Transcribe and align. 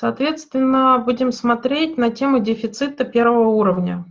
Соответственно, 0.00 0.98
будем 0.98 1.30
смотреть 1.30 1.98
на 1.98 2.10
тему 2.10 2.38
дефицита 2.38 3.04
первого 3.04 3.48
уровня. 3.48 4.06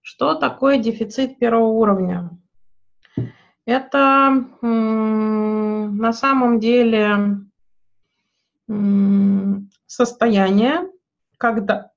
Что 0.00 0.36
такое 0.36 0.78
дефицит 0.78 1.38
первого 1.38 1.66
уровня? 1.66 2.30
Это 3.66 4.46
на 4.62 6.12
самом 6.14 6.60
деле 6.60 7.40
состояние, 9.86 10.90
когда 11.36 11.90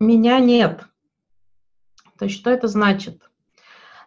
меня 0.00 0.40
нет. 0.40 0.84
То 2.18 2.24
есть 2.24 2.36
что 2.36 2.50
это 2.50 2.66
значит? 2.66 3.30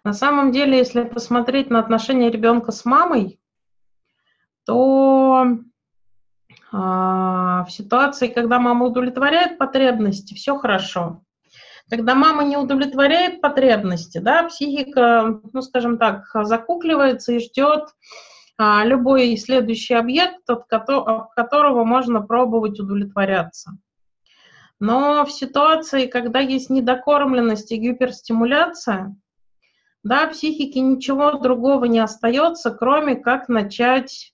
На 0.04 0.12
самом 0.12 0.52
деле, 0.52 0.80
если 0.80 1.06
посмотреть 1.06 1.70
на 1.70 1.80
отношения 1.80 2.30
ребенка 2.30 2.74
с 2.74 2.84
мамой, 2.84 3.40
то 4.66 5.48
в 6.72 7.68
ситуации, 7.70 8.28
когда 8.28 8.60
мама 8.60 8.86
удовлетворяет 8.86 9.58
потребности, 9.58 10.34
все 10.34 10.58
хорошо. 10.58 11.24
Когда 11.90 12.16
мама 12.16 12.44
не 12.44 12.58
удовлетворяет 12.58 13.40
потребности, 13.40 14.18
да, 14.18 14.44
психика, 14.44 15.40
ну, 15.54 15.62
скажем 15.62 15.98
так, 15.98 16.26
закукливается 16.34 17.34
и 17.34 17.40
ждет 17.40 17.86
а, 18.58 18.84
любой 18.84 19.38
следующий 19.38 19.94
объект, 19.94 20.50
от 20.50 20.66
которого 20.68 21.86
можно 21.86 22.22
пробовать 22.22 22.80
удовлетворяться. 22.80 23.78
Но 24.80 25.26
в 25.26 25.32
ситуации, 25.32 26.08
когда 26.08 26.40
есть 26.40 26.70
недокормленность 26.70 27.72
и 27.72 27.78
гиперстимуляция, 27.78 29.16
да, 30.04 30.28
психике 30.28 30.82
ничего 30.82 31.34
другого 31.34 31.86
не 31.86 32.00
остается, 32.00 32.72
кроме 32.72 33.16
как 33.16 33.48
начать 33.48 34.34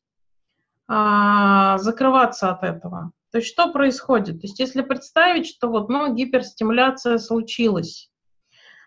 а, 0.87 1.77
закрываться 1.77 2.51
от 2.51 2.63
этого. 2.63 3.11
То 3.31 3.39
есть 3.39 3.49
что 3.49 3.71
происходит? 3.71 4.41
То 4.41 4.47
есть 4.47 4.59
если 4.59 4.81
представить, 4.81 5.47
что 5.47 5.67
вот, 5.67 5.89
ну, 5.89 6.13
гиперстимуляция 6.13 7.17
случилась, 7.17 8.11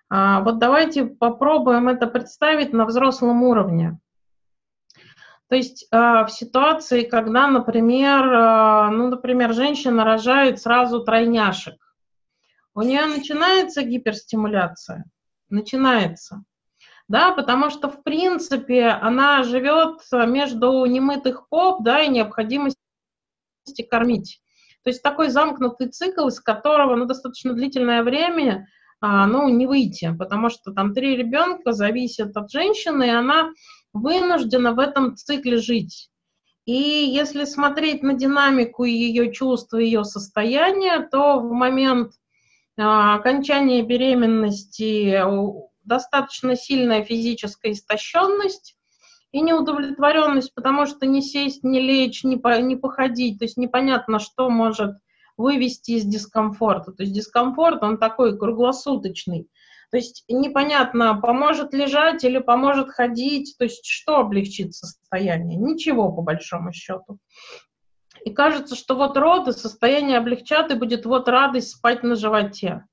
а, 0.08 0.40
вот 0.40 0.58
давайте 0.58 1.04
попробуем 1.04 1.88
это 1.88 2.06
представить 2.06 2.72
на 2.72 2.84
взрослом 2.84 3.42
уровне. 3.42 3.98
То 5.48 5.56
есть 5.56 5.86
а, 5.90 6.24
в 6.26 6.32
ситуации, 6.32 7.02
когда, 7.02 7.48
например, 7.48 8.32
а, 8.32 8.90
ну, 8.90 9.08
например, 9.08 9.52
женщина 9.52 10.04
рожает 10.04 10.60
сразу 10.60 11.02
тройняшек, 11.02 11.76
у 12.74 12.82
нее 12.82 13.06
начинается 13.06 13.82
гиперстимуляция, 13.82 15.04
начинается 15.48 16.44
да, 17.08 17.32
потому 17.32 17.70
что, 17.70 17.88
в 17.88 18.02
принципе, 18.02 18.86
она 18.86 19.42
живет 19.44 20.00
между 20.12 20.84
немытых 20.86 21.48
поп, 21.48 21.82
да, 21.82 22.02
и 22.02 22.08
необходимости 22.08 22.76
кормить. 23.88 24.40
То 24.82 24.90
есть 24.90 25.02
такой 25.02 25.28
замкнутый 25.28 25.88
цикл, 25.88 26.28
из 26.28 26.40
которого, 26.40 26.94
ну, 26.96 27.06
достаточно 27.06 27.52
длительное 27.52 28.02
время, 28.02 28.68
а, 29.00 29.26
ну, 29.26 29.48
не 29.48 29.66
выйти, 29.66 30.14
потому 30.16 30.48
что 30.48 30.72
там 30.72 30.94
три 30.94 31.16
ребенка 31.16 31.72
зависят 31.72 32.36
от 32.36 32.50
женщины, 32.50 33.06
и 33.08 33.10
она 33.10 33.50
вынуждена 33.92 34.72
в 34.72 34.78
этом 34.78 35.16
цикле 35.16 35.58
жить. 35.58 36.10
И 36.64 36.72
если 36.72 37.44
смотреть 37.44 38.02
на 38.02 38.14
динамику 38.14 38.84
ее 38.84 39.32
чувств, 39.32 39.72
ее 39.74 40.04
состояния, 40.04 41.00
то 41.00 41.38
в 41.38 41.52
момент 41.52 42.12
а, 42.76 43.14
окончания 43.14 43.82
беременности 43.82 45.20
достаточно 45.86 46.56
сильная 46.56 47.02
физическая 47.02 47.72
истощенность 47.72 48.76
и 49.32 49.40
неудовлетворенность, 49.40 50.54
потому 50.54 50.86
что 50.86 51.06
не 51.06 51.22
сесть, 51.22 51.64
не 51.64 51.80
лечь, 51.80 52.24
не, 52.24 52.36
по, 52.36 52.60
не 52.60 52.76
походить, 52.76 53.38
то 53.38 53.44
есть 53.44 53.56
непонятно, 53.56 54.18
что 54.18 54.48
может 54.50 54.96
вывести 55.36 55.92
из 55.92 56.04
дискомфорта. 56.04 56.92
То 56.92 57.02
есть 57.02 57.14
дискомфорт, 57.14 57.82
он 57.82 57.98
такой 57.98 58.38
круглосуточный. 58.38 59.48
То 59.90 59.98
есть 59.98 60.24
непонятно, 60.28 61.14
поможет 61.20 61.72
лежать 61.72 62.24
или 62.24 62.38
поможет 62.38 62.90
ходить, 62.90 63.54
то 63.58 63.64
есть 63.64 63.86
что 63.86 64.16
облегчит 64.16 64.74
состояние? 64.74 65.58
Ничего, 65.58 66.10
по 66.10 66.22
большому 66.22 66.72
счету. 66.72 67.18
И 68.24 68.30
кажется, 68.30 68.74
что 68.74 68.96
вот 68.96 69.16
роды 69.16 69.52
состояние 69.52 70.18
облегчат, 70.18 70.72
и 70.72 70.74
будет 70.74 71.06
вот 71.06 71.28
радость 71.28 71.76
спать 71.76 72.02
на 72.02 72.16
животе. 72.16 72.84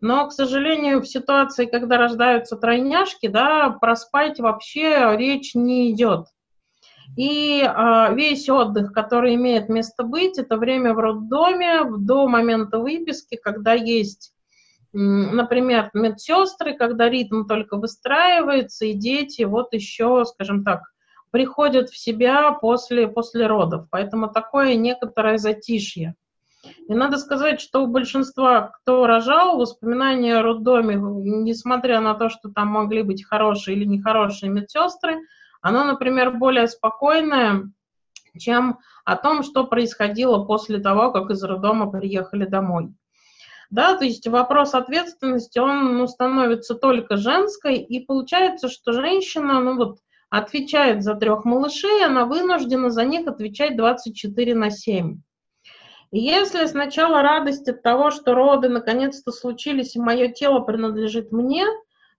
Но, 0.00 0.28
к 0.28 0.32
сожалению, 0.32 1.00
в 1.00 1.08
ситуации, 1.08 1.66
когда 1.66 1.96
рождаются 1.96 2.56
тройняшки, 2.56 3.28
да, 3.28 3.70
проспать 3.70 4.38
вообще 4.38 5.16
речь 5.16 5.54
не 5.54 5.90
идет. 5.90 6.26
И 7.16 7.62
э, 7.62 8.14
весь 8.14 8.48
отдых, 8.48 8.92
который 8.92 9.36
имеет 9.36 9.68
место 9.68 10.02
быть, 10.02 10.38
это 10.38 10.56
время 10.56 10.92
в 10.92 10.98
роддоме 10.98 11.84
до 11.84 12.26
момента 12.28 12.78
выписки, 12.78 13.36
когда 13.36 13.72
есть, 13.72 14.34
например, 14.92 15.90
медсестры, 15.94 16.74
когда 16.76 17.08
ритм 17.08 17.44
только 17.44 17.76
выстраивается, 17.76 18.86
и 18.86 18.92
дети 18.92 19.42
вот 19.42 19.72
еще, 19.72 20.24
скажем 20.26 20.64
так, 20.64 20.82
приходят 21.30 21.88
в 21.88 21.96
себя 21.96 22.52
после, 22.52 23.08
после 23.08 23.46
родов. 23.46 23.86
Поэтому 23.90 24.28
такое 24.28 24.74
некоторое 24.74 25.38
затишье. 25.38 26.16
И 26.88 26.94
надо 26.94 27.18
сказать, 27.18 27.60
что 27.60 27.82
у 27.82 27.86
большинства, 27.86 28.68
кто 28.68 29.06
рожал, 29.06 29.58
воспоминания 29.58 30.36
о 30.36 30.42
роддоме, 30.42 30.94
несмотря 30.96 32.00
на 32.00 32.14
то, 32.14 32.28
что 32.28 32.48
там 32.48 32.68
могли 32.68 33.02
быть 33.02 33.24
хорошие 33.24 33.76
или 33.76 33.84
нехорошие 33.84 34.50
медсестры, 34.50 35.20
оно, 35.60 35.84
например, 35.84 36.32
более 36.32 36.68
спокойное, 36.68 37.70
чем 38.38 38.78
о 39.04 39.16
том, 39.16 39.42
что 39.42 39.64
происходило 39.64 40.44
после 40.44 40.78
того, 40.78 41.10
как 41.10 41.30
из 41.30 41.42
роддома 41.42 41.90
приехали 41.90 42.44
домой. 42.44 42.94
Да, 43.70 43.96
то 43.96 44.04
есть 44.04 44.26
вопрос 44.28 44.74
ответственности, 44.74 45.58
он 45.58 45.96
ну, 45.96 46.06
становится 46.06 46.74
только 46.74 47.16
женской, 47.16 47.78
и 47.78 48.04
получается, 48.04 48.68
что 48.68 48.92
женщина, 48.92 49.60
ну 49.60 49.76
вот, 49.76 49.98
отвечает 50.30 51.02
за 51.02 51.14
трех 51.14 51.44
малышей, 51.44 52.04
она 52.04 52.26
вынуждена 52.26 52.90
за 52.90 53.04
них 53.04 53.26
отвечать 53.26 53.76
24 53.76 54.54
на 54.54 54.70
7. 54.70 55.20
И 56.12 56.20
если 56.20 56.66
сначала 56.66 57.22
радость 57.22 57.68
от 57.68 57.82
того, 57.82 58.10
что 58.10 58.34
роды 58.34 58.68
наконец-то 58.68 59.32
случились, 59.32 59.96
и 59.96 60.00
мое 60.00 60.28
тело 60.28 60.60
принадлежит 60.60 61.32
мне, 61.32 61.64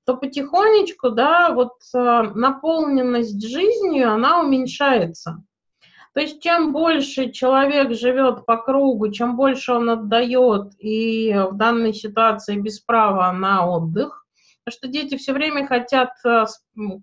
то 0.05 0.15
потихонечку, 0.15 1.09
да, 1.09 1.51
вот 1.51 1.73
э, 1.93 2.21
наполненность 2.33 3.45
жизнью, 3.45 4.11
она 4.11 4.41
уменьшается. 4.41 5.43
То 6.13 6.21
есть 6.21 6.41
чем 6.41 6.73
больше 6.73 7.31
человек 7.31 7.93
живет 7.93 8.45
по 8.45 8.57
кругу, 8.57 9.11
чем 9.11 9.35
больше 9.35 9.73
он 9.73 9.89
отдает, 9.89 10.71
и 10.79 11.31
в 11.51 11.55
данной 11.55 11.93
ситуации 11.93 12.57
без 12.57 12.79
права 12.79 13.31
на 13.33 13.69
отдых, 13.69 14.25
что 14.69 14.87
дети 14.87 15.17
все 15.17 15.33
время 15.33 15.67
хотят 15.67 16.11
э, 16.25 16.45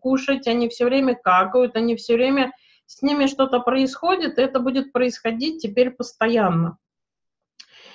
кушать, 0.01 0.47
они 0.47 0.69
все 0.69 0.85
время 0.85 1.15
какают, 1.15 1.77
они 1.77 1.97
все 1.97 2.15
время 2.15 2.53
с 2.87 3.03
ними 3.03 3.27
что-то 3.27 3.61
происходит, 3.61 4.39
и 4.39 4.43
это 4.43 4.61
будет 4.61 4.93
происходить 4.93 5.63
теперь 5.63 5.91
постоянно. 5.91 6.79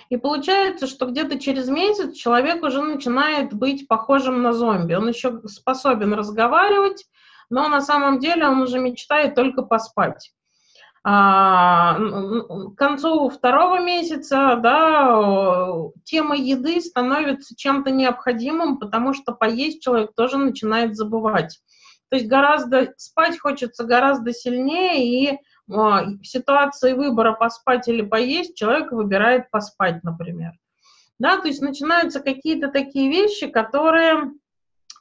И 0.09 0.17
получается, 0.17 0.87
что 0.87 1.05
где-то 1.05 1.39
через 1.39 1.69
месяц 1.69 2.15
человек 2.15 2.63
уже 2.63 2.81
начинает 2.81 3.53
быть 3.53 3.87
похожим 3.87 4.41
на 4.41 4.53
зомби. 4.53 4.95
Он 4.95 5.07
еще 5.07 5.41
способен 5.47 6.13
разговаривать, 6.13 7.05
но 7.49 7.69
на 7.69 7.81
самом 7.81 8.19
деле 8.19 8.47
он 8.47 8.61
уже 8.61 8.79
мечтает 8.79 9.35
только 9.35 9.61
поспать. 9.61 10.31
А, 11.03 11.97
к 11.97 12.75
концу 12.75 13.29
второго 13.29 13.79
месяца 13.79 14.57
да, 14.61 15.71
тема 16.03 16.35
еды 16.35 16.81
становится 16.81 17.55
чем-то 17.55 17.91
необходимым, 17.91 18.79
потому 18.79 19.13
что 19.13 19.31
поесть 19.31 19.81
человек 19.81 20.13
тоже 20.15 20.37
начинает 20.37 20.95
забывать. 20.95 21.61
То 22.09 22.17
есть 22.17 22.27
гораздо 22.27 22.93
спать 22.97 23.39
хочется 23.39 23.83
гораздо 23.83 24.33
сильнее, 24.33 25.33
и 25.33 25.39
а, 25.71 26.05
в 26.05 26.23
ситуации 26.23 26.93
выбора 26.93 27.33
поспать 27.33 27.87
или 27.87 28.01
поесть 28.01 28.55
человек 28.55 28.91
выбирает 28.91 29.51
поспать, 29.51 30.03
например. 30.03 30.53
Да, 31.19 31.37
то 31.37 31.47
есть 31.47 31.61
начинаются 31.61 32.21
какие-то 32.21 32.69
такие 32.69 33.09
вещи, 33.09 33.47
которые 33.47 34.31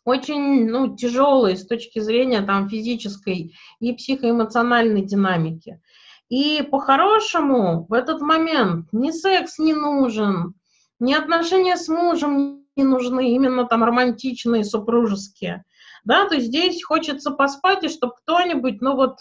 очень 0.05 0.69
ну, 0.69 0.97
тяжелые 0.97 1.57
с 1.57 1.67
точки 1.67 2.01
зрения 2.01 2.43
там, 2.43 2.69
физической 2.69 3.55
и 3.79 3.93
психоэмоциональной 3.93 5.03
динамики. 5.03 5.81
И 6.29 6.63
по-хорошему 6.71 7.87
в 7.89 7.93
этот 7.93 8.21
момент 8.21 8.89
ни 8.93 9.11
секс 9.11 9.59
не 9.59 9.73
нужен, 9.73 10.55
ни 10.99 11.15
отношения 11.15 11.77
с 11.77 11.89
мужем 11.89 12.65
не 12.77 12.85
нужны, 12.85 13.33
именно 13.33 13.65
там 13.67 13.85
романтичные, 13.85 14.65
супружеские. 14.65 15.65
Да, 16.05 16.29
то 16.29 16.39
здесь 16.39 16.83
хочется 16.83 17.31
поспать, 17.31 17.85
и 17.85 17.89
чтобы 17.89 18.15
кто-нибудь, 18.17 18.81
ну 18.81 18.97
вот, 18.97 19.19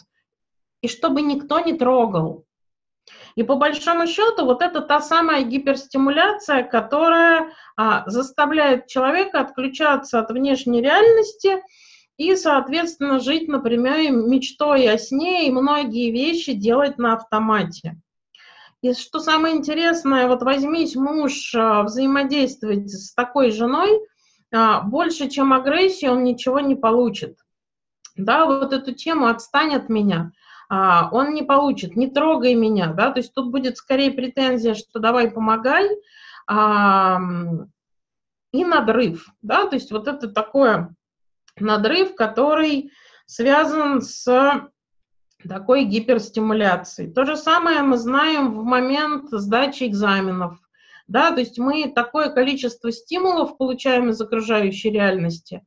и 0.81 0.87
чтобы 0.87 1.21
никто 1.21 1.59
не 1.59 1.73
трогал. 1.73 2.45
И 3.35 3.43
по 3.43 3.55
большому 3.55 4.07
счету 4.07 4.45
вот 4.45 4.61
это 4.61 4.81
та 4.81 4.99
самая 4.99 5.43
гиперстимуляция, 5.43 6.63
которая 6.63 7.53
а, 7.75 8.09
заставляет 8.09 8.87
человека 8.87 9.39
отключаться 9.39 10.19
от 10.19 10.31
внешней 10.31 10.81
реальности 10.81 11.61
и, 12.17 12.35
соответственно, 12.35 13.19
жить, 13.19 13.47
например, 13.47 14.11
мечтой 14.11 14.89
о 14.89 14.97
сне 14.97 15.47
и 15.47 15.51
многие 15.51 16.11
вещи 16.11 16.53
делать 16.53 16.97
на 16.97 17.13
автомате. 17.13 17.97
И 18.81 18.93
что 18.93 19.19
самое 19.19 19.55
интересное, 19.55 20.27
вот 20.27 20.43
возьмись 20.43 20.95
муж 20.95 21.53
а, 21.55 21.83
взаимодействовать 21.83 22.89
с 22.89 23.13
такой 23.13 23.51
женой, 23.51 24.01
больше, 24.51 25.29
чем 25.29 25.53
агрессия, 25.53 26.11
он 26.11 26.23
ничего 26.23 26.59
не 26.59 26.75
получит. 26.75 27.37
Да, 28.15 28.45
вот 28.45 28.73
эту 28.73 28.93
тему 28.93 29.27
«отстань 29.27 29.75
от 29.75 29.89
меня», 29.89 30.31
а, 30.69 31.09
он 31.11 31.33
не 31.33 31.43
получит, 31.43 31.95
не 31.95 32.07
трогай 32.07 32.55
меня, 32.55 32.87
да, 32.93 33.11
то 33.11 33.19
есть 33.19 33.33
тут 33.33 33.51
будет 33.51 33.77
скорее 33.77 34.11
претензия, 34.11 34.73
что 34.73 34.99
давай 34.99 35.31
помогай, 35.31 35.87
и 38.53 38.65
надрыв, 38.65 39.29
да, 39.41 39.67
то 39.67 39.75
есть 39.75 39.91
вот 39.91 40.07
это 40.07 40.29
такое 40.29 40.95
надрыв, 41.59 42.15
который 42.15 42.91
связан 43.25 44.01
с 44.01 44.69
такой 45.47 45.85
гиперстимуляцией. 45.85 47.11
То 47.11 47.25
же 47.25 47.35
самое 47.35 47.81
мы 47.81 47.97
знаем 47.97 48.53
в 48.53 48.63
момент 48.63 49.29
сдачи 49.31 49.83
экзаменов. 49.83 50.57
Да, 51.07 51.31
то 51.31 51.39
есть 51.39 51.57
мы 51.57 51.89
такое 51.93 52.29
количество 52.29 52.91
стимулов 52.91 53.57
получаем 53.57 54.09
из 54.09 54.19
окружающей 54.19 54.89
реальности, 54.89 55.63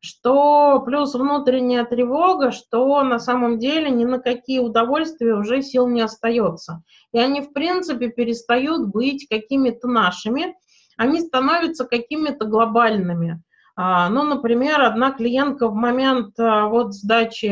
что 0.00 0.80
плюс 0.80 1.14
внутренняя 1.14 1.84
тревога, 1.84 2.50
что 2.50 3.02
на 3.02 3.18
самом 3.18 3.58
деле 3.58 3.90
ни 3.90 4.04
на 4.04 4.18
какие 4.18 4.58
удовольствия 4.58 5.34
уже 5.34 5.60
сил 5.62 5.86
не 5.86 6.00
остается. 6.00 6.82
И 7.12 7.18
они, 7.18 7.42
в 7.42 7.52
принципе, 7.52 8.08
перестают 8.08 8.88
быть 8.88 9.28
какими-то 9.28 9.86
нашими, 9.86 10.54
они 10.96 11.20
становятся 11.20 11.84
какими-то 11.84 12.46
глобальными. 12.46 13.42
А, 13.76 14.08
ну, 14.08 14.22
например, 14.22 14.80
одна 14.80 15.12
клиентка 15.12 15.68
в 15.68 15.74
момент 15.74 16.38
а, 16.38 16.66
вот 16.68 16.94
сдачи 16.94 17.46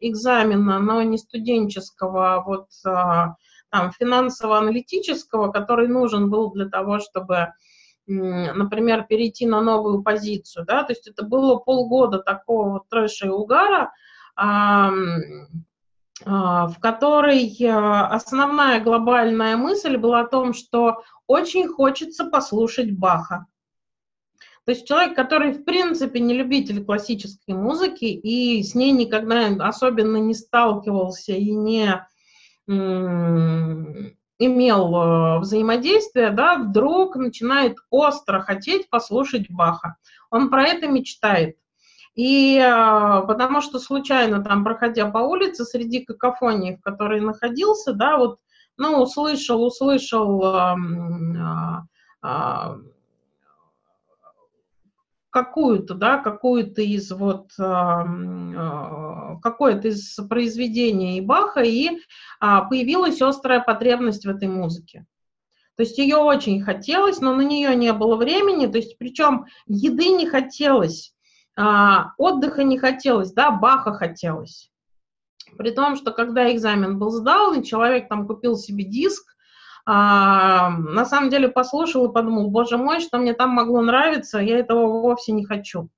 экзамена, 0.00 0.78
но 0.78 1.02
не 1.02 1.18
студенческого, 1.18 2.34
а 2.34 2.42
вот 2.42 2.68
там 3.74 3.90
финансово-аналитического, 3.90 5.50
который 5.50 5.88
нужен 5.88 6.30
был 6.30 6.52
для 6.52 6.68
того, 6.68 7.00
чтобы, 7.00 7.54
например, 8.06 9.02
перейти 9.02 9.46
на 9.46 9.60
новую 9.60 10.04
позицию, 10.04 10.64
да, 10.64 10.84
то 10.84 10.92
есть 10.92 11.08
это 11.08 11.24
было 11.24 11.56
полгода 11.56 12.20
такого 12.20 12.70
вот 12.70 12.88
трэша 12.88 13.26
и 13.26 13.30
угара, 13.30 13.92
в 14.36 15.16
которой 16.80 17.52
основная 18.14 18.80
глобальная 18.80 19.56
мысль 19.56 19.96
была 19.96 20.20
о 20.20 20.28
том, 20.28 20.54
что 20.54 21.02
очень 21.26 21.66
хочется 21.66 22.26
послушать 22.26 22.96
Баха. 22.96 23.46
То 24.66 24.70
есть 24.70 24.86
человек, 24.86 25.16
который 25.16 25.52
в 25.52 25.64
принципе 25.64 26.20
не 26.20 26.32
любитель 26.32 26.84
классической 26.84 27.56
музыки 27.56 28.04
и 28.04 28.62
с 28.62 28.76
ней 28.76 28.92
никогда 28.92 29.48
особенно 29.66 30.18
не 30.18 30.34
сталкивался 30.34 31.32
и 31.32 31.50
не 31.50 32.06
имел 34.38 34.96
э, 34.96 35.38
взаимодействия, 35.40 36.30
да, 36.30 36.56
вдруг 36.56 37.16
начинает 37.16 37.76
остро 37.90 38.40
хотеть 38.40 38.88
послушать 38.90 39.50
Баха. 39.50 39.96
Он 40.30 40.50
про 40.50 40.64
это 40.64 40.86
мечтает. 40.88 41.56
И 42.14 42.58
э, 42.58 43.26
потому 43.26 43.60
что 43.60 43.78
случайно 43.78 44.42
там, 44.42 44.64
проходя 44.64 45.10
по 45.10 45.18
улице, 45.18 45.64
среди 45.64 46.04
какофонии, 46.04 46.76
в 46.76 46.80
которой 46.80 47.20
находился, 47.20 47.92
да, 47.92 48.16
вот, 48.16 48.38
ну, 48.76 49.02
услышал, 49.02 49.64
услышал 49.64 50.42
э, 50.44 50.74
э, 52.22 52.76
какую-то, 55.34 55.94
да, 55.94 56.18
какую-то 56.18 56.80
из 56.80 57.10
вот, 57.10 57.50
а, 57.58 59.36
какое-то 59.42 59.88
из 59.88 60.14
произведений 60.28 61.20
Баха, 61.20 61.60
и 61.60 61.98
а, 62.38 62.62
появилась 62.62 63.20
острая 63.20 63.58
потребность 63.58 64.24
в 64.24 64.28
этой 64.28 64.46
музыке. 64.46 65.06
То 65.76 65.82
есть 65.82 65.98
ее 65.98 66.18
очень 66.18 66.62
хотелось, 66.62 67.20
но 67.20 67.34
на 67.34 67.42
нее 67.42 67.74
не 67.74 67.92
было 67.92 68.14
времени, 68.14 68.66
то 68.66 68.78
есть 68.78 68.96
причем 68.96 69.46
еды 69.66 70.10
не 70.10 70.28
хотелось, 70.28 71.12
а, 71.56 72.12
отдыха 72.16 72.62
не 72.62 72.78
хотелось, 72.78 73.32
да, 73.32 73.50
Баха 73.50 73.92
хотелось. 73.92 74.70
При 75.58 75.72
том, 75.72 75.96
что 75.96 76.12
когда 76.12 76.52
экзамен 76.52 76.96
был 77.00 77.10
сдан, 77.10 77.58
и 77.58 77.64
человек 77.64 78.08
там 78.08 78.28
купил 78.28 78.56
себе 78.56 78.84
диск, 78.84 79.33
а, 79.86 80.70
на 80.70 81.04
самом 81.04 81.30
деле 81.30 81.48
послушал 81.48 82.06
и 82.06 82.12
подумал, 82.12 82.48
боже 82.50 82.78
мой, 82.78 83.00
что 83.00 83.18
мне 83.18 83.34
там 83.34 83.50
могло 83.50 83.82
нравиться, 83.82 84.38
я 84.38 84.58
этого 84.58 85.00
вовсе 85.00 85.32
не 85.32 85.44
хочу. 85.44 85.88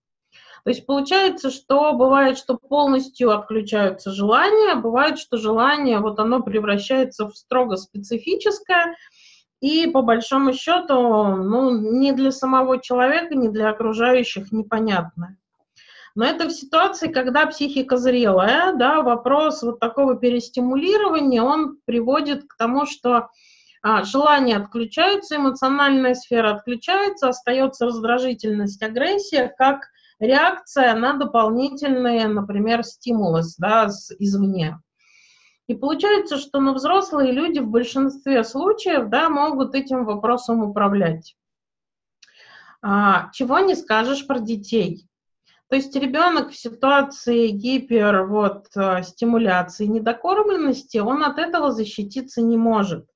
То 0.65 0.71
есть 0.71 0.85
получается, 0.85 1.53
что 1.53 1.93
бывает, 1.93 2.37
что 2.37 2.57
полностью 2.57 3.31
отключаются 3.31 4.11
желания, 4.11 4.75
бывает, 4.75 5.17
что 5.17 5.37
желание, 5.37 6.01
вот 6.01 6.19
оно 6.19 6.43
превращается 6.43 7.29
в 7.29 7.37
строго 7.37 7.77
специфическое, 7.77 8.97
и 9.61 9.87
по 9.87 10.03
большому 10.03 10.53
счету, 10.53 11.25
ну, 11.25 11.71
не 11.71 12.11
для 12.11 12.33
самого 12.33 12.81
человека, 12.81 13.37
не 13.37 13.49
для 13.49 13.71
окружающих 13.71 14.51
непонятное. 14.51 15.39
Но 16.17 16.25
это 16.25 16.49
в 16.49 16.51
ситуации, 16.51 17.13
когда 17.13 17.47
психика 17.47 17.97
зрелая, 17.97 18.73
да, 18.73 19.03
вопрос 19.03 19.63
вот 19.63 19.79
такого 19.79 20.17
перестимулирования, 20.17 21.43
он 21.43 21.79
приводит 21.85 22.45
к 22.45 22.57
тому, 22.57 22.87
что 22.87 23.29
желания 24.05 24.57
отключаются, 24.57 25.37
эмоциональная 25.37 26.15
сфера 26.15 26.57
отключается, 26.57 27.29
остается 27.29 27.87
раздражительность, 27.87 28.83
агрессия 28.83 29.53
как 29.57 29.89
реакция 30.19 30.95
на 30.95 31.15
дополнительные, 31.15 32.27
например, 32.27 32.83
стимулы 32.83 33.43
да, 33.59 33.89
извне. 34.19 34.81
И 35.69 35.75
получается, 35.75 36.39
что 36.39 36.61
на 36.61 36.73
взрослые 36.73 37.33
люди 37.33 37.59
в 37.59 37.69
большинстве 37.69 38.45
случаев 38.45 39.09
да, 39.09 39.29
могут 39.29 39.75
этим 39.75 40.05
вопросом 40.05 40.63
управлять. 40.63 41.37
А, 42.83 43.31
чего 43.33 43.59
не 43.59 43.75
скажешь 43.75 44.27
про 44.27 44.39
детей. 44.39 45.07
То 45.69 45.75
есть 45.77 45.95
ребенок 45.97 46.51
в 46.51 46.57
ситуации 46.57 47.49
гипер 47.49 48.27
вот, 48.27 48.69
э, 48.77 49.03
стимуляции, 49.03 49.87
недокормленности, 49.87 50.99
он 50.99 51.25
от 51.25 51.39
этого 51.39 51.73
защититься 51.73 52.41
не 52.41 52.57
может. 52.57 53.07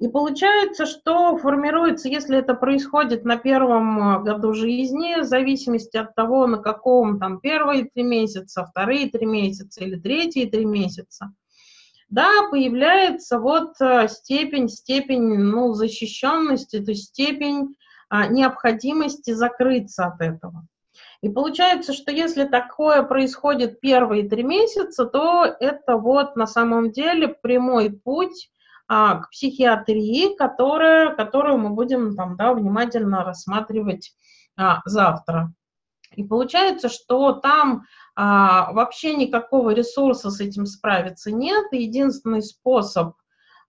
И 0.00 0.08
получается, 0.08 0.86
что 0.86 1.36
формируется, 1.36 2.08
если 2.08 2.38
это 2.38 2.54
происходит 2.54 3.26
на 3.26 3.36
первом 3.36 3.98
э, 3.98 4.22
году 4.22 4.54
жизни, 4.54 5.20
в 5.20 5.24
зависимости 5.24 5.98
от 5.98 6.14
того, 6.14 6.46
на 6.46 6.56
каком 6.56 7.18
там 7.18 7.38
первые 7.38 7.84
три 7.84 8.02
месяца, 8.02 8.64
вторые 8.64 9.10
три 9.10 9.26
месяца 9.26 9.84
или 9.84 9.96
третьи 9.96 10.46
три 10.46 10.64
месяца, 10.64 11.34
да, 12.08 12.28
появляется 12.50 13.38
вот 13.38 13.74
э, 13.82 14.08
степень, 14.08 14.70
степень, 14.70 15.36
ну, 15.36 15.74
защищенности, 15.74 16.82
то 16.82 16.92
есть 16.92 17.08
степень 17.10 17.76
а, 18.08 18.26
необходимости 18.26 19.32
закрыться 19.32 20.06
от 20.06 20.22
этого. 20.22 20.66
И 21.20 21.28
получается, 21.28 21.92
что 21.92 22.10
если 22.10 22.44
такое 22.44 23.02
происходит 23.02 23.80
первые 23.80 24.26
три 24.26 24.44
месяца, 24.44 25.04
то 25.04 25.44
это 25.44 25.98
вот 25.98 26.36
на 26.36 26.46
самом 26.46 26.90
деле 26.90 27.28
прямой 27.28 27.90
путь 27.90 28.50
к 28.90 29.28
психиатрии, 29.30 30.34
которая, 30.36 31.14
которую 31.14 31.58
мы 31.58 31.70
будем 31.70 32.16
там, 32.16 32.36
да, 32.36 32.52
внимательно 32.52 33.22
рассматривать 33.22 34.12
а, 34.56 34.80
завтра. 34.84 35.52
И 36.16 36.24
получается, 36.24 36.88
что 36.88 37.34
там 37.34 37.84
а, 38.16 38.72
вообще 38.72 39.14
никакого 39.14 39.70
ресурса 39.70 40.30
с 40.30 40.40
этим 40.40 40.66
справиться 40.66 41.30
нет. 41.30 41.66
Единственный 41.70 42.42
способ, 42.42 43.14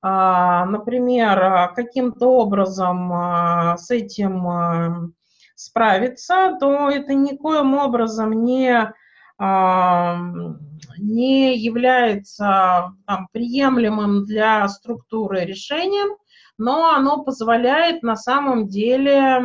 а, 0.02 0.66
например, 0.66 1.72
каким-то 1.76 2.26
образом 2.28 3.14
а, 3.14 3.78
с 3.78 3.92
этим 3.92 4.48
а, 4.48 5.10
справиться, 5.54 6.58
то 6.60 6.90
это 6.90 7.14
никоим 7.14 7.76
образом 7.76 8.44
не 8.44 8.92
не 10.98 11.58
является 11.58 12.94
там, 13.08 13.28
приемлемым 13.32 14.26
для 14.26 14.68
структуры 14.68 15.46
решением, 15.46 16.16
но 16.58 16.94
оно 16.94 17.24
позволяет 17.24 18.04
на 18.04 18.16
самом 18.16 18.68
деле 18.68 19.40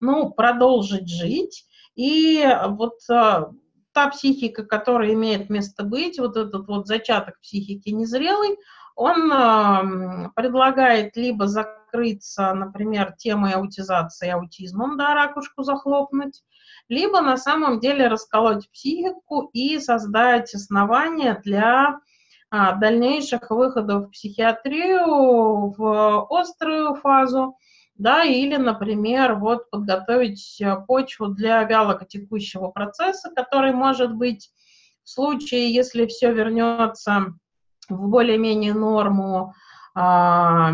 ну, 0.00 0.30
продолжить 0.30 1.08
жить. 1.08 1.66
И 1.94 2.44
вот 2.68 2.94
а, 3.10 3.50
та 3.92 4.08
психика, 4.08 4.64
которая 4.64 5.14
имеет 5.14 5.50
место 5.50 5.84
быть, 5.84 6.18
вот 6.18 6.36
этот 6.36 6.66
вот 6.68 6.86
зачаток 6.86 7.40
психики 7.40 7.90
незрелый, 7.90 8.56
он 8.98 9.32
э, 9.32 10.30
предлагает 10.34 11.16
либо 11.16 11.46
закрыться, 11.46 12.52
например, 12.52 13.14
темой 13.16 13.52
аутизации 13.52 14.28
аутизмом, 14.28 14.96
да, 14.98 15.14
ракушку 15.14 15.62
захлопнуть, 15.62 16.42
либо 16.88 17.20
на 17.20 17.36
самом 17.36 17.78
деле 17.78 18.08
расколоть 18.08 18.68
психику 18.72 19.50
и 19.52 19.78
создать 19.78 20.52
основания 20.52 21.40
для 21.44 22.00
а, 22.50 22.72
дальнейших 22.72 23.50
выходов 23.50 24.06
в 24.08 24.10
психиатрию 24.10 25.70
в 25.76 26.26
острую 26.28 26.96
фазу, 26.96 27.56
да, 27.94 28.24
или, 28.24 28.56
например, 28.56 29.36
вот 29.36 29.70
подготовить 29.70 30.60
почву 30.88 31.28
для 31.28 31.62
вялокотекущего 31.62 32.68
процесса, 32.68 33.30
который 33.30 33.72
может 33.72 34.12
быть 34.12 34.50
в 35.04 35.08
случае, 35.08 35.72
если 35.72 36.06
все 36.06 36.32
вернется 36.32 37.38
в 37.88 38.08
более-менее 38.08 38.74
норму, 38.74 39.54
а, 39.94 40.72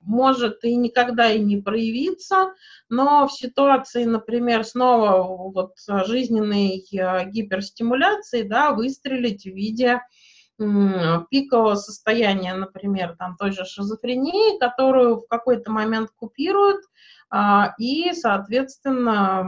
может 0.00 0.64
и 0.64 0.76
никогда 0.76 1.32
и 1.32 1.40
не 1.40 1.56
проявиться, 1.56 2.54
но 2.88 3.26
в 3.26 3.32
ситуации, 3.32 4.04
например, 4.04 4.64
снова 4.64 5.22
вот 5.52 5.72
жизненной 6.06 6.78
э, 6.78 7.28
гиперстимуляции, 7.28 8.42
да, 8.42 8.72
выстрелить 8.72 9.42
в 9.42 9.54
виде 9.54 10.00
пикового 10.58 11.74
состояния, 11.74 12.54
например, 12.54 13.14
там 13.18 13.36
той 13.36 13.52
же 13.52 13.66
шизофрении, 13.66 14.58
которую 14.58 15.16
в 15.16 15.26
какой-то 15.28 15.70
момент 15.70 16.10
купируют, 16.16 16.80
а, 17.28 17.74
и, 17.78 18.12
соответственно, 18.12 19.44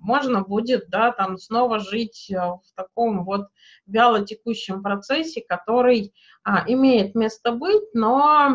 можно 0.00 0.42
будет, 0.42 0.88
да, 0.88 1.12
там 1.12 1.38
снова 1.38 1.78
жить 1.78 2.30
э, 2.30 2.36
в 2.36 2.62
таком 2.74 3.24
вот 3.24 3.48
вяло 3.86 4.24
текущем 4.24 4.82
процессе, 4.82 5.42
который 5.46 6.14
а, 6.44 6.64
имеет 6.66 7.14
место 7.14 7.52
быть, 7.52 7.94
но 7.94 8.50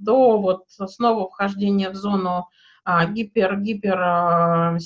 до 0.00 0.38
вот 0.38 0.64
снова 0.68 1.28
вхождения 1.28 1.90
в 1.90 1.94
зону 1.94 2.48
а, 2.84 3.06
гипер-гипер 3.06 3.98
а, 4.00 4.78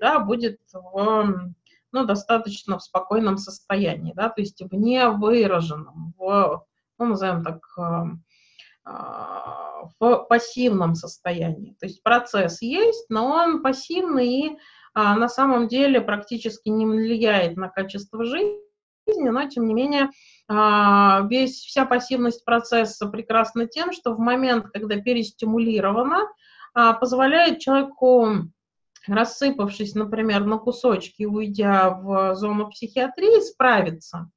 да, 0.00 0.18
будет 0.20 0.60
в 0.72 1.54
ну, 1.94 2.04
достаточно 2.04 2.76
в 2.76 2.82
спокойном 2.82 3.38
состоянии, 3.38 4.12
да, 4.16 4.28
то 4.28 4.40
есть 4.40 4.60
в 4.60 4.74
невыраженном, 4.74 6.12
в, 6.18 6.66
ну, 6.98 7.06
назовем 7.06 7.44
так, 7.44 7.60
а, 7.78 8.06
в 8.84 10.26
пассивном 10.28 10.94
состоянии. 10.94 11.76
То 11.80 11.86
есть 11.86 12.02
процесс 12.02 12.60
есть, 12.60 13.06
но 13.08 13.26
он 13.28 13.62
пассивный 13.62 14.28
и 14.28 14.58
а, 14.94 15.16
на 15.16 15.28
самом 15.28 15.68
деле 15.68 16.00
практически 16.00 16.68
не 16.68 16.86
влияет 16.86 17.56
на 17.56 17.68
качество 17.68 18.24
жизни, 18.24 18.58
но 19.06 19.48
тем 19.48 19.66
не 19.66 19.74
менее 19.74 20.10
а, 20.48 21.26
весь, 21.28 21.58
вся 21.60 21.84
пассивность 21.84 22.44
процесса 22.44 23.06
прекрасна 23.06 23.66
тем, 23.66 23.92
что 23.92 24.14
в 24.14 24.18
момент, 24.18 24.66
когда 24.72 25.00
перестимулировано, 25.00 26.28
а, 26.74 26.92
позволяет 26.92 27.58
человеку 27.58 28.50
рассыпавшись, 29.06 29.94
например, 29.94 30.44
на 30.44 30.58
кусочки, 30.58 31.24
уйдя 31.24 31.90
в 31.90 32.34
зону 32.36 32.70
психиатрии, 32.70 33.40
справиться. 33.40 34.30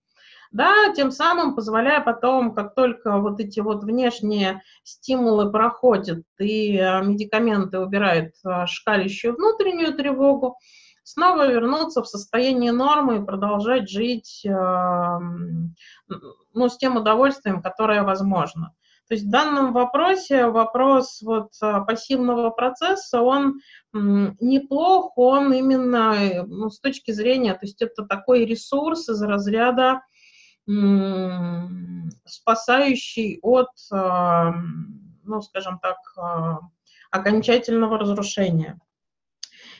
Да, 0.52 0.94
тем 0.94 1.12
самым 1.12 1.56
позволяя 1.56 2.02
потом, 2.02 2.54
как 2.54 2.74
только 2.74 3.18
вот 3.18 3.40
эти 3.40 3.60
вот 3.60 3.84
внешние 3.84 4.62
стимулы 4.84 5.52
проходят 5.52 6.24
и 6.40 6.78
а, 6.78 7.02
медикаменты 7.02 7.80
убирают 7.80 8.34
а, 8.46 8.66
шкалящую 8.66 9.36
внутреннюю 9.36 9.94
тревогу, 9.94 10.58
снова 11.04 11.48
вернуться 11.48 12.02
в 12.02 12.08
состояние 12.08 12.72
нормы 12.72 13.18
и 13.18 13.26
продолжать 13.26 13.90
жить 13.90 14.42
ну, 14.46 15.70
с 16.70 16.78
тем 16.78 16.98
удовольствием, 16.98 17.62
которое 17.62 18.04
возможно. 18.04 18.74
То 19.08 19.14
есть 19.14 19.26
в 19.26 19.30
данном 19.30 19.72
вопросе 19.72 20.48
вопрос 20.48 21.22
вот 21.22 21.52
пассивного 21.62 22.50
процесса, 22.50 23.22
он 23.22 23.62
неплох, 23.94 25.14
он 25.18 25.54
именно 25.54 26.44
ну, 26.46 26.70
с 26.70 26.82
точки 26.82 27.12
зрения, 27.12 27.54
то 27.54 27.62
есть 27.62 27.82
это 27.82 28.04
такой 28.06 28.44
ресурс 28.44 29.08
из 29.08 29.22
разряда 29.22 30.02
спасающий 32.26 33.40
от, 33.42 33.70
а, 33.92 34.54
ну, 35.24 35.42
скажем 35.42 35.80
так, 35.80 35.98
а, 36.18 36.60
окончательного 37.12 37.98
разрушения. 37.98 38.80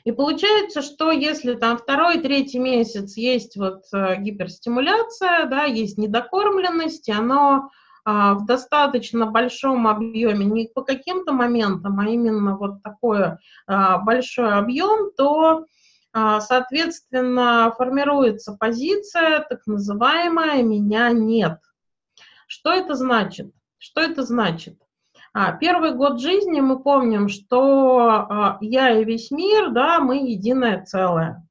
И 0.06 0.14
получается, 0.14 0.82
что 0.82 1.12
если 1.12 1.56
там 1.56 1.78
второй, 1.78 2.20
третий 2.20 2.60
месяц 2.60 3.18
есть 3.18 3.58
вот 3.58 3.84
гиперстимуляция, 3.92 5.46
да, 5.48 5.66
есть 5.66 5.98
недокормленность, 5.98 7.10
и 7.10 7.12
оно 7.12 7.70
а, 8.10 8.36
в 8.36 8.46
достаточно 8.46 9.26
большом 9.26 9.86
объеме, 9.86 10.46
не 10.46 10.70
по 10.74 10.82
каким-то 10.82 11.34
моментам, 11.34 12.00
а 12.00 12.08
именно 12.08 12.56
вот 12.56 12.82
такой 12.82 13.34
а, 13.68 13.98
большой 13.98 14.54
объем, 14.54 15.12
то, 15.18 15.42
а, 15.50 15.66
соответственно, 16.14 17.74
формируется 17.78 18.54
позиция, 18.54 19.46
так 19.48 19.66
называемая 19.68 20.64
«меня 20.64 21.12
нет». 21.12 21.60
Что 22.48 22.72
это 22.72 22.96
значит? 22.96 23.52
Что 23.78 24.02
это 24.02 24.24
значит? 24.24 24.78
Первый 25.60 25.94
год 25.94 26.20
жизни 26.20 26.62
мы 26.62 26.82
помним, 26.82 27.30
что 27.30 28.58
я 28.62 29.00
и 29.00 29.04
весь 29.04 29.30
мир, 29.30 29.72
да, 29.72 30.00
мы 30.00 30.18
единое 30.18 30.84
целое. 30.84 31.48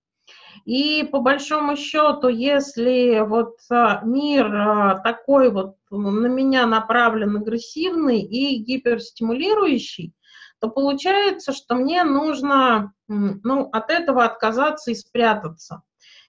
И 0.67 1.09
по 1.13 1.21
большому 1.21 1.77
счету, 1.77 2.27
если 2.27 3.25
вот 3.25 3.55
а, 3.71 4.01
мир 4.05 4.53
а, 4.53 4.99
такой 4.99 5.53
вот 5.53 5.77
на 5.93 6.27
меня 6.27 6.67
направлен 6.67 7.37
агрессивный 7.37 8.21
и 8.21 8.59
гиперстимулирующий, 8.59 10.13
то 10.61 10.69
получается, 10.69 11.53
что 11.53 11.75
мне 11.75 12.05
нужно 12.05 12.93
ну, 13.09 13.69
от 13.73 13.91
этого 13.91 14.25
отказаться 14.25 14.91
и 14.91 14.95
спрятаться. 14.95 15.83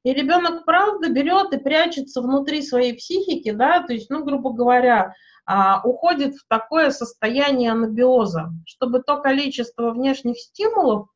И 0.03 0.13
ребенок, 0.13 0.65
правда, 0.65 1.09
берет 1.09 1.53
и 1.53 1.57
прячется 1.57 2.21
внутри 2.21 2.61
своей 2.61 2.93
психики, 2.93 3.51
да, 3.51 3.81
то 3.83 3.93
есть, 3.93 4.09
ну, 4.09 4.23
грубо 4.23 4.53
говоря, 4.53 5.13
а, 5.45 5.81
уходит 5.83 6.35
в 6.35 6.47
такое 6.47 6.91
состояние 6.91 7.71
анабиоза, 7.71 8.51
чтобы 8.65 9.01
то 9.01 9.17
количество 9.17 9.91
внешних 9.91 10.37
стимулов, 10.39 11.09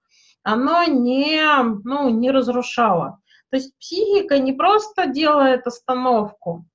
оно 0.44 0.84
не, 0.86 1.42
ну, 1.84 2.10
не 2.10 2.32
разрушало. 2.32 3.20
То 3.50 3.58
есть 3.58 3.78
психика 3.78 4.40
не 4.40 4.54
просто 4.54 5.08
делает 5.08 5.68
остановку, 5.68 6.66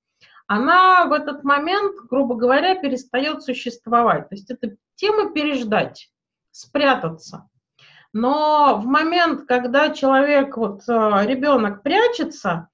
она 0.46 1.06
в 1.06 1.12
этот 1.12 1.42
момент, 1.42 1.96
грубо 2.08 2.36
говоря, 2.36 2.76
перестает 2.76 3.42
существовать. 3.42 4.28
То 4.28 4.36
есть 4.36 4.50
это 4.50 4.76
тема 4.94 5.32
переждать, 5.32 6.10
спрятаться. 6.56 7.48
Но 8.12 8.80
в 8.82 8.86
момент, 8.86 9.46
когда 9.46 9.90
человек, 9.90 10.56
вот 10.56 10.82
э, 10.88 10.92
ребенок 11.26 11.82
прячется, 11.82 12.68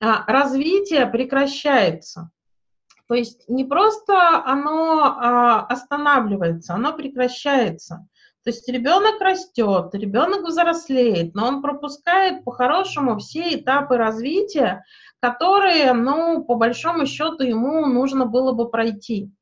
а, 0.00 0.24
развитие 0.26 1.06
прекращается. 1.06 2.30
То 3.08 3.14
есть 3.14 3.48
не 3.48 3.64
просто 3.64 4.42
оно 4.44 5.04
а, 5.04 5.60
останавливается, 5.66 6.74
оно 6.74 6.92
прекращается. 6.92 8.06
То 8.44 8.50
есть 8.50 8.68
ребенок 8.68 9.20
растет, 9.20 9.94
ребенок 9.94 10.42
взрослеет, 10.42 11.34
но 11.34 11.48
он 11.48 11.62
пропускает 11.62 12.44
по-хорошему 12.44 13.18
все 13.18 13.54
этапы 13.56 13.96
развития, 13.96 14.84
которые, 15.20 15.92
ну, 15.92 16.44
по 16.44 16.54
большому 16.54 17.06
счету, 17.06 17.42
ему 17.42 17.86
нужно 17.86 18.24
было 18.26 18.52
бы 18.52 18.70
пройти. 18.70 19.32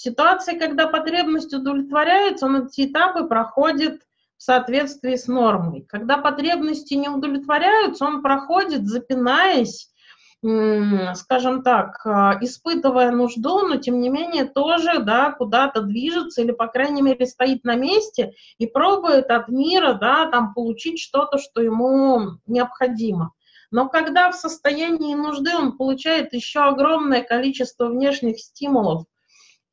В 0.00 0.02
ситуации, 0.02 0.58
когда 0.58 0.86
потребность 0.86 1.52
удовлетворяется, 1.52 2.46
он 2.46 2.68
эти 2.68 2.86
этапы 2.86 3.24
проходит 3.24 4.00
в 4.38 4.42
соответствии 4.42 5.14
с 5.14 5.26
нормой. 5.28 5.84
Когда 5.86 6.16
потребности 6.16 6.94
не 6.94 7.10
удовлетворяются, 7.10 8.06
он 8.06 8.22
проходит, 8.22 8.86
запинаясь, 8.86 9.90
скажем 10.40 11.62
так, 11.62 12.00
а, 12.06 12.38
испытывая 12.40 13.10
нужду, 13.10 13.68
но 13.68 13.76
тем 13.76 14.00
не 14.00 14.08
менее 14.08 14.46
тоже, 14.46 15.00
да, 15.00 15.32
куда-то 15.32 15.82
движется 15.82 16.40
или, 16.40 16.52
по 16.52 16.66
крайней 16.68 17.02
мере, 17.02 17.26
стоит 17.26 17.64
на 17.64 17.74
месте 17.74 18.32
и 18.56 18.66
пробует 18.66 19.26
от 19.30 19.50
мира, 19.50 19.92
да, 19.92 20.30
там 20.30 20.54
получить 20.54 20.98
что-то, 20.98 21.36
что 21.36 21.60
ему 21.60 22.38
необходимо. 22.46 23.34
Но 23.70 23.90
когда 23.90 24.30
в 24.32 24.34
состоянии 24.34 25.14
нужды 25.14 25.54
он 25.54 25.76
получает 25.76 26.32
еще 26.32 26.60
огромное 26.60 27.22
количество 27.22 27.88
внешних 27.88 28.40
стимулов, 28.40 29.04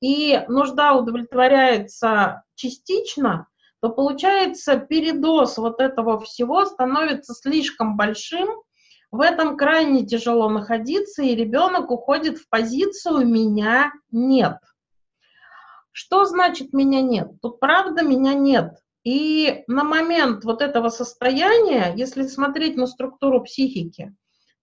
и 0.01 0.43
нужда 0.47 0.93
удовлетворяется 0.93 2.43
частично, 2.55 3.47
то 3.81 3.89
получается 3.89 4.77
передоз 4.77 5.57
вот 5.57 5.79
этого 5.79 6.19
всего 6.19 6.65
становится 6.65 7.33
слишком 7.33 7.95
большим, 7.97 8.49
в 9.11 9.21
этом 9.21 9.55
крайне 9.55 10.05
тяжело 10.05 10.49
находиться, 10.49 11.23
и 11.23 11.35
ребенок 11.35 11.91
уходит 11.91 12.37
в 12.39 12.49
позицию 12.49 13.25
«меня 13.25 13.91
нет». 14.11 14.57
Что 15.91 16.25
значит 16.25 16.73
«меня 16.73 17.01
нет»? 17.01 17.31
Тут 17.41 17.59
правда 17.59 18.03
«меня 18.03 18.33
нет». 18.33 18.73
И 19.03 19.63
на 19.67 19.85
момент 19.85 20.43
вот 20.43 20.61
этого 20.61 20.89
состояния, 20.89 21.93
если 21.95 22.23
смотреть 22.23 22.75
на 22.75 22.87
структуру 22.87 23.41
психики, 23.41 24.13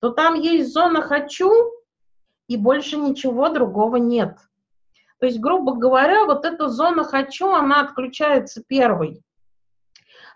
то 0.01 0.11
там 0.11 0.35
есть 0.35 0.73
зона 0.73 1.01
«хочу», 1.01 1.51
и 2.47 2.59
больше 2.59 2.99
ничего 2.99 3.49
другого 3.49 3.97
нет. 3.97 4.37
То 5.21 5.27
есть, 5.27 5.41
грубо 5.41 5.75
говоря, 5.75 6.25
вот 6.25 6.45
эта 6.45 6.69
зона 6.69 7.05
«хочу», 7.05 7.49
она 7.49 7.81
отключается 7.81 8.63
первой. 8.67 9.23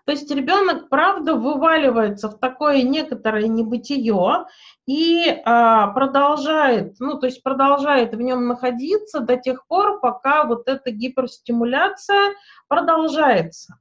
То 0.05 0.13
есть 0.13 0.31
ребенок, 0.31 0.89
правда, 0.89 1.35
вываливается 1.35 2.29
в 2.29 2.39
такое 2.39 2.81
некоторое 2.81 3.47
небытие 3.47 4.45
и 4.87 5.41
а, 5.45 5.87
продолжает, 5.89 6.95
ну, 6.99 7.19
то 7.19 7.27
есть 7.27 7.43
продолжает 7.43 8.15
в 8.15 8.19
нем 8.19 8.47
находиться 8.47 9.19
до 9.19 9.37
тех 9.37 9.67
пор, 9.67 9.99
пока 9.99 10.45
вот 10.45 10.67
эта 10.67 10.89
гиперстимуляция 10.89 12.33
продолжается. 12.67 13.77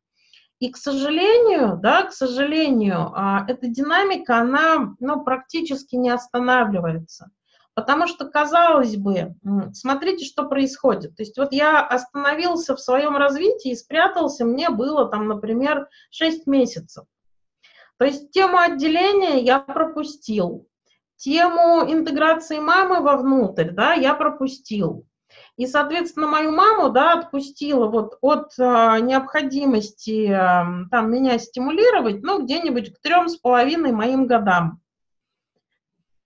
И, 0.59 0.71
к 0.71 0.76
сожалению, 0.76 1.78
да, 1.81 2.02
к 2.02 2.12
сожалению, 2.12 3.12
а, 3.14 3.47
эта 3.49 3.69
динамика, 3.69 4.37
она 4.38 4.97
ну, 5.00 5.25
практически 5.25 5.95
не 5.97 6.11
останавливается. 6.11 7.31
Потому 7.79 8.09
что, 8.09 8.25
казалось 8.25 8.97
бы, 8.97 9.37
смотрите, 9.73 10.25
что 10.25 10.49
происходит. 10.49 11.15
То 11.15 11.23
есть 11.23 11.39
вот 11.39 11.53
я 11.53 11.81
остановился 11.81 12.75
в 12.75 12.81
своем 12.81 13.17
развитии 13.17 13.71
и 13.71 13.77
спрятался, 13.77 14.45
мне 14.45 14.69
было 14.69 15.09
там, 15.09 15.29
например, 15.29 15.87
6 16.11 16.49
месяцев. 16.49 17.05
То 17.97 18.05
есть 18.05 18.33
тему 18.33 18.59
отделения 18.59 19.39
я 19.39 19.61
пропустил, 19.61 20.67
тему 21.19 21.85
интеграции 21.87 22.59
мамы 22.59 23.01
вовнутрь, 23.01 23.71
да, 23.71 23.93
я 23.93 24.15
пропустил. 24.15 25.07
И, 25.57 25.69
соответственно, 25.69 26.27
мою 26.27 26.51
маму, 26.51 26.91
да, 26.91 27.13
отпустила 27.13 27.87
вот 27.87 28.19
от 28.23 28.59
э, 28.59 28.63
необходимости 29.03 30.27
э, 30.27 30.89
там 30.91 31.13
меня 31.13 31.39
стимулировать, 31.39 32.25
ну, 32.25 32.43
где-нибудь 32.43 32.93
к 32.93 33.01
трем 33.01 33.29
с 33.29 33.37
половиной 33.37 33.93
моим 33.93 34.27
годам 34.27 34.81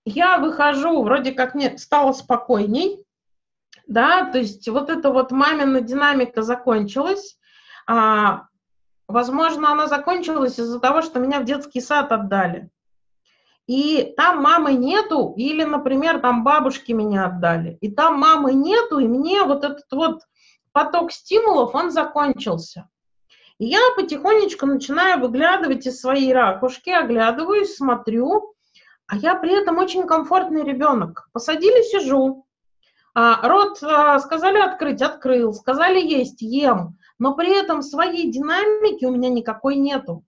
я 0.04 0.38
выхожу, 0.38 1.02
вроде 1.02 1.32
как 1.32 1.54
мне 1.54 1.78
стало 1.78 2.12
спокойней, 2.12 3.04
да, 3.86 4.24
то 4.26 4.38
есть 4.38 4.68
вот 4.68 4.90
эта 4.90 5.10
вот 5.10 5.30
мамина 5.30 5.80
динамика 5.80 6.42
закончилась. 6.42 7.38
А, 7.86 8.46
возможно, 9.08 9.72
она 9.72 9.86
закончилась 9.86 10.58
из-за 10.58 10.80
того, 10.80 11.02
что 11.02 11.20
меня 11.20 11.40
в 11.40 11.44
детский 11.44 11.80
сад 11.80 12.12
отдали. 12.12 12.70
И 13.66 14.12
там 14.16 14.42
мамы 14.42 14.72
нету, 14.74 15.34
или, 15.36 15.62
например, 15.62 16.20
там 16.20 16.42
бабушки 16.42 16.92
меня 16.92 17.26
отдали, 17.26 17.78
и 17.80 17.90
там 17.90 18.18
мамы 18.18 18.54
нету, 18.54 18.98
и 18.98 19.06
мне 19.06 19.44
вот 19.44 19.64
этот 19.64 19.90
вот 19.92 20.22
поток 20.72 21.12
стимулов, 21.12 21.74
он 21.74 21.90
закончился. 21.90 22.88
И 23.58 23.66
я 23.66 23.80
потихонечку 23.94 24.66
начинаю 24.66 25.20
выглядывать 25.20 25.86
из 25.86 26.00
своей 26.00 26.32
ракушки, 26.32 26.90
оглядываюсь, 26.90 27.76
смотрю, 27.76 28.54
а 29.12 29.16
я 29.16 29.34
при 29.34 29.52
этом 29.52 29.76
очень 29.76 30.06
комфортный 30.06 30.64
ребенок. 30.64 31.28
Посадили, 31.34 31.82
сижу. 31.82 32.46
А, 33.14 33.46
рот 33.46 33.82
а, 33.82 34.18
сказали 34.20 34.56
открыть, 34.56 35.02
открыл. 35.02 35.52
Сказали 35.52 36.00
есть, 36.00 36.40
ем. 36.40 36.96
Но 37.18 37.34
при 37.34 37.54
этом 37.54 37.82
своей 37.82 38.32
динамики 38.32 39.04
у 39.04 39.10
меня 39.10 39.28
никакой 39.28 39.76
нету. 39.76 40.24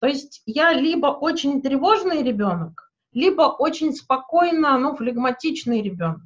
То 0.00 0.06
есть 0.06 0.42
я 0.44 0.74
либо 0.74 1.06
очень 1.06 1.62
тревожный 1.62 2.22
ребенок, 2.22 2.92
либо 3.14 3.44
очень 3.44 3.94
спокойно, 3.94 4.76
ну, 4.76 4.94
флегматичный 4.96 5.80
ребенок. 5.80 6.20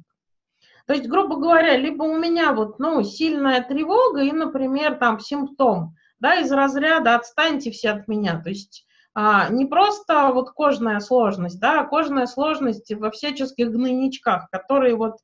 То 0.87 0.95
есть, 0.95 1.07
грубо 1.07 1.37
говоря, 1.37 1.77
либо 1.77 2.03
у 2.03 2.17
меня 2.17 2.51
вот, 2.51 2.77
ну, 2.77 3.03
сильная 3.03 3.63
тревога 3.63 4.21
и, 4.21 4.33
например, 4.33 4.95
там 4.95 5.21
симптом, 5.21 5.95
да, 6.19 6.41
из 6.41 6.51
разряда 6.51 7.15
«отстаньте 7.15 7.71
все 7.71 7.91
от 7.91 8.09
меня». 8.09 8.41
То 8.41 8.49
есть 8.49 8.84
а, 9.17 9.47
не 9.49 9.65
просто 9.65 10.31
вот 10.33 10.51
кожная 10.51 10.99
сложность, 10.99 11.59
да, 11.59 11.79
а 11.79 11.85
кожная 11.85 12.27
сложность 12.27 12.93
во 12.93 13.11
всяческих 13.11 13.71
гнойничках, 13.71 14.49
которые 14.51 14.95
вот, 14.95 15.15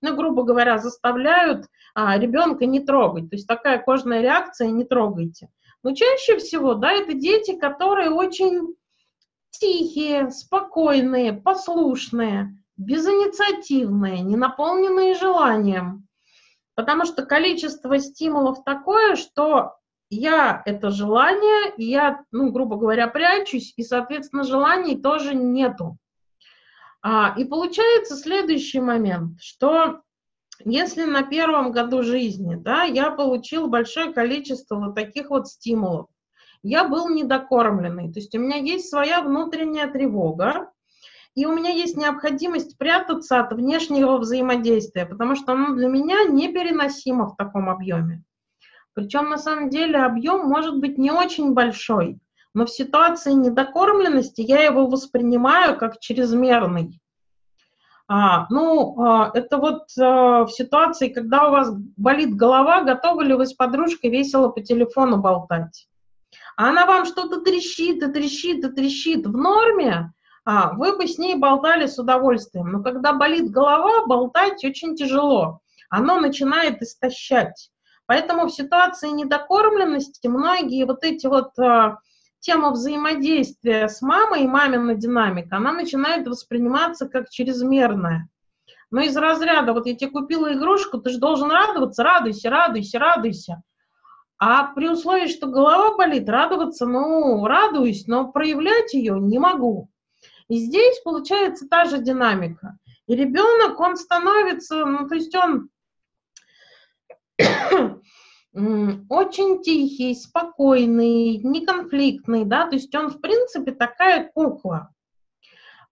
ну, 0.00 0.14
грубо 0.14 0.44
говоря, 0.44 0.78
заставляют 0.78 1.66
а, 1.94 2.16
ребенка 2.16 2.64
не 2.66 2.78
трогать. 2.78 3.28
То 3.28 3.34
есть 3.36 3.48
такая 3.48 3.82
кожная 3.82 4.22
реакция 4.22 4.68
«не 4.68 4.84
трогайте». 4.84 5.50
Но 5.82 5.94
чаще 5.94 6.36
всего, 6.36 6.74
да, 6.74 6.92
это 6.92 7.14
дети, 7.14 7.58
которые 7.58 8.10
очень 8.10 8.76
тихие, 9.50 10.30
спокойные, 10.30 11.32
послушные, 11.32 12.56
безинициативные, 12.76 14.20
не 14.20 14.36
наполненные 14.36 15.14
желанием. 15.14 16.06
Потому 16.76 17.04
что 17.04 17.26
количество 17.26 17.98
стимулов 17.98 18.62
такое, 18.62 19.16
что 19.16 19.74
я 20.10 20.62
это 20.66 20.90
желание, 20.90 21.72
я, 21.76 22.24
ну, 22.32 22.50
грубо 22.50 22.76
говоря, 22.76 23.06
прячусь, 23.06 23.72
и, 23.76 23.82
соответственно, 23.82 24.42
желаний 24.42 25.00
тоже 25.00 25.34
нету. 25.34 25.96
А, 27.02 27.34
и 27.38 27.44
получается 27.44 28.16
следующий 28.16 28.80
момент, 28.80 29.40
что 29.40 30.02
если 30.64 31.04
на 31.04 31.22
первом 31.22 31.72
году 31.72 32.02
жизни, 32.02 32.56
да, 32.56 32.82
я 32.82 33.10
получил 33.10 33.68
большое 33.68 34.12
количество 34.12 34.76
вот 34.76 34.94
таких 34.94 35.30
вот 35.30 35.48
стимулов, 35.48 36.08
я 36.62 36.86
был 36.86 37.08
недокормленный, 37.08 38.12
то 38.12 38.18
есть 38.18 38.34
у 38.34 38.38
меня 38.38 38.56
есть 38.56 38.90
своя 38.90 39.22
внутренняя 39.22 39.90
тревога, 39.90 40.70
и 41.34 41.46
у 41.46 41.54
меня 41.54 41.70
есть 41.70 41.96
необходимость 41.96 42.76
прятаться 42.76 43.40
от 43.40 43.52
внешнего 43.52 44.18
взаимодействия, 44.18 45.06
потому 45.06 45.36
что 45.36 45.52
оно 45.52 45.74
для 45.74 45.88
меня 45.88 46.24
непереносимо 46.24 47.28
в 47.28 47.36
таком 47.36 47.70
объеме. 47.70 48.24
Причем 49.00 49.30
на 49.30 49.38
самом 49.38 49.70
деле 49.70 49.96
объем 49.96 50.46
может 50.46 50.78
быть 50.78 50.98
не 50.98 51.10
очень 51.10 51.54
большой, 51.54 52.18
но 52.52 52.66
в 52.66 52.70
ситуации 52.70 53.32
недокормленности 53.32 54.42
я 54.42 54.62
его 54.62 54.86
воспринимаю 54.88 55.78
как 55.78 56.00
чрезмерный. 56.00 57.00
А, 58.06 58.46
ну, 58.50 59.00
а, 59.00 59.30
это 59.32 59.56
вот 59.56 59.84
а, 59.98 60.44
в 60.44 60.50
ситуации, 60.50 61.08
когда 61.08 61.48
у 61.48 61.50
вас 61.50 61.72
болит 61.96 62.36
голова, 62.36 62.82
готовы 62.82 63.24
ли 63.24 63.32
вы 63.32 63.46
с 63.46 63.54
подружкой 63.54 64.10
весело 64.10 64.50
по 64.50 64.60
телефону 64.60 65.16
болтать? 65.16 65.88
А 66.58 66.68
она 66.68 66.84
вам 66.84 67.06
что-то 67.06 67.40
трещит 67.40 68.02
и 68.02 68.12
трещит 68.12 68.62
и 68.66 68.68
трещит 68.68 69.26
в 69.26 69.34
норме, 69.34 70.12
а, 70.44 70.74
вы 70.74 70.94
бы 70.98 71.06
с 71.06 71.16
ней 71.16 71.36
болтали 71.36 71.86
с 71.86 71.98
удовольствием. 71.98 72.66
Но 72.66 72.82
когда 72.82 73.14
болит 73.14 73.50
голова, 73.50 74.04
болтать 74.04 74.62
очень 74.62 74.94
тяжело. 74.94 75.60
Оно 75.88 76.20
начинает 76.20 76.82
истощать. 76.82 77.70
Поэтому 78.10 78.48
в 78.48 78.50
ситуации 78.50 79.10
недокормленности 79.10 80.26
многие 80.26 80.84
вот 80.84 81.04
эти 81.04 81.28
вот 81.28 81.56
э, 81.60 81.96
тема 82.40 82.72
взаимодействия 82.72 83.86
с 83.88 84.02
мамой 84.02 84.42
и 84.42 84.48
мамина 84.48 84.96
динамика, 84.96 85.58
она 85.58 85.70
начинает 85.72 86.26
восприниматься 86.26 87.08
как 87.08 87.30
чрезмерная. 87.30 88.28
Но 88.90 89.00
из 89.00 89.16
разряда, 89.16 89.72
вот 89.72 89.86
я 89.86 89.94
тебе 89.94 90.10
купила 90.10 90.52
игрушку, 90.52 90.98
ты 90.98 91.10
же 91.10 91.18
должен 91.20 91.52
радоваться, 91.52 92.02
радуйся, 92.02 92.50
радуйся, 92.50 92.98
радуйся. 92.98 93.62
А 94.38 94.74
при 94.74 94.88
условии, 94.88 95.28
что 95.28 95.46
голова 95.46 95.96
болит, 95.96 96.28
радоваться, 96.28 96.86
ну, 96.86 97.46
радуюсь, 97.46 98.08
но 98.08 98.32
проявлять 98.32 98.92
ее 98.92 99.20
не 99.20 99.38
могу. 99.38 99.88
И 100.48 100.56
здесь 100.56 101.00
получается 101.04 101.68
та 101.68 101.84
же 101.84 101.98
динамика. 101.98 102.76
И 103.06 103.14
ребенок, 103.14 103.78
он 103.78 103.96
становится, 103.96 104.84
ну, 104.84 105.06
то 105.06 105.14
есть 105.14 105.32
он 105.36 105.70
очень 109.08 109.62
тихий, 109.62 110.14
спокойный, 110.14 111.38
неконфликтный, 111.38 112.44
да, 112.44 112.66
то 112.66 112.76
есть 112.76 112.94
он, 112.94 113.10
в 113.10 113.20
принципе, 113.20 113.72
такая 113.72 114.30
кукла. 114.34 114.92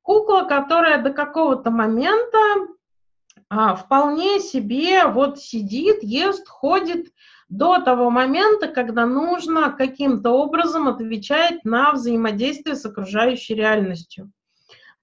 Кукла, 0.02 0.44
которая 0.48 1.02
до 1.02 1.10
какого-то 1.10 1.70
момента 1.70 2.38
а, 3.50 3.74
вполне 3.74 4.40
себе 4.40 5.06
вот 5.06 5.38
сидит, 5.38 6.02
ест, 6.02 6.48
ходит 6.48 7.06
до 7.48 7.80
того 7.80 8.10
момента, 8.10 8.68
когда 8.68 9.06
нужно 9.06 9.70
каким-то 9.70 10.32
образом 10.32 10.88
отвечать 10.88 11.64
на 11.64 11.92
взаимодействие 11.92 12.76
с 12.76 12.84
окружающей 12.84 13.54
реальностью. 13.54 14.30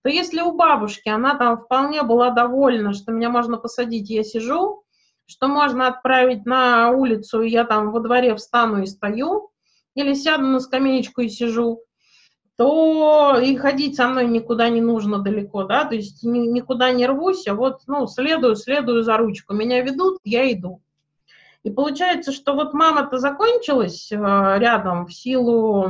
То 0.04 0.10
если 0.10 0.42
у 0.42 0.52
бабушки 0.52 1.10
она 1.10 1.36
там 1.36 1.58
вполне 1.58 2.04
была 2.04 2.30
довольна, 2.30 2.94
что 2.94 3.12
меня 3.12 3.30
можно 3.30 3.58
посадить, 3.58 4.12
я 4.12 4.24
сижу, 4.24 4.85
что 5.28 5.48
можно 5.48 5.88
отправить 5.88 6.46
на 6.46 6.92
улицу, 6.92 7.42
и 7.42 7.50
я 7.50 7.66
там 7.66 7.92
во 7.92 8.00
дворе 8.00 8.36
встану 8.36 8.84
и 8.84 8.86
стою, 8.86 9.50
или 9.96 10.14
сяду 10.14 10.44
на 10.44 10.60
скамеечку 10.60 11.22
и 11.22 11.30
сижу, 11.30 11.82
то 12.58 13.38
и 13.38 13.56
ходить 13.56 13.96
со 13.96 14.08
мной 14.08 14.28
никуда 14.28 14.70
не 14.70 14.82
нужно 14.82 15.20
далеко, 15.20 15.64
да, 15.64 15.86
то 15.86 15.96
есть 15.96 16.24
ни, 16.24 16.40
никуда 16.48 16.92
не 16.92 17.06
рвусь, 17.06 17.48
а 17.48 17.54
вот, 17.54 17.82
ну, 17.88 18.08
следую, 18.08 18.56
следую 18.56 19.04
за 19.04 19.18
ручку. 19.18 19.54
Меня 19.54 19.82
ведут, 19.82 20.20
я 20.24 20.52
иду. 20.52 20.82
И 21.64 21.72
получается, 21.72 22.32
что 22.32 22.54
вот 22.54 22.74
мама-то 22.74 23.18
закончилась 23.18 24.12
э, 24.12 24.16
рядом 24.16 25.08
в 25.08 25.14
силу 25.14 25.90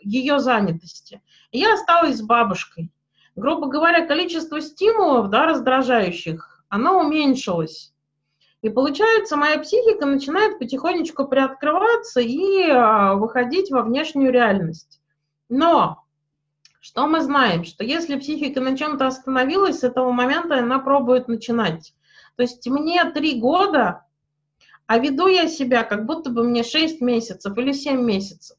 ее 0.00 0.38
занятости, 0.38 1.22
и 1.50 1.58
я 1.60 1.74
осталась 1.74 2.18
с 2.18 2.22
бабушкой. 2.22 2.92
Грубо 3.36 3.68
говоря, 3.68 4.06
количество 4.06 4.60
стимулов, 4.60 5.30
да, 5.30 5.46
раздражающих, 5.46 6.62
оно 6.68 7.00
уменьшилось. 7.00 7.93
И 8.64 8.70
получается, 8.70 9.36
моя 9.36 9.58
психика 9.58 10.06
начинает 10.06 10.58
потихонечку 10.58 11.28
приоткрываться 11.28 12.20
и 12.22 12.62
а, 12.70 13.12
выходить 13.12 13.70
во 13.70 13.82
внешнюю 13.82 14.32
реальность. 14.32 15.02
Но 15.50 16.02
что 16.80 17.06
мы 17.06 17.20
знаем? 17.20 17.64
Что 17.64 17.84
если 17.84 18.18
психика 18.18 18.62
на 18.62 18.74
чем-то 18.74 19.06
остановилась, 19.06 19.80
с 19.80 19.84
этого 19.84 20.12
момента 20.12 20.60
она 20.60 20.78
пробует 20.78 21.28
начинать. 21.28 21.92
То 22.36 22.42
есть 22.44 22.66
мне 22.66 23.04
три 23.10 23.38
года, 23.38 24.06
а 24.86 24.96
веду 24.96 25.26
я 25.26 25.46
себя, 25.46 25.82
как 25.82 26.06
будто 26.06 26.30
бы 26.30 26.42
мне 26.42 26.62
6 26.62 27.02
месяцев 27.02 27.58
или 27.58 27.72
7 27.72 28.00
месяцев. 28.00 28.56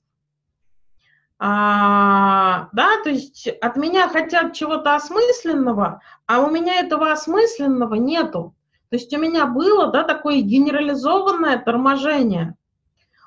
А, 1.40 2.70
да, 2.74 3.02
то 3.04 3.10
есть 3.10 3.48
от 3.48 3.76
меня 3.76 4.08
хотят 4.08 4.54
чего-то 4.54 4.94
осмысленного, 4.94 6.04
а 6.28 6.42
у 6.42 6.52
меня 6.52 6.76
этого 6.76 7.12
осмысленного 7.12 7.96
нету. 7.96 8.55
То 8.90 8.98
есть 8.98 9.14
у 9.14 9.20
меня 9.20 9.46
было 9.46 9.92
да, 9.92 10.04
такое 10.04 10.42
генерализованное 10.42 11.58
торможение. 11.58 12.56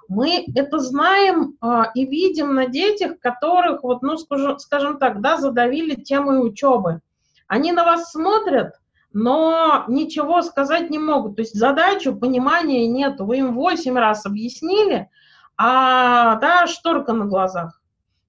Мы 0.08 0.46
это 0.54 0.78
знаем 0.78 1.56
а, 1.60 1.90
и 1.94 2.06
видим 2.06 2.54
на 2.54 2.66
детях, 2.66 3.18
которых, 3.20 3.82
вот, 3.82 4.02
ну, 4.02 4.16
скажем, 4.16 4.58
скажем 4.58 4.98
так, 4.98 5.20
да, 5.20 5.36
задавили 5.36 5.94
темой 5.94 6.46
учебы. 6.46 7.00
Они 7.46 7.72
на 7.72 7.84
вас 7.84 8.12
смотрят, 8.12 8.74
но 9.12 9.84
ничего 9.88 10.42
сказать 10.42 10.90
не 10.90 10.98
могут. 10.98 11.36
То 11.36 11.42
есть 11.42 11.54
задачу, 11.54 12.16
понимания 12.16 12.86
нет. 12.88 13.20
Вы 13.20 13.38
им 13.38 13.54
восемь 13.54 13.98
раз 13.98 14.24
объяснили, 14.24 15.10
а 15.56 16.36
да, 16.36 16.66
шторка 16.66 17.12
на 17.12 17.26
глазах. 17.26 17.77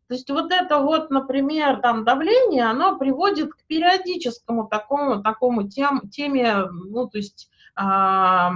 То 0.10 0.16
есть 0.16 0.28
вот 0.32 0.52
это 0.52 0.80
вот, 0.80 1.12
например, 1.12 1.82
там 1.82 2.04
давление, 2.04 2.66
оно 2.66 2.98
приводит 2.98 3.54
к 3.54 3.64
периодическому 3.68 4.68
такому, 4.68 5.22
такому 5.22 5.70
тем, 5.70 6.10
теме, 6.10 6.66
ну, 6.66 7.08
то 7.08 7.20
есть 7.20 7.52
а, 7.76 8.52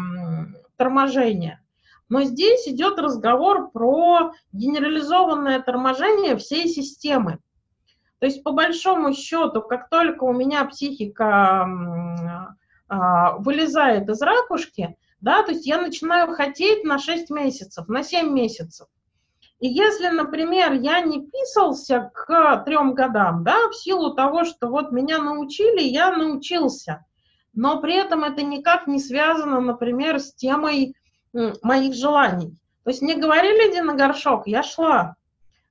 торможения. 0.77 1.63
Но 2.09 2.23
здесь 2.23 2.67
идет 2.67 2.97
разговор 2.97 3.69
про 3.69 4.33
генерализованное 4.51 5.61
торможение 5.61 6.37
всей 6.37 6.67
системы. 6.67 7.37
То 8.17 8.25
есть, 8.25 8.43
по 8.43 8.51
большому 8.51 9.13
счету, 9.13 9.61
как 9.61 9.89
только 9.89 10.23
у 10.23 10.33
меня 10.33 10.65
психика 10.65 11.67
а, 12.87 13.37
вылезает 13.37 14.09
из 14.09 14.19
ракушки, 14.23 14.97
да, 15.21 15.43
то 15.43 15.51
есть 15.51 15.67
я 15.67 15.79
начинаю 15.79 16.33
хотеть 16.33 16.83
на 16.83 16.97
6 16.97 17.29
месяцев, 17.29 17.87
на 17.89 18.01
7 18.01 18.33
месяцев. 18.33 18.87
И 19.63 19.67
если, 19.69 20.09
например, 20.09 20.73
я 20.73 20.99
не 20.99 21.25
писался 21.25 22.11
к 22.13 22.63
трем 22.65 22.93
годам, 22.93 23.45
да, 23.45 23.69
в 23.69 23.73
силу 23.73 24.13
того, 24.13 24.43
что 24.43 24.67
вот 24.67 24.91
меня 24.91 25.19
научили, 25.19 25.81
я 25.81 26.11
научился, 26.11 27.05
но 27.53 27.79
при 27.79 27.95
этом 27.95 28.25
это 28.25 28.41
никак 28.41 28.87
не 28.87 28.99
связано, 28.99 29.61
например, 29.61 30.19
с 30.19 30.33
темой 30.33 30.97
моих 31.31 31.95
желаний. 31.95 32.57
То 32.83 32.89
есть 32.89 33.01
мне 33.01 33.15
говорили, 33.15 33.71
иди 33.71 33.79
на 33.79 33.93
горшок, 33.93 34.47
я 34.47 34.63
шла. 34.63 35.15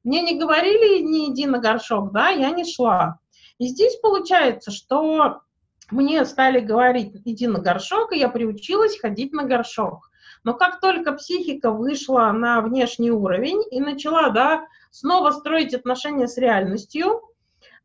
Мне 0.05 0.23
не 0.23 0.39
говорили, 0.39 1.03
не 1.03 1.31
иди 1.31 1.45
на 1.45 1.59
горшок, 1.59 2.13
да, 2.13 2.31
я 2.31 2.49
не 2.49 2.65
шла. 2.65 3.19
И 3.59 3.67
здесь 3.67 3.97
получается, 3.97 4.71
что 4.71 5.43
мне 5.91 6.25
стали 6.25 6.61
говорить, 6.61 7.13
иди 7.27 7.47
на 7.47 7.59
горшок, 7.59 8.15
и 8.15 8.19
я 8.19 8.31
приучилась 8.31 8.99
ходить 8.99 9.35
на 9.35 9.43
горшок. 9.43 10.09
Но 10.45 10.55
как 10.55 10.81
только 10.81 11.13
психика 11.13 11.71
вышла 11.71 12.33
на 12.33 12.61
внешний 12.61 13.11
уровень 13.11 13.63
и 13.71 13.81
начала, 13.81 14.31
да, 14.31 14.67
снова 14.91 15.31
строить 15.31 15.75
отношения 15.75 16.27
с 16.27 16.37
реальностью, 16.37 17.23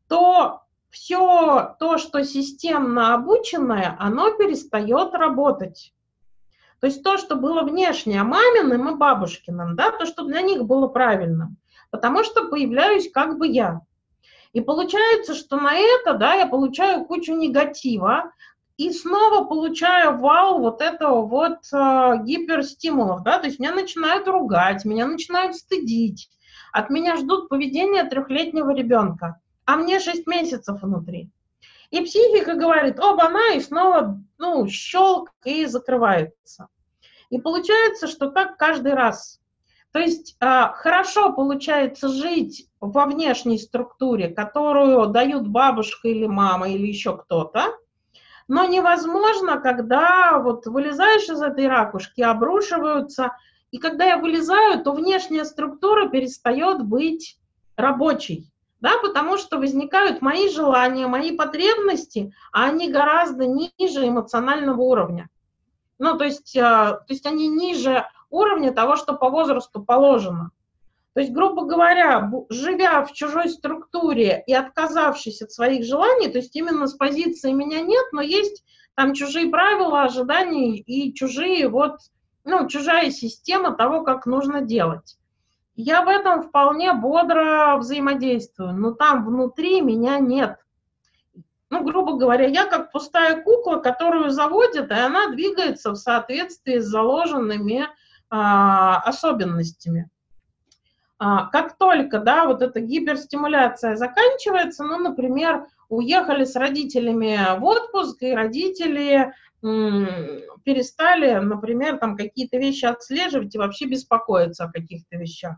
то 0.08 0.62
все 0.90 1.76
то, 1.78 1.98
что 1.98 2.24
системно 2.24 3.14
обученное, 3.14 3.96
оно 3.98 4.32
перестает 4.32 5.14
работать. 5.14 5.92
То 6.80 6.86
есть 6.86 7.02
то, 7.02 7.18
что 7.18 7.36
было 7.36 7.62
внешне 7.62 8.22
маминым 8.22 8.88
и 8.88 8.96
бабушкиным, 8.96 9.76
да, 9.76 9.90
то, 9.90 10.06
что 10.06 10.24
для 10.24 10.42
них 10.42 10.64
было 10.64 10.88
правильным, 10.88 11.56
потому 11.90 12.24
что 12.24 12.48
появляюсь 12.48 13.10
как 13.10 13.38
бы 13.38 13.46
я. 13.46 13.82
И 14.52 14.60
получается, 14.60 15.34
что 15.34 15.56
на 15.56 15.74
это, 15.74 16.14
да, 16.14 16.34
я 16.34 16.46
получаю 16.46 17.04
кучу 17.04 17.34
негатива, 17.34 18.32
и 18.78 18.92
снова 18.92 19.44
получаю 19.44 20.18
вал 20.18 20.60
вот 20.60 20.80
этого 20.80 21.26
вот 21.26 21.58
э, 21.72 22.12
гиперстимулов, 22.24 23.24
да, 23.24 23.40
то 23.40 23.46
есть 23.46 23.58
меня 23.58 23.74
начинают 23.74 24.28
ругать, 24.28 24.84
меня 24.84 25.06
начинают 25.06 25.56
стыдить, 25.56 26.30
от 26.72 26.88
меня 26.88 27.16
ждут 27.16 27.48
поведения 27.48 28.04
трехлетнего 28.04 28.72
ребенка, 28.72 29.40
а 29.64 29.76
мне 29.76 29.98
6 29.98 30.28
месяцев 30.28 30.80
внутри. 30.80 31.28
И 31.90 32.02
психика 32.02 32.54
говорит, 32.54 33.00
оба 33.00 33.24
она, 33.26 33.54
и 33.54 33.60
снова, 33.60 34.22
ну, 34.38 34.68
щелк 34.68 35.30
и 35.44 35.66
закрывается. 35.66 36.68
И 37.30 37.40
получается, 37.40 38.06
что 38.06 38.30
так 38.30 38.58
каждый 38.58 38.94
раз. 38.94 39.40
То 39.90 39.98
есть 39.98 40.36
а, 40.38 40.72
хорошо 40.72 41.32
получается 41.32 42.08
жить 42.08 42.68
во 42.78 43.06
внешней 43.06 43.58
структуре, 43.58 44.28
которую 44.28 45.08
дают 45.08 45.48
бабушка 45.48 46.08
или 46.08 46.26
мама 46.26 46.68
или 46.68 46.86
еще 46.86 47.16
кто-то, 47.16 47.74
но 48.48 48.64
невозможно, 48.64 49.60
когда 49.60 50.38
вот 50.38 50.66
вылезаешь 50.66 51.28
из 51.28 51.40
этой 51.40 51.68
ракушки, 51.68 52.22
обрушиваются, 52.22 53.36
и 53.70 53.78
когда 53.78 54.06
я 54.06 54.16
вылезаю, 54.16 54.82
то 54.82 54.92
внешняя 54.92 55.44
структура 55.44 56.08
перестает 56.08 56.82
быть 56.82 57.38
рабочей 57.76 58.50
да, 58.80 58.92
потому 59.02 59.36
что 59.38 59.58
возникают 59.58 60.22
мои 60.22 60.48
желания, 60.48 61.06
мои 61.06 61.36
потребности, 61.36 62.32
а 62.52 62.66
они 62.66 62.90
гораздо 62.90 63.46
ниже 63.46 64.06
эмоционального 64.06 64.80
уровня. 64.80 65.28
Ну, 65.98 66.16
то 66.16 66.24
есть, 66.24 66.54
э, 66.54 66.60
то 66.60 67.06
есть 67.08 67.26
они 67.26 67.48
ниже 67.48 68.06
уровня 68.30 68.72
того, 68.72 68.96
что 68.96 69.14
по 69.14 69.30
возрасту 69.30 69.82
положено. 69.82 70.50
То 71.14 71.20
есть, 71.20 71.32
грубо 71.32 71.64
говоря, 71.64 72.30
живя 72.48 73.04
в 73.04 73.12
чужой 73.12 73.48
структуре 73.48 74.42
и 74.46 74.52
отказавшись 74.52 75.42
от 75.42 75.50
своих 75.50 75.84
желаний, 75.84 76.28
то 76.28 76.38
есть 76.38 76.54
именно 76.54 76.86
с 76.86 76.94
позиции 76.94 77.52
меня 77.52 77.80
нет, 77.80 78.06
но 78.12 78.20
есть 78.20 78.64
там 78.94 79.14
чужие 79.14 79.48
правила, 79.48 80.02
ожидания 80.02 80.78
и 80.78 81.14
чужие 81.14 81.68
вот, 81.68 81.98
ну, 82.44 82.68
чужая 82.68 83.10
система 83.10 83.72
того, 83.72 84.02
как 84.02 84.26
нужно 84.26 84.60
делать 84.60 85.18
я 85.78 86.02
в 86.02 86.08
этом 86.08 86.42
вполне 86.42 86.92
бодро 86.92 87.76
взаимодействую, 87.78 88.74
но 88.74 88.90
там 88.90 89.24
внутри 89.24 89.80
меня 89.80 90.18
нет. 90.18 90.58
Ну, 91.70 91.84
грубо 91.84 92.14
говоря, 92.14 92.48
я 92.48 92.66
как 92.66 92.90
пустая 92.90 93.40
кукла, 93.42 93.76
которую 93.76 94.30
заводят, 94.30 94.90
и 94.90 94.94
она 94.94 95.28
двигается 95.28 95.92
в 95.92 95.96
соответствии 95.96 96.78
с 96.78 96.86
заложенными 96.86 97.86
а, 98.28 98.98
особенностями. 99.02 100.10
А, 101.18 101.46
как 101.46 101.76
только, 101.76 102.20
да, 102.20 102.46
вот 102.46 102.62
эта 102.62 102.80
гиперстимуляция 102.80 103.96
заканчивается, 103.96 104.84
ну, 104.84 104.98
например, 104.98 105.66
уехали 105.88 106.44
с 106.44 106.54
родителями 106.54 107.58
в 107.58 107.64
отпуск, 107.64 108.22
и 108.22 108.34
родители 108.34 109.32
перестали, 109.60 111.34
например, 111.40 111.98
там 111.98 112.16
какие-то 112.16 112.58
вещи 112.58 112.84
отслеживать 112.84 113.52
и 113.54 113.58
вообще 113.58 113.86
беспокоиться 113.86 114.64
о 114.64 114.70
каких-то 114.70 115.16
вещах. 115.16 115.56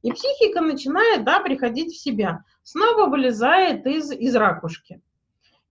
И 0.00 0.10
психика 0.10 0.62
начинает, 0.62 1.24
да, 1.24 1.40
приходить 1.40 1.92
в 1.92 2.00
себя, 2.00 2.44
снова 2.62 3.06
вылезает 3.08 3.86
из, 3.86 4.10
из 4.10 4.34
ракушки. 4.34 5.02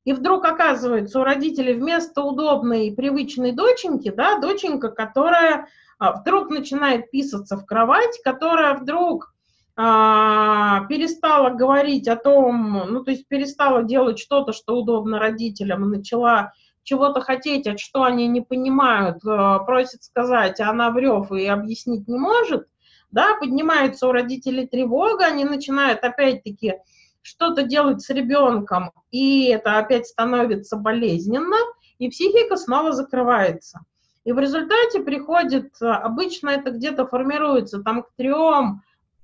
И 0.05 0.13
вдруг 0.13 0.45
оказывается 0.45 1.19
у 1.19 1.23
родителей 1.23 1.73
вместо 1.73 2.21
удобной 2.21 2.87
и 2.87 2.95
привычной 2.95 3.51
доченьки, 3.51 4.09
да, 4.09 4.39
доченька, 4.39 4.89
которая 4.89 5.67
а, 5.99 6.13
вдруг 6.13 6.49
начинает 6.49 7.11
писаться 7.11 7.57
в 7.57 7.65
кровать, 7.65 8.19
которая 8.23 8.75
вдруг 8.75 9.30
перестала 9.75 11.49
говорить 11.49 12.07
о 12.07 12.15
том, 12.15 12.85
ну, 12.89 13.03
то 13.03 13.11
есть 13.11 13.27
перестала 13.27 13.83
делать 13.83 14.19
что-то, 14.19 14.53
что 14.53 14.77
удобно 14.77 15.17
родителям, 15.17 15.89
начала 15.89 16.51
чего-то 16.83 17.21
хотеть, 17.21 17.67
от 17.67 17.79
что 17.79 18.03
они 18.03 18.27
не 18.27 18.41
понимают, 18.41 19.17
а, 19.25 19.59
просит 19.59 20.03
сказать, 20.03 20.59
а 20.59 20.69
она 20.69 20.91
врет 20.91 21.31
и 21.31 21.45
объяснить 21.45 22.07
не 22.07 22.17
может, 22.17 22.67
да, 23.11 23.35
поднимается 23.39 24.07
у 24.07 24.11
родителей 24.11 24.67
тревога, 24.67 25.25
они 25.25 25.45
начинают 25.45 26.03
опять-таки 26.03 26.75
что-то 27.21 27.63
делать 27.63 28.01
с 28.01 28.09
ребенком, 28.09 28.91
и 29.11 29.45
это 29.45 29.77
опять 29.77 30.07
становится 30.07 30.75
болезненно, 30.75 31.57
и 31.99 32.09
психика 32.09 32.57
снова 32.57 32.93
закрывается. 32.93 33.81
И 34.23 34.31
в 34.31 34.39
результате 34.39 35.01
приходит, 35.01 35.73
обычно 35.81 36.49
это 36.49 36.71
где-то 36.71 37.05
формируется 37.07 37.81
там 37.81 38.03
к 38.03 38.09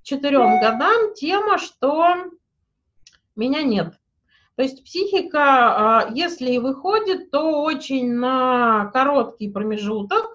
трем-четырем 0.08 0.60
годам 0.60 1.13
тема, 1.13 1.58
что 1.58 2.15
меня 3.36 3.63
нет. 3.63 3.93
То 4.56 4.63
есть 4.63 4.84
психика, 4.84 5.39
а, 5.39 6.10
если 6.13 6.52
и 6.52 6.60
выходит, 6.60 7.30
то 7.30 7.62
очень 7.62 8.13
на 8.13 8.86
короткий 8.91 9.52
промежуток, 9.52 10.26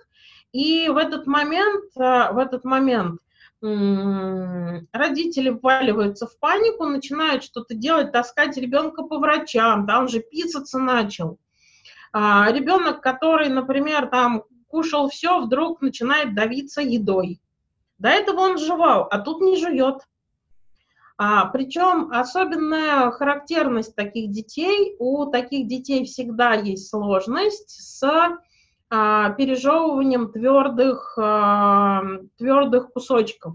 и 0.53 0.89
в 0.89 0.97
этот 0.97 1.27
момент, 1.27 1.85
а, 1.97 2.33
в 2.33 2.39
этот 2.39 2.65
момент 2.65 3.21
родители 3.61 5.51
вваливаются 5.51 6.27
в 6.27 6.37
панику, 6.41 6.85
начинают 6.87 7.45
что-то 7.45 7.75
делать, 7.75 8.11
таскать 8.11 8.57
ребенка 8.57 9.05
по 9.05 9.19
врачам, 9.19 9.87
да, 9.87 10.01
он 10.01 10.09
же 10.09 10.19
писаться 10.19 10.81
начал. 10.81 11.39
А, 12.13 12.51
ребенок, 12.51 13.01
который, 13.01 13.49
например, 13.49 14.09
там 14.09 14.43
кушал 14.67 15.09
все, 15.11 15.41
вдруг 15.41 15.81
начинает 15.81 16.35
давиться 16.35 16.83
едой. 16.83 17.41
До 18.03 18.09
этого 18.09 18.41
он 18.41 18.59
жевал, 18.59 19.07
а 19.09 19.21
тут 19.21 19.41
не 19.41 19.57
жует. 19.57 20.01
А, 21.19 21.45
причем 21.47 22.11
особенная 22.11 23.13
характерность 23.13 23.95
таких 23.95 24.33
детей, 24.33 24.97
у 24.99 25.27
таких 25.27 25.69
детей 25.69 26.05
всегда 26.05 26.55
есть 26.55 26.91
сложность 26.91 27.71
с 27.71 28.03
а, 28.91 29.31
пережевыванием 29.31 30.33
твердых, 30.33 31.17
а, 31.17 32.03
твердых 32.39 32.93
кусочков. 32.93 33.55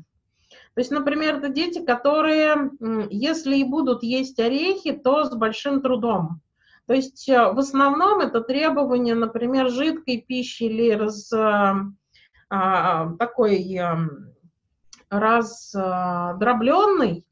То 0.75 0.79
есть, 0.79 0.91
например, 0.91 1.39
это 1.39 1.49
дети, 1.49 1.83
которые, 1.83 2.71
если 3.10 3.57
и 3.57 3.65
будут 3.65 4.01
есть 4.01 4.39
орехи, 4.39 4.93
то 4.93 5.25
с 5.25 5.36
большим 5.36 5.81
трудом. 5.81 6.39
То 6.86 6.93
есть 6.93 7.27
э, 7.27 7.51
в 7.51 7.60
основном 7.60 8.19
это 8.19 8.39
требование, 8.39 9.13
например, 9.13 9.69
жидкой 9.69 10.23
пищи 10.25 10.63
или 10.63 10.91
раз, 10.91 11.33
а, 11.33 13.10
такой 13.19 13.77
раздробленной, 15.10 17.26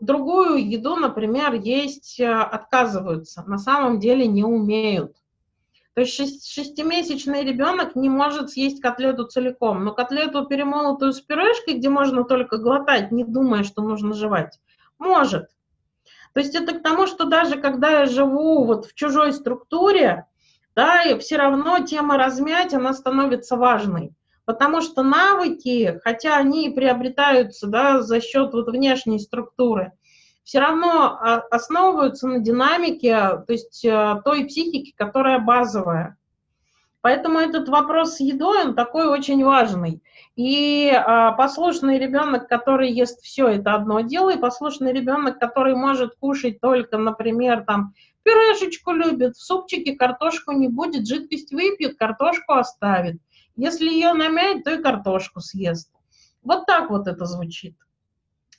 другую 0.00 0.68
еду, 0.68 0.96
например, 0.96 1.54
есть 1.54 2.18
э, 2.18 2.28
отказываются, 2.28 3.44
на 3.46 3.58
самом 3.58 4.00
деле 4.00 4.26
не 4.26 4.44
умеют. 4.44 5.16
То 5.94 6.02
есть 6.02 6.52
шестимесячный 6.52 7.42
ребенок 7.42 7.96
не 7.96 8.10
может 8.10 8.50
съесть 8.50 8.82
котлету 8.82 9.24
целиком, 9.24 9.84
но 9.84 9.92
котлету 9.92 10.44
перемолотую 10.44 11.12
с 11.12 11.20
пюрешкой, 11.20 11.74
где 11.74 11.88
можно 11.88 12.24
только 12.24 12.58
глотать, 12.58 13.12
не 13.12 13.24
думая, 13.24 13.64
что 13.64 13.82
нужно 13.82 14.12
жевать, 14.12 14.60
может. 14.98 15.48
То 16.34 16.40
есть 16.40 16.54
это 16.54 16.78
к 16.78 16.82
тому, 16.82 17.06
что 17.06 17.24
даже 17.24 17.58
когда 17.58 18.00
я 18.00 18.06
живу 18.06 18.64
вот 18.64 18.84
в 18.84 18.94
чужой 18.94 19.32
структуре, 19.32 20.26
да, 20.74 21.02
и 21.02 21.18
все 21.18 21.38
равно 21.38 21.78
тема 21.78 22.18
размять, 22.18 22.74
она 22.74 22.92
становится 22.92 23.56
важной. 23.56 24.12
Потому 24.46 24.80
что 24.80 25.02
навыки, 25.02 26.00
хотя 26.04 26.36
они 26.36 26.68
и 26.68 26.74
приобретаются 26.74 27.66
да, 27.66 28.00
за 28.00 28.20
счет 28.20 28.54
вот 28.54 28.68
внешней 28.68 29.18
структуры, 29.18 29.92
все 30.44 30.60
равно 30.60 31.18
а, 31.20 31.38
основываются 31.50 32.28
на 32.28 32.38
динамике, 32.38 33.16
то 33.16 33.46
есть 33.48 33.84
э, 33.84 34.22
той 34.24 34.44
психики, 34.44 34.94
которая 34.96 35.40
базовая. 35.40 36.16
Поэтому 37.00 37.40
этот 37.40 37.68
вопрос 37.68 38.16
с 38.16 38.20
едой, 38.20 38.66
он 38.66 38.76
такой 38.76 39.08
очень 39.08 39.44
важный. 39.44 40.00
И 40.36 40.92
а, 40.94 41.32
послушный 41.32 41.98
ребенок, 41.98 42.48
который 42.48 42.92
ест 42.92 43.22
все, 43.22 43.48
это 43.48 43.74
одно 43.74 44.00
дело, 44.00 44.30
и 44.30 44.38
послушный 44.38 44.92
ребенок, 44.92 45.40
который 45.40 45.74
может 45.74 46.14
кушать 46.20 46.60
только, 46.60 46.98
например, 46.98 47.64
там, 47.64 47.94
пюрешечку 48.22 48.92
любит, 48.92 49.34
в 49.34 49.44
супчике 49.44 49.96
картошку 49.96 50.52
не 50.52 50.68
будет, 50.68 51.08
жидкость 51.08 51.52
выпьет, 51.52 51.96
картошку 51.98 52.54
оставит. 52.54 53.16
Если 53.56 53.88
ее 53.88 54.12
намять, 54.12 54.64
то 54.64 54.74
и 54.74 54.82
картошку 54.82 55.40
съест. 55.40 55.90
Вот 56.42 56.66
так 56.66 56.90
вот 56.90 57.08
это 57.08 57.24
звучит. 57.24 57.74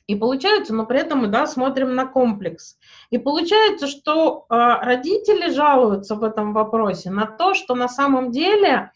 И 0.07 0.15
получается, 0.15 0.73
но 0.73 0.85
при 0.85 0.99
этом 0.99 1.19
мы 1.19 1.27
да, 1.27 1.45
смотрим 1.47 1.93
на 1.93 2.05
комплекс. 2.05 2.77
И 3.09 3.17
получается, 3.17 3.87
что 3.87 4.45
э, 4.49 4.55
родители 4.55 5.51
жалуются 5.51 6.15
в 6.15 6.23
этом 6.23 6.53
вопросе 6.53 7.11
на 7.11 7.25
то, 7.25 7.53
что 7.53 7.75
на 7.75 7.89
самом 7.89 8.31
деле 8.31 8.91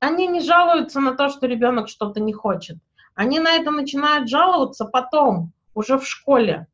они 0.00 0.26
не 0.26 0.40
жалуются 0.40 1.00
на 1.00 1.14
то, 1.14 1.28
что 1.28 1.46
ребенок 1.46 1.88
что-то 1.88 2.20
не 2.20 2.32
хочет. 2.32 2.78
Они 3.14 3.40
на 3.40 3.52
это 3.52 3.70
начинают 3.70 4.28
жаловаться 4.28 4.84
потом, 4.84 5.52
уже 5.74 5.96
в 5.98 6.06
школе, 6.06 6.66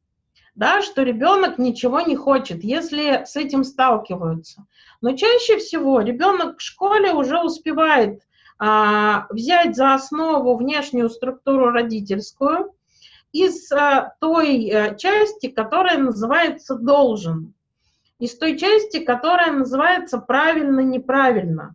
да, 0.55 0.81
что 0.83 1.03
ребенок 1.03 1.59
ничего 1.59 2.01
не 2.01 2.17
хочет, 2.17 2.65
если 2.65 3.25
с 3.27 3.37
этим 3.37 3.65
сталкиваются. 3.65 4.67
Но 5.01 5.15
чаще 5.15 5.59
всего 5.59 6.01
ребенок 6.01 6.59
в 6.59 6.63
школе 6.63 7.13
уже 7.13 7.39
успевает 7.43 8.23
взять 8.59 9.77
за 9.77 9.95
основу 9.95 10.57
внешнюю 10.57 11.11
структуру 11.11 11.71
родительскую– 11.71 12.73
из 13.35 13.71
а, 13.73 14.15
той 14.21 14.71
а, 14.71 14.95
части, 14.95 15.49
которая 15.49 15.99
называется 15.99 16.77
должен, 16.77 17.53
из 18.21 18.39
той 18.39 18.57
части, 18.57 19.01
которая 19.01 19.51
называется 19.51 20.19
правильно-неправильно. 20.19 21.75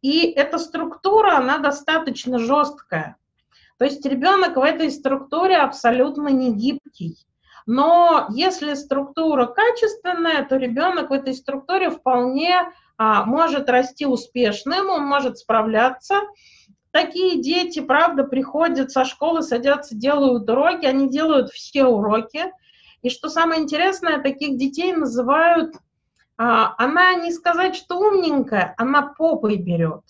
И 0.00 0.30
эта 0.30 0.58
структура, 0.58 1.36
она 1.36 1.58
достаточно 1.58 2.38
жесткая. 2.38 3.16
То 3.78 3.84
есть 3.84 4.06
ребенок 4.06 4.56
в 4.56 4.62
этой 4.62 4.92
структуре 4.92 5.56
абсолютно 5.56 6.28
не 6.28 6.54
гибкий. 6.54 7.18
Но 7.66 8.28
если 8.30 8.74
структура 8.74 9.46
качественная, 9.46 10.44
то 10.44 10.56
ребенок 10.56 11.10
в 11.10 11.12
этой 11.12 11.34
структуре 11.34 11.90
вполне 11.90 12.60
а, 12.60 12.72
может 12.98 13.68
расти 13.68 14.06
успешным, 14.06 14.88
он 14.88 15.04
может 15.04 15.38
справляться, 15.38 16.22
Такие 16.96 17.42
дети, 17.42 17.80
правда, 17.80 18.24
приходят 18.24 18.90
со 18.90 19.04
школы, 19.04 19.42
садятся, 19.42 19.94
делают 19.94 20.48
уроки, 20.48 20.86
они 20.86 21.10
делают 21.10 21.50
все 21.50 21.84
уроки. 21.84 22.50
И 23.02 23.10
что 23.10 23.28
самое 23.28 23.60
интересное, 23.60 24.22
таких 24.22 24.56
детей 24.56 24.94
называют, 24.94 25.74
а, 26.38 26.74
она 26.78 27.12
не 27.16 27.32
сказать, 27.32 27.76
что 27.76 27.98
умненькая, 27.98 28.74
она 28.78 29.02
попой 29.02 29.56
берет. 29.56 30.04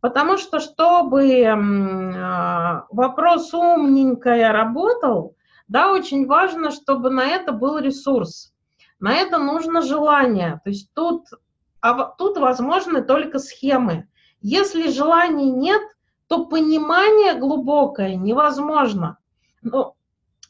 Потому 0.00 0.36
что, 0.36 0.58
чтобы 0.58 1.44
а, 1.44 2.86
вопрос 2.90 3.54
умненькая 3.54 4.50
работал, 4.50 5.36
да, 5.68 5.92
очень 5.92 6.26
важно, 6.26 6.72
чтобы 6.72 7.08
на 7.08 7.24
это 7.24 7.52
был 7.52 7.78
ресурс. 7.78 8.52
На 8.98 9.14
это 9.14 9.38
нужно 9.38 9.80
желание. 9.80 10.60
То 10.64 10.70
есть 10.70 10.92
тут, 10.92 11.26
а, 11.82 12.04
тут 12.04 12.38
возможны 12.38 13.02
только 13.02 13.40
схемы. 13.40 14.08
Если 14.40 14.88
желаний 14.88 15.50
нет, 15.50 15.82
то 16.28 16.46
понимание 16.46 17.34
глубокое 17.34 18.14
невозможно. 18.14 19.18
Но, 19.62 19.96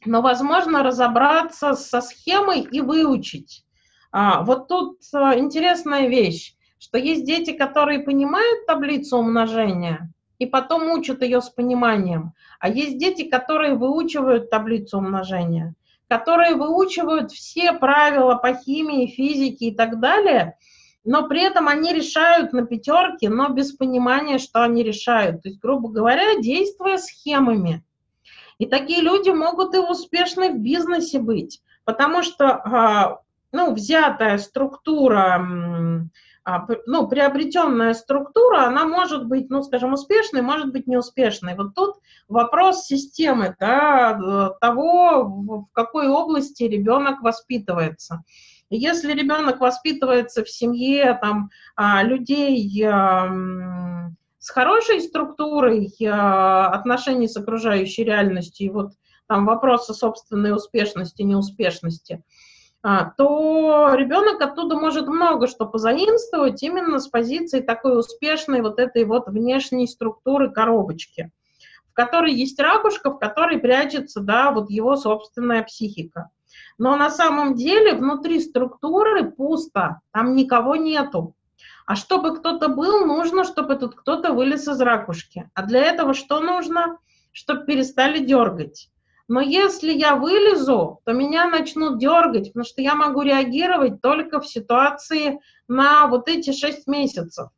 но 0.04 0.20
возможно 0.20 0.82
разобраться 0.82 1.72
со 1.72 2.02
схемой 2.02 2.60
и 2.60 2.80
выучить. 2.82 3.64
А, 4.12 4.42
вот 4.42 4.68
тут 4.68 4.98
а, 5.14 5.38
интересная 5.38 6.06
вещь, 6.06 6.54
что 6.78 6.98
есть 6.98 7.24
дети, 7.24 7.52
которые 7.52 8.00
понимают 8.00 8.66
таблицу 8.66 9.16
умножения 9.16 10.12
и 10.38 10.44
потом 10.44 10.90
учат 10.90 11.22
ее 11.22 11.40
с 11.40 11.48
пониманием, 11.48 12.32
а 12.60 12.68
есть 12.68 12.98
дети, 12.98 13.22
которые 13.22 13.74
выучивают 13.76 14.50
таблицу 14.50 14.98
умножения, 14.98 15.74
которые 16.08 16.56
выучивают 16.56 17.30
все 17.30 17.72
правила 17.72 18.34
по 18.34 18.52
химии, 18.52 19.06
физике 19.06 19.66
и 19.66 19.74
так 19.74 19.98
далее– 19.98 20.58
но 21.04 21.26
при 21.28 21.42
этом 21.42 21.68
они 21.68 21.92
решают 21.92 22.52
на 22.52 22.66
пятерке, 22.66 23.28
но 23.28 23.48
без 23.48 23.72
понимания, 23.72 24.38
что 24.38 24.62
они 24.62 24.82
решают. 24.82 25.42
То 25.42 25.48
есть, 25.48 25.60
грубо 25.60 25.88
говоря, 25.88 26.40
действуя 26.40 26.96
схемами. 26.98 27.82
И 28.58 28.66
такие 28.66 29.00
люди 29.00 29.30
могут 29.30 29.74
и 29.74 29.78
успешны 29.78 30.52
в 30.52 30.58
бизнесе 30.58 31.18
быть, 31.18 31.60
потому 31.84 32.22
что 32.22 32.52
а, 32.52 33.20
ну, 33.50 33.74
взятая 33.74 34.38
структура, 34.38 36.08
а, 36.44 36.66
ну, 36.86 37.08
приобретенная 37.08 37.94
структура, 37.94 38.66
она 38.66 38.84
может 38.84 39.26
быть, 39.26 39.50
ну, 39.50 39.62
скажем, 39.62 39.92
успешной, 39.92 40.42
может 40.42 40.72
быть 40.72 40.86
неуспешной. 40.86 41.54
Вот 41.56 41.74
тут 41.74 41.96
вопрос 42.28 42.84
системы, 42.84 43.56
да, 43.58 44.54
того, 44.60 45.24
в 45.24 45.66
какой 45.72 46.08
области 46.08 46.64
ребенок 46.64 47.20
воспитывается. 47.22 48.22
Если 48.76 49.12
ребенок 49.12 49.60
воспитывается 49.60 50.44
в 50.44 50.50
семье 50.50 51.18
там, 51.20 51.50
а, 51.76 52.02
людей 52.02 52.84
с 54.42 54.50
хорошей 54.50 55.00
структурой 55.00 55.94
а, 56.04 56.68
отношений 56.68 57.28
с 57.28 57.36
окружающей 57.36 58.02
реальностью, 58.02 58.66
и 58.66 58.70
вот 58.70 58.92
там 59.28 59.46
вопросы 59.46 59.94
собственной 59.94 60.52
успешности, 60.52 61.22
неуспешности, 61.22 62.24
а, 62.82 63.12
то 63.16 63.94
ребенок 63.94 64.42
оттуда 64.42 64.76
может 64.76 65.06
много 65.06 65.46
что 65.46 65.66
позаимствовать 65.66 66.60
именно 66.64 66.98
с 66.98 67.06
позиции 67.06 67.60
такой 67.60 67.96
успешной 67.96 68.62
вот 68.62 68.80
этой 68.80 69.04
вот 69.04 69.28
внешней 69.28 69.86
структуры 69.86 70.50
коробочки, 70.50 71.30
в 71.88 71.94
которой 71.94 72.34
есть 72.34 72.58
ракушка, 72.58 73.12
в 73.12 73.20
которой 73.20 73.58
прячется, 73.58 74.20
да, 74.20 74.50
вот 74.50 74.70
его 74.70 74.96
собственная 74.96 75.62
психика. 75.62 76.30
Но 76.82 76.96
на 76.96 77.10
самом 77.10 77.54
деле 77.54 77.94
внутри 77.94 78.40
структуры 78.40 79.30
пусто, 79.30 80.00
там 80.10 80.34
никого 80.34 80.74
нету. 80.74 81.36
А 81.86 81.94
чтобы 81.94 82.36
кто-то 82.36 82.66
был, 82.66 83.06
нужно, 83.06 83.44
чтобы 83.44 83.74
этот 83.74 83.94
кто-то 83.94 84.32
вылез 84.32 84.66
из 84.66 84.80
ракушки. 84.80 85.48
А 85.54 85.62
для 85.62 85.78
этого 85.84 86.12
что 86.12 86.40
нужно? 86.40 86.98
Чтобы 87.30 87.66
перестали 87.66 88.18
дергать. 88.18 88.88
Но 89.28 89.40
если 89.40 89.92
я 89.92 90.16
вылезу, 90.16 90.98
то 91.04 91.12
меня 91.12 91.48
начнут 91.48 92.00
дергать, 92.00 92.48
потому 92.48 92.64
что 92.64 92.82
я 92.82 92.96
могу 92.96 93.22
реагировать 93.22 94.02
только 94.02 94.40
в 94.40 94.48
ситуации 94.48 95.38
на 95.68 96.08
вот 96.08 96.28
эти 96.28 96.50
6 96.50 96.88
месяцев. 96.88 97.50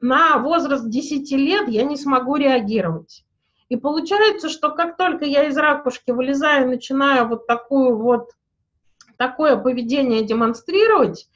На 0.00 0.38
возраст 0.38 0.88
10 0.88 1.28
лет 1.32 1.68
я 1.68 1.82
не 1.82 1.96
смогу 1.96 2.36
реагировать. 2.36 3.24
И 3.68 3.74
получается, 3.74 4.48
что 4.48 4.70
как 4.70 4.96
только 4.96 5.24
я 5.24 5.48
из 5.48 5.56
ракушки 5.56 6.12
вылезаю, 6.12 6.68
начинаю 6.68 7.26
вот 7.26 7.48
такую 7.48 7.96
вот 7.96 8.30
такое 9.20 9.58
поведение 9.58 10.24
демонстрировать, 10.24 11.28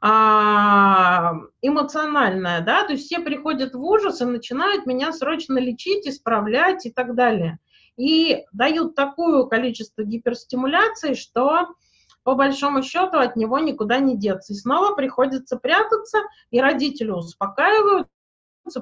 а, 0.00 1.34
эмоциональное, 1.60 2.62
да, 2.62 2.86
то 2.86 2.92
есть 2.94 3.04
все 3.04 3.20
приходят 3.20 3.74
в 3.74 3.82
ужас 3.82 4.22
и 4.22 4.24
начинают 4.24 4.86
меня 4.86 5.12
срочно 5.12 5.58
лечить, 5.58 6.08
исправлять 6.08 6.86
и 6.86 6.90
так 6.90 7.14
далее. 7.14 7.58
И 7.98 8.46
дают 8.52 8.94
такое 8.94 9.44
количество 9.44 10.02
гиперстимуляции, 10.02 11.12
что 11.12 11.74
по 12.22 12.34
большому 12.34 12.82
счету 12.82 13.18
от 13.18 13.36
него 13.36 13.58
никуда 13.58 13.98
не 13.98 14.16
деться. 14.16 14.54
И 14.54 14.56
снова 14.56 14.94
приходится 14.94 15.58
прятаться, 15.58 16.20
и 16.50 16.58
родители 16.58 17.10
успокаиваются, 17.10 18.08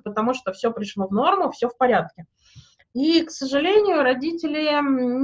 потому 0.05 0.33
что 0.33 0.53
все 0.53 0.71
пришло 0.71 1.09
в 1.09 1.13
норму, 1.13 1.51
все 1.51 1.69
в 1.69 1.77
порядке. 1.77 2.27
И, 2.95 3.23
к 3.23 3.31
сожалению, 3.33 4.03
родители 4.03 4.71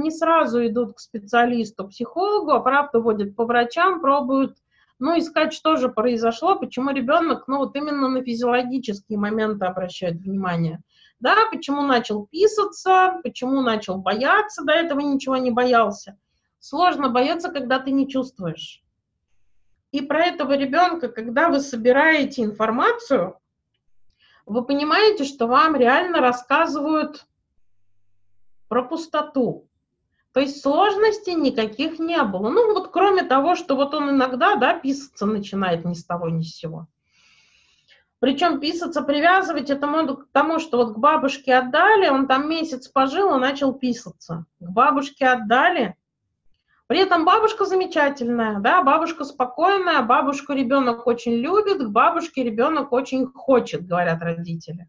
не 0.01 0.11
сразу 0.11 0.65
идут 0.67 0.95
к 0.95 0.99
специалисту, 0.99 1.87
психологу, 1.87 2.51
а 2.51 2.59
правда 2.59 2.99
водят 2.99 3.35
по 3.35 3.45
врачам, 3.45 4.01
пробуют 4.01 4.57
ну, 4.99 5.17
искать, 5.17 5.53
что 5.53 5.77
же 5.77 5.87
произошло, 5.87 6.59
почему 6.59 6.91
ребенок, 6.91 7.47
ну, 7.47 7.59
вот 7.59 7.75
именно 7.75 8.09
на 8.09 8.21
физиологические 8.21 9.17
моменты 9.17 9.65
обращает 9.65 10.17
внимание. 10.17 10.81
Да, 11.21 11.47
почему 11.49 11.83
начал 11.83 12.27
писаться, 12.27 13.19
почему 13.23 13.61
начал 13.61 13.97
бояться, 13.97 14.63
до 14.63 14.73
этого 14.73 14.99
ничего 14.99 15.37
не 15.37 15.49
боялся. 15.49 16.17
Сложно 16.59 17.09
бояться, 17.09 17.49
когда 17.49 17.79
ты 17.79 17.91
не 17.91 18.07
чувствуешь. 18.07 18.83
И 19.91 20.01
про 20.01 20.25
этого 20.25 20.57
ребенка, 20.57 21.07
когда 21.07 21.47
вы 21.47 21.61
собираете 21.61 22.43
информацию, 22.43 23.39
вы 24.45 24.63
понимаете, 24.65 25.23
что 25.23 25.47
вам 25.47 25.75
реально 25.75 26.19
рассказывают 26.19 27.25
про 28.71 28.83
пустоту. 28.83 29.67
То 30.31 30.39
есть 30.39 30.61
сложностей 30.61 31.33
никаких 31.33 31.99
не 31.99 32.23
было. 32.23 32.47
Ну 32.47 32.73
вот 32.73 32.89
кроме 32.89 33.23
того, 33.23 33.55
что 33.55 33.75
вот 33.75 33.93
он 33.93 34.11
иногда, 34.11 34.55
да, 34.55 34.73
писаться 34.79 35.25
начинает 35.25 35.83
ни 35.83 35.93
с 35.93 36.05
того 36.05 36.29
ни 36.29 36.41
с 36.41 36.55
сего. 36.55 36.87
Причем 38.19 38.61
писаться, 38.61 39.01
привязывать 39.01 39.69
это 39.69 39.87
можно 39.87 40.15
к 40.15 40.27
тому, 40.31 40.59
что 40.59 40.77
вот 40.77 40.93
к 40.93 40.99
бабушке 40.99 41.53
отдали, 41.53 42.07
он 42.07 42.27
там 42.27 42.49
месяц 42.49 42.87
пожил 42.87 43.35
и 43.35 43.39
начал 43.41 43.73
писаться. 43.73 44.45
К 44.61 44.69
бабушке 44.69 45.27
отдали. 45.27 45.97
При 46.87 46.99
этом 46.99 47.25
бабушка 47.25 47.65
замечательная, 47.65 48.61
да, 48.61 48.83
бабушка 48.83 49.25
спокойная, 49.25 50.01
бабушку 50.01 50.53
ребенок 50.53 51.07
очень 51.07 51.33
любит, 51.33 51.83
к 51.83 51.89
бабушке 51.89 52.43
ребенок 52.43 52.93
очень 52.93 53.27
хочет, 53.27 53.85
говорят 53.85 54.21
родители. 54.21 54.87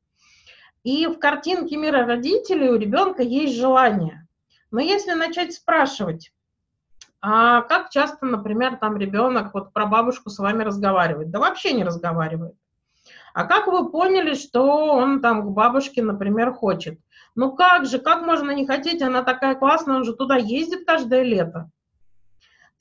И 0.84 1.06
в 1.06 1.18
картинке 1.18 1.76
мира 1.76 2.06
родителей 2.06 2.70
у 2.70 2.76
ребенка 2.76 3.22
есть 3.22 3.56
желание. 3.56 4.26
Но 4.70 4.80
если 4.80 5.12
начать 5.12 5.54
спрашивать, 5.54 6.32
а 7.20 7.62
как 7.62 7.90
часто, 7.90 8.26
например, 8.26 8.76
там 8.76 8.96
ребенок 8.96 9.54
вот 9.54 9.72
про 9.72 9.86
бабушку 9.86 10.28
с 10.28 10.38
вами 10.40 10.64
разговаривает? 10.64 11.30
Да 11.30 11.38
вообще 11.38 11.72
не 11.72 11.84
разговаривает. 11.84 12.54
А 13.32 13.44
как 13.44 13.68
вы 13.68 13.90
поняли, 13.90 14.34
что 14.34 14.64
он 14.64 15.20
там 15.20 15.42
к 15.42 15.50
бабушке, 15.52 16.02
например, 16.02 16.52
хочет? 16.52 16.98
Ну 17.34 17.52
как 17.52 17.86
же, 17.86 17.98
как 17.98 18.22
можно 18.22 18.50
не 18.50 18.66
хотеть, 18.66 19.02
она 19.02 19.22
такая 19.22 19.54
классная, 19.54 19.96
он 19.96 20.04
же 20.04 20.14
туда 20.14 20.36
ездит 20.36 20.84
каждое 20.84 21.22
лето. 21.22 21.70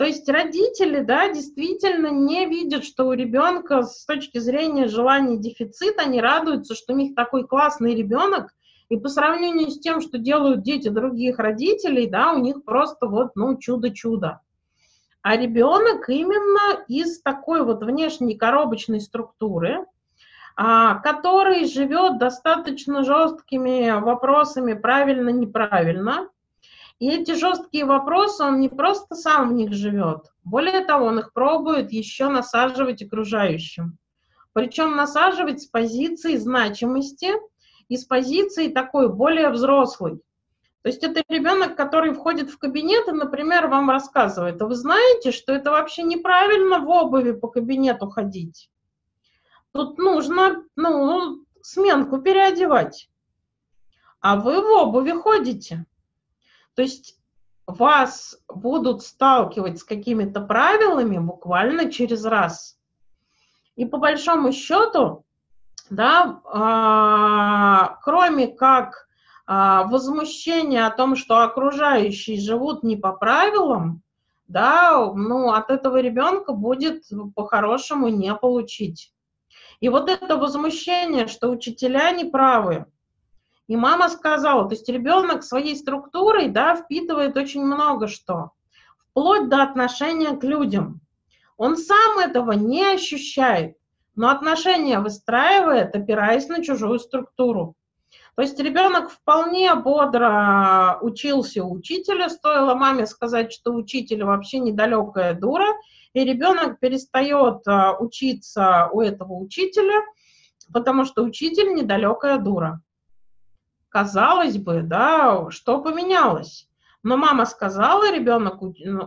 То 0.02 0.08
есть 0.08 0.28
родители, 0.28 1.02
да, 1.02 1.32
действительно 1.32 2.08
не 2.08 2.48
видят, 2.48 2.84
что 2.84 3.06
у 3.06 3.14
ребенка 3.14 3.84
с 3.84 4.04
точки 4.04 4.40
зрения 4.40 4.88
желания 4.88 5.38
дефицит, 5.38 6.00
они 6.00 6.20
радуются, 6.20 6.74
что 6.74 6.94
у 6.94 6.96
них 6.96 7.14
такой 7.14 7.46
классный 7.46 7.94
ребенок, 7.94 8.52
и 8.90 8.98
по 8.98 9.10
сравнению 9.10 9.70
с 9.70 9.80
тем, 9.80 10.02
что 10.02 10.18
делают 10.18 10.64
дети 10.64 10.90
других 10.90 11.38
родителей, 11.38 12.10
да, 12.10 12.34
у 12.34 12.40
них 12.40 12.64
просто 12.64 13.06
вот, 13.06 13.36
ну, 13.36 13.60
чудо-чудо. 13.60 14.42
А 15.22 15.38
ребенок 15.38 16.10
именно 16.10 16.84
из 16.88 17.22
такой 17.22 17.64
вот 17.64 17.84
внешней 17.84 18.36
коробочной 18.36 19.02
структуры– 19.02 19.86
а, 20.58 20.96
который 20.96 21.66
живет 21.66 22.18
достаточно 22.18 23.04
жесткими 23.04 24.02
вопросами 24.02 24.74
правильно-неправильно. 24.74 26.28
И 27.02 27.10
эти 27.10 27.34
жесткие 27.34 27.86
вопросы, 27.86 28.44
он 28.44 28.60
не 28.60 28.70
просто 28.70 29.16
сам 29.16 29.50
в 29.50 29.54
них 29.54 29.74
живет, 29.74 30.32
более 30.44 30.86
того, 30.86 31.08
он 31.08 31.18
их 31.18 31.34
пробует 31.34 31.92
еще 31.92 32.30
насаживать 32.30 33.02
окружающим. 33.02 33.98
Причем 34.54 34.96
насаживать 34.96 35.64
с 35.64 35.66
позиции 35.66 36.36
значимости 36.36 37.32
и 37.88 37.98
с 37.98 38.06
позиции 38.06 38.68
такой 38.68 39.12
более 39.12 39.50
взрослой. 39.50 40.22
То 40.84 40.90
есть 40.90 41.04
это 41.04 41.24
ребенок, 41.28 41.76
который 41.76 42.14
входит 42.14 42.52
в 42.52 42.60
кабинет 42.60 43.08
и, 43.08 43.14
например, 43.14 43.66
вам 43.66 43.90
рассказывает, 43.90 44.62
а 44.62 44.68
вы 44.68 44.76
знаете, 44.76 45.32
что 45.32 45.54
это 45.54 45.72
вообще 45.72 46.04
неправильно 46.04 46.78
в 46.78 46.88
обуви 46.88 47.32
по 47.32 47.48
кабинету 47.48 48.12
ходить? 48.12 48.70
Тут 49.72 49.98
нужно, 49.98 50.64
ну, 50.76 51.44
сменку 51.64 52.22
переодевать. 52.22 53.10
А 54.20 54.36
вы 54.36 54.62
в 54.62 54.70
обуви 54.70 55.14
ходите. 55.14 55.88
То 56.76 56.82
есть 56.82 57.18
вас 57.68 58.38
будут 58.48 59.04
сталкивать 59.04 59.80
с 59.80 59.84
какими-то 59.84 60.42
правилами 60.42 61.18
буквально 61.18 61.92
через 61.92 62.26
раз. 62.26 62.78
И 63.76 63.86
по 63.86 63.98
большому 63.98 64.52
счету, 64.52 65.26
да, 65.90 66.42
а, 66.46 67.98
кроме 68.04 68.48
как 68.48 69.08
а, 69.46 69.84
возмущения 69.84 70.86
о 70.86 70.92
том, 70.92 71.16
что 71.16 71.44
окружающие 71.44 72.40
живут 72.40 72.84
не 72.84 72.96
по 72.96 73.12
правилам, 73.14 74.02
да, 74.48 75.12
ну, 75.14 75.52
от 75.52 75.70
этого 75.70 76.02
ребенка 76.02 76.52
будет 76.54 77.04
по-хорошему 77.36 78.10
не 78.10 78.34
получить. 78.36 79.14
И 79.80 79.90
вот 79.90 80.10
это 80.10 80.38
возмущение, 80.38 81.28
что 81.28 81.50
учителя 81.50 82.12
не 82.12 82.26
правы, 82.26 82.86
и 83.67 83.76
мама 83.76 84.10
сказала, 84.10 84.67
то 84.67 84.76
есть 84.76 84.89
ребенок 84.89 85.43
своей 85.43 85.76
структурой, 85.76 86.50
да, 86.50 86.76
впитывает 86.76 87.38
очень 87.38 87.63
много 87.63 88.08
что, 88.08 88.52
вплоть 88.97 89.50
до 89.50 89.63
отношения 89.63 90.36
к 90.36 90.43
людям. 90.43 91.02
Он 91.58 91.78
сам 91.78 92.19
этого 92.19 92.54
не 92.54 92.84
ощущает, 92.84 93.78
но 94.15 94.30
отношения 94.30 95.00
выстраивает, 95.00 95.95
опираясь 95.95 96.47
на 96.47 96.63
чужую 96.63 97.00
структуру. 97.00 97.76
То 98.36 98.43
есть 98.43 98.60
ребенок 98.60 99.12
вполне 99.12 99.74
бодро 99.76 100.97
учился 101.02 101.63
у 101.63 101.74
учителя, 101.74 102.30
стоило 102.30 102.76
маме 102.76 103.06
сказать, 103.06 103.52
что 103.52 103.74
учитель 103.74 104.24
вообще 104.24 104.60
недалекая 104.60 105.34
дура, 105.34 105.67
и 106.13 106.24
ребенок 106.24 106.80
перестает 106.80 107.67
а, 107.67 107.97
учиться 107.97 108.89
у 108.91 109.02
этого 109.02 109.34
учителя, 109.34 110.02
потому 110.74 111.06
что 111.06 111.24
учитель 111.24 111.74
недалекая 111.74 112.38
дура. 112.38 112.82
Казалось 113.91 114.58
бы, 114.58 114.84
да, 114.84 115.51
что 115.51 115.82
поменялось? 115.82 116.69
Но 117.04 117.17
мама 117.17 117.45
сказала, 117.45 118.10
ребенок 118.10 118.62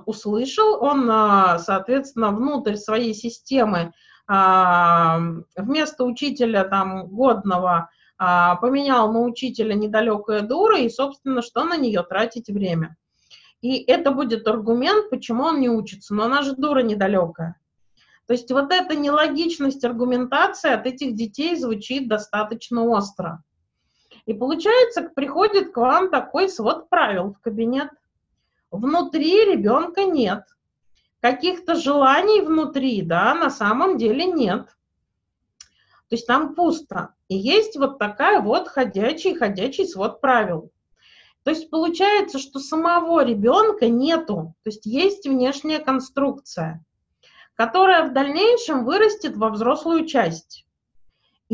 услышал, 0.07 0.83
он, 0.83 1.09
а, 1.11 1.59
соответственно, 1.59 2.33
внутрь 2.33 2.77
своей 2.77 3.15
системы 3.15 3.95
а, 4.27 5.21
вместо 5.57 6.05
учителя 6.05 6.65
там 6.65 7.07
годного 7.07 7.89
поменял 8.17 9.13
на 9.13 9.21
учителя 9.23 9.75
недалекая 9.75 10.43
дура, 10.43 10.79
и, 10.79 10.89
собственно, 10.89 11.43
что 11.43 11.65
на 11.65 11.77
нее 11.77 12.03
тратить 12.03 12.49
время. 12.49 12.97
И 13.61 13.83
это 13.83 14.13
будет 14.13 14.47
аргумент, 14.47 15.11
почему 15.11 15.45
он 15.45 15.61
не 15.61 15.69
учится. 15.69 16.15
Но 16.15 16.25
она 16.25 16.43
же 16.43 16.55
дура 16.55 16.81
недалекая. 16.81 17.59
То 18.27 18.35
есть 18.35 18.51
вот 18.53 18.73
эта 18.73 18.95
нелогичность 18.95 19.85
аргументации 19.85 20.71
от 20.71 20.87
этих 20.87 21.15
детей 21.15 21.57
звучит 21.57 22.09
достаточно 22.09 22.85
остро. 22.85 23.43
И 24.27 24.33
получается, 24.33 25.03
приходит 25.03 25.73
к 25.73 25.77
вам 25.77 26.11
такой 26.11 26.49
свод 26.49 26.89
правил 26.89 27.35
в 27.35 27.41
кабинет. 27.41 27.91
Внутри 28.71 29.45
ребенка 29.45 30.05
нет. 30.05 30.45
Каких-то 31.21 31.75
желаний 31.75 32.41
внутри, 32.41 33.03
да, 33.03 33.35
на 33.35 33.51
самом 33.51 33.99
деле 33.99 34.25
нет. 34.25 34.67
То 36.09 36.17
есть 36.17 36.27
там 36.27 36.55
пусто. 36.55 37.15
И 37.29 37.37
есть 37.37 37.77
вот 37.77 37.99
такая 37.99 38.41
вот 38.41 38.69
ходячий, 38.69 39.35
ходячий 39.35 39.87
свод 39.87 40.21
правил. 40.21 40.71
То 41.45 41.51
есть 41.51 41.69
получается, 41.69 42.39
что 42.39 42.59
самого 42.59 43.23
ребенка 43.25 43.89
нету, 43.89 44.55
то 44.63 44.71
есть 44.71 44.87
есть 44.87 45.27
внешняя 45.27 45.79
конструкция, 45.79 46.83
которая 47.55 48.09
в 48.09 48.15
дальнейшем 48.15 48.87
вырастет 48.87 49.37
во 49.37 49.51
взрослую 49.51 50.07
часть. 50.07 50.64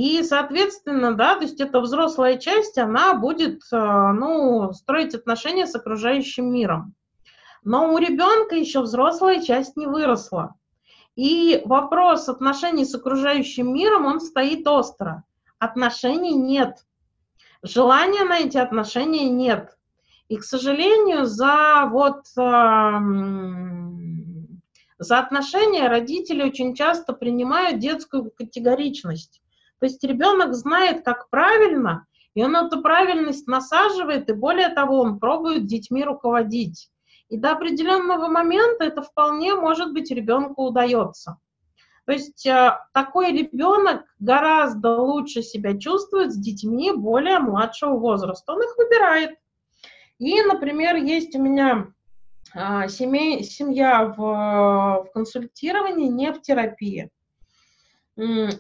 И, 0.00 0.22
соответственно, 0.22 1.12
да, 1.12 1.34
то 1.34 1.42
есть 1.42 1.60
эта 1.60 1.78
взрослая 1.78 2.38
часть, 2.38 2.78
она 2.78 3.12
будет, 3.12 3.60
э, 3.70 3.76
ну, 3.76 4.72
строить 4.72 5.14
отношения 5.14 5.66
с 5.66 5.74
окружающим 5.74 6.50
миром. 6.50 6.94
Но 7.64 7.92
у 7.92 7.98
ребенка 7.98 8.56
еще 8.56 8.80
взрослая 8.80 9.42
часть 9.42 9.76
не 9.76 9.86
выросла. 9.86 10.54
И 11.16 11.60
вопрос 11.66 12.30
отношений 12.30 12.86
с 12.86 12.94
окружающим 12.94 13.74
миром, 13.74 14.06
он 14.06 14.22
стоит 14.22 14.66
остро. 14.66 15.24
Отношений 15.58 16.32
нет. 16.32 16.78
Желания 17.62 18.24
на 18.24 18.38
эти 18.38 18.56
отношения 18.56 19.28
нет. 19.28 19.76
И, 20.28 20.38
к 20.38 20.44
сожалению, 20.44 21.26
за 21.26 21.86
вот 21.92 22.24
за 24.98 25.18
отношения 25.18 25.88
родители 25.88 26.42
очень 26.42 26.74
часто 26.74 27.12
принимают 27.12 27.80
детскую 27.80 28.30
категоричность. 28.30 29.42
То 29.80 29.86
есть 29.86 30.04
ребенок 30.04 30.54
знает, 30.54 31.04
как 31.04 31.30
правильно, 31.30 32.06
и 32.34 32.44
он 32.44 32.54
эту 32.54 32.80
правильность 32.82 33.48
насаживает, 33.48 34.28
и 34.28 34.34
более 34.34 34.68
того, 34.68 35.00
он 35.00 35.18
пробует 35.18 35.66
детьми 35.66 36.04
руководить. 36.04 36.90
И 37.28 37.36
до 37.36 37.52
определенного 37.52 38.28
момента 38.28 38.84
это 38.84 39.02
вполне 39.02 39.54
может 39.54 39.92
быть 39.92 40.10
ребенку 40.10 40.64
удается. 40.64 41.38
То 42.06 42.12
есть 42.12 42.44
э, 42.46 42.76
такой 42.92 43.32
ребенок 43.32 44.04
гораздо 44.18 44.96
лучше 44.96 45.42
себя 45.42 45.78
чувствует 45.78 46.32
с 46.32 46.36
детьми 46.36 46.92
более 46.92 47.38
младшего 47.38 47.96
возраста. 47.96 48.52
Он 48.52 48.62
их 48.62 48.76
выбирает. 48.76 49.38
И, 50.18 50.42
например, 50.42 50.96
есть 50.96 51.34
у 51.36 51.42
меня 51.42 51.92
а, 52.52 52.88
семья 52.88 54.04
в, 54.06 54.16
в 54.16 55.12
консультировании, 55.14 56.08
не 56.08 56.32
в 56.32 56.42
терапии. 56.42 57.10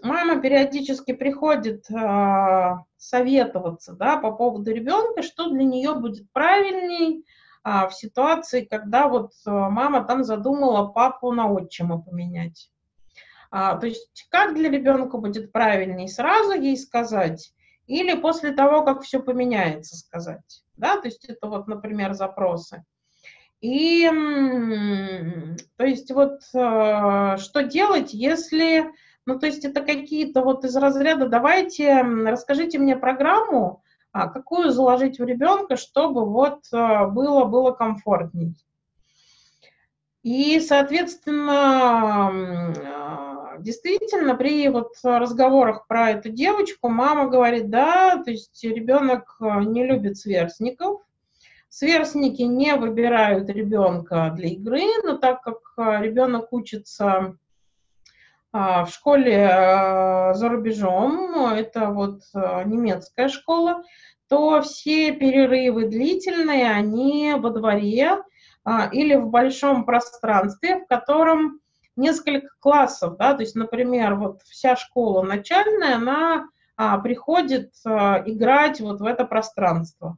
Мама 0.02 0.40
периодически 0.40 1.12
приходит 1.12 1.90
а, 1.90 2.84
советоваться 2.96 3.92
да, 3.92 4.16
по 4.16 4.32
поводу 4.32 4.72
ребенка, 4.72 5.22
что 5.22 5.50
для 5.50 5.64
нее 5.64 5.94
будет 5.94 6.30
правильней, 6.32 7.24
а, 7.62 7.88
в 7.88 7.94
ситуации, 7.94 8.64
когда 8.64 9.08
вот 9.08 9.32
а, 9.44 9.68
мама 9.68 10.04
там 10.04 10.24
задумала 10.24 10.86
папу 10.86 11.32
на 11.32 11.50
отчима 11.50 12.00
поменять. 12.00 12.70
А, 13.50 13.76
то 13.76 13.86
есть 13.86 14.26
как 14.30 14.54
для 14.54 14.70
ребенка 14.70 15.18
будет 15.18 15.52
правильнее 15.52 16.08
сразу 16.08 16.52
ей 16.52 16.76
сказать 16.78 17.52
или 17.86 18.14
после 18.14 18.52
того, 18.52 18.82
как 18.82 19.02
все 19.02 19.20
поменяется, 19.20 19.96
сказать. 19.96 20.62
Да, 20.76 20.96
то 20.96 21.08
есть 21.08 21.24
это 21.28 21.48
вот, 21.48 21.66
например, 21.66 22.14
запросы. 22.14 22.84
И, 23.60 24.08
то 25.76 25.84
есть 25.84 26.10
вот 26.12 26.40
э, 26.54 27.36
что 27.36 27.62
делать, 27.62 28.14
если, 28.14 28.86
ну, 29.30 29.38
то 29.38 29.46
есть 29.46 29.64
это 29.64 29.80
какие-то 29.80 30.42
вот 30.42 30.64
из 30.64 30.74
разряда, 30.74 31.28
давайте, 31.28 32.02
расскажите 32.02 32.80
мне 32.80 32.96
программу, 32.96 33.80
а 34.10 34.28
какую 34.28 34.70
заложить 34.70 35.20
в 35.20 35.24
ребенка, 35.24 35.76
чтобы 35.76 36.26
вот 36.26 36.64
э, 36.72 37.06
было, 37.06 37.44
было 37.44 37.70
комфортней. 37.70 38.56
И, 40.24 40.58
соответственно, 40.58 42.32
э, 43.56 43.62
действительно, 43.62 44.34
при 44.34 44.68
вот 44.68 44.94
разговорах 45.04 45.86
про 45.86 46.10
эту 46.10 46.30
девочку 46.30 46.88
мама 46.88 47.30
говорит, 47.30 47.70
да, 47.70 48.20
то 48.20 48.32
есть 48.32 48.64
ребенок 48.64 49.36
не 49.38 49.86
любит 49.86 50.18
сверстников, 50.18 51.02
Сверстники 51.72 52.42
не 52.42 52.74
выбирают 52.74 53.48
ребенка 53.48 54.32
для 54.34 54.48
игры, 54.48 54.82
но 55.04 55.18
так 55.18 55.40
как 55.42 55.58
а, 55.76 56.02
ребенок 56.02 56.52
учится 56.52 57.06
а, 57.06 57.34
в 58.52 58.88
школе 58.90 59.48
а, 59.48 60.34
за 60.34 60.48
рубежом, 60.48 61.52
это 61.52 61.90
вот 61.90 62.22
немецкая 62.34 63.28
школа, 63.28 63.82
то 64.28 64.60
все 64.62 65.12
перерывы 65.12 65.86
длительные, 65.86 66.70
они 66.70 67.34
во 67.38 67.50
дворе 67.50 68.18
или 68.92 69.14
в 69.14 69.28
большом 69.28 69.84
пространстве, 69.84 70.80
в 70.80 70.86
котором 70.86 71.60
несколько 71.96 72.48
классов, 72.58 73.16
да, 73.16 73.34
то 73.34 73.42
есть, 73.42 73.54
например, 73.54 74.14
вот 74.14 74.42
вся 74.42 74.76
школа 74.76 75.22
начальная, 75.22 75.96
она 75.96 76.46
а, 76.76 76.98
приходит 76.98 77.72
а, 77.84 78.22
играть 78.24 78.80
вот 78.80 79.00
в 79.00 79.04
это 79.04 79.24
пространство. 79.24 80.16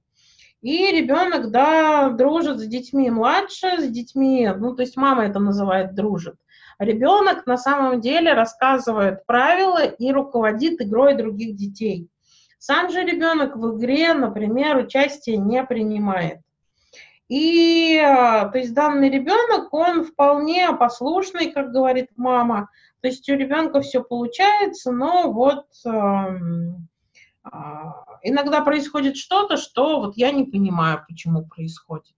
И 0.60 0.92
ребенок, 0.92 1.50
да, 1.50 2.08
дружит 2.10 2.60
с 2.60 2.66
детьми 2.66 3.10
младше, 3.10 3.80
с 3.80 3.88
детьми, 3.88 4.48
ну, 4.56 4.74
то 4.76 4.82
есть 4.82 4.96
мама 4.96 5.24
это 5.24 5.40
называет 5.40 5.94
дружит. 5.96 6.36
Ребенок 6.82 7.46
на 7.46 7.56
самом 7.56 8.00
деле 8.00 8.34
рассказывает 8.34 9.24
правила 9.26 9.84
и 9.84 10.12
руководит 10.12 10.80
игрой 10.80 11.14
других 11.14 11.56
детей. 11.56 12.08
Сам 12.58 12.90
же 12.90 13.02
ребенок 13.02 13.56
в 13.56 13.76
игре, 13.76 14.14
например, 14.14 14.76
участие 14.76 15.36
не 15.36 15.64
принимает. 15.64 16.38
И, 17.28 17.98
то 17.98 18.52
есть 18.54 18.74
данный 18.74 19.08
ребенок, 19.08 19.72
он 19.72 20.04
вполне 20.04 20.70
послушный, 20.72 21.50
как 21.50 21.72
говорит 21.72 22.10
мама. 22.16 22.68
То 23.00 23.08
есть 23.08 23.28
у 23.28 23.34
ребенка 23.34 23.80
все 23.80 24.02
получается, 24.02 24.92
но 24.92 25.32
вот 25.32 25.64
эм, 25.84 26.88
а, 27.42 28.04
иногда 28.22 28.60
происходит 28.60 29.16
что-то, 29.16 29.56
что 29.56 30.00
вот 30.00 30.16
я 30.16 30.30
не 30.30 30.44
понимаю, 30.44 31.04
почему 31.08 31.46
происходит. 31.46 32.14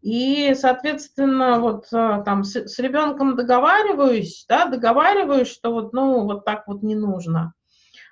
И, 0.00 0.54
соответственно, 0.54 1.58
вот 1.58 1.86
э, 1.92 2.22
там 2.24 2.44
с, 2.44 2.54
с 2.54 2.78
ребенком 2.78 3.34
договариваюсь, 3.34 4.46
да, 4.48 4.66
договариваюсь, 4.66 5.48
что 5.48 5.72
вот, 5.72 5.92
ну, 5.92 6.24
вот 6.24 6.44
так 6.44 6.68
вот 6.68 6.82
не 6.82 6.94
нужно. 6.94 7.54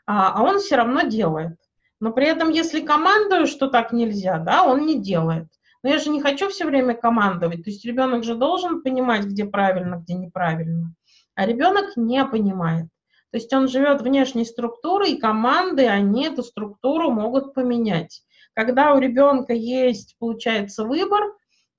А, 0.06 0.32
а 0.32 0.42
он 0.42 0.58
все 0.58 0.76
равно 0.76 1.02
делает. 1.02 1.56
Но 2.00 2.12
при 2.12 2.26
этом, 2.26 2.50
если 2.50 2.80
командую, 2.80 3.46
что 3.46 3.68
так 3.68 3.92
нельзя, 3.92 4.38
да, 4.38 4.64
он 4.64 4.84
не 4.84 5.00
делает. 5.00 5.46
Но 5.82 5.90
я 5.90 5.98
же 5.98 6.10
не 6.10 6.20
хочу 6.20 6.48
все 6.48 6.66
время 6.66 6.94
командовать. 6.94 7.62
То 7.62 7.70
есть 7.70 7.84
ребенок 7.84 8.24
же 8.24 8.34
должен 8.34 8.82
понимать, 8.82 9.24
где 9.24 9.44
правильно, 9.44 9.96
где 9.96 10.14
неправильно. 10.14 10.92
А 11.34 11.46
ребенок 11.46 11.96
не 11.96 12.24
понимает. 12.24 12.86
То 13.30 13.38
есть 13.38 13.52
он 13.52 13.68
живет 13.68 14.02
внешней 14.02 14.44
структурой, 14.44 15.12
и 15.12 15.20
команды, 15.20 15.86
они 15.86 16.26
эту 16.26 16.42
структуру 16.42 17.10
могут 17.10 17.54
поменять. 17.54 18.22
Когда 18.54 18.94
у 18.94 18.98
ребенка 18.98 19.52
есть, 19.52 20.16
получается, 20.18 20.84
выбор, 20.84 21.22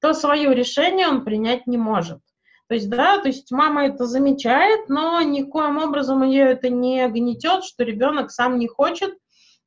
то 0.07 0.13
свое 0.13 0.55
решение 0.55 1.09
он 1.09 1.25
принять 1.25 1.67
не 1.67 1.77
может. 1.77 2.19
То 2.69 2.75
есть, 2.75 2.89
да, 2.89 3.17
то 3.17 3.27
есть 3.27 3.51
мама 3.51 3.87
это 3.87 4.05
замечает, 4.05 4.87
но 4.87 5.19
никоим 5.21 5.79
образом 5.79 6.23
ее 6.23 6.45
это 6.45 6.69
не 6.69 7.05
гнетет, 7.09 7.65
что 7.65 7.83
ребенок 7.83 8.31
сам 8.31 8.57
не 8.57 8.69
хочет. 8.69 9.17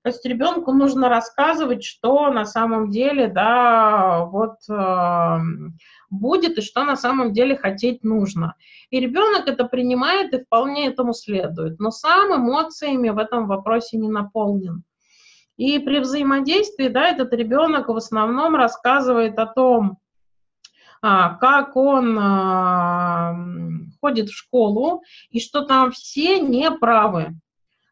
То 0.03 0.09
есть 0.09 0.24
ребенку 0.24 0.72
нужно 0.72 1.11
рассказывать, 1.11 1.84
что 1.84 2.30
на 2.30 2.47
самом 2.47 2.91
деле, 2.91 3.28
да, 3.28 4.24
вот 4.24 4.57
э, 4.70 5.38
будет 6.09 6.57
и 6.57 6.62
что 6.62 6.84
на 6.84 6.97
самом 6.97 7.34
деле 7.34 7.55
хотеть 7.55 8.03
нужно. 8.03 8.55
И 8.88 8.99
ребенок 8.99 9.47
это 9.47 9.64
принимает 9.64 10.32
и 10.32 10.43
вполне 10.43 10.86
этому 10.86 11.12
следует, 11.12 11.78
но 11.80 11.91
сам 11.91 12.34
эмоциями 12.34 13.11
в 13.11 13.18
этом 13.18 13.47
вопросе 13.47 13.99
не 13.99 14.09
наполнен. 14.09 14.84
И 15.59 15.78
при 15.80 15.99
взаимодействии, 15.99 16.88
да, 16.88 17.11
этот 17.11 17.34
ребенок 17.34 17.88
в 17.88 17.97
основном 17.97 18.57
рассказывает 18.57 19.38
о 19.38 19.45
том, 19.45 19.99
как 21.03 21.76
он 21.76 22.18
а, 22.18 23.34
ходит 24.01 24.28
в 24.28 24.36
школу, 24.36 25.03
и 25.30 25.40
что 25.40 25.62
там 25.62 25.92
все 25.92 26.40
неправы. 26.40 27.34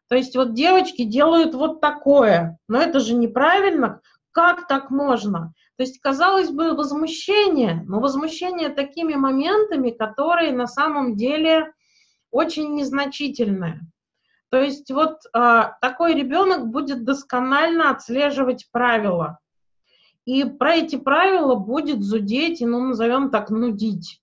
То 0.09 0.15
есть 0.15 0.35
вот 0.35 0.53
девочки 0.53 1.03
делают 1.03 1.53
вот 1.53 1.81
такое, 1.81 2.57
но 2.67 2.81
это 2.81 2.99
же 2.99 3.13
неправильно, 3.15 4.01
как 4.31 4.67
так 4.67 4.89
можно? 4.89 5.53
То 5.77 5.83
есть, 5.83 6.01
казалось 6.01 6.49
бы, 6.49 6.73
возмущение, 6.75 7.83
но 7.87 7.99
возмущение 7.99 8.69
такими 8.69 9.13
моментами, 9.13 9.91
которые 9.91 10.51
на 10.51 10.67
самом 10.67 11.15
деле 11.15 11.71
очень 12.31 12.75
незначительные. 12.75 13.81
То 14.49 14.59
есть 14.59 14.91
вот 14.91 15.19
э, 15.33 15.63
такой 15.79 16.15
ребенок 16.15 16.67
будет 16.67 17.05
досконально 17.05 17.91
отслеживать 17.91 18.67
правила. 18.71 19.39
И 20.25 20.43
про 20.43 20.75
эти 20.75 20.95
правила 20.95 21.55
будет 21.55 22.03
зудеть 22.03 22.61
и, 22.61 22.65
ну, 22.65 22.79
назовем 22.79 23.31
так, 23.31 23.49
нудить. 23.49 24.21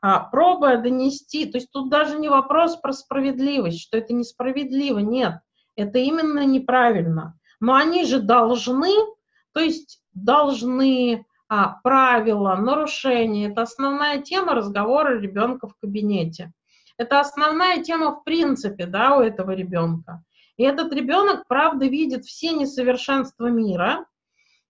А, 0.00 0.18
пробуя 0.18 0.78
донести, 0.78 1.46
то 1.46 1.58
есть 1.58 1.70
тут 1.70 1.88
даже 1.88 2.18
не 2.18 2.28
вопрос 2.28 2.76
про 2.76 2.92
справедливость, 2.92 3.80
что 3.80 3.96
это 3.96 4.12
несправедливо, 4.12 4.98
нет, 4.98 5.40
это 5.76 5.98
именно 5.98 6.44
неправильно. 6.44 7.38
Но 7.60 7.74
они 7.74 8.04
же 8.04 8.20
должны, 8.20 8.92
то 9.52 9.60
есть 9.60 10.02
должны, 10.12 11.24
а, 11.48 11.78
правила, 11.82 12.56
нарушения. 12.56 13.50
Это 13.50 13.62
основная 13.62 14.20
тема 14.20 14.54
разговора 14.54 15.20
ребенка 15.20 15.68
в 15.68 15.76
кабинете. 15.80 16.52
Это 16.96 17.20
основная 17.20 17.82
тема 17.82 18.16
в 18.16 18.24
принципе, 18.24 18.86
да, 18.86 19.16
у 19.16 19.20
этого 19.20 19.52
ребенка. 19.52 20.24
И 20.56 20.64
этот 20.64 20.92
ребенок, 20.92 21.46
правда, 21.46 21.86
видит 21.86 22.24
все 22.24 22.52
несовершенства 22.52 23.46
мира, 23.46 24.06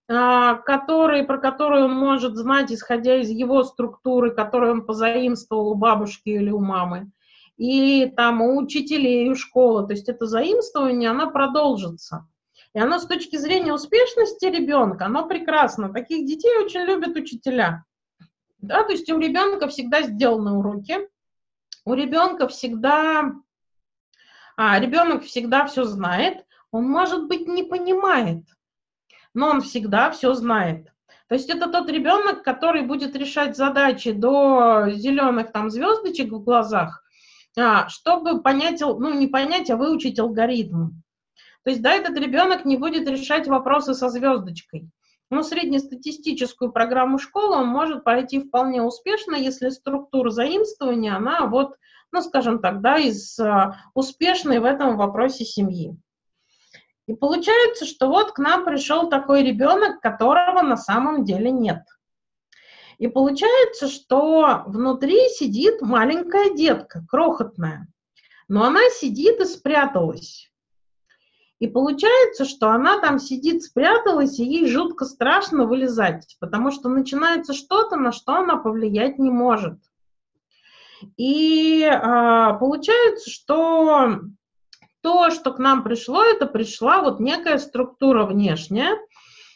а, 0.09 0.55
которые, 0.55 1.23
про 1.23 1.37
которые 1.37 1.85
он 1.85 1.93
может 1.93 2.35
знать, 2.35 2.71
исходя 2.71 3.21
из 3.21 3.29
его 3.29 3.63
структуры, 3.63 4.31
которую 4.31 4.73
он 4.73 4.85
позаимствовал 4.85 5.69
у 5.69 5.75
бабушки 5.75 6.29
или 6.29 6.49
у 6.49 6.59
мамы, 6.59 7.11
и 7.57 8.11
там 8.15 8.41
у 8.41 8.57
учителей, 8.57 9.29
у 9.29 9.35
школы. 9.35 9.87
То 9.87 9.93
есть 9.93 10.09
это 10.09 10.25
заимствование, 10.25 11.09
оно 11.09 11.31
продолжится. 11.31 12.27
И 12.73 12.79
оно 12.79 12.99
с 12.99 13.05
точки 13.05 13.37
зрения 13.37 13.73
успешности 13.73 14.45
ребенка, 14.45 15.05
оно 15.05 15.27
прекрасно. 15.27 15.93
Таких 15.93 16.25
детей 16.25 16.57
очень 16.57 16.81
любят 16.81 17.15
учителя. 17.15 17.85
Да, 18.57 18.83
то 18.83 18.91
есть 18.91 19.09
у 19.11 19.19
ребенка 19.19 19.67
всегда 19.67 20.01
сделаны 20.01 20.53
уроки, 20.53 21.07
у 21.85 21.93
ребенка 21.93 22.47
всегда, 22.47 23.33
а, 24.55 24.79
ребенок 24.79 25.23
всегда 25.23 25.65
все 25.67 25.83
знает, 25.83 26.45
он, 26.71 26.85
может 26.85 27.27
быть, 27.27 27.47
не 27.47 27.63
понимает, 27.63 28.45
но 29.33 29.49
он 29.49 29.61
всегда 29.61 30.11
все 30.11 30.33
знает. 30.33 30.87
То 31.27 31.35
есть 31.35 31.49
это 31.49 31.69
тот 31.69 31.89
ребенок, 31.89 32.43
который 32.43 32.83
будет 32.83 33.15
решать 33.15 33.57
задачи 33.57 34.11
до 34.11 34.89
зеленых 34.89 35.51
там 35.51 35.69
звездочек 35.69 36.31
в 36.31 36.43
глазах, 36.43 37.03
а, 37.57 37.87
чтобы 37.89 38.41
понять, 38.41 38.81
ну 38.81 39.13
не 39.13 39.27
понять, 39.27 39.69
а 39.69 39.77
выучить 39.77 40.19
алгоритм. 40.19 40.89
То 41.63 41.69
есть, 41.69 41.81
да, 41.81 41.93
этот 41.93 42.17
ребенок 42.17 42.65
не 42.65 42.77
будет 42.77 43.07
решать 43.07 43.47
вопросы 43.47 43.93
со 43.93 44.09
звездочкой. 44.09 44.89
Но 45.29 45.41
среднестатистическую 45.41 46.71
программу 46.71 47.17
школы 47.17 47.55
он 47.55 47.67
может 47.67 48.03
пройти 48.03 48.39
вполне 48.39 48.83
успешно, 48.83 49.35
если 49.35 49.69
структура 49.69 50.29
заимствования, 50.29 51.15
она 51.15 51.47
вот, 51.47 51.75
ну, 52.11 52.21
скажем 52.21 52.59
так, 52.59 52.81
да, 52.81 52.97
из 52.97 53.39
а, 53.39 53.77
успешной 53.93 54.59
в 54.59 54.65
этом 54.65 54.97
вопросе 54.97 55.45
семьи. 55.45 55.97
И 57.07 57.13
получается, 57.13 57.85
что 57.85 58.07
вот 58.07 58.31
к 58.31 58.39
нам 58.39 58.63
пришел 58.63 59.09
такой 59.09 59.43
ребенок, 59.43 59.99
которого 59.99 60.61
на 60.61 60.77
самом 60.77 61.25
деле 61.25 61.51
нет. 61.51 61.83
И 62.97 63.07
получается, 63.07 63.87
что 63.87 64.63
внутри 64.67 65.29
сидит 65.29 65.81
маленькая 65.81 66.53
детка, 66.53 67.03
крохотная, 67.09 67.87
но 68.47 68.63
она 68.63 68.81
сидит 68.91 69.41
и 69.41 69.45
спряталась. 69.45 70.49
И 71.59 71.67
получается, 71.67 72.45
что 72.45 72.69
она 72.71 72.99
там 72.99 73.19
сидит, 73.19 73.63
спряталась, 73.63 74.39
и 74.39 74.43
ей 74.43 74.67
жутко 74.67 75.05
страшно 75.05 75.65
вылезать, 75.65 76.35
потому 76.39 76.71
что 76.71 76.89
начинается 76.89 77.53
что-то, 77.53 77.95
на 77.95 78.11
что 78.11 78.35
она 78.35 78.57
повлиять 78.57 79.17
не 79.17 79.29
может. 79.29 79.79
И 81.17 81.83
а, 81.85 82.53
получается, 82.53 83.29
что 83.29 84.19
то, 85.03 85.29
что 85.29 85.51
к 85.51 85.59
нам 85.59 85.83
пришло, 85.83 86.23
это 86.23 86.47
пришла 86.47 87.01
вот 87.01 87.19
некая 87.19 87.57
структура 87.57 88.25
внешняя, 88.25 88.97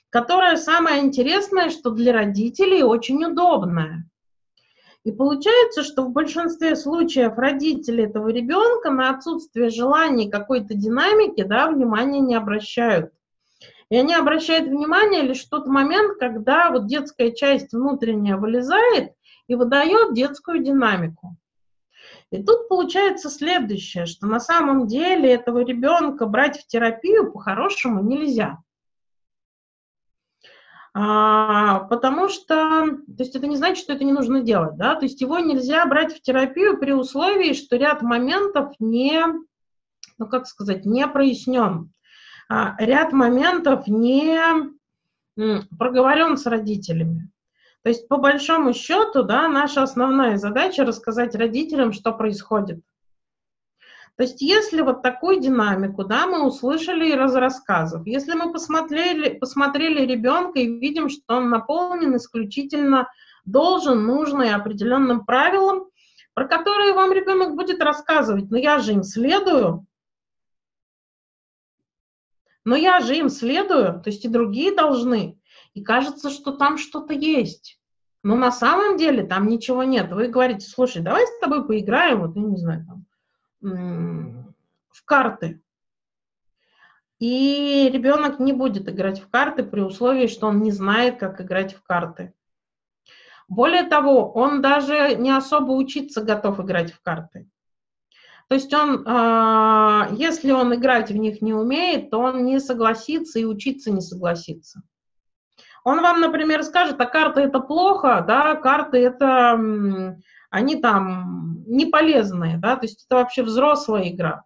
которая 0.10 0.58
самое 0.58 1.00
интересное, 1.00 1.70
что 1.70 1.92
для 1.92 2.12
родителей 2.14 2.84
очень 2.84 3.24
удобная. 3.24 4.04
И 5.06 5.12
получается, 5.14 5.84
что 5.84 6.04
в 6.04 6.12
большинстве 6.12 6.76
случаев 6.76 7.38
родители 7.38 8.04
этого 8.04 8.28
ребенка 8.28 8.92
на 8.92 9.10
отсутствие 9.10 9.70
желаний 9.70 10.30
какой-то 10.30 10.74
динамики 10.74 11.44
да, 11.44 11.72
внимания 11.72 12.20
не 12.20 12.36
обращают. 12.36 13.14
И 13.90 13.96
они 13.96 14.14
обращают 14.14 14.68
внимание 14.68 15.22
лишь 15.22 15.46
в 15.46 15.50
тот 15.50 15.66
момент, 15.66 16.20
когда 16.20 16.72
вот 16.72 16.88
детская 16.88 17.32
часть 17.32 17.72
внутренняя 17.72 18.36
вылезает 18.36 19.14
и 19.48 19.56
выдает 19.56 20.14
детскую 20.14 20.62
динамику. 20.62 21.38
И 22.32 22.44
тут 22.44 22.68
получается 22.68 23.30
следующее, 23.30 24.06
что 24.06 24.28
на 24.28 24.40
самом 24.40 24.88
деле 24.88 25.32
этого 25.32 25.60
ребенка 25.60 26.26
брать 26.26 26.60
в 26.60 26.68
терапию 26.68 27.32
по-хорошему 27.32 28.04
нельзя. 28.04 28.60
А, 30.94 31.82
потому 31.82 32.28
что, 32.28 32.56
то 32.56 33.20
есть 33.20 33.36
это 33.36 33.46
не 33.46 33.56
значит, 33.56 33.84
что 33.84 33.94
это 33.94 34.04
не 34.04 34.14
нужно 34.14 34.42
делать, 34.42 34.78
да, 34.78 34.96
то 34.96 35.04
есть 35.04 35.22
его 35.22 35.38
нельзя 35.38 35.86
брать 35.86 36.16
в 36.16 36.22
терапию 36.22 36.80
при 36.80 36.92
условии, 36.92 37.54
что 37.54 37.78
ряд 37.78 38.02
моментов 38.02 38.74
не, 38.80 39.24
ну 40.18 40.28
как 40.28 40.48
сказать, 40.48 40.86
не 40.86 41.08
прояснен, 41.08 41.94
а, 42.50 42.76
ряд 42.80 43.14
моментов 43.14 43.88
не 43.88 44.40
проговорен 45.78 46.36
с 46.36 46.48
родителями. 46.48 47.30
То 47.88 47.92
есть, 47.92 48.10
по 48.10 48.18
большому 48.18 48.74
счету, 48.74 49.24
да, 49.24 49.48
наша 49.48 49.82
основная 49.82 50.36
задача 50.36 50.84
рассказать 50.84 51.34
родителям, 51.36 51.94
что 51.94 52.12
происходит. 52.12 52.82
То 54.18 54.24
есть, 54.24 54.42
если 54.42 54.82
вот 54.82 55.02
такую 55.02 55.40
динамику, 55.40 56.04
да, 56.04 56.28
мы 56.28 56.46
услышали 56.46 57.06
из 57.06 57.34
рассказов, 57.34 58.06
если 58.06 58.34
мы 58.34 58.52
посмотрели, 58.52 59.36
посмотрели 59.36 60.06
ребенка 60.06 60.60
и 60.60 60.68
видим, 60.68 61.08
что 61.08 61.38
он 61.38 61.50
наполнен 61.50 62.18
исключительно 62.18 63.10
должен, 63.46 64.06
нужно 64.06 64.44
и 64.44 64.50
определенным 64.50 65.24
правилам, 65.24 65.86
про 66.34 66.46
которые 66.46 66.92
вам 66.92 67.14
ребенок 67.14 67.56
будет 67.56 67.82
рассказывать, 67.82 68.52
но 68.52 68.58
я 68.58 68.80
же 68.80 68.92
им 68.92 69.04
следую, 69.04 69.88
но 72.66 72.76
я 72.76 73.00
же 73.00 73.16
им 73.16 73.30
следую, 73.30 74.02
то 74.02 74.10
есть 74.10 74.26
и 74.26 74.28
другие 74.28 74.76
должны. 74.76 75.40
И 75.78 75.84
кажется, 75.84 76.32
что 76.32 76.54
там 76.54 76.80
что-то 76.80 77.14
есть. 77.14 77.77
Но 78.28 78.36
на 78.36 78.52
самом 78.52 78.98
деле 78.98 79.24
там 79.24 79.48
ничего 79.48 79.84
нет. 79.84 80.12
Вы 80.12 80.28
говорите, 80.28 80.68
слушай, 80.68 81.02
давай 81.02 81.26
с 81.26 81.40
тобой 81.40 81.66
поиграем, 81.66 82.20
вот, 82.20 82.36
я 82.36 82.42
не 82.42 82.58
знаю, 82.58 82.86
там, 82.86 84.54
в 84.90 85.06
карты. 85.06 85.62
И 87.20 87.90
ребенок 87.90 88.40
не 88.40 88.52
будет 88.52 88.90
играть 88.90 89.22
в 89.22 89.30
карты 89.30 89.64
при 89.64 89.80
условии, 89.80 90.28
что 90.28 90.48
он 90.48 90.62
не 90.62 90.72
знает, 90.72 91.18
как 91.18 91.40
играть 91.40 91.74
в 91.74 91.82
карты. 91.84 92.34
Более 93.48 93.84
того, 93.84 94.30
он 94.34 94.62
даже 94.62 95.16
не 95.16 95.32
особо 95.32 95.72
учиться 95.72 96.22
готов 96.22 96.60
играть 96.60 96.92
в 96.92 97.02
карты. 97.02 97.50
То 98.50 98.56
есть 98.56 98.74
он, 98.74 99.06
а, 99.08 100.10
если 100.12 100.52
он 100.52 100.76
играть 100.76 101.12
в 101.12 101.16
них 101.16 101.42
не 101.42 101.54
умеет, 101.54 102.10
то 102.10 102.20
он 102.20 102.44
не 102.44 102.60
согласится 102.60 103.40
и 103.40 103.46
учиться 103.46 103.90
не 103.90 104.02
согласится. 104.02 104.82
Он 105.88 106.02
вам, 106.02 106.20
например, 106.20 106.64
скажет, 106.64 107.00
а 107.00 107.06
карты 107.06 107.40
это 107.40 107.62
плохо, 107.62 108.22
да, 108.28 108.56
карты 108.56 108.98
это, 108.98 109.58
они 110.50 110.76
там 110.82 111.64
не 111.66 111.86
полезные, 111.86 112.58
да, 112.58 112.76
то 112.76 112.88
есть 112.88 113.06
это 113.06 113.16
вообще 113.16 113.42
взрослая 113.42 114.10
игра. 114.10 114.44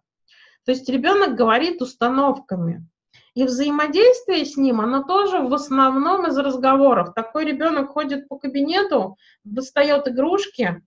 То 0.64 0.70
есть 0.70 0.88
ребенок 0.88 1.34
говорит 1.34 1.82
установками. 1.82 2.86
И 3.34 3.42
взаимодействие 3.42 4.44
с 4.44 4.56
ним, 4.56 4.80
оно 4.80 5.02
тоже 5.02 5.40
в 5.40 5.52
основном 5.52 6.28
из 6.28 6.38
разговоров. 6.38 7.12
Такой 7.12 7.44
ребенок 7.44 7.90
ходит 7.90 8.28
по 8.28 8.38
кабинету, 8.38 9.16
достает 9.42 10.06
игрушки 10.06 10.80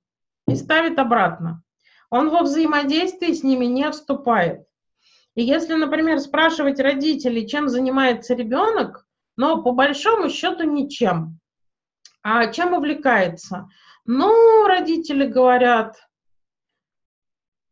и 0.47 0.56
ставит 0.56 0.97
обратно. 0.99 1.64
Он 2.10 2.30
во 2.30 2.43
взаимодействии 2.43 3.34
с 3.34 3.43
ними 3.43 3.66
не 3.66 3.91
вступает. 3.91 4.66
И 5.36 5.43
если, 5.43 5.74
например, 5.74 6.22
спрашивать 6.22 6.80
родителей, 6.80 7.45
чем 7.45 7.68
занимается 7.68 8.36
ребенок, 8.36 9.05
но 9.38 9.62
по 9.62 9.72
большому 9.72 10.30
счету 10.30 10.64
ничем. 10.64 11.40
А 12.24 12.48
чем 12.48 12.74
увлекается? 12.74 13.68
Ну, 14.06 14.68
родители 14.68 15.26
говорят, 15.26 15.96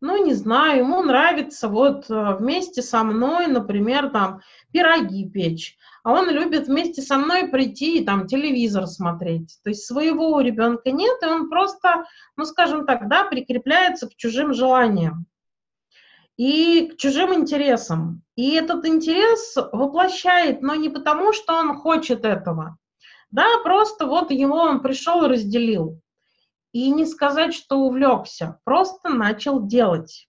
ну, 0.02 0.24
не 0.24 0.34
знаю, 0.34 0.80
ему 0.80 1.02
нравится 1.02 1.70
вот 1.70 2.10
э, 2.10 2.36
вместе 2.36 2.82
со 2.82 3.04
мной, 3.04 3.48
например, 3.48 4.10
там, 4.10 4.42
пироги 4.72 5.30
печь. 5.30 5.78
А 6.04 6.12
он 6.12 6.30
любит 6.30 6.68
вместе 6.68 7.02
со 7.02 7.18
мной 7.18 7.48
прийти 7.48 8.00
и 8.00 8.06
там 8.06 8.28
телевизор 8.28 8.88
смотреть. 8.88 9.58
То 9.64 9.70
есть 9.70 9.86
своего 9.86 10.32
у 10.32 10.42
ребенка 10.42 10.92
нет, 10.92 11.18
и 11.22 11.26
он 11.26 11.50
просто, 11.50 12.04
ну, 12.36 12.44
скажем 12.44 12.86
так, 12.86 13.08
да, 13.08 13.24
прикрепляется 13.24 14.10
к 14.10 14.16
чужим 14.16 14.54
желаниям 14.54 15.26
и 16.38 16.88
к 16.88 16.98
чужим 16.98 17.34
интересам. 17.34 18.24
И 18.36 18.54
этот 18.56 18.86
интерес 18.86 19.56
воплощает, 19.72 20.62
но 20.62 20.76
не 20.76 20.90
потому, 20.90 21.34
что 21.34 21.54
он 21.54 21.76
хочет 21.76 22.26
этого. 22.26 22.78
Да, 23.32 23.46
просто 23.64 24.06
вот 24.06 24.32
его 24.32 24.58
он 24.58 24.82
пришел 24.82 25.24
и 25.24 25.28
разделил. 25.28 26.00
И 26.72 26.90
не 26.90 27.06
сказать, 27.06 27.54
что 27.54 27.80
увлекся, 27.80 28.60
просто 28.64 29.10
начал 29.10 29.66
делать. 29.66 30.28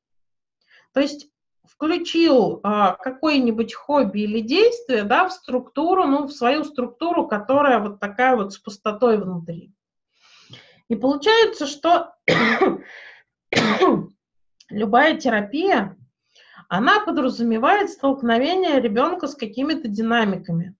То 0.93 1.01
есть 1.01 1.29
включил 1.67 2.61
а, 2.63 2.93
какое-нибудь 2.93 3.75
хобби 3.75 4.21
или 4.21 4.41
действие 4.41 5.05
да, 5.05 5.29
в 5.29 5.33
структуру, 5.33 6.05
ну, 6.07 6.27
в 6.27 6.33
свою 6.33 6.65
структуру, 6.65 7.27
которая 7.27 7.79
вот 7.79 7.99
такая 7.99 8.37
вот 8.37 8.53
с 8.53 8.59
пустотой 8.59 9.19
внутри. 9.19 9.73
И 10.89 10.97
получается, 10.97 11.67
что 11.67 12.15
любая 14.75 15.17
терапия, 15.17 15.97
она 16.69 17.01
подразумевает 17.01 17.91
столкновение 17.91 18.81
ребенка 18.81 19.29
с 19.29 19.35
какими-то 19.35 19.89
динамиками. 19.89 20.75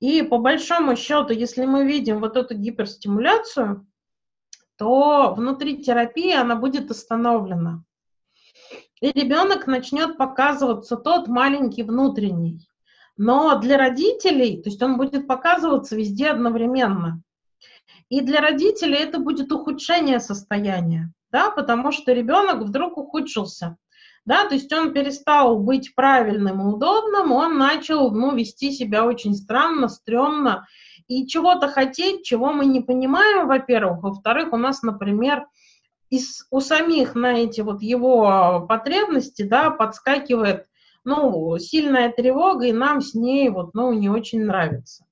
И 0.00 0.22
по 0.22 0.38
большому 0.38 0.96
счету, 0.96 1.32
если 1.32 1.64
мы 1.64 1.86
видим 1.86 2.20
вот 2.20 2.36
эту 2.36 2.54
гиперстимуляцию, 2.54 3.86
то 4.76 5.32
внутри 5.34 5.82
терапии 5.82 6.34
она 6.34 6.56
будет 6.56 6.90
остановлена. 6.90 7.82
И 9.00 9.10
ребенок 9.12 9.66
начнет 9.66 10.18
показываться 10.18 10.96
тот 10.96 11.28
маленький 11.28 11.82
внутренний. 11.82 12.68
Но 13.16 13.58
для 13.58 13.78
родителей, 13.78 14.62
то 14.62 14.68
есть 14.68 14.82
он 14.82 14.98
будет 14.98 15.26
показываться 15.26 15.96
везде 15.96 16.28
одновременно. 16.28 17.22
И 18.10 18.20
для 18.20 18.40
родителей 18.40 18.98
это 18.98 19.18
будет 19.18 19.50
ухудшение 19.52 20.20
состояния 20.20 21.12
да, 21.30 21.50
потому 21.50 21.92
что 21.92 22.12
ребенок 22.12 22.62
вдруг 22.62 22.96
ухудшился. 22.98 23.76
Да, 24.24 24.48
то 24.48 24.54
есть 24.54 24.72
он 24.72 24.92
перестал 24.92 25.56
быть 25.56 25.94
правильным 25.94 26.60
и 26.60 26.74
удобным, 26.74 27.30
он 27.30 27.58
начал 27.58 28.10
ну, 28.10 28.34
вести 28.34 28.72
себя 28.72 29.04
очень 29.06 29.34
странно, 29.34 29.88
стрёмно, 29.88 30.66
и 31.06 31.28
чего-то 31.28 31.68
хотеть, 31.68 32.24
чего 32.24 32.52
мы 32.52 32.66
не 32.66 32.80
понимаем, 32.80 33.46
во-первых. 33.46 34.02
Во-вторых, 34.02 34.52
у 34.52 34.56
нас, 34.56 34.82
например, 34.82 35.46
из, 36.10 36.44
у 36.50 36.58
самих 36.58 37.14
на 37.14 37.34
эти 37.34 37.60
вот 37.60 37.82
его 37.82 38.66
потребности, 38.68 39.42
да, 39.42 39.70
подскакивает, 39.70 40.66
ну, 41.04 41.56
сильная 41.58 42.10
тревога, 42.10 42.66
и 42.66 42.72
нам 42.72 43.02
с 43.02 43.14
ней 43.14 43.48
вот, 43.48 43.74
ну, 43.74 43.92
не 43.92 44.08
очень 44.08 44.44
нравится. 44.44 45.04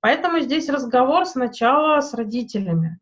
Поэтому 0.00 0.40
здесь 0.40 0.68
разговор 0.68 1.24
сначала 1.24 2.02
с 2.02 2.12
родителями, 2.12 2.98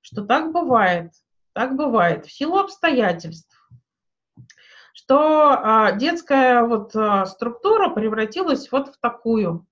что 0.00 0.24
так 0.24 0.50
бывает– 0.50 1.12
так 1.54 1.76
бывает 1.76 2.26
в 2.26 2.32
силу 2.32 2.58
обстоятельств, 2.58 3.56
что 4.92 5.50
а, 5.50 5.92
детская 5.92 6.62
вот 6.64 6.94
а, 6.94 7.24
структура 7.26 7.88
превратилась 7.88 8.70
вот 8.70 8.88
в 8.88 8.98
такую. 9.00 9.66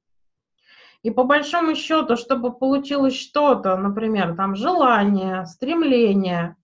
И 1.02 1.10
по 1.10 1.24
большому 1.24 1.74
счету, 1.74 2.16
чтобы 2.16 2.52
получилось 2.52 3.18
что-то, 3.18 3.76
например, 3.76 4.36
там 4.36 4.54
желание, 4.54 5.44
стремление, 5.46 6.56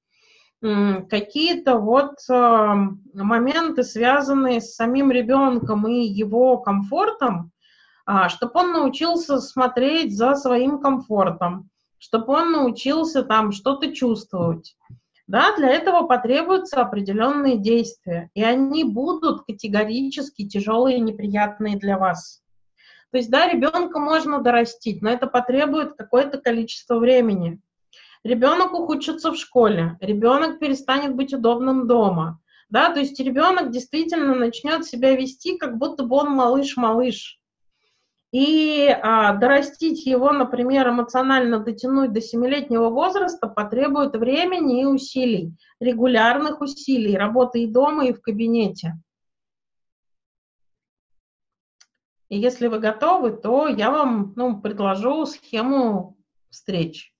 какие-то 0.60 1.78
вот 1.78 2.16
э, 2.28 2.74
моменты, 3.14 3.84
связанные 3.84 4.60
с 4.60 4.74
самим 4.74 5.10
ребенком 5.12 5.86
и 5.86 6.02
его 6.02 6.58
комфортом, 6.58 7.52
э, 8.08 8.28
чтобы 8.28 8.52
он 8.54 8.72
научился 8.72 9.38
смотреть 9.40 10.16
за 10.16 10.34
своим 10.34 10.80
комфортом, 10.80 11.70
чтобы 11.98 12.32
он 12.32 12.52
научился 12.52 13.22
там 13.22 13.52
что-то 13.52 13.94
чувствовать, 13.94 14.76
Да, 15.28 15.54
для 15.56 15.68
этого 15.68 16.06
потребуются 16.06 16.80
определенные 16.80 17.58
действия, 17.58 18.30
и 18.32 18.42
они 18.42 18.82
будут 18.82 19.44
категорически 19.44 20.48
тяжелые 20.48 20.96
и 20.96 21.00
неприятные 21.02 21.76
для 21.76 21.98
вас. 21.98 22.42
То 23.10 23.18
есть, 23.18 23.30
да, 23.30 23.46
ребенка 23.46 23.98
можно 23.98 24.40
дорастить, 24.40 25.02
но 25.02 25.10
это 25.10 25.26
потребует 25.26 25.92
какое-то 25.96 26.38
количество 26.38 26.98
времени. 26.98 27.60
Ребенок 28.24 28.72
ухудшится 28.72 29.30
в 29.30 29.36
школе, 29.36 29.98
ребенок 30.00 30.58
перестанет 30.58 31.14
быть 31.14 31.34
удобным 31.34 31.86
дома, 31.86 32.40
да, 32.70 32.90
то 32.90 33.00
есть 33.00 33.20
ребенок 33.20 33.70
действительно 33.70 34.34
начнет 34.34 34.86
себя 34.86 35.14
вести, 35.14 35.58
как 35.58 35.76
будто 35.76 36.04
бы 36.04 36.16
он 36.16 36.30
малыш-малыш. 36.30 37.37
И 38.30 38.88
а, 38.88 39.32
дорастить 39.34 40.04
его, 40.04 40.32
например, 40.32 40.90
эмоционально 40.90 41.60
дотянуть 41.60 42.12
до 42.12 42.20
семилетнего 42.20 42.90
возраста 42.90 43.48
потребует 43.48 44.14
времени 44.16 44.82
и 44.82 44.84
усилий, 44.84 45.54
регулярных 45.80 46.60
усилий, 46.60 47.16
работы 47.16 47.62
и 47.62 47.66
дома, 47.66 48.06
и 48.06 48.12
в 48.12 48.20
кабинете. 48.20 48.98
И 52.28 52.38
если 52.38 52.66
вы 52.66 52.78
готовы, 52.78 53.30
то 53.30 53.66
я 53.66 53.90
вам 53.90 54.34
ну, 54.36 54.60
предложу 54.60 55.24
схему 55.24 56.18
встреч. 56.50 57.14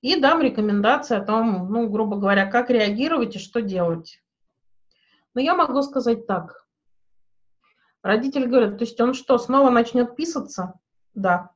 И 0.00 0.20
дам 0.20 0.40
рекомендации 0.40 1.16
о 1.16 1.24
том, 1.24 1.70
ну, 1.70 1.88
грубо 1.88 2.16
говоря, 2.16 2.50
как 2.50 2.70
реагировать 2.70 3.36
и 3.36 3.38
что 3.38 3.62
делать. 3.62 4.20
Но 5.34 5.40
я 5.40 5.54
могу 5.54 5.82
сказать 5.82 6.26
так. 6.26 6.67
Родители 8.02 8.46
говорят, 8.46 8.78
то 8.78 8.84
есть 8.84 9.00
он 9.00 9.14
что, 9.14 9.38
снова 9.38 9.70
начнет 9.70 10.14
писаться? 10.14 10.74
Да. 11.14 11.50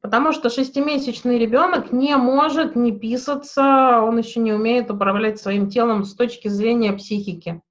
Потому 0.00 0.32
что 0.32 0.50
шестимесячный 0.50 1.38
ребенок 1.38 1.90
не 1.90 2.16
может 2.16 2.76
не 2.76 2.92
писаться, 2.92 4.00
он 4.02 4.18
еще 4.18 4.40
не 4.40 4.52
умеет 4.52 4.90
управлять 4.90 5.40
своим 5.40 5.68
телом 5.68 6.04
с 6.04 6.14
точки 6.14 6.48
зрения 6.48 6.92
психики. 6.92 7.62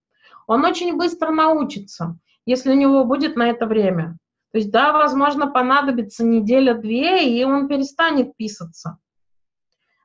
Он 0.45 0.65
очень 0.65 0.97
быстро 0.97 1.31
научится, 1.31 2.17
если 2.45 2.71
у 2.71 2.75
него 2.75 3.05
будет 3.05 3.35
на 3.35 3.49
это 3.49 3.65
время. 3.65 4.17
То 4.51 4.57
есть, 4.57 4.71
да, 4.71 4.91
возможно, 4.91 5.47
понадобится 5.47 6.25
неделя-две, 6.25 7.29
и 7.29 7.43
он 7.43 7.67
перестанет 7.67 8.35
писаться. 8.35 8.97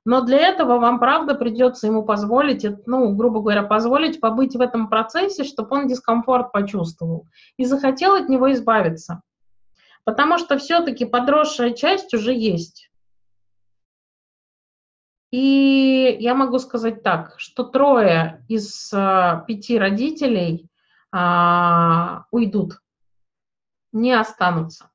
Но 0.05 0.21
для 0.23 0.39
этого 0.39 0.79
вам, 0.79 0.99
правда, 0.99 1.35
придется 1.35 1.87
ему 1.87 2.05
позволить, 2.05 2.67
ну, 2.87 3.15
грубо 3.15 3.41
говоря, 3.41 3.63
позволить 3.63 4.21
побыть 4.21 4.57
в 4.57 4.61
этом 4.61 4.89
процессе, 4.89 5.45
чтобы 5.45 5.77
он 5.77 5.87
дискомфорт 5.87 6.51
почувствовал 6.51 7.29
и 7.57 7.65
захотел 7.65 8.15
от 8.15 8.29
него 8.29 8.53
избавиться. 8.53 9.23
Потому 10.05 10.39
что 10.39 10.59
все-таки 10.59 11.05
подросшая 11.05 11.71
часть 11.71 12.13
уже 12.15 12.35
есть. 12.35 12.91
И 15.31 16.17
я 16.21 16.35
могу 16.35 16.59
сказать 16.59 17.03
так, 17.03 17.35
что 17.39 17.63
трое 17.63 18.45
из 18.49 18.93
э, 18.93 19.43
пяти 19.47 19.79
родителей 19.79 20.69
э, 21.15 22.19
уйдут, 22.31 22.81
не 23.93 24.13
останутся. 24.13 24.92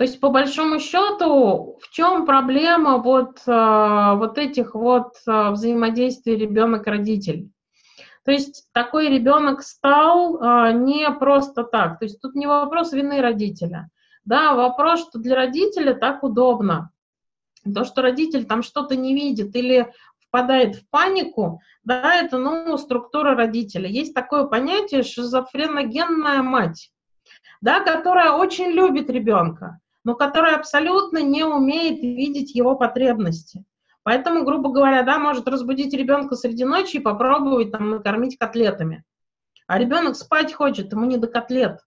То 0.00 0.04
есть, 0.04 0.18
по 0.18 0.30
большому 0.30 0.80
счету, 0.80 1.78
в 1.78 1.90
чем 1.90 2.24
проблема 2.24 2.96
вот, 2.96 3.42
э, 3.46 4.14
вот 4.14 4.38
этих 4.38 4.74
вот 4.74 5.12
э, 5.26 5.50
взаимодействий 5.50 6.36
ребенок-родитель? 6.36 7.50
То 8.24 8.32
есть 8.32 8.70
такой 8.72 9.10
ребенок 9.10 9.60
стал 9.60 10.40
э, 10.40 10.72
не 10.72 11.10
просто 11.10 11.64
так. 11.64 11.98
То 11.98 12.06
есть 12.06 12.18
тут 12.18 12.34
не 12.34 12.46
вопрос 12.46 12.94
вины 12.94 13.20
родителя. 13.20 13.90
Да, 14.24 14.54
вопрос, 14.54 15.02
что 15.02 15.18
для 15.18 15.36
родителя 15.36 15.92
так 15.92 16.24
удобно. 16.24 16.92
То, 17.62 17.84
что 17.84 18.00
родитель 18.00 18.46
там 18.46 18.62
что-то 18.62 18.96
не 18.96 19.12
видит 19.12 19.54
или 19.54 19.92
впадает 20.18 20.76
в 20.76 20.88
панику, 20.88 21.60
да, 21.84 22.14
это, 22.14 22.38
ну, 22.38 22.78
структура 22.78 23.34
родителя. 23.34 23.86
Есть 23.86 24.14
такое 24.14 24.44
понятие 24.44 25.02
шизофреногенная 25.02 26.42
мать, 26.42 26.90
да, 27.60 27.80
которая 27.80 28.32
очень 28.32 28.70
любит 28.70 29.10
ребенка, 29.10 29.78
но 30.04 30.14
который 30.14 30.54
абсолютно 30.54 31.22
не 31.22 31.44
умеет 31.44 32.00
видеть 32.00 32.54
его 32.54 32.76
потребности. 32.76 33.64
Поэтому, 34.02 34.44
грубо 34.44 34.70
говоря, 34.70 35.02
да, 35.02 35.18
может 35.18 35.46
разбудить 35.46 35.92
ребенка 35.92 36.34
среди 36.36 36.64
ночи 36.64 36.96
и 36.96 37.00
попробовать 37.00 37.70
там 37.70 37.90
накормить 37.90 38.38
котлетами. 38.38 39.04
А 39.66 39.78
ребенок 39.78 40.16
спать 40.16 40.52
хочет, 40.52 40.92
ему 40.92 41.04
не 41.04 41.16
до 41.16 41.28
котлет. 41.28 41.80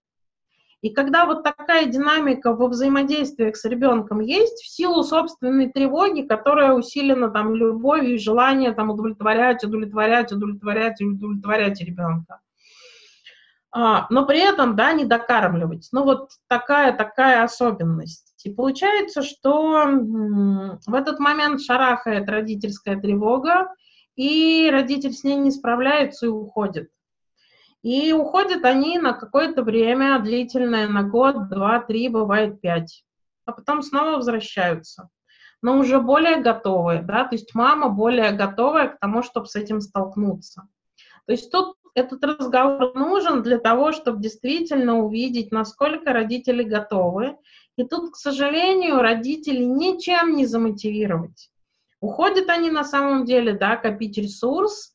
И 0.81 0.89
когда 0.89 1.25
вот 1.25 1.43
такая 1.43 1.85
динамика 1.85 2.53
во 2.53 2.67
взаимодействиях 2.67 3.55
с 3.55 3.63
ребенком 3.63 4.19
есть, 4.19 4.61
в 4.61 4.67
силу 4.67 5.03
собственной 5.03 5.71
тревоги, 5.71 6.23
которая 6.23 6.73
усилена 6.73 7.29
там 7.29 7.55
любовью 7.55 8.15
и 8.15 8.19
желанием 8.19 8.75
там 8.75 8.89
удовлетворять, 8.89 9.63
удовлетворять, 9.63 10.33
удовлетворять, 10.33 11.01
удовлетворять 11.01 11.79
ребенка, 11.79 12.41
но 13.73 14.25
при 14.27 14.39
этом, 14.39 14.75
да, 14.75 14.93
не 14.93 15.05
докармливать. 15.05 15.89
Ну, 15.91 16.03
вот 16.03 16.29
такая, 16.47 16.95
такая 16.95 17.43
особенность. 17.43 18.35
И 18.43 18.51
получается, 18.51 19.23
что 19.23 19.85
в 20.85 20.93
этот 20.93 21.19
момент 21.19 21.61
шарахает 21.61 22.29
родительская 22.29 22.99
тревога, 22.99 23.73
и 24.15 24.69
родитель 24.71 25.13
с 25.13 25.23
ней 25.23 25.37
не 25.37 25.49
справляется 25.49 26.27
и 26.27 26.29
уходит. 26.29 26.89
И 27.81 28.13
уходят 28.13 28.63
они 28.63 28.99
на 28.99 29.13
какое-то 29.13 29.63
время, 29.63 30.19
длительное, 30.19 30.87
на 30.87 31.03
год, 31.03 31.49
два, 31.49 31.79
три, 31.79 32.09
бывает 32.09 32.61
пять. 32.61 33.03
А 33.45 33.51
потом 33.51 33.81
снова 33.81 34.17
возвращаются. 34.17 35.09
Но 35.61 35.77
уже 35.77 35.99
более 35.99 36.41
готовые, 36.41 37.01
да, 37.01 37.23
то 37.23 37.35
есть 37.35 37.55
мама 37.55 37.89
более 37.89 38.31
готовая 38.31 38.89
к 38.89 38.99
тому, 38.99 39.23
чтобы 39.23 39.47
с 39.47 39.55
этим 39.55 39.81
столкнуться. 39.81 40.67
То 41.25 41.31
есть 41.31 41.51
тут 41.51 41.75
этот 41.95 42.23
разговор 42.23 42.95
нужен 42.95 43.43
для 43.43 43.59
того, 43.59 43.91
чтобы 43.91 44.21
действительно 44.21 44.99
увидеть, 45.03 45.51
насколько 45.51 46.11
родители 46.13 46.63
готовы. 46.63 47.37
И 47.77 47.83
тут, 47.83 48.13
к 48.13 48.15
сожалению, 48.15 49.01
родители 49.01 49.63
ничем 49.63 50.35
не 50.35 50.45
замотивировать. 50.45 51.49
Уходят 52.01 52.49
они 52.49 52.69
на 52.69 52.83
самом 52.83 53.25
деле, 53.25 53.53
да, 53.53 53.77
копить 53.77 54.17
ресурс, 54.17 54.93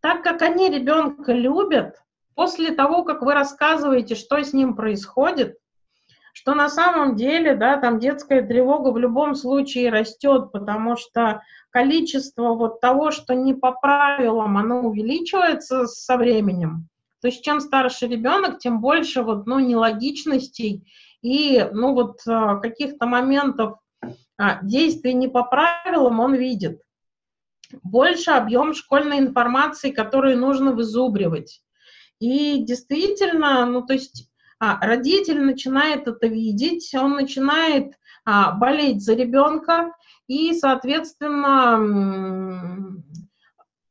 так 0.00 0.22
как 0.22 0.42
они 0.42 0.68
ребенка 0.68 1.32
любят, 1.32 1.96
после 2.34 2.72
того, 2.72 3.04
как 3.04 3.22
вы 3.22 3.34
рассказываете, 3.34 4.14
что 4.14 4.42
с 4.42 4.52
ним 4.52 4.74
происходит, 4.74 5.58
что 6.32 6.54
на 6.54 6.68
самом 6.68 7.16
деле, 7.16 7.56
да, 7.56 7.78
там 7.78 7.98
детская 7.98 8.42
тревога 8.42 8.90
в 8.90 8.98
любом 8.98 9.34
случае 9.34 9.90
растет, 9.90 10.52
потому 10.52 10.96
что 10.96 11.42
количество 11.78 12.54
вот 12.54 12.80
того, 12.80 13.12
что 13.12 13.34
не 13.34 13.54
по 13.54 13.70
правилам, 13.70 14.56
оно 14.56 14.80
увеличивается 14.80 15.86
со 15.86 16.16
временем. 16.16 16.88
То 17.20 17.28
есть 17.28 17.44
чем 17.44 17.60
старше 17.60 18.08
ребенок, 18.08 18.58
тем 18.58 18.80
больше 18.80 19.22
вот, 19.22 19.46
ну, 19.46 19.60
нелогичностей 19.60 20.92
и, 21.22 21.64
ну, 21.72 21.94
вот 21.94 22.18
а, 22.26 22.56
каких-то 22.56 23.06
моментов 23.06 23.78
а, 24.36 24.60
действий 24.64 25.14
не 25.14 25.28
по 25.28 25.44
правилам 25.44 26.18
он 26.18 26.34
видит. 26.34 26.80
Больше 27.84 28.32
объем 28.32 28.74
школьной 28.74 29.20
информации, 29.20 29.92
которую 29.92 30.36
нужно 30.36 30.72
вызубривать. 30.72 31.62
И 32.18 32.64
действительно, 32.64 33.66
ну, 33.66 33.86
то 33.86 33.92
есть 33.92 34.28
а, 34.58 34.84
родитель 34.84 35.40
начинает 35.44 36.08
это 36.08 36.26
видеть, 36.26 36.92
он 36.96 37.12
начинает 37.12 37.92
болеть 38.26 39.02
за 39.02 39.14
ребенка, 39.14 39.94
и, 40.28 40.54
соответственно, 40.54 43.02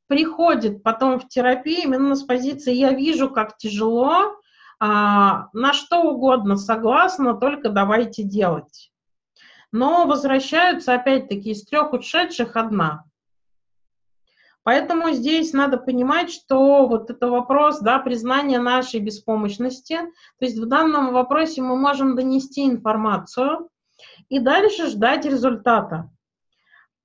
приходит 0.08 0.84
потом 0.84 1.20
в 1.20 1.28
терапию 1.28 1.84
именно 1.84 2.16
с 2.16 2.24
позиции 2.24 2.74
«я 2.74 2.92
вижу, 2.92 3.30
как 3.30 3.58
тяжело», 3.58 4.38
а, 4.80 5.50
на 5.54 5.74
что 5.74 6.04
угодно 6.04 6.56
согласна, 6.56 7.34
только 7.34 7.70
давайте 7.70 8.24
делать. 8.24 8.92
Но 9.72 10.06
возвращаются 10.06 10.94
опять-таки 10.94 11.52
из 11.52 11.66
трех 11.66 11.94
ушедших 11.94 12.56
одна. 12.56 13.04
Поэтому 14.62 15.12
здесь 15.12 15.54
надо 15.54 15.78
понимать, 15.78 16.30
что 16.30 16.88
вот 16.88 17.10
это 17.10 17.30
вопрос 17.30 17.80
да, 17.80 18.00
признания 18.00 18.60
нашей 18.60 19.00
беспомощности. 19.00 19.96
То 19.96 20.46
есть 20.46 20.60
в 20.60 20.68
данном 20.68 21.14
вопросе 21.14 21.62
мы 21.62 21.78
можем 21.78 22.16
донести 22.16 22.68
информацию 22.68 23.70
и 24.30 24.40
дальше 24.40 24.88
ждать 24.88 25.26
результата. 25.26 26.12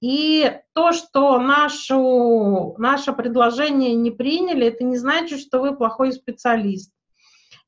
И 0.03 0.59
то, 0.75 0.91
что 0.91 1.39
нашу, 1.39 2.75
наше 2.77 3.13
предложение 3.13 3.95
не 3.95 4.11
приняли, 4.11 4.67
это 4.67 4.83
не 4.83 4.97
значит, 4.97 5.39
что 5.39 5.61
вы 5.61 5.77
плохой 5.77 6.13
специалист. 6.13 6.93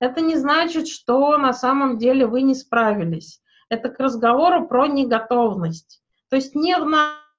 Это 0.01 0.21
не 0.21 0.35
значит, 0.35 0.89
что 0.89 1.39
на 1.39 1.53
самом 1.53 1.97
деле 1.97 2.27
вы 2.27 2.43
не 2.43 2.57
справились. 2.57 3.41
Это 3.69 3.89
к 3.89 4.01
разговору 4.01 4.67
про 4.67 4.89
неготовность. 4.89 6.03
То 6.29 6.35
есть 6.35 6.57
не 6.57 6.77
в 6.77 6.93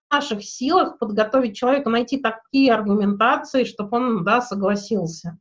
наших 0.10 0.46
силах 0.46 0.98
подготовить 0.98 1.58
человека, 1.58 1.90
найти 1.90 2.18
такие 2.18 2.74
аргументации, 2.74 3.66
чтобы 3.66 3.98
он 3.98 4.24
да, 4.24 4.40
согласился. 4.40 5.38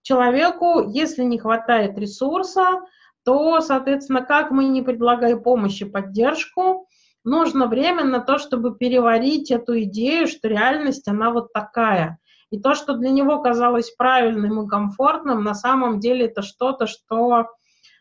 Человеку, 0.00 0.88
если 0.88 1.22
не 1.22 1.38
хватает 1.38 1.98
ресурса, 1.98 2.80
то, 3.26 3.60
соответственно, 3.60 4.22
как 4.22 4.50
мы 4.52 4.68
не 4.68 4.80
предлагаем 4.80 5.42
помощь 5.42 5.82
и 5.82 5.84
поддержку, 5.84 6.88
нужно 7.26 7.66
время 7.66 8.04
на 8.04 8.20
то, 8.20 8.38
чтобы 8.38 8.74
переварить 8.74 9.50
эту 9.50 9.82
идею, 9.82 10.26
что 10.28 10.48
реальность, 10.48 11.08
она 11.08 11.30
вот 11.30 11.52
такая. 11.52 12.18
И 12.50 12.58
то, 12.58 12.74
что 12.74 12.94
для 12.94 13.10
него 13.10 13.42
казалось 13.42 13.90
правильным 13.90 14.62
и 14.62 14.68
комфортным, 14.68 15.42
на 15.42 15.54
самом 15.54 15.98
деле 15.98 16.26
это 16.26 16.42
что-то, 16.42 16.86
что 16.86 17.48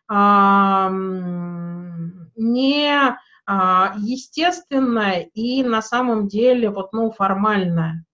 а, 0.07 0.91
не 2.35 3.17
а, 3.47 3.93
естественное 3.97 5.29
и 5.33 5.63
на 5.63 5.81
самом 5.81 6.27
деле 6.27 6.69
вот, 6.69 6.93
ну, 6.93 7.11
формальное. 7.11 8.05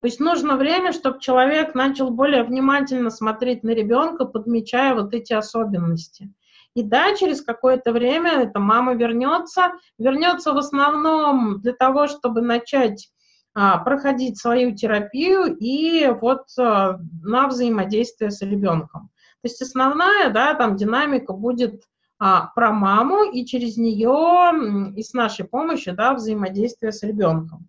То 0.00 0.06
есть 0.06 0.20
нужно 0.20 0.56
время, 0.56 0.92
чтобы 0.92 1.20
человек 1.20 1.74
начал 1.74 2.10
более 2.10 2.44
внимательно 2.44 3.10
смотреть 3.10 3.64
на 3.64 3.70
ребенка, 3.70 4.24
подмечая 4.24 4.94
вот 4.94 5.12
эти 5.12 5.32
особенности. 5.32 6.32
И 6.78 6.84
да, 6.84 7.12
через 7.16 7.42
какое-то 7.42 7.92
время 7.92 8.42
эта 8.42 8.60
мама 8.60 8.94
вернется, 8.94 9.72
вернется 9.98 10.52
в 10.52 10.58
основном 10.58 11.60
для 11.60 11.72
того, 11.72 12.06
чтобы 12.06 12.40
начать 12.40 13.10
а, 13.52 13.78
проходить 13.78 14.38
свою 14.38 14.76
терапию 14.76 15.56
и 15.56 16.06
вот 16.06 16.44
а, 16.56 17.00
на 17.24 17.48
взаимодействие 17.48 18.30
с 18.30 18.42
ребенком. 18.42 19.10
То 19.42 19.48
есть 19.48 19.60
основная, 19.60 20.30
да, 20.30 20.54
там 20.54 20.76
динамика 20.76 21.32
будет 21.32 21.82
а, 22.20 22.52
про 22.54 22.70
маму 22.70 23.24
и 23.24 23.44
через 23.44 23.76
нее 23.76 24.94
и 24.94 25.02
с 25.02 25.12
нашей 25.14 25.46
помощью, 25.46 25.96
да, 25.96 26.14
взаимодействие 26.14 26.92
с 26.92 27.02
ребенком. 27.02 27.68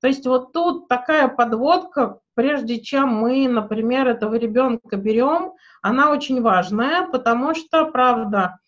То 0.00 0.06
есть 0.06 0.26
вот 0.26 0.54
тут 0.54 0.88
такая 0.88 1.28
подводка, 1.28 2.20
прежде 2.34 2.80
чем 2.80 3.08
мы, 3.08 3.48
например, 3.48 4.08
этого 4.08 4.34
ребенка 4.34 4.96
берем, 4.96 5.52
она 5.82 6.10
очень 6.10 6.40
важная, 6.40 7.06
потому 7.06 7.54
что, 7.54 7.86
правда, 7.86 8.58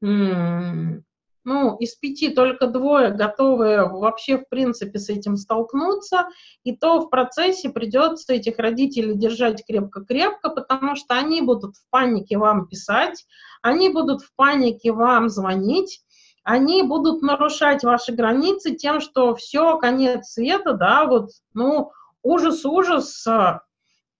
ну, 0.00 1.76
из 1.76 1.94
пяти 1.94 2.30
только 2.30 2.66
двое 2.66 3.10
готовы 3.10 3.86
вообще, 3.86 4.38
в 4.38 4.48
принципе, 4.48 4.98
с 4.98 5.10
этим 5.10 5.36
столкнуться, 5.36 6.26
и 6.62 6.74
то 6.74 7.00
в 7.00 7.10
процессе 7.10 7.68
придется 7.68 8.32
этих 8.32 8.58
родителей 8.58 9.14
держать 9.14 9.64
крепко-крепко, 9.66 10.50
потому 10.50 10.96
что 10.96 11.14
они 11.14 11.42
будут 11.42 11.76
в 11.76 11.90
панике 11.90 12.38
вам 12.38 12.66
писать, 12.66 13.26
они 13.62 13.90
будут 13.90 14.22
в 14.22 14.34
панике 14.34 14.92
вам 14.92 15.28
звонить, 15.28 16.00
они 16.44 16.82
будут 16.82 17.22
нарушать 17.22 17.84
ваши 17.84 18.12
границы 18.12 18.74
тем, 18.74 19.00
что 19.00 19.34
все, 19.34 19.78
конец 19.78 20.28
света, 20.28 20.74
да, 20.74 21.06
вот, 21.06 21.30
ну, 21.54 21.90
ужас-ужас, 22.24 23.24
а, 23.28 23.60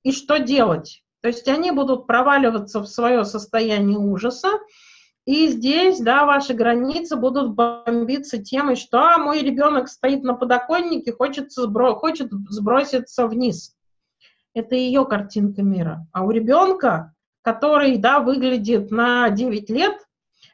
и 0.05 0.12
что 0.12 0.38
делать? 0.38 1.02
То 1.22 1.28
есть 1.28 1.48
они 1.48 1.72
будут 1.72 2.07
проваливаться 2.07 2.80
в 2.80 2.86
свое 2.86 3.24
состояние 3.24 3.98
ужаса, 3.98 4.50
и 5.26 5.48
здесь, 5.48 6.00
да, 6.00 6.26
ваши 6.26 6.52
границы 6.52 7.16
будут 7.16 7.55
бомбиться 7.55 8.38
темой, 8.38 8.76
что 8.76 9.00
а, 9.00 9.18
мой 9.18 9.40
ребенок 9.40 9.88
стоит 9.88 10.22
на 10.22 10.34
подоконнике, 10.34 11.12
хочет, 11.12 11.50
сбро 11.50 11.94
хочет 11.94 12.30
сброситься 12.50 13.26
вниз. 13.26 13.74
Это 14.52 14.74
ее 14.74 15.07
картинка 15.07 15.62
мира. 15.62 16.07
А 16.12 16.24
у 16.24 16.30
ребенка, 16.30 17.14
который, 17.40 17.96
да, 17.96 18.20
выглядит 18.20 18.90
на 18.90 19.30
9 19.30 19.70
лет, 19.70 19.94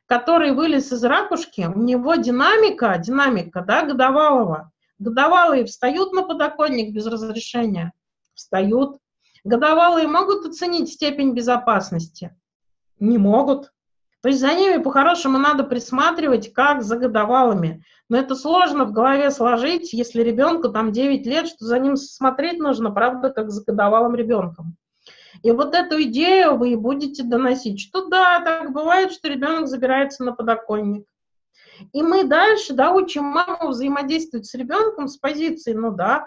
который 0.06 0.52
вылез 0.52 0.92
из 0.92 1.02
ракушки, 1.04 1.68
у 1.72 1.80
него 1.80 2.14
динамика, 2.14 2.96
динамика, 2.96 3.62
да, 3.62 3.84
годовалого. 3.84 4.70
Годовалые 5.00 5.64
встают 5.64 6.12
на 6.12 6.22
подоконник 6.22 6.94
без 6.94 7.06
разрешения? 7.06 7.92
Встают. 8.34 8.98
Годовалые 9.44 10.06
могут 10.06 10.44
оценить 10.44 10.92
степень 10.92 11.32
безопасности? 11.32 12.36
Не 12.98 13.16
могут. 13.16 13.72
То 14.20 14.28
есть 14.28 14.40
за 14.40 14.52
ними 14.52 14.82
по-хорошему 14.82 15.38
надо 15.38 15.64
присматривать, 15.64 16.52
как 16.52 16.82
за 16.82 16.98
годовалыми. 16.98 17.82
Но 18.10 18.18
это 18.18 18.34
сложно 18.34 18.84
в 18.84 18.92
голове 18.92 19.30
сложить, 19.30 19.94
если 19.94 20.22
ребенку 20.22 20.68
там 20.68 20.92
9 20.92 21.26
лет, 21.26 21.48
что 21.48 21.64
за 21.64 21.78
ним 21.78 21.96
смотреть 21.96 22.58
нужно, 22.58 22.90
правда, 22.90 23.30
как 23.30 23.50
за 23.50 23.64
годовалым 23.64 24.14
ребенком. 24.14 24.76
И 25.42 25.50
вот 25.50 25.74
эту 25.74 26.02
идею 26.02 26.56
вы 26.56 26.76
будете 26.76 27.22
доносить, 27.22 27.80
что 27.80 28.08
да, 28.08 28.40
так 28.40 28.72
бывает, 28.72 29.12
что 29.12 29.28
ребенок 29.28 29.68
забирается 29.68 30.24
на 30.24 30.32
подоконник. 30.32 31.06
И 31.92 32.02
мы 32.02 32.24
дальше, 32.24 32.72
да, 32.74 32.92
учим 32.92 33.24
маму 33.24 33.68
взаимодействовать 33.68 34.46
с 34.46 34.54
ребенком 34.54 35.08
с 35.08 35.16
позиции, 35.16 35.72
ну 35.72 35.92
да, 35.92 36.26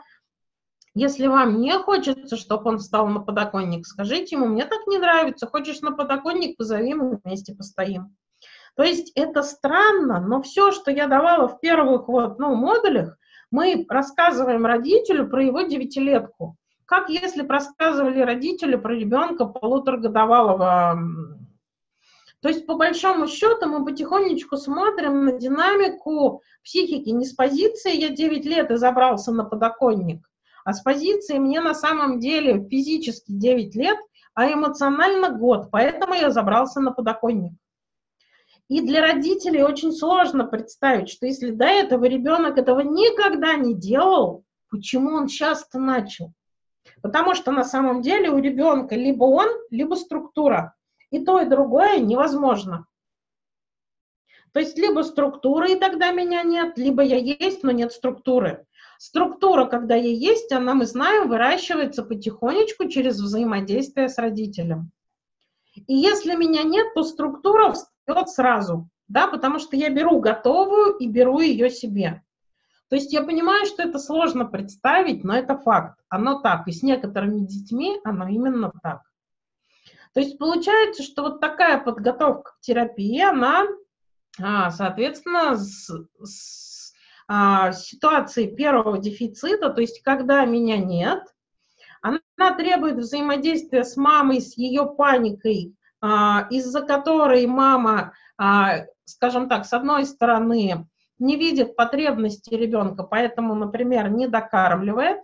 если 0.96 1.28
вам 1.28 1.60
не 1.60 1.74
хочется, 1.80 2.38
чтобы 2.38 2.70
он 2.70 2.78
встал 2.78 3.08
на 3.08 3.20
подоконник, 3.20 3.88
скажите 3.88 4.36
ему, 4.36 4.48
мне 4.48 4.66
так 4.66 4.86
не 4.88 5.00
нравится, 5.00 5.48
хочешь 5.48 5.82
на 5.82 5.92
подоконник, 5.92 6.58
позови, 6.58 6.94
мы 6.94 7.20
вместе 7.24 7.56
постоим. 7.56 8.16
То 8.76 8.84
есть 8.84 9.12
это 9.16 9.44
странно, 9.44 10.20
но 10.20 10.42
все, 10.42 10.72
что 10.72 10.92
я 10.92 11.08
давала 11.08 11.48
в 11.48 11.60
первых 11.60 12.08
вот, 12.08 12.40
ну, 12.40 12.56
модулях, 12.56 13.18
мы 13.50 13.86
рассказываем 13.88 14.66
родителю 14.66 15.30
про 15.30 15.44
его 15.44 15.62
девятилетку 15.62 16.58
как 16.94 17.10
если 17.10 17.46
рассказывали 17.48 18.22
родители 18.22 18.76
про 18.76 18.94
ребенка 18.94 19.46
полуторагодовалого. 19.46 21.00
То 22.44 22.50
есть, 22.50 22.68
по 22.68 22.76
большому 22.76 23.30
счету, 23.30 23.70
мы 23.70 23.86
потихонечку 23.86 24.58
смотрим 24.58 25.24
на 25.24 25.32
динамику 25.32 26.42
психики 26.62 27.10
не 27.10 27.26
с 27.26 27.34
позиции 27.34 27.96
«я 27.96 28.10
9 28.10 28.46
лет 28.46 28.70
и 28.70 28.76
забрался 28.76 29.32
на 29.32 29.46
подоконник», 29.46 30.30
а 30.66 30.74
с 30.74 30.82
позиции 30.82 31.38
«мне 31.38 31.62
на 31.62 31.74
самом 31.74 32.20
деле 32.20 32.68
физически 32.68 33.32
9 33.32 33.76
лет, 33.76 33.98
а 34.34 34.52
эмоционально 34.52 35.30
год, 35.30 35.70
поэтому 35.72 36.16
я 36.16 36.32
забрался 36.32 36.82
на 36.82 36.92
подоконник». 36.92 37.54
И 38.68 38.82
для 38.82 39.00
родителей 39.00 39.64
очень 39.64 39.94
сложно 39.94 40.44
представить, 40.44 41.08
что 41.08 41.26
если 41.26 41.52
до 41.52 41.66
этого 41.66 42.04
ребенок 42.04 42.58
этого 42.58 42.82
никогда 42.82 43.54
не 43.54 43.74
делал, 43.74 44.44
почему 44.70 45.16
он 45.16 45.28
часто 45.28 45.80
начал? 45.80 46.34
Потому 47.02 47.36
что 47.36 47.54
на 47.54 47.64
самом 47.64 48.02
деле 48.02 48.30
у 48.32 48.40
ребенка 48.40 48.96
либо 48.96 49.24
он, 49.24 49.48
либо 49.70 49.96
структура. 49.96 50.76
И 51.14 51.24
то, 51.24 51.40
и 51.40 51.46
другое 51.46 52.00
невозможно. 52.00 52.88
То 54.52 54.60
есть 54.60 54.80
либо 54.80 55.04
структура, 55.04 55.70
и 55.70 55.76
тогда 55.76 56.12
меня 56.12 56.42
нет, 56.42 56.76
либо 56.76 57.04
я 57.04 57.18
есть, 57.18 57.62
но 57.62 57.70
нет 57.70 57.92
структуры. 57.92 58.66
Структура, 58.98 59.66
когда 59.66 59.94
я 59.94 60.10
есть, 60.10 60.52
она, 60.52 60.74
мы 60.74 60.88
знаем, 60.88 61.30
выращивается 61.30 62.02
потихонечку 62.02 62.88
через 62.88 63.20
взаимодействие 63.20 64.10
с 64.10 64.18
родителем. 64.18 64.90
И 65.76 65.94
если 65.94 66.36
меня 66.36 66.64
нет, 66.64 66.96
то 66.96 67.04
структура 67.04 67.74
встает 67.74 68.30
сразу, 68.30 68.90
да, 69.08 69.28
потому 69.28 69.60
что 69.60 69.76
я 69.76 69.92
беру 69.92 70.20
готовую 70.20 70.96
и 70.96 71.08
беру 71.08 71.42
ее 71.42 71.70
себе. 71.70 72.24
То 72.90 72.96
есть 72.96 73.14
я 73.14 73.22
понимаю, 73.22 73.68
что 73.68 73.84
это 73.84 74.00
сложно 74.00 74.46
представить, 74.46 75.24
но 75.24 75.36
это 75.36 75.60
факт. 75.60 76.00
Оно 76.10 76.42
так. 76.42 76.68
И 76.68 76.72
с 76.72 76.82
некоторыми 76.82 77.46
детьми 77.46 78.00
оно 78.04 78.28
именно 78.28 78.72
так. 78.82 79.04
То 80.14 80.20
есть 80.20 80.38
получается, 80.38 81.02
что 81.04 81.24
вот 81.24 81.40
такая 81.40 81.80
подготовка 81.80 82.52
к 82.52 82.60
терапии, 82.62 83.20
она, 83.20 83.66
а, 84.42 84.70
соответственно, 84.70 85.58
с, 85.58 85.90
с 86.24 86.94
а, 87.28 87.72
ситуацией 87.72 88.56
первого 88.56 89.00
дефицита, 89.00 89.70
то 89.70 89.82
есть 89.82 90.02
когда 90.04 90.46
меня 90.46 90.78
нет, 90.78 91.24
она 92.02 92.20
требует 92.58 92.98
взаимодействия 92.98 93.84
с 93.84 93.98
мамой, 93.98 94.42
с 94.42 94.56
ее 94.58 94.86
паникой, 94.86 95.76
а, 96.00 96.48
из-за 96.52 96.82
которой 96.82 97.48
мама, 97.48 98.14
скажем 99.06 99.48
так, 99.48 99.66
с 99.66 99.74
одной 99.74 100.06
стороны, 100.06 100.88
не 101.18 101.38
видит 101.38 101.76
потребности 101.76 102.54
ребенка, 102.54 103.04
поэтому, 103.04 103.56
например, 103.56 104.10
не 104.10 104.28
докармливает, 104.28 105.22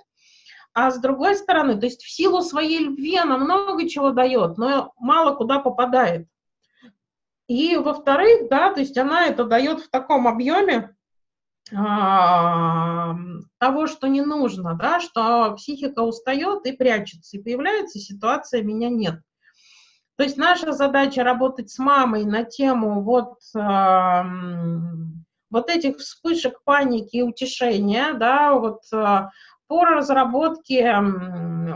а 0.82 0.92
с 0.92 1.00
другой 1.00 1.36
стороны, 1.36 1.78
то 1.78 1.86
есть 1.86 2.04
в 2.04 2.10
силу 2.10 2.42
своей 2.42 2.80
любви 2.80 3.18
она 3.18 3.38
много 3.38 3.90
чего 3.90 4.12
дает, 4.12 4.58
но 4.58 4.94
мало 4.98 5.36
куда 5.36 5.60
попадает. 5.60 6.26
И 7.48 7.76
во-вторых, 7.76 8.48
да, 8.50 8.74
то 8.74 8.80
есть 8.80 8.98
она 8.98 9.26
это 9.26 9.44
дает 9.44 9.82
в 9.82 9.90
таком 9.90 10.26
объеме 10.26 10.96
а, 11.76 13.14
того, 13.58 13.88
что 13.88 14.08
не 14.08 14.22
нужно, 14.22 14.76
да, 14.76 15.02
что 15.02 15.54
психика 15.56 16.00
устает 16.00 16.66
и 16.66 16.72
прячется, 16.72 17.36
и 17.36 17.44
появляется 17.44 18.00
ситуация 18.00 18.64
«меня 18.64 18.88
нет». 18.88 19.20
То 20.16 20.24
есть 20.24 20.38
наша 20.38 20.72
задача 20.72 21.26
работать 21.26 21.70
с 21.72 21.78
мамой 21.78 22.24
на 22.24 22.46
тему 22.46 23.02
вот 23.02 23.36
а, 23.54 24.26
вот 25.50 25.70
этих 25.70 25.98
вспышек 25.98 26.64
паники 26.64 27.18
и 27.18 27.22
утешения, 27.22 28.14
да, 28.14 28.54
вот 28.54 28.82
э, 28.94 29.30
по 29.70 29.86
разработке 29.86 30.96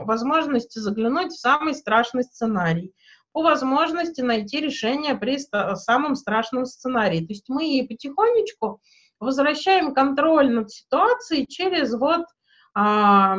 возможности 0.04 0.80
заглянуть 0.80 1.32
в 1.32 1.40
самый 1.40 1.76
страшный 1.76 2.24
сценарий, 2.24 2.92
по 3.34 3.44
возможности 3.44 4.22
найти 4.22 4.60
решение 4.60 5.16
при 5.16 5.38
самом 5.38 6.16
страшном 6.16 6.66
сценарии. 6.66 7.20
То 7.20 7.34
есть 7.34 7.50
мы 7.50 7.86
потихонечку 7.88 8.82
возвращаем 9.20 9.94
контроль 9.94 10.52
над 10.52 10.72
ситуацией 10.72 11.46
через 11.48 11.94
вот 11.94 12.26
а, 12.74 13.36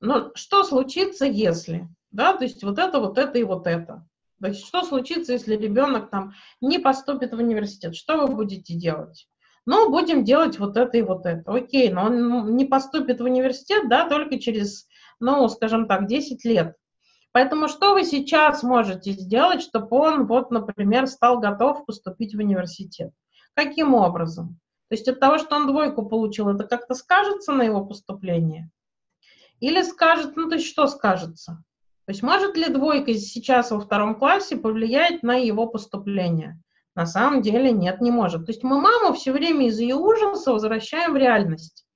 ну, 0.00 0.30
что 0.34 0.64
случится, 0.64 1.24
если, 1.24 1.88
да, 2.10 2.36
то 2.36 2.44
есть 2.44 2.62
вот 2.62 2.78
это, 2.78 3.00
вот 3.00 3.16
это 3.16 3.38
и 3.38 3.44
вот 3.44 3.66
это. 3.66 4.06
То 4.42 4.48
есть 4.48 4.66
что 4.66 4.82
случится, 4.82 5.32
если 5.32 5.56
ребенок 5.56 6.10
там 6.10 6.34
не 6.60 6.78
поступит 6.78 7.32
в 7.32 7.38
университет? 7.38 7.96
Что 7.96 8.18
вы 8.18 8.34
будете 8.34 8.74
делать? 8.74 9.26
Ну, 9.70 9.90
будем 9.90 10.24
делать 10.24 10.58
вот 10.58 10.78
это 10.78 10.96
и 10.96 11.02
вот 11.02 11.26
это. 11.26 11.52
Окей, 11.52 11.90
но 11.92 12.06
он 12.06 12.56
не 12.56 12.64
поступит 12.64 13.20
в 13.20 13.24
университет, 13.24 13.86
да, 13.90 14.08
только 14.08 14.38
через, 14.40 14.88
ну, 15.20 15.46
скажем 15.50 15.86
так, 15.86 16.06
10 16.06 16.42
лет. 16.46 16.74
Поэтому 17.32 17.68
что 17.68 17.92
вы 17.92 18.04
сейчас 18.04 18.62
можете 18.62 19.12
сделать, 19.12 19.60
чтобы 19.60 19.94
он, 19.98 20.26
вот, 20.26 20.50
например, 20.50 21.06
стал 21.06 21.38
готов 21.38 21.84
поступить 21.84 22.34
в 22.34 22.38
университет? 22.38 23.10
Каким 23.52 23.92
образом? 23.92 24.58
То 24.88 24.94
есть 24.94 25.06
от 25.06 25.20
того, 25.20 25.36
что 25.36 25.56
он 25.56 25.66
двойку 25.66 26.08
получил, 26.08 26.48
это 26.48 26.64
как-то 26.64 26.94
скажется 26.94 27.52
на 27.52 27.60
его 27.60 27.84
поступление? 27.84 28.70
Или 29.60 29.82
скажет, 29.82 30.34
ну 30.34 30.48
то 30.48 30.54
есть 30.54 30.66
что 30.66 30.86
скажется? 30.86 31.62
То 32.06 32.12
есть 32.12 32.22
может 32.22 32.56
ли 32.56 32.72
двойка 32.72 33.12
сейчас 33.12 33.70
во 33.70 33.80
втором 33.80 34.14
классе 34.14 34.56
повлиять 34.56 35.22
на 35.22 35.36
его 35.36 35.66
поступление? 35.66 36.58
На 36.98 37.06
самом 37.06 37.42
деле 37.42 37.70
нет, 37.70 38.00
не 38.00 38.10
может. 38.10 38.46
То 38.46 38.50
есть 38.50 38.64
мы 38.64 38.80
маму 38.80 39.12
все 39.12 39.30
время 39.30 39.68
из 39.68 39.78
ее 39.78 39.94
ужаса 39.94 40.52
возвращаем 40.52 41.12
в 41.12 41.16
реальность. 41.16 41.86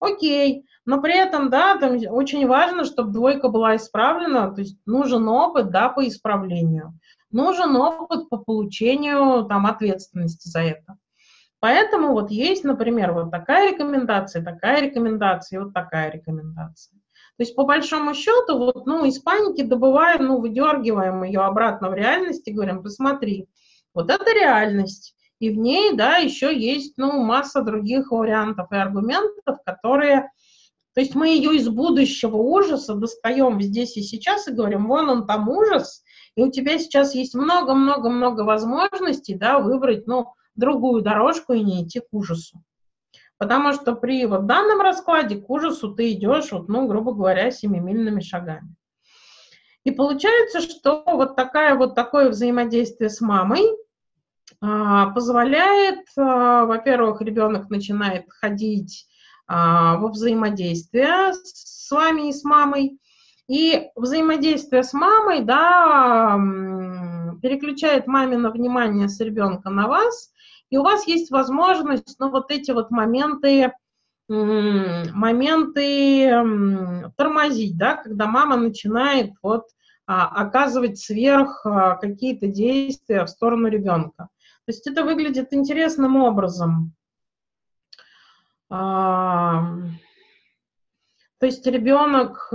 Окей, 0.00 0.64
но 0.84 1.00
при 1.00 1.16
этом, 1.16 1.50
да, 1.50 1.76
там 1.78 1.98
очень 2.08 2.44
важно, 2.48 2.84
чтобы 2.84 3.12
двойка 3.12 3.48
была 3.48 3.76
исправлена, 3.76 4.50
то 4.52 4.62
есть 4.62 4.76
нужен 4.86 5.28
опыт, 5.28 5.70
да, 5.70 5.88
по 5.88 6.04
исправлению. 6.04 6.98
Нужен 7.30 7.76
опыт 7.76 8.28
по 8.28 8.38
получению 8.38 9.44
там 9.44 9.66
ответственности 9.66 10.48
за 10.48 10.62
это. 10.62 10.96
Поэтому 11.60 12.10
вот 12.10 12.32
есть, 12.32 12.64
например, 12.64 13.12
вот 13.12 13.30
такая 13.30 13.70
рекомендация, 13.70 14.42
такая 14.42 14.82
рекомендация 14.82 15.60
и 15.60 15.62
вот 15.62 15.72
такая 15.72 16.10
рекомендация. 16.10 16.98
То 17.36 17.44
есть, 17.44 17.54
по 17.54 17.64
большому 17.64 18.14
счету, 18.14 18.58
вот, 18.58 18.84
ну, 18.84 19.04
из 19.04 19.20
паники 19.20 19.62
добываем, 19.62 20.26
ну, 20.26 20.40
выдергиваем 20.40 21.22
ее 21.22 21.42
обратно 21.42 21.88
в 21.88 21.94
реальность 21.94 22.48
и 22.48 22.52
говорим, 22.52 22.82
посмотри, 22.82 23.46
вот 23.94 24.10
это 24.10 24.32
реальность. 24.32 25.14
И 25.38 25.50
в 25.50 25.56
ней, 25.56 25.94
да, 25.94 26.16
еще 26.16 26.56
есть, 26.56 26.94
ну, 26.98 27.22
масса 27.24 27.62
других 27.62 28.10
вариантов 28.10 28.70
и 28.70 28.76
аргументов, 28.76 29.58
которые... 29.64 30.30
То 30.94 31.00
есть 31.00 31.14
мы 31.14 31.28
ее 31.28 31.56
из 31.56 31.68
будущего 31.68 32.36
ужаса 32.36 32.94
достаем 32.94 33.60
здесь 33.62 33.96
и 33.96 34.02
сейчас 34.02 34.48
и 34.48 34.52
говорим, 34.52 34.86
вон 34.88 35.08
он 35.08 35.26
там 35.26 35.48
ужас, 35.48 36.02
и 36.34 36.42
у 36.42 36.50
тебя 36.50 36.78
сейчас 36.78 37.14
есть 37.14 37.34
много-много-много 37.34 38.42
возможностей, 38.42 39.34
да, 39.34 39.60
выбрать, 39.60 40.06
ну, 40.06 40.34
другую 40.56 41.02
дорожку 41.02 41.52
и 41.52 41.62
не 41.62 41.84
идти 41.84 42.00
к 42.00 42.06
ужасу. 42.12 42.62
Потому 43.38 43.72
что 43.72 43.94
при 43.94 44.26
вот 44.26 44.46
данном 44.46 44.80
раскладе 44.80 45.36
к 45.36 45.48
ужасу 45.48 45.94
ты 45.94 46.12
идешь, 46.12 46.52
вот, 46.52 46.68
ну, 46.68 46.86
грубо 46.86 47.14
говоря, 47.14 47.50
семимильными 47.50 48.20
шагами. 48.20 48.74
И 49.84 49.90
получается, 49.90 50.60
что 50.60 51.02
вот, 51.06 51.36
такая, 51.36 51.74
вот 51.74 51.94
такое 51.94 52.28
взаимодействие 52.28 53.08
с 53.08 53.20
мамой 53.20 53.62
а, 54.60 55.10
позволяет, 55.10 56.04
а, 56.18 56.66
во-первых, 56.66 57.22
ребенок 57.22 57.70
начинает 57.70 58.26
ходить 58.28 59.06
а, 59.46 59.96
во 59.96 60.08
взаимодействие 60.08 61.32
с 61.32 61.90
вами 61.90 62.28
и 62.28 62.32
с 62.32 62.44
мамой, 62.44 62.98
и 63.48 63.88
взаимодействие 63.96 64.82
с 64.82 64.92
мамой, 64.92 65.42
да, 65.42 66.38
переключает 67.42 68.06
мамино 68.06 68.50
внимание 68.50 69.08
с 69.08 69.18
ребенка 69.18 69.70
на 69.70 69.88
вас, 69.88 70.30
и 70.68 70.76
у 70.76 70.82
вас 70.82 71.06
есть 71.06 71.30
возможность, 71.30 72.16
ну, 72.18 72.30
вот 72.30 72.52
эти 72.52 72.70
вот 72.70 72.90
моменты, 72.90 73.72
моменты 74.32 76.30
тормозить, 77.16 77.76
да, 77.76 77.96
когда 77.96 78.26
мама 78.26 78.56
начинает 78.56 79.32
вот 79.42 79.64
а, 80.12 80.26
оказывать 80.26 80.98
сверх 80.98 81.64
а, 81.64 81.94
какие-то 81.94 82.48
действия 82.48 83.24
в 83.24 83.28
сторону 83.28 83.68
ребенка. 83.68 84.24
То 84.64 84.72
есть 84.72 84.84
это 84.88 85.04
выглядит 85.04 85.52
интересным 85.52 86.16
образом. 86.16 86.94
А, 88.68 89.76
то 91.38 91.46
есть 91.46 91.64
ребенок, 91.64 92.48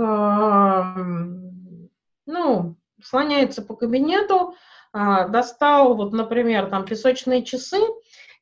ну, 2.26 2.76
слоняется 3.02 3.62
по 3.62 3.74
кабинету, 3.74 4.54
достал, 4.92 5.94
вот, 5.94 6.12
например, 6.12 6.68
там 6.68 6.84
песочные 6.84 7.42
часы, 7.42 7.78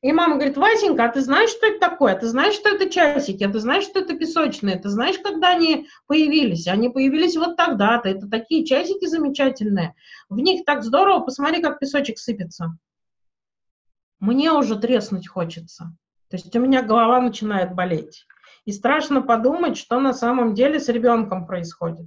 и 0.05 0.13
мама 0.13 0.35
говорит, 0.35 0.55
Васенька, 0.55 1.05
а 1.05 1.09
ты 1.09 1.19
знаешь, 1.21 1.49
что 1.49 1.65
это 1.65 1.79
такое? 1.79 2.13
А 2.13 2.15
ты 2.15 2.27
знаешь, 2.27 2.53
что 2.53 2.69
это 2.69 2.87
часики? 2.91 3.43
А 3.43 3.49
ты 3.49 3.57
знаешь, 3.57 3.85
что 3.85 4.01
это 4.01 4.15
песочные? 4.15 4.77
Ты 4.77 4.89
знаешь, 4.89 5.17
когда 5.17 5.49
они 5.49 5.87
появились? 6.05 6.67
Они 6.67 6.89
появились 6.89 7.35
вот 7.35 7.57
тогда-то. 7.57 8.09
Это 8.09 8.27
такие 8.27 8.63
часики 8.67 9.07
замечательные. 9.07 9.95
В 10.29 10.37
них 10.37 10.63
так 10.63 10.83
здорово. 10.83 11.21
Посмотри, 11.21 11.59
как 11.59 11.79
песочек 11.79 12.19
сыпется. 12.19 12.77
Мне 14.19 14.51
уже 14.51 14.75
треснуть 14.75 15.27
хочется. 15.27 15.85
То 16.29 16.37
есть 16.37 16.55
у 16.55 16.59
меня 16.59 16.83
голова 16.83 17.19
начинает 17.19 17.73
болеть. 17.73 18.27
И 18.65 18.73
страшно 18.73 19.23
подумать, 19.23 19.75
что 19.75 19.99
на 19.99 20.13
самом 20.13 20.53
деле 20.53 20.79
с 20.79 20.87
ребенком 20.87 21.47
происходит. 21.47 22.05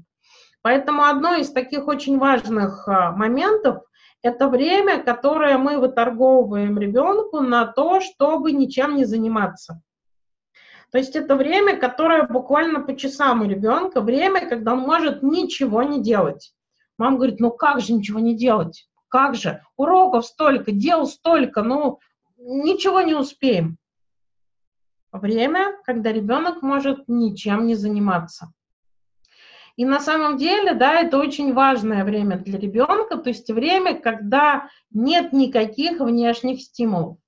Поэтому 0.62 1.03
одно 1.03 1.34
из 1.34 1.51
таких 1.51 1.88
очень 1.88 2.16
важных 2.18 2.86
а, 2.86 3.11
моментов 3.11 3.82
это 4.22 4.48
время, 4.48 5.02
которое 5.02 5.58
мы 5.58 5.78
выторговываем 5.78 6.78
ребенку 6.78 7.40
на 7.40 7.66
то, 7.66 8.00
чтобы 8.00 8.52
ничем 8.52 8.96
не 8.96 9.04
заниматься. 9.04 9.80
То 10.90 10.98
есть 10.98 11.16
это 11.16 11.36
время, 11.36 11.76
которое 11.78 12.26
буквально 12.26 12.80
по 12.80 12.96
часам 12.96 13.42
у 13.42 13.44
ребенка, 13.44 14.00
время, 14.00 14.48
когда 14.48 14.72
он 14.72 14.80
может 14.80 15.22
ничего 15.22 15.82
не 15.82 16.02
делать. 16.02 16.54
Мама 16.96 17.16
говорит, 17.16 17.40
ну 17.40 17.50
как 17.50 17.80
же 17.80 17.92
ничего 17.92 18.18
не 18.18 18.34
делать? 18.34 18.88
Как 19.08 19.34
же? 19.34 19.62
Уроков 19.76 20.26
столько, 20.26 20.72
дел 20.72 21.06
столько, 21.06 21.62
ну 21.62 21.98
ничего 22.38 23.02
не 23.02 23.14
успеем. 23.14 23.78
Время, 25.12 25.76
когда 25.84 26.12
ребенок 26.12 26.62
может 26.62 27.06
ничем 27.06 27.66
не 27.66 27.74
заниматься. 27.74 28.52
И 29.78 29.84
на 29.84 30.00
самом 30.00 30.38
деле, 30.38 30.74
да, 30.74 31.02
это 31.02 31.18
очень 31.18 31.52
важное 31.54 32.04
время 32.04 32.36
для 32.36 32.58
ребенка, 32.58 33.16
то 33.16 33.28
есть 33.28 33.48
время, 33.48 33.94
когда 33.94 34.70
нет 34.90 35.32
никаких 35.32 36.00
внешних 36.00 36.60
стимулов. 36.62 37.18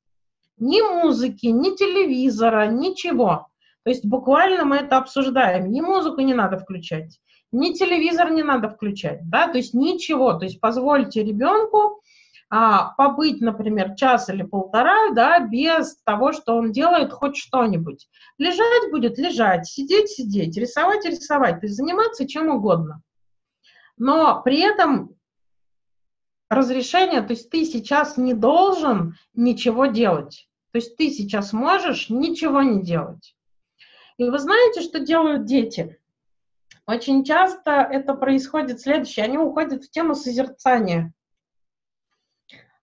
Ни 0.58 0.82
музыки, 0.82 1.46
ни 1.46 1.76
телевизора, 1.76 2.66
ничего. 2.66 3.46
То 3.84 3.90
есть 3.90 4.04
буквально 4.04 4.64
мы 4.64 4.78
это 4.78 4.98
обсуждаем. 4.98 5.70
Ни 5.70 5.80
музыку 5.80 6.22
не 6.22 6.34
надо 6.34 6.58
включать, 6.58 7.20
ни 7.52 7.72
телевизор 7.72 8.32
не 8.32 8.42
надо 8.42 8.68
включать, 8.68 9.20
да, 9.30 9.46
то 9.46 9.58
есть 9.58 9.72
ничего. 9.72 10.32
То 10.32 10.46
есть 10.46 10.60
позвольте 10.60 11.22
ребенку 11.22 12.02
а, 12.52 12.94
побыть, 12.96 13.40
например, 13.40 13.94
час 13.94 14.28
или 14.28 14.42
полтора, 14.42 15.12
да, 15.12 15.38
без 15.38 15.96
того, 16.02 16.32
что 16.32 16.56
он 16.56 16.72
делает 16.72 17.12
хоть 17.12 17.36
что-нибудь. 17.36 18.08
Лежать 18.38 18.90
будет 18.90 19.18
лежать, 19.18 19.66
сидеть 19.66 20.10
сидеть, 20.10 20.56
рисовать 20.56 21.04
рисовать, 21.04 21.60
то 21.60 21.66
есть 21.66 21.76
заниматься 21.76 22.26
чем 22.26 22.48
угодно. 22.48 23.02
Но 23.96 24.42
при 24.42 24.60
этом 24.60 25.14
разрешение, 26.48 27.22
то 27.22 27.34
есть 27.34 27.50
ты 27.50 27.64
сейчас 27.64 28.16
не 28.16 28.34
должен 28.34 29.14
ничего 29.32 29.86
делать. 29.86 30.48
То 30.72 30.78
есть 30.78 30.96
ты 30.96 31.10
сейчас 31.10 31.52
можешь 31.52 32.10
ничего 32.10 32.62
не 32.62 32.82
делать. 32.82 33.36
И 34.16 34.28
вы 34.28 34.38
знаете, 34.40 34.80
что 34.80 34.98
делают 34.98 35.44
дети? 35.44 35.98
Очень 36.84 37.22
часто 37.22 37.70
это 37.70 38.14
происходит 38.14 38.80
следующее. 38.80 39.24
Они 39.24 39.38
уходят 39.38 39.84
в 39.84 39.90
тему 39.90 40.16
созерцания 40.16 41.12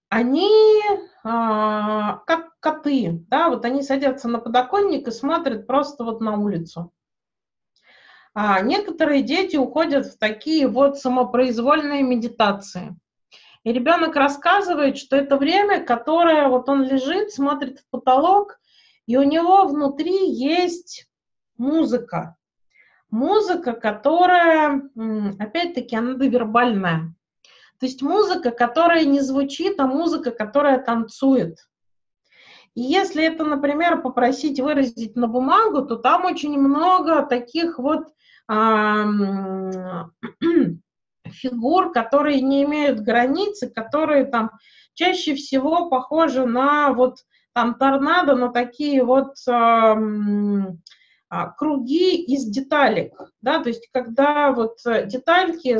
они 0.09 0.81
а, 1.23 2.21
как 2.25 2.57
коты, 2.59 3.25
да, 3.27 3.49
вот 3.49 3.65
они 3.65 3.81
садятся 3.81 4.27
на 4.27 4.39
подоконник 4.39 5.07
и 5.07 5.11
смотрят 5.11 5.67
просто 5.67 6.03
вот 6.03 6.21
на 6.21 6.37
улицу. 6.37 6.93
А 8.33 8.61
некоторые 8.61 9.23
дети 9.23 9.57
уходят 9.57 10.05
в 10.05 10.17
такие 10.17 10.67
вот 10.67 10.99
самопроизвольные 10.99 12.03
медитации. 12.03 12.95
И 13.63 13.73
ребенок 13.73 14.15
рассказывает, 14.15 14.97
что 14.97 15.17
это 15.17 15.37
время, 15.37 15.83
которое 15.83 16.47
вот 16.47 16.69
он 16.69 16.83
лежит, 16.83 17.31
смотрит 17.31 17.79
в 17.79 17.89
потолок, 17.89 18.59
и 19.07 19.17
у 19.17 19.23
него 19.23 19.65
внутри 19.65 20.31
есть 20.31 21.09
музыка. 21.57 22.37
Музыка, 23.09 23.73
которая, 23.73 24.83
опять-таки, 25.39 25.95
она 25.95 26.13
довербальная. 26.13 27.13
То 27.79 27.85
есть 27.85 28.01
музыка, 28.01 28.51
которая 28.51 29.05
не 29.05 29.19
звучит, 29.19 29.79
а 29.79 29.85
музыка, 29.85 30.31
которая 30.31 30.79
танцует. 30.79 31.57
И 32.73 32.81
если 32.81 33.23
это, 33.23 33.43
например, 33.43 34.01
попросить 34.01 34.59
выразить 34.59 35.15
на 35.15 35.27
бумагу, 35.27 35.83
то 35.85 35.95
там 35.95 36.25
очень 36.25 36.57
много 36.59 37.25
таких 37.25 37.79
вот 37.79 38.07
фигур, 41.27 41.91
которые 41.91 42.41
не 42.41 42.63
имеют 42.63 42.99
границы, 42.99 43.69
которые 43.69 44.25
там 44.25 44.51
чаще 44.93 45.35
всего 45.35 45.89
похожи 45.89 46.45
на 46.45 46.93
вот 46.93 47.17
там 47.53 47.75
торнадо, 47.75 48.35
на 48.35 48.49
такие 48.49 49.03
вот 49.03 49.35
а, 49.49 49.95
круги 51.57 52.15
из 52.23 52.45
деталек, 52.45 53.13
да, 53.41 53.59
то 53.61 53.69
есть 53.69 53.89
когда 53.91 54.51
вот 54.51 54.77
детальки 55.05 55.79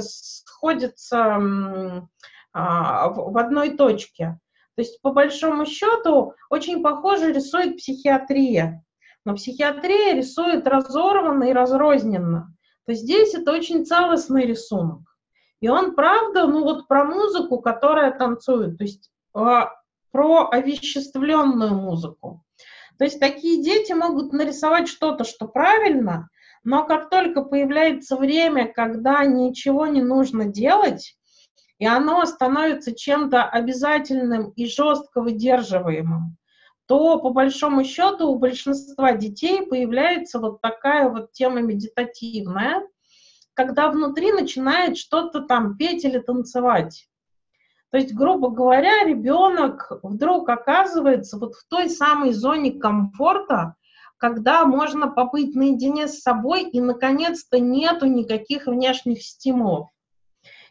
сходятся 0.57 2.07
а, 2.53 3.09
в, 3.09 3.37
одной 3.37 3.71
точке. 3.71 4.39
То 4.75 4.81
есть, 4.81 5.01
по 5.01 5.11
большому 5.11 5.65
счету, 5.65 6.33
очень 6.49 6.81
похоже 6.81 7.31
рисует 7.31 7.77
психиатрия. 7.77 8.83
Но 9.25 9.35
психиатрия 9.35 10.15
рисует 10.15 10.67
разорванно 10.67 11.45
и 11.45 11.53
разрозненно. 11.53 12.53
То 12.85 12.91
есть 12.93 13.03
здесь 13.03 13.33
это 13.33 13.51
очень 13.51 13.85
целостный 13.85 14.45
рисунок. 14.45 15.01
И 15.59 15.67
он, 15.67 15.95
правда, 15.95 16.47
ну 16.47 16.63
вот 16.63 16.87
про 16.87 17.03
музыку, 17.03 17.59
которая 17.59 18.11
танцует, 18.17 18.77
то 18.77 18.83
есть 18.83 19.11
э, 19.35 19.61
про 20.11 20.49
овеществленную 20.49 21.73
музыку. 21.73 22.43
То 22.97 23.03
есть 23.03 23.19
такие 23.19 23.61
дети 23.63 23.91
могут 23.91 24.31
нарисовать 24.31 24.87
что-то, 24.87 25.23
что 25.23 25.47
правильно, 25.47 26.29
но 26.67 26.83
как 26.83 27.09
только 27.09 27.43
появляется 27.43 28.17
время, 28.17 28.67
когда 28.67 29.23
ничего 29.23 29.87
не 29.87 30.01
нужно 30.01 30.43
делать, 30.43 31.17
и 31.79 31.87
оно 31.87 32.25
становится 32.25 32.93
чем-то 32.93 33.45
обязательным 33.45 34.49
и 34.49 34.65
жестко 34.65 35.21
выдерживаемым, 35.21 36.35
то 36.85 37.19
по 37.21 37.29
большому 37.29 37.85
счету 37.85 38.27
у 38.27 38.37
большинства 38.37 39.13
детей 39.13 39.65
появляется 39.65 40.39
вот 40.39 40.59
такая 40.59 41.07
вот 41.07 41.31
тема 41.31 41.61
медитативная, 41.61 42.85
когда 43.53 43.87
внутри 43.89 44.33
начинает 44.33 44.97
что-то 44.97 45.43
там 45.43 45.77
петь 45.77 46.03
или 46.03 46.19
танцевать. 46.19 47.07
То 47.91 47.97
есть, 47.97 48.13
грубо 48.13 48.49
говоря, 48.49 49.05
ребенок 49.05 49.89
вдруг 50.03 50.49
оказывается 50.49 51.37
вот 51.37 51.55
в 51.55 51.65
той 51.69 51.89
самой 51.89 52.33
зоне 52.33 52.73
комфорта, 52.73 53.75
когда 54.17 54.65
можно 54.65 55.07
побыть 55.07 55.55
наедине 55.55 56.07
с 56.07 56.21
собой 56.21 56.63
и, 56.63 56.81
наконец-то, 56.81 57.59
нету 57.59 58.07
никаких 58.07 58.67
внешних 58.67 59.23
стимулов. 59.23 59.89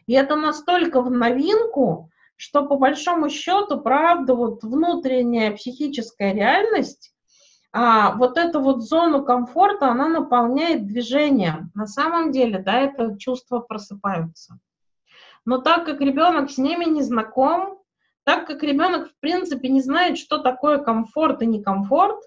И 0.05 0.13
это 0.13 0.35
настолько 0.35 1.01
в 1.01 1.09
новинку, 1.09 2.09
что 2.35 2.65
по 2.65 2.77
большому 2.77 3.29
счету, 3.29 3.79
правда, 3.79 4.35
вот 4.35 4.63
внутренняя 4.63 5.51
психическая 5.51 6.33
реальность, 6.33 7.13
а, 7.73 8.15
вот 8.15 8.37
эту 8.37 8.61
вот 8.61 8.83
зону 8.83 9.23
комфорта, 9.25 9.89
она 9.89 10.07
наполняет 10.07 10.87
движением. 10.87 11.71
На 11.73 11.87
самом 11.87 12.31
деле, 12.31 12.59
да, 12.59 12.79
это 12.79 13.17
чувства 13.17 13.59
просыпаются. 13.59 14.59
Но 15.45 15.59
так 15.59 15.85
как 15.85 16.01
ребенок 16.01 16.51
с 16.51 16.57
ними 16.57 16.85
не 16.85 17.01
знаком, 17.01 17.79
так 18.23 18.45
как 18.47 18.63
ребенок, 18.63 19.09
в 19.09 19.19
принципе, 19.19 19.69
не 19.69 19.81
знает, 19.81 20.17
что 20.17 20.39
такое 20.39 20.79
комфорт 20.79 21.41
и 21.41 21.45
некомфорт, 21.45 22.21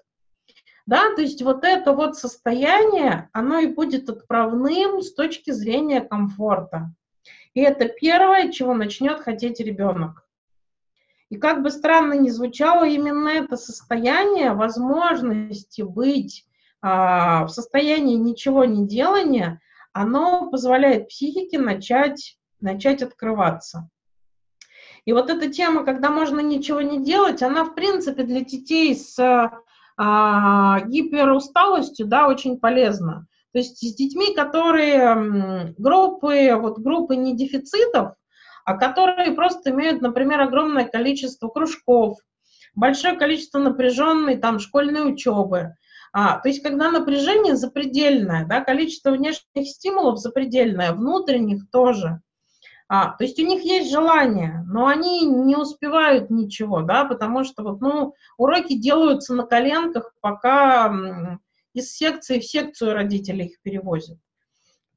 да, 0.91 1.15
то 1.15 1.21
есть 1.21 1.41
вот 1.41 1.63
это 1.63 1.93
вот 1.93 2.17
состояние, 2.17 3.29
оно 3.31 3.59
и 3.59 3.67
будет 3.67 4.09
отправным 4.09 5.01
с 5.01 5.13
точки 5.13 5.51
зрения 5.51 6.01
комфорта. 6.01 6.93
И 7.53 7.61
это 7.61 7.87
первое, 7.87 8.51
чего 8.51 8.73
начнет 8.73 9.21
хотеть 9.21 9.61
ребенок. 9.61 10.27
И 11.29 11.37
как 11.37 11.63
бы 11.63 11.71
странно 11.71 12.15
ни 12.15 12.27
звучало, 12.27 12.83
именно 12.83 13.29
это 13.29 13.55
состояние 13.55 14.51
возможности 14.51 15.81
быть 15.81 16.45
а, 16.81 17.45
в 17.45 17.51
состоянии 17.51 18.17
ничего 18.17 18.65
не 18.65 18.85
делания, 18.85 19.61
оно 19.93 20.49
позволяет 20.51 21.07
психике 21.07 21.57
начать, 21.57 22.37
начать 22.59 23.01
открываться. 23.01 23.89
И 25.05 25.13
вот 25.13 25.29
эта 25.29 25.49
тема, 25.49 25.85
когда 25.85 26.09
можно 26.09 26.41
ничего 26.41 26.81
не 26.81 27.01
делать, 27.01 27.41
она, 27.41 27.63
в 27.63 27.75
принципе, 27.75 28.23
для 28.23 28.41
детей 28.41 28.93
с 28.93 29.17
а, 29.97 30.81
гиперусталостью, 30.81 32.07
да, 32.07 32.27
очень 32.27 32.59
полезна. 32.59 33.27
То 33.53 33.59
есть 33.59 33.77
с 33.77 33.95
детьми, 33.95 34.33
которые 34.33 35.73
группы, 35.77 36.55
вот 36.55 36.79
группы 36.79 37.15
не 37.15 37.35
дефицитов, 37.35 38.13
а 38.65 38.77
которые 38.77 39.33
просто 39.33 39.71
имеют, 39.71 40.01
например, 40.01 40.41
огромное 40.41 40.85
количество 40.85 41.49
кружков, 41.49 42.17
большое 42.75 43.17
количество 43.17 43.59
напряженной 43.59 44.37
там 44.37 44.59
школьной 44.59 45.11
учебы. 45.11 45.75
А, 46.13 46.39
то 46.39 46.49
есть 46.49 46.61
когда 46.61 46.91
напряжение 46.91 47.55
запредельное, 47.55 48.45
да, 48.45 48.61
количество 48.61 49.11
внешних 49.11 49.67
стимулов 49.67 50.19
запредельное, 50.19 50.93
внутренних 50.93 51.69
тоже. 51.71 52.21
А, 52.93 53.13
то 53.13 53.23
есть 53.23 53.39
у 53.39 53.45
них 53.45 53.63
есть 53.63 53.89
желание, 53.89 54.65
но 54.67 54.87
они 54.87 55.25
не 55.25 55.55
успевают 55.55 56.29
ничего, 56.29 56.81
да, 56.81 57.05
потому 57.05 57.45
что 57.45 57.63
вот, 57.63 57.79
ну, 57.79 58.15
уроки 58.37 58.73
делаются 58.73 59.33
на 59.33 59.43
коленках, 59.43 60.13
пока 60.19 61.39
из 61.73 61.93
секции 61.93 62.39
в 62.39 62.43
секцию 62.43 62.93
родители 62.93 63.43
их 63.43 63.61
перевозят. 63.61 64.17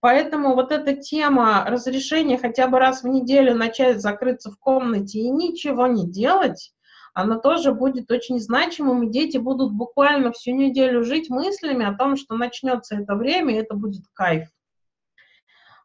Поэтому 0.00 0.56
вот 0.56 0.72
эта 0.72 0.96
тема 0.96 1.64
разрешения 1.68 2.36
хотя 2.36 2.66
бы 2.66 2.80
раз 2.80 3.04
в 3.04 3.06
неделю 3.06 3.54
начать 3.54 4.02
закрыться 4.02 4.50
в 4.50 4.58
комнате 4.58 5.20
и 5.20 5.30
ничего 5.30 5.86
не 5.86 6.10
делать, 6.10 6.74
она 7.12 7.38
тоже 7.38 7.72
будет 7.72 8.10
очень 8.10 8.40
значимым, 8.40 9.04
и 9.04 9.12
дети 9.12 9.36
будут 9.36 9.72
буквально 9.72 10.32
всю 10.32 10.50
неделю 10.50 11.04
жить 11.04 11.30
мыслями 11.30 11.86
о 11.86 11.94
том, 11.94 12.16
что 12.16 12.34
начнется 12.34 12.96
это 12.96 13.14
время, 13.14 13.54
и 13.54 13.58
это 13.58 13.76
будет 13.76 14.02
кайф. 14.14 14.48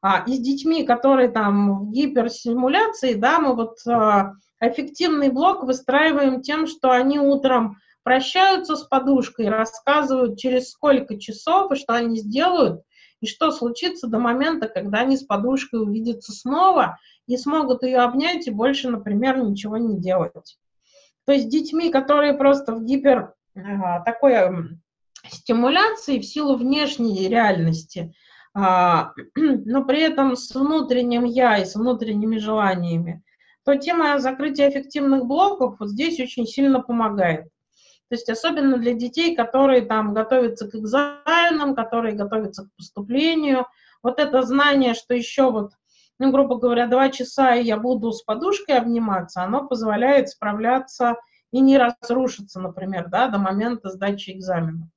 А, 0.01 0.23
и 0.25 0.33
с 0.33 0.39
детьми, 0.39 0.83
которые 0.83 1.29
там 1.29 1.87
в 1.87 1.91
гиперсимуляции, 1.91 3.15
да, 3.15 3.39
мы 3.39 3.55
вот 3.55 3.77
а, 3.87 4.33
эффективный 4.61 5.29
блок 5.29 5.63
выстраиваем 5.63 6.41
тем, 6.41 6.67
что 6.67 6.91
они 6.91 7.19
утром 7.19 7.77
прощаются 8.03 8.75
с 8.75 8.83
подушкой, 8.83 9.49
рассказывают, 9.49 10.39
через 10.39 10.71
сколько 10.71 11.19
часов 11.19 11.71
и 11.71 11.75
что 11.75 11.93
они 11.93 12.17
сделают, 12.17 12.81
и 13.19 13.27
что 13.27 13.51
случится 13.51 14.07
до 14.07 14.19
момента, 14.19 14.69
когда 14.69 14.99
они 14.99 15.17
с 15.17 15.23
подушкой 15.23 15.81
увидятся 15.81 16.31
снова 16.31 16.97
и 17.27 17.35
смогут 17.35 17.83
ее 17.83 17.99
обнять 17.99 18.47
и 18.47 18.51
больше, 18.51 18.89
например, 18.89 19.37
ничего 19.43 19.77
не 19.77 19.99
делать. 19.99 20.57
То 21.25 21.33
есть 21.33 21.49
детьми, 21.49 21.91
которые 21.91 22.33
просто 22.33 22.73
в 22.73 22.85
гипер 22.85 23.33
а, 23.55 23.99
такой 23.99 24.79
стимуляции 25.27 26.19
в 26.19 26.25
силу 26.25 26.55
внешней 26.55 27.27
реальности, 27.27 28.15
но 29.35 29.85
при 29.85 30.01
этом 30.01 30.35
с 30.35 30.53
внутренним 30.53 31.23
я 31.23 31.57
и 31.57 31.65
с 31.65 31.75
внутренними 31.75 32.37
желаниями, 32.37 33.23
то 33.63 33.75
тема 33.75 34.19
закрытия 34.19 34.69
эффективных 34.69 35.25
блоков 35.25 35.79
вот 35.79 35.89
здесь 35.89 36.19
очень 36.19 36.47
сильно 36.47 36.81
помогает. 36.81 37.45
То 38.09 38.15
есть 38.15 38.29
особенно 38.29 38.77
для 38.77 38.93
детей, 38.93 39.35
которые 39.35 39.83
там 39.83 40.15
готовятся 40.15 40.67
к 40.67 40.73
экзаменам, 40.73 41.75
которые 41.75 42.15
готовятся 42.15 42.65
к 42.65 42.75
поступлению. 42.75 43.67
Вот 44.01 44.19
это 44.19 44.41
знание, 44.41 44.95
что 44.95 45.13
еще 45.13 45.51
вот, 45.51 45.73
ну, 46.17 46.31
грубо 46.31 46.55
говоря, 46.55 46.87
два 46.87 47.09
часа, 47.09 47.53
и 47.53 47.65
я 47.65 47.77
буду 47.77 48.11
с 48.11 48.23
подушкой 48.23 48.79
обниматься, 48.79 49.43
оно 49.43 49.67
позволяет 49.67 50.29
справляться 50.29 51.17
и 51.51 51.59
не 51.59 51.77
разрушиться, 51.77 52.59
например, 52.59 53.09
да, 53.09 53.27
до 53.27 53.37
момента 53.37 53.89
сдачи 53.89 54.31
экзамена 54.31 54.89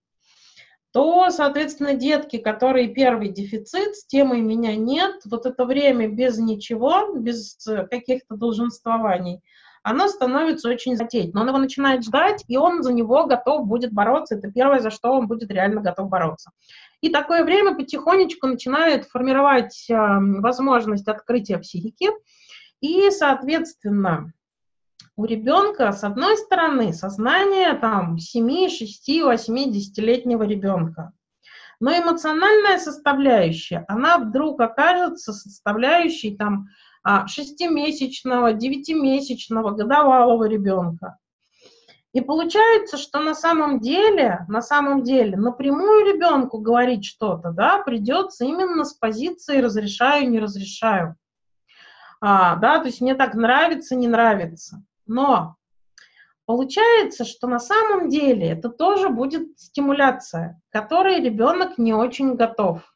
то, 0.93 1.31
соответственно, 1.31 1.95
детки, 1.95 2.37
которые 2.37 2.89
первый 2.89 3.29
дефицит, 3.29 3.97
с 3.97 4.07
темой 4.07 4.41
меня 4.41 4.77
нет, 4.77 5.23
вот 5.25 5.47
это 5.47 5.65
время 5.65 6.09
без 6.09 6.39
ничего, 6.39 7.15
без 7.15 7.57
каких-то 7.91 8.37
долженствований, 8.37 9.41
оно 9.83 10.07
становится 10.09 10.69
очень 10.69 10.97
затеять. 10.97 11.35
Но 11.35 11.41
он 11.41 11.49
его 11.49 11.59
начинает 11.59 12.05
ждать, 12.05 12.45
и 12.47 12.57
он 12.57 12.83
за 12.83 12.93
него 12.93 13.27
готов 13.27 13.67
будет 13.67 13.93
бороться. 13.93 14.37
Это 14.37 14.51
первое, 14.51 14.81
за 14.81 14.91
что 14.91 15.13
он 15.13 15.27
будет 15.27 15.51
реально 15.51 15.81
готов 15.81 16.09
бороться. 16.09 16.51
И 17.01 17.09
такое 17.09 17.43
время 17.45 17.75
потихонечку 17.75 18.47
начинает 18.47 19.07
формировать 19.07 19.87
э, 19.91 19.95
возможность 19.95 21.09
открытия 21.09 21.59
психики. 21.59 22.11
И, 22.81 23.11
соответственно, 23.11 24.33
у 25.17 25.25
ребенка, 25.25 25.93
с 25.93 26.05
одной 26.05 26.37
стороны, 26.37 26.93
сознание 26.93 27.75
там 27.75 28.19
7, 28.19 28.69
6, 28.69 29.23
8, 29.23 29.71
10-летнего 29.71 30.43
ребенка. 30.43 31.13
Но 31.81 31.91
эмоциональная 31.91 32.79
составляющая, 32.79 33.85
она 33.89 34.19
вдруг 34.19 34.61
окажется 34.61 35.33
составляющей 35.33 36.37
там 36.37 36.69
а, 37.03 37.27
шестимесячного, 37.27 38.53
девятимесячного, 38.53 39.73
годовалого 39.73 40.45
ребенка. 40.45 41.19
И 42.13 42.21
получается, 42.21 42.99
что 42.99 43.21
на 43.21 43.35
самом 43.35 43.81
деле, 43.81 44.45
на 44.49 44.61
самом 44.61 45.03
деле, 45.03 45.37
напрямую 45.37 46.13
ребенку 46.13 46.59
говорить 46.59 47.05
что-то, 47.05 47.51
да, 47.51 47.79
придется 47.79 48.45
именно 48.45 48.85
с 48.85 48.93
позиции 48.93 49.61
разрешаю, 49.61 50.31
не 50.31 50.39
разрешаю. 50.39 51.17
А, 52.21 52.57
да, 52.57 52.79
то 52.79 52.87
есть 52.87 53.01
мне 53.01 53.15
так 53.15 53.35
нравится, 53.35 53.97
не 53.97 54.09
нравится. 54.09 54.85
Но 55.07 55.57
получается, 56.47 57.25
что 57.25 57.47
на 57.47 57.59
самом 57.59 58.09
деле 58.09 58.49
это 58.51 58.69
тоже 58.69 59.09
будет 59.09 59.59
стимуляция, 59.59 60.61
которой 60.71 61.21
ребенок 61.21 61.79
не 61.79 61.95
очень 61.95 62.35
готов 62.35 62.93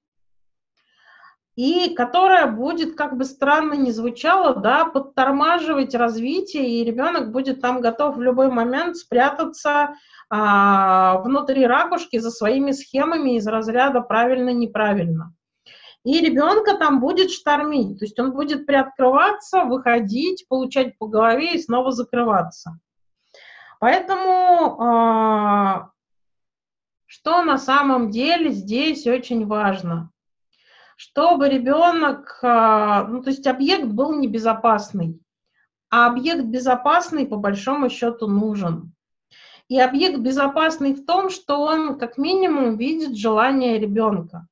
и 1.56 1.94
которая 1.94 2.46
будет, 2.46 2.96
как 2.96 3.16
бы 3.16 3.24
странно 3.24 3.72
ни 3.72 3.90
звучало, 3.90 4.54
да, 4.54 4.84
подтормаживать 4.84 5.94
развитие, 5.94 6.68
и 6.68 6.84
ребенок 6.84 7.32
будет 7.32 7.62
там 7.62 7.80
готов 7.80 8.16
в 8.16 8.22
любой 8.22 8.50
момент 8.50 8.96
спрятаться 8.96 9.94
а, 10.28 11.18
внутри 11.22 11.66
ракушки 11.66 12.18
за 12.18 12.30
своими 12.30 12.72
схемами 12.72 13.36
из 13.36 13.46
разряда 13.46 14.02
правильно-неправильно. 14.02 15.34
И 16.06 16.20
ребенка 16.20 16.76
там 16.78 17.00
будет 17.00 17.32
штормить, 17.32 17.98
то 17.98 18.04
есть 18.04 18.16
он 18.20 18.30
будет 18.32 18.64
приоткрываться, 18.64 19.64
выходить, 19.64 20.46
получать 20.46 20.96
по 20.98 21.08
голове 21.08 21.54
и 21.54 21.60
снова 21.60 21.90
закрываться. 21.90 22.78
Поэтому 23.80 24.76
э, 24.80 25.88
что 27.06 27.42
на 27.42 27.58
самом 27.58 28.10
деле 28.10 28.52
здесь 28.52 29.04
очень 29.08 29.46
важно? 29.46 30.12
Чтобы 30.94 31.48
ребенок, 31.48 32.38
э, 32.40 33.06
ну 33.08 33.20
то 33.20 33.30
есть 33.30 33.48
объект 33.48 33.86
был 33.86 34.16
небезопасный, 34.16 35.20
а 35.90 36.06
объект 36.06 36.44
безопасный 36.44 37.26
по 37.26 37.34
большому 37.34 37.90
счету 37.90 38.28
нужен. 38.28 38.92
И 39.66 39.80
объект 39.80 40.20
безопасный 40.20 40.94
в 40.94 41.04
том, 41.04 41.30
что 41.30 41.62
он 41.62 41.98
как 41.98 42.16
минимум 42.16 42.76
видит 42.76 43.16
желание 43.16 43.80
ребенка. 43.80 44.46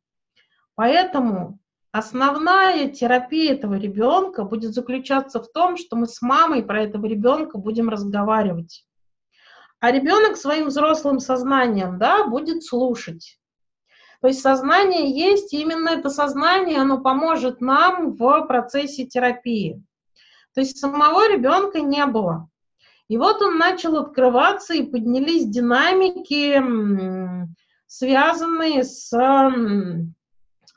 Поэтому 0.75 1.59
основная 1.93 2.89
терапия 2.89 3.55
этого 3.55 3.75
ребенка 3.75 4.45
будет 4.45 4.75
заключаться 4.75 5.41
в 5.41 5.51
том, 5.53 5.77
что 5.77 5.97
мы 5.97 6.07
с 6.07 6.20
мамой 6.20 6.62
про 6.64 6.83
этого 6.83 7.07
ребенка 7.07 7.59
будем 7.59 7.89
разговаривать. 7.89 8.85
А 9.81 9.93
ребенок 9.93 10.37
своим 10.37 10.68
взрослым 10.68 11.20
сознанием 11.20 11.99
да, 11.99 12.27
будет 12.27 12.64
слушать. 12.64 13.39
То 14.20 14.29
есть 14.29 14.41
сознание 14.41 15.11
есть, 15.11 15.53
и 15.53 15.61
именно 15.61 15.91
это 15.91 16.09
сознание, 16.09 16.79
оно 16.79 17.03
поможет 17.03 17.61
нам 17.61 18.16
в 18.16 18.47
процессе 18.47 19.05
терапии. 19.05 19.83
То 20.55 20.62
есть 20.62 20.79
самого 20.79 21.31
ребенка 21.31 21.81
не 21.81 22.07
было. 22.07 22.49
И 23.09 23.18
вот 23.18 23.43
он 23.43 23.59
начал 23.59 23.99
открываться, 23.99 24.72
и 24.72 24.87
поднялись 24.87 25.47
динамики, 25.47 26.62
связанные 27.87 28.85
с... 28.85 29.12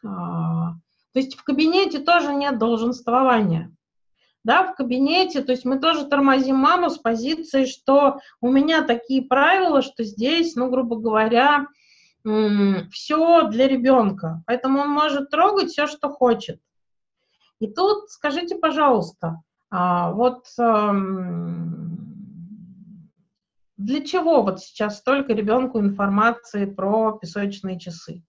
А, 0.05 0.73
то 1.13 1.19
есть 1.19 1.35
в 1.35 1.43
кабинете 1.43 1.99
тоже 1.99 2.33
нет 2.33 2.57
долженствования. 2.57 3.71
Да, 4.43 4.63
в 4.63 4.75
кабинете, 4.75 5.41
то 5.41 5.51
есть 5.51 5.65
мы 5.65 5.79
тоже 5.79 6.05
тормозим 6.05 6.55
маму 6.55 6.89
с 6.89 6.97
позиции, 6.97 7.65
что 7.65 8.19
у 8.39 8.49
меня 8.49 8.81
такие 8.81 9.23
правила, 9.23 9.81
что 9.81 10.03
здесь, 10.03 10.55
ну, 10.55 10.69
грубо 10.69 10.95
говоря, 10.97 11.67
все 12.23 13.47
для 13.49 13.67
ребенка. 13.67 14.43
Поэтому 14.45 14.79
он 14.79 14.89
может 14.89 15.29
трогать 15.29 15.71
все, 15.71 15.85
что 15.87 16.09
хочет. 16.09 16.61
И 17.59 17.67
тут 17.67 18.09
скажите, 18.09 18.55
пожалуйста, 18.55 19.41
а, 19.69 20.11
вот 20.11 20.45
для 23.77 24.03
чего 24.05 24.41
вот 24.41 24.59
сейчас 24.59 24.97
столько 24.99 25.33
ребенку 25.33 25.79
информации 25.79 26.65
про 26.65 27.13
песочные 27.13 27.79
часы? 27.79 28.23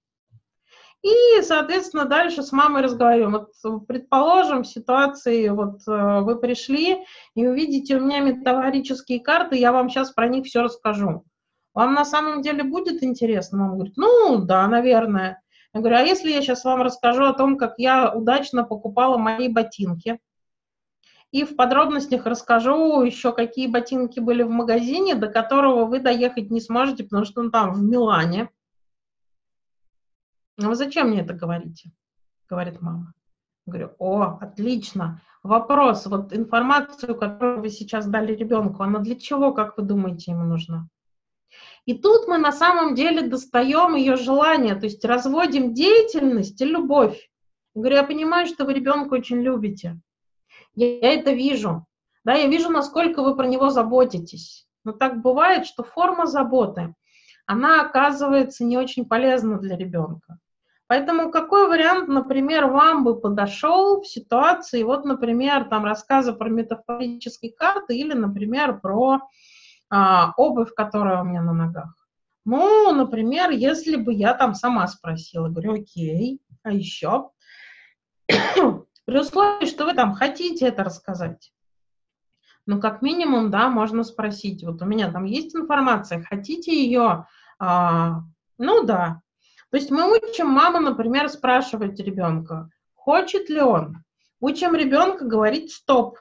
И, 1.03 1.42
соответственно, 1.42 2.07
дальше 2.07 2.42
с 2.42 2.51
мамой 2.51 2.82
разговариваем. 2.82 3.46
Вот, 3.62 3.86
предположим, 3.86 4.64
в 4.64 4.68
ситуации, 4.68 5.49
вот 5.49 5.80
э, 5.86 6.20
вы 6.20 6.38
пришли 6.40 7.05
и 7.34 7.46
увидите 7.46 7.96
у 7.96 8.01
меня 8.01 8.18
метафорические 8.18 9.20
карты, 9.20 9.57
я 9.57 9.72
вам 9.72 9.88
сейчас 9.88 10.11
про 10.11 10.26
них 10.28 10.46
все 10.46 10.62
расскажу. 10.62 11.24
Вам 11.72 11.94
на 11.94 12.05
самом 12.05 12.42
деле 12.42 12.64
будет 12.64 13.05
интересно? 13.05 13.59
Мама 13.59 13.74
говорит, 13.74 13.96
ну, 13.96 14.38
да, 14.38 14.66
наверное. 14.66 15.40
Я 15.72 15.80
говорю, 15.80 15.96
а 15.96 16.03
если 16.03 16.30
я 16.30 16.42
сейчас 16.42 16.64
вам 16.64 16.82
расскажу 16.82 17.24
о 17.24 17.34
том, 17.34 17.57
как 17.57 17.74
я 17.78 18.12
удачно 18.12 18.64
покупала 18.64 19.18
мои 19.18 19.49
ботинки, 19.49 20.18
и 21.30 21.44
в 21.44 21.57
подробностях 21.57 22.26
расскажу 22.26 23.03
еще, 23.03 23.32
какие 23.32 23.66
ботинки 23.66 24.18
были 24.18 24.42
в 24.42 24.51
магазине, 24.51 25.14
до 25.14 25.28
которого 25.28 25.84
вы 25.84 26.01
доехать 26.01 26.51
не 26.51 26.61
сможете, 26.61 27.05
потому 27.05 27.24
что 27.24 27.42
он 27.42 27.51
там, 27.51 27.74
в 27.74 27.82
Милане. 27.82 28.49
«Ну, 30.61 30.70
вы 30.70 30.74
зачем 30.74 31.11
мне 31.11 31.20
это 31.20 31.34
говорите? 31.34 31.92
Говорит 32.48 32.80
мама. 32.80 33.14
говорю, 33.64 33.92
о, 33.98 34.38
отлично. 34.40 35.20
Вопрос, 35.44 36.06
вот 36.06 36.32
информацию, 36.32 37.16
которую 37.16 37.61
вы 37.61 37.70
сейчас 37.70 38.06
дали 38.06 38.34
ребенку, 38.34 38.82
она 38.82 38.98
для 38.98 39.14
чего, 39.14 39.52
как 39.52 39.76
вы 39.76 39.84
думаете, 39.84 40.32
ему 40.32 40.44
нужна? 40.44 40.88
И 41.86 41.94
тут 41.96 42.26
мы 42.26 42.38
на 42.38 42.50
самом 42.50 42.96
деле 42.96 43.22
достаем 43.22 43.94
ее 43.94 44.16
желание, 44.16 44.74
то 44.74 44.86
есть 44.86 45.04
разводим 45.04 45.74
деятельность 45.74 46.61
и 46.61 46.64
любовь. 46.64 47.30
Я 47.74 47.80
говорю, 47.80 47.96
я 47.96 48.04
понимаю, 48.04 48.46
что 48.48 48.64
вы 48.64 48.74
ребенка 48.74 49.14
очень 49.14 49.40
любите. 49.40 50.00
Я, 50.74 51.14
это 51.14 51.32
вижу. 51.32 51.86
Да, 52.24 52.34
я 52.34 52.48
вижу, 52.48 52.68
насколько 52.68 53.22
вы 53.22 53.36
про 53.36 53.46
него 53.46 53.70
заботитесь. 53.70 54.66
Но 54.82 54.90
так 54.90 55.22
бывает, 55.22 55.66
что 55.66 55.84
форма 55.84 56.26
заботы, 56.26 56.94
она 57.46 57.80
оказывается 57.80 58.64
не 58.64 58.76
очень 58.76 59.04
полезна 59.04 59.59
для 59.59 59.76
ребенка. 59.76 60.38
Поэтому 60.89 61.30
какой 61.30 61.68
вариант, 61.68 62.09
например, 62.09 62.66
вам 62.66 63.05
бы 63.05 63.20
подошел 63.20 64.01
в 64.01 64.07
ситуации, 64.07 64.82
вот, 64.82 65.05
например, 65.05 65.66
там 65.68 65.84
рассказа 65.84 66.32
про 66.32 66.49
метафорические 66.49 67.53
карты 67.53 67.95
или, 67.97 68.14
например, 68.14 68.80
про 68.80 69.20
а, 69.91 70.32
обувь, 70.39 70.72
которая 70.74 71.20
у 71.20 71.24
меня 71.24 71.43
на 71.43 71.53
ногах? 71.53 71.95
Ну, 72.47 72.93
например, 72.95 73.51
если 73.51 73.97
бы 73.97 74.14
я 74.14 74.32
там 74.32 74.55
сама 74.55 74.86
спросила, 74.89 75.49
говорю, 75.49 75.74
окей, 75.74 76.41
а 76.62 76.72
еще? 76.72 77.30
При 78.28 79.18
условии, 79.18 79.66
что 79.66 79.84
вы 79.84 79.93
там 79.93 80.14
хотите 80.14 80.66
это 80.66 80.84
рассказать. 80.84 81.53
Ну, 82.64 82.80
как 82.80 83.03
минимум, 83.03 83.51
да, 83.51 83.68
можно 83.68 84.05
спросить. 84.05 84.64
Вот 84.64 84.80
у 84.80 84.86
меня 84.86 85.12
там 85.12 85.24
есть 85.24 85.55
информация, 85.55 86.22
хотите 86.22 86.72
ее? 86.74 87.26
А, 87.59 88.22
ну, 88.57 88.84
да. 88.84 89.20
То 89.71 89.77
есть 89.77 89.91
мы 89.91 90.11
учим 90.11 90.49
маму, 90.49 90.81
например, 90.81 91.29
спрашивать 91.29 92.01
ребенка, 92.01 92.71
хочет 92.95 93.51
ли 93.51 93.61
он. 93.61 94.03
Учим 94.41 94.75
ребенка 94.75 95.25
говорить 95.25 95.73
«стоп». 95.73 96.19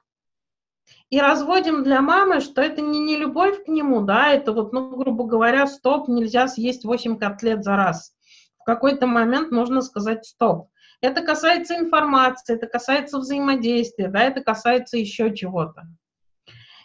И 1.09 1.19
разводим 1.19 1.83
для 1.83 2.01
мамы, 2.01 2.41
что 2.41 2.61
это 2.61 2.81
не, 2.81 2.99
не 2.99 3.15
любовь 3.15 3.63
к 3.63 3.67
нему, 3.67 4.01
да, 4.01 4.29
это 4.29 4.51
вот, 4.51 4.73
ну, 4.73 4.95
грубо 4.95 5.25
говоря, 5.25 5.67
стоп, 5.67 6.09
нельзя 6.09 6.47
съесть 6.47 6.83
8 6.83 7.17
котлет 7.17 7.63
за 7.63 7.75
раз. 7.77 8.13
В 8.59 8.65
какой-то 8.65 9.07
момент 9.07 9.51
нужно 9.51 9.81
сказать 9.81 10.25
«стоп». 10.25 10.69
Это 10.99 11.21
касается 11.21 11.75
информации, 11.75 12.55
это 12.55 12.67
касается 12.67 13.19
взаимодействия, 13.19 14.09
да, 14.09 14.23
это 14.23 14.41
касается 14.41 14.97
еще 14.97 15.33
чего-то. 15.33 15.83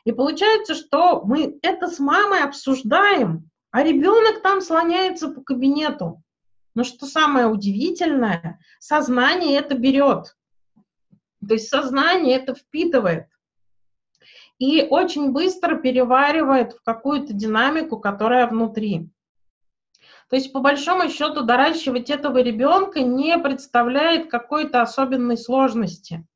И 0.04 0.12
получается, 0.12 0.74
что 0.74 1.22
мы 1.24 1.58
это 1.62 1.88
с 1.88 1.98
мамой 1.98 2.42
обсуждаем, 2.42 3.50
а 3.70 3.82
ребенок 3.82 4.42
там 4.42 4.60
слоняется 4.60 5.28
по 5.28 5.40
кабинету. 5.40 6.21
Но 6.74 6.84
что 6.84 7.06
самое 7.06 7.46
удивительное, 7.46 8.60
сознание 8.78 9.58
это 9.58 9.76
берет. 9.76 10.36
То 11.46 11.54
есть 11.54 11.68
сознание 11.68 12.36
это 12.36 12.54
впитывает. 12.54 13.26
И 14.58 14.86
очень 14.88 15.32
быстро 15.32 15.76
переваривает 15.76 16.72
в 16.72 16.82
какую-то 16.82 17.32
динамику, 17.32 17.98
которая 17.98 18.46
внутри. 18.46 19.10
То 20.30 20.36
есть, 20.36 20.52
по 20.52 20.60
большому 20.60 21.10
счету, 21.10 21.42
доращивать 21.42 22.08
этого 22.08 22.38
ребенка 22.38 23.00
не 23.02 23.36
представляет 23.38 24.30
какой-то 24.30 24.80
особенной 24.80 25.36
сложности. 25.36 26.26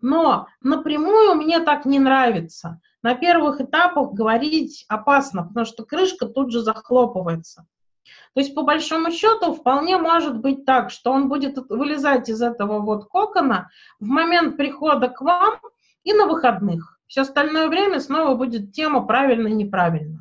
Но 0.00 0.48
напрямую 0.60 1.36
мне 1.36 1.60
так 1.60 1.84
не 1.84 2.00
нравится. 2.00 2.80
На 3.02 3.14
первых 3.14 3.60
этапах 3.60 4.14
говорить 4.14 4.84
опасно, 4.88 5.44
потому 5.44 5.64
что 5.64 5.84
крышка 5.84 6.26
тут 6.26 6.50
же 6.50 6.60
захлопывается. 6.60 7.66
То 8.34 8.40
есть, 8.40 8.54
по 8.54 8.62
большому 8.62 9.10
счету, 9.10 9.54
вполне 9.54 9.96
может 9.98 10.38
быть 10.38 10.64
так, 10.64 10.90
что 10.90 11.10
он 11.12 11.28
будет 11.28 11.56
вылезать 11.70 12.28
из 12.28 12.42
этого 12.42 12.80
вот 12.80 13.08
кокона 13.08 13.70
в 13.98 14.06
момент 14.06 14.56
прихода 14.56 15.08
к 15.08 15.20
вам 15.20 15.58
и 16.04 16.12
на 16.12 16.26
выходных. 16.26 16.98
Все 17.06 17.22
остальное 17.22 17.68
время 17.68 18.00
снова 18.00 18.34
будет 18.34 18.72
тема 18.72 19.06
правильно-неправильно. 19.06 20.18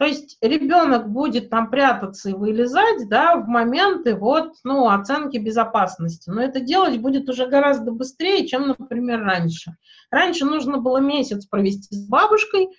То 0.00 0.06
есть 0.06 0.38
ребенок 0.40 1.10
будет 1.10 1.50
там 1.50 1.68
прятаться 1.68 2.30
и 2.30 2.32
вылезать, 2.32 3.06
да, 3.10 3.36
в 3.36 3.46
моменты 3.46 4.14
вот, 4.14 4.54
ну, 4.64 4.88
оценки 4.88 5.36
безопасности. 5.36 6.30
Но 6.30 6.40
это 6.40 6.60
делать 6.60 6.98
будет 6.98 7.28
уже 7.28 7.46
гораздо 7.46 7.92
быстрее, 7.92 8.46
чем, 8.46 8.68
например, 8.68 9.22
раньше. 9.22 9.76
Раньше 10.10 10.46
нужно 10.46 10.78
было 10.78 10.98
месяц 10.98 11.44
провести 11.44 11.94
с 11.94 12.08
бабушкой, 12.08 12.70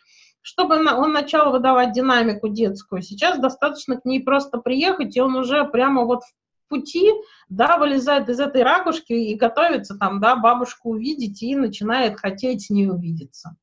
чтобы 0.41 0.75
он 0.75 1.11
начал 1.11 1.51
выдавать 1.51 1.93
динамику 1.93 2.47
детскую. 2.49 3.01
Сейчас 3.01 3.39
достаточно 3.39 3.99
к 3.99 4.05
ней 4.05 4.21
просто 4.21 4.57
приехать, 4.57 5.15
и 5.15 5.21
он 5.21 5.35
уже 5.35 5.65
прямо 5.65 6.03
вот 6.05 6.23
в 6.23 6.69
пути, 6.69 7.11
да, 7.49 7.77
вылезает 7.77 8.29
из 8.29 8.39
этой 8.39 8.63
ракушки 8.63 9.13
и 9.13 9.35
готовится 9.35 9.97
там, 9.97 10.19
да, 10.19 10.35
бабушку 10.35 10.91
увидеть 10.91 11.43
и 11.43 11.55
начинает 11.55 12.19
хотеть 12.19 12.65
с 12.65 12.69
ней 12.69 12.89
увидеться. 12.89 13.55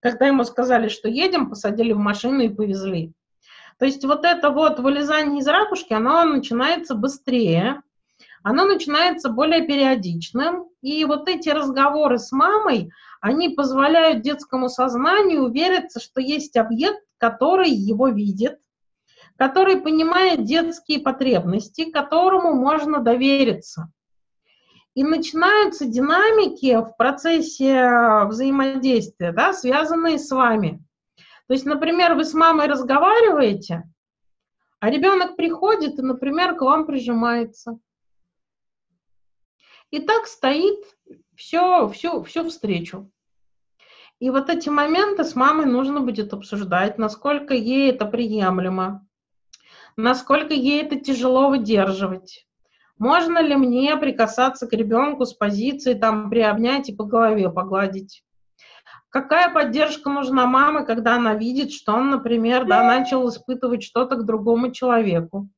Когда 0.00 0.26
ему 0.26 0.44
сказали, 0.44 0.88
что 0.88 1.08
едем, 1.08 1.48
посадили 1.48 1.92
в 1.92 1.98
машину 1.98 2.40
и 2.42 2.48
повезли. 2.48 3.12
То 3.78 3.86
есть 3.86 4.04
вот 4.04 4.24
это 4.24 4.50
вот 4.50 4.78
вылезание 4.78 5.40
из 5.40 5.46
ракушки, 5.46 5.92
оно 5.92 6.24
начинается 6.24 6.94
быстрее, 6.94 7.82
оно 8.42 8.64
начинается 8.64 9.28
более 9.28 9.66
периодичным, 9.66 10.68
и 10.80 11.04
вот 11.04 11.28
эти 11.28 11.48
разговоры 11.48 12.18
с 12.18 12.32
мамой, 12.32 12.90
они 13.20 13.50
позволяют 13.50 14.22
детскому 14.22 14.68
сознанию 14.68 15.44
увериться, 15.44 16.00
что 16.00 16.20
есть 16.20 16.56
объект, 16.56 17.02
который 17.18 17.70
его 17.70 18.08
видит, 18.08 18.58
который 19.36 19.80
понимает 19.80 20.44
детские 20.44 21.00
потребности, 21.00 21.90
которому 21.90 22.54
можно 22.54 23.00
довериться. 23.00 23.92
И 24.94 25.04
начинаются 25.04 25.84
динамики 25.84 26.74
в 26.76 26.96
процессе 26.96 28.24
взаимодействия, 28.26 29.32
да, 29.32 29.52
связанные 29.52 30.18
с 30.18 30.30
вами. 30.30 30.82
То 31.48 31.54
есть, 31.54 31.66
например, 31.66 32.14
вы 32.14 32.24
с 32.24 32.32
мамой 32.32 32.66
разговариваете, 32.66 33.84
а 34.80 34.90
ребенок 34.90 35.36
приходит 35.36 35.98
и, 35.98 36.02
например, 36.02 36.56
к 36.56 36.62
вам 36.62 36.86
прижимается. 36.86 37.78
И 39.90 40.00
так 40.00 40.26
стоит 40.26 40.78
все, 41.36 41.88
всю, 41.88 42.22
всю 42.22 42.48
встречу. 42.48 43.10
И 44.18 44.30
вот 44.30 44.48
эти 44.48 44.68
моменты 44.68 45.24
с 45.24 45.34
мамой 45.34 45.66
нужно 45.66 46.00
будет 46.00 46.32
обсуждать, 46.32 46.96
насколько 46.96 47.52
ей 47.54 47.90
это 47.90 48.06
приемлемо, 48.06 49.06
насколько 49.96 50.54
ей 50.54 50.82
это 50.82 50.96
тяжело 50.96 51.50
выдерживать. 51.50 52.46
Можно 52.98 53.40
ли 53.42 53.54
мне 53.56 53.94
прикасаться 53.98 54.66
к 54.66 54.72
ребенку 54.72 55.26
с 55.26 55.34
позиции, 55.34 55.92
там, 55.92 56.30
приобнять 56.30 56.88
и 56.88 56.94
по 56.94 57.04
голове 57.04 57.50
погладить? 57.50 58.24
Какая 59.10 59.52
поддержка 59.52 60.08
нужна 60.08 60.46
маме, 60.46 60.84
когда 60.84 61.16
она 61.16 61.34
видит, 61.34 61.72
что 61.72 61.92
он, 61.92 62.10
например, 62.10 62.66
да, 62.66 62.82
начал 62.82 63.28
испытывать 63.28 63.82
что-то 63.82 64.16
к 64.16 64.24
другому 64.24 64.72
человеку? 64.72 65.50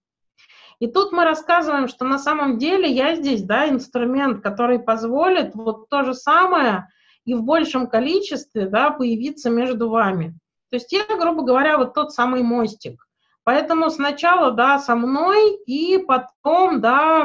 И 0.81 0.87
тут 0.87 1.11
мы 1.11 1.25
рассказываем, 1.25 1.89
что 1.89 2.05
на 2.05 2.19
самом 2.19 2.57
деле 2.57 2.89
я 2.89 3.17
здесь, 3.17 3.43
да, 3.43 3.69
инструмент, 3.69 4.43
который 4.43 4.79
позволит 4.79 5.55
вот 5.55 5.89
то 5.89 6.05
же 6.05 6.15
самое 6.15 6.89
и 7.25 7.35
в 7.35 7.43
большем 7.43 7.89
количестве, 7.89 8.69
да, 8.69 8.91
появиться 8.91 9.51
между 9.51 9.89
вами. 9.89 10.39
То 10.71 10.77
есть 10.77 10.93
я, 10.93 11.05
грубо 11.19 11.43
говоря, 11.43 11.79
вот 11.79 11.95
тот 11.95 12.13
самый 12.13 12.43
мостик. 12.43 13.07
Поэтому 13.43 13.91
сначала, 13.91 14.53
да, 14.53 14.79
со 14.79 14.95
мной, 14.95 15.57
и 15.67 15.99
потом, 15.99 16.81
да, 16.81 17.25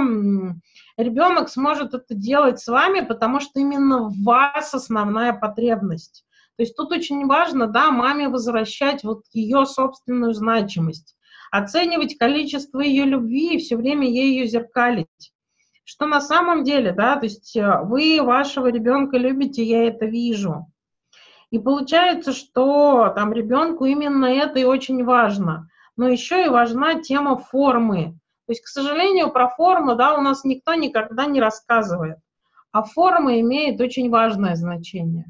ребенок 0.97 1.49
сможет 1.49 1.93
это 1.93 2.15
делать 2.15 2.59
с 2.59 2.67
вами, 2.67 3.01
потому 3.01 3.39
что 3.39 3.59
именно 3.59 4.09
в 4.09 4.23
вас 4.23 4.73
основная 4.73 5.33
потребность. 5.33 6.25
То 6.55 6.63
есть 6.63 6.75
тут 6.75 6.91
очень 6.91 7.27
важно, 7.27 7.67
да, 7.67 7.91
маме 7.91 8.29
возвращать 8.29 9.03
вот 9.03 9.23
ее 9.33 9.65
собственную 9.65 10.33
значимость 10.33 11.15
оценивать 11.53 12.17
количество 12.17 12.79
ее 12.79 13.05
любви 13.05 13.53
и 13.53 13.59
все 13.59 13.77
время 13.77 14.09
ей 14.09 14.39
ее 14.39 14.47
зеркалить. 14.47 15.33
Что 15.83 16.07
на 16.07 16.19
самом 16.19 16.63
деле, 16.63 16.93
да, 16.93 17.15
то 17.15 17.25
есть 17.25 17.55
э, 17.55 17.81
вы 17.83 18.23
вашего 18.23 18.71
ребенка 18.71 19.17
любите, 19.17 19.63
я 19.63 19.87
это 19.87 20.05
вижу. 20.05 20.65
И 21.51 21.59
получается, 21.59 22.33
что 22.33 23.13
там 23.15 23.33
ребенку 23.33 23.85
именно 23.85 24.25
это 24.25 24.57
и 24.57 24.63
очень 24.63 25.03
важно. 25.03 25.69
Но 25.95 26.07
еще 26.07 26.43
и 26.43 26.49
важна 26.49 26.95
тема 26.95 27.37
формы. 27.37 28.17
То 28.47 28.53
есть, 28.53 28.63
к 28.63 28.67
сожалению, 28.67 29.29
про 29.29 29.47
форму, 29.47 29.95
да, 29.95 30.17
у 30.17 30.21
нас 30.21 30.43
никто 30.43 30.73
никогда 30.73 31.27
не 31.27 31.39
рассказывает. 31.39 32.17
А 32.71 32.81
форма 32.81 33.39
имеет 33.41 33.79
очень 33.79 34.09
важное 34.09 34.55
значение. 34.55 35.25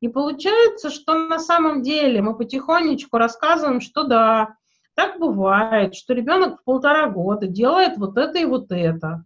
И 0.00 0.08
получается, 0.08 0.88
что 0.88 1.28
на 1.28 1.38
самом 1.38 1.82
деле 1.82 2.22
мы 2.22 2.34
потихонечку 2.34 3.18
рассказываем, 3.18 3.82
что 3.82 4.04
да, 4.04 4.56
так 4.94 5.18
бывает, 5.18 5.94
что 5.94 6.14
ребенок 6.14 6.60
в 6.60 6.64
полтора 6.64 7.08
года 7.08 7.46
делает 7.46 7.96
вот 7.96 8.16
это 8.16 8.38
и 8.38 8.44
вот 8.44 8.70
это. 8.70 9.24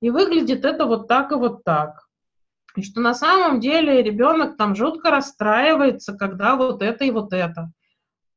И 0.00 0.10
выглядит 0.10 0.64
это 0.64 0.86
вот 0.86 1.08
так 1.08 1.32
и 1.32 1.36
вот 1.36 1.64
так. 1.64 2.06
И 2.76 2.82
что 2.82 3.00
на 3.00 3.14
самом 3.14 3.60
деле 3.60 4.02
ребенок 4.02 4.58
там 4.58 4.76
жутко 4.76 5.10
расстраивается, 5.10 6.14
когда 6.14 6.56
вот 6.56 6.82
это 6.82 7.04
и 7.04 7.10
вот 7.10 7.32
это. 7.32 7.72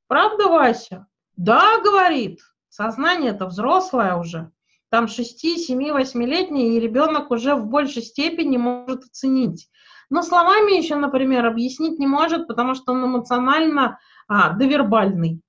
Правда, 0.08 0.48
Вася? 0.48 1.08
Да, 1.36 1.80
говорит. 1.84 2.40
Сознание 2.70 3.32
это 3.32 3.46
взрослое 3.46 4.16
уже. 4.16 4.52
Там 4.90 5.08
6, 5.08 5.40
7, 5.40 5.90
8-летний, 5.90 6.78
и 6.78 6.80
ребенок 6.80 7.32
уже 7.32 7.56
в 7.56 7.66
большей 7.66 8.02
степени 8.02 8.58
может 8.58 9.04
оценить. 9.04 9.70
Но 10.10 10.24
словами 10.24 10.78
еще, 10.78 10.96
например, 10.96 11.46
объяснить 11.46 12.00
не 12.00 12.08
может, 12.08 12.48
потому 12.48 12.74
что 12.74 12.94
он 12.94 13.06
эмоционально 13.06 14.00
а, 14.28 14.52
довербальный 14.54 15.42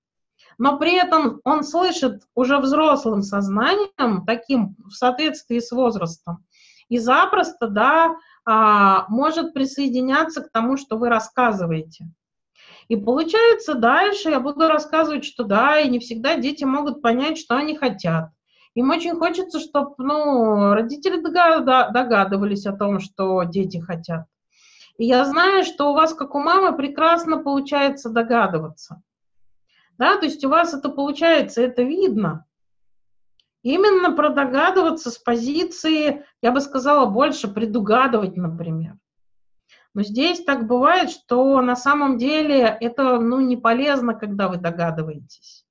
но 0.61 0.77
при 0.77 0.95
этом 0.95 1.41
он 1.45 1.65
слышит 1.65 2.21
уже 2.35 2.59
взрослым 2.59 3.23
сознанием, 3.23 4.27
таким 4.27 4.77
в 4.87 4.93
соответствии 4.93 5.59
с 5.59 5.73
возрастом, 5.73 6.45
и 6.91 6.99
запросто, 6.99 7.67
да, 7.67 8.15
а, 8.45 9.07
может 9.09 9.55
присоединяться 9.55 10.43
к 10.43 10.53
тому, 10.53 10.77
что 10.77 10.99
вы 10.99 11.09
рассказываете. 11.09 12.11
И 12.89 12.97
получается, 12.97 13.73
дальше 13.73 14.29
я 14.29 14.39
буду 14.39 14.69
рассказывать, 14.69 15.25
что 15.25 15.45
да, 15.45 15.81
и 15.81 15.89
не 15.89 15.99
всегда 15.99 16.37
дети 16.37 16.65
могут 16.65 17.01
понять, 17.01 17.39
что 17.39 17.57
они 17.57 17.75
хотят. 17.75 18.29
Им 18.75 18.91
очень 18.91 19.17
хочется, 19.17 19.61
чтобы 19.61 19.95
ну, 19.97 20.75
родители 20.75 21.23
догадывались 21.23 22.67
о 22.67 22.77
том, 22.77 23.01
что 23.01 23.45
дети 23.45 23.79
хотят. 23.79 24.27
И 24.99 25.07
я 25.07 25.25
знаю, 25.25 25.65
что 25.65 25.91
у 25.91 25.95
вас, 25.95 26.13
как 26.13 26.35
у 26.35 26.39
мамы, 26.39 26.77
прекрасно 26.77 27.39
получается 27.39 28.11
догадываться. 28.11 29.01
Да, 30.01 30.17
то 30.17 30.25
есть 30.25 30.43
у 30.47 30.49
вас 30.49 30.73
это 30.73 30.89
получается, 30.89 31.61
это 31.61 31.83
видно. 31.83 32.47
Именно 33.63 34.13
продогадываться 34.13 35.11
с 35.11 35.19
позиции, 35.19 36.25
я 36.41 36.53
бы 36.53 36.63
сказала, 36.63 37.05
больше 37.05 37.49
предугадывать, 37.49 38.35
например. 38.35 38.97
Но 39.93 40.03
здесь 40.03 40.43
так 40.43 40.67
бывает, 40.67 41.11
что 41.11 41.61
на 41.61 41.77
самом 41.77 42.17
деле 42.17 42.61
это 42.81 43.21
ну, 43.21 43.41
не 43.41 43.59
полезно, 43.59 44.15
когда 44.15 44.49
вы 44.49 44.57
догадываетесь. 44.57 45.67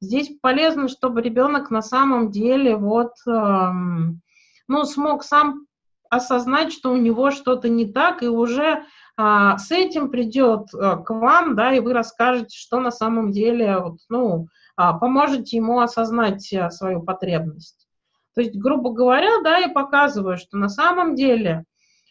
Здесь 0.00 0.30
полезно, 0.40 0.88
чтобы 0.88 1.20
ребенок 1.20 1.70
на 1.70 1.82
самом 1.82 2.30
деле 2.30 2.76
вот, 2.76 3.12
эм, 3.26 4.22
ну, 4.66 4.84
смог 4.86 5.24
сам 5.24 5.66
осознать, 6.08 6.72
что 6.72 6.90
у 6.90 6.96
него 6.96 7.30
что-то 7.30 7.68
не 7.68 7.84
так, 7.84 8.22
и 8.22 8.28
уже 8.28 8.84
а, 9.16 9.58
с 9.58 9.70
этим 9.70 10.10
придет 10.10 10.74
а, 10.74 10.96
к 10.96 11.10
вам, 11.10 11.54
да, 11.54 11.72
и 11.72 11.80
вы 11.80 11.92
расскажете, 11.92 12.58
что 12.58 12.80
на 12.80 12.90
самом 12.90 13.30
деле, 13.30 13.78
вот, 13.78 13.98
ну, 14.08 14.48
а, 14.76 14.92
поможете 14.94 15.56
ему 15.56 15.80
осознать 15.80 16.52
а, 16.52 16.70
свою 16.70 17.02
потребность. 17.02 17.86
То 18.34 18.40
есть, 18.40 18.56
грубо 18.56 18.92
говоря, 18.92 19.40
да, 19.42 19.60
и 19.60 19.72
показываю, 19.72 20.36
что 20.36 20.56
на 20.56 20.68
самом 20.68 21.14
деле 21.14 21.64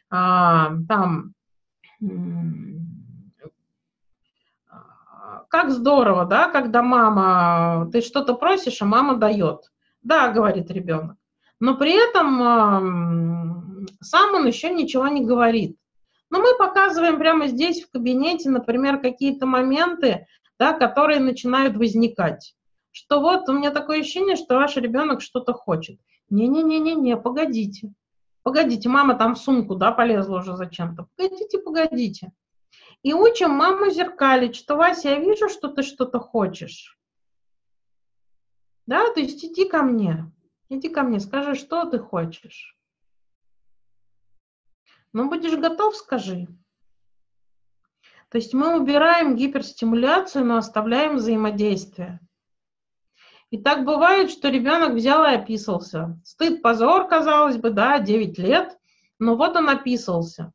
а, 0.09 0.71
там 0.87 1.33
как 5.49 5.69
здорово, 5.71 6.25
да, 6.25 6.49
когда 6.49 6.81
мама, 6.81 7.89
ты 7.91 8.01
что-то 8.01 8.33
просишь, 8.33 8.81
а 8.81 8.85
мама 8.85 9.17
дает. 9.17 9.71
Да, 10.01 10.31
говорит 10.31 10.71
ребенок. 10.71 11.17
Но 11.59 11.77
при 11.77 11.93
этом 11.93 13.85
сам 14.01 14.33
он 14.33 14.47
еще 14.47 14.73
ничего 14.73 15.07
не 15.07 15.23
говорит. 15.23 15.77
Но 16.33 16.39
мы 16.39 16.57
показываем 16.57 17.19
прямо 17.19 17.45
здесь, 17.45 17.83
в 17.83 17.91
кабинете, 17.91 18.49
например, 18.49 18.99
какие-то 18.99 19.45
моменты, 19.45 20.25
да, 20.57 20.73
которые 20.73 21.19
начинают 21.19 21.77
возникать. 21.77 22.55
Что 22.89 23.19
вот 23.19 23.47
у 23.49 23.53
меня 23.53 23.69
такое 23.69 23.99
ощущение, 23.99 24.35
что 24.35 24.55
ваш 24.55 24.75
ребенок 24.77 25.21
что-то 25.21 25.53
хочет. 25.53 25.99
Не-не-не-не-не, 26.31 27.17
погодите. 27.17 27.93
Погодите, 28.41 28.89
мама 28.89 29.13
там 29.13 29.35
в 29.35 29.37
сумку, 29.37 29.75
да, 29.75 29.91
полезла 29.91 30.39
уже 30.39 30.57
зачем-то. 30.57 31.05
Погодите, 31.15 31.59
погодите. 31.59 32.31
И 33.03 33.13
учим 33.13 33.51
маму 33.51 33.91
зеркалить, 33.91 34.55
что, 34.55 34.75
Вася, 34.75 35.09
я 35.09 35.19
вижу, 35.19 35.49
что 35.49 35.67
ты 35.67 35.83
что-то 35.83 36.17
хочешь. 36.17 36.97
Да, 38.87 39.07
то 39.13 39.19
есть 39.19 39.45
иди 39.45 39.69
ко 39.69 39.83
мне. 39.83 40.31
Иди 40.69 40.89
ко 40.89 41.03
мне, 41.03 41.19
скажи, 41.19 41.53
что 41.53 41.85
ты 41.85 41.99
хочешь. 41.99 42.75
Ну, 45.13 45.29
будешь 45.29 45.57
готов, 45.57 45.95
скажи. 45.95 46.47
То 48.29 48.39
есть 48.39 48.53
мы 48.55 48.79
убираем 48.79 49.35
гиперстимуляцию, 49.35 50.43
но 50.45 50.57
оставляем 50.57 51.17
взаимодействие. 51.17 52.19
И 53.51 53.59
так 53.59 53.85
бывает, 53.85 54.31
что 54.31 54.49
ребенок 54.49 54.93
взял 54.93 55.23
и 55.23 55.35
описался. 55.35 56.19
Стыд, 56.23 56.63
позор, 56.63 57.07
казалось 57.07 57.57
бы, 57.57 57.69
да, 57.69 57.99
9 57.99 58.39
лет, 58.39 58.79
но 59.19 59.35
вот 59.35 59.55
он 59.55 59.69
описался. 59.69 60.51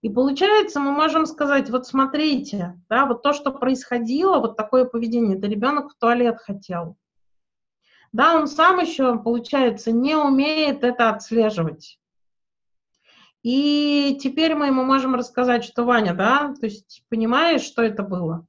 И 0.00 0.08
получается, 0.08 0.80
мы 0.80 0.92
можем 0.92 1.26
сказать, 1.26 1.68
вот 1.68 1.86
смотрите, 1.86 2.80
да, 2.88 3.04
вот 3.04 3.22
то, 3.22 3.34
что 3.34 3.52
происходило, 3.52 4.38
вот 4.38 4.56
такое 4.56 4.86
поведение, 4.86 5.36
это 5.36 5.48
ребенок 5.48 5.90
в 5.90 5.98
туалет 5.98 6.38
хотел. 6.38 6.96
Да, 8.12 8.36
он 8.36 8.46
сам 8.46 8.78
еще, 8.78 9.18
получается, 9.18 9.92
не 9.92 10.16
умеет 10.16 10.84
это 10.84 11.10
отслеживать. 11.10 11.97
И 13.50 14.18
теперь 14.20 14.54
мы 14.54 14.66
ему 14.66 14.84
можем 14.84 15.14
рассказать, 15.14 15.64
что 15.64 15.86
Ваня, 15.86 16.12
да, 16.12 16.54
то 16.60 16.66
есть 16.66 17.02
понимаешь, 17.08 17.62
что 17.62 17.80
это 17.82 18.02
было? 18.02 18.46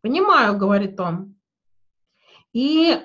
Понимаю, 0.00 0.56
говорит 0.56 1.00
он. 1.00 1.34
И, 2.52 3.00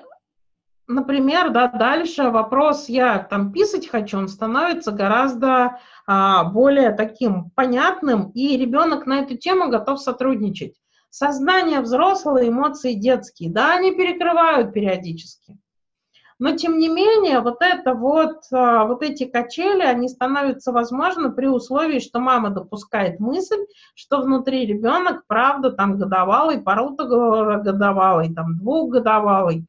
например, 0.86 1.50
да, 1.50 1.66
дальше 1.66 2.30
вопрос, 2.30 2.88
я 2.88 3.18
там 3.18 3.50
писать 3.50 3.88
хочу, 3.88 4.16
он 4.16 4.28
становится 4.28 4.92
гораздо 4.92 5.80
а, 6.06 6.44
более 6.44 6.92
таким 6.92 7.50
понятным, 7.50 8.30
и 8.30 8.56
ребенок 8.56 9.04
на 9.06 9.18
эту 9.18 9.36
тему 9.36 9.70
готов 9.70 10.00
сотрудничать. 10.00 10.80
Сознание 11.10 11.80
взрослое, 11.80 12.48
эмоции 12.48 12.92
детские, 12.92 13.50
да, 13.50 13.74
они 13.74 13.90
перекрывают 13.90 14.72
периодически. 14.72 15.58
Но, 16.38 16.52
тем 16.52 16.78
не 16.78 16.88
менее, 16.88 17.40
вот 17.40 17.56
это 17.60 17.94
вот, 17.94 18.44
а, 18.52 18.84
вот 18.84 19.02
эти 19.02 19.24
качели, 19.24 19.82
они 19.82 20.08
становятся 20.08 20.70
возможны 20.70 21.32
при 21.32 21.46
условии, 21.46 21.98
что 21.98 22.20
мама 22.20 22.50
допускает 22.50 23.18
мысль, 23.18 23.66
что 23.96 24.20
внутри 24.20 24.64
ребенок, 24.64 25.24
правда, 25.26 25.72
там 25.72 25.98
годовалый, 25.98 26.60
полуторагодовалый, 26.60 28.32
там 28.32 28.56
двухгодовалый, 28.56 29.66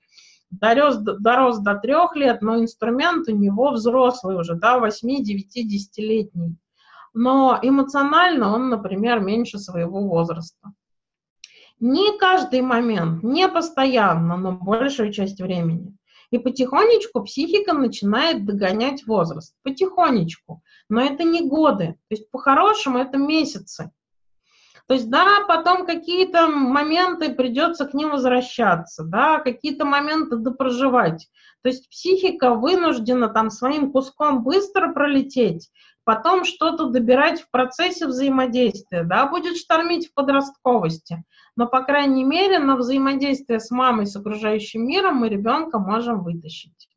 дорос, 0.51 0.97
дорос 0.97 1.57
до 1.57 1.73
трех 1.75 2.15
лет, 2.15 2.43
но 2.43 2.59
инструмент 2.59 3.27
у 3.27 3.35
него 3.35 3.71
взрослый 3.71 4.37
уже, 4.37 4.53
да, 4.53 4.77
8, 4.79 5.23
9, 5.23 5.57
10-летний. 5.57 6.55
Но 7.15 7.57
эмоционально 7.63 8.53
он, 8.53 8.69
например, 8.69 9.21
меньше 9.21 9.57
своего 9.57 10.07
возраста. 10.07 10.73
Не 11.79 12.15
каждый 12.19 12.61
момент, 12.61 13.23
не 13.23 13.47
постоянно, 13.47 14.37
но 14.37 14.51
большую 14.51 15.11
часть 15.11 15.41
времени. 15.41 15.95
И 16.31 16.37
потихонечку 16.37 17.23
психика 17.23 17.73
начинает 17.73 18.45
догонять 18.45 19.05
возраст. 19.07 19.55
Потихонечку. 19.63 20.61
Но 20.89 21.01
это 21.01 21.23
не 21.23 21.41
годы. 21.41 21.95
То 22.09 22.15
есть 22.15 22.29
по-хорошему 22.29 22.99
это 22.99 23.17
месяцы. 23.17 23.91
То 24.89 24.95
есть, 24.95 25.07
да, 25.07 25.45
потом 25.47 25.85
какие-то 25.85 26.47
моменты 26.47 27.31
придется 27.31 27.85
к 27.85 27.93
ним 27.93 28.09
возвращаться, 28.09 29.03
да, 29.03 29.37
какие-то 29.37 29.85
моменты 29.85 30.37
допроживать. 30.37 31.29
То 31.61 31.69
есть 31.69 31.87
психика 31.89 32.55
вынуждена 32.55 33.29
там 33.29 33.51
своим 33.51 33.91
куском 33.91 34.43
быстро 34.43 34.91
пролететь, 34.91 35.69
потом 36.05 36.43
что-то 36.43 36.85
добирать 36.85 37.39
в 37.39 37.51
процессе 37.51 38.07
взаимодействия, 38.07 39.03
да, 39.03 39.27
будет 39.27 39.57
штормить 39.57 40.09
в 40.09 40.13
подростковости, 40.15 41.23
но, 41.59 41.67
по 41.67 41.83
крайней 41.83 42.23
мере, 42.23 42.57
на 42.57 42.77
взаимодействие 42.77 43.59
с 43.59 43.69
мамой, 43.69 44.05
с 44.05 44.15
окружающим 44.15 44.87
миром 44.87 45.17
мы 45.17 45.27
ребенка 45.27 45.77
можем 45.77 46.23
вытащить. 46.23 46.87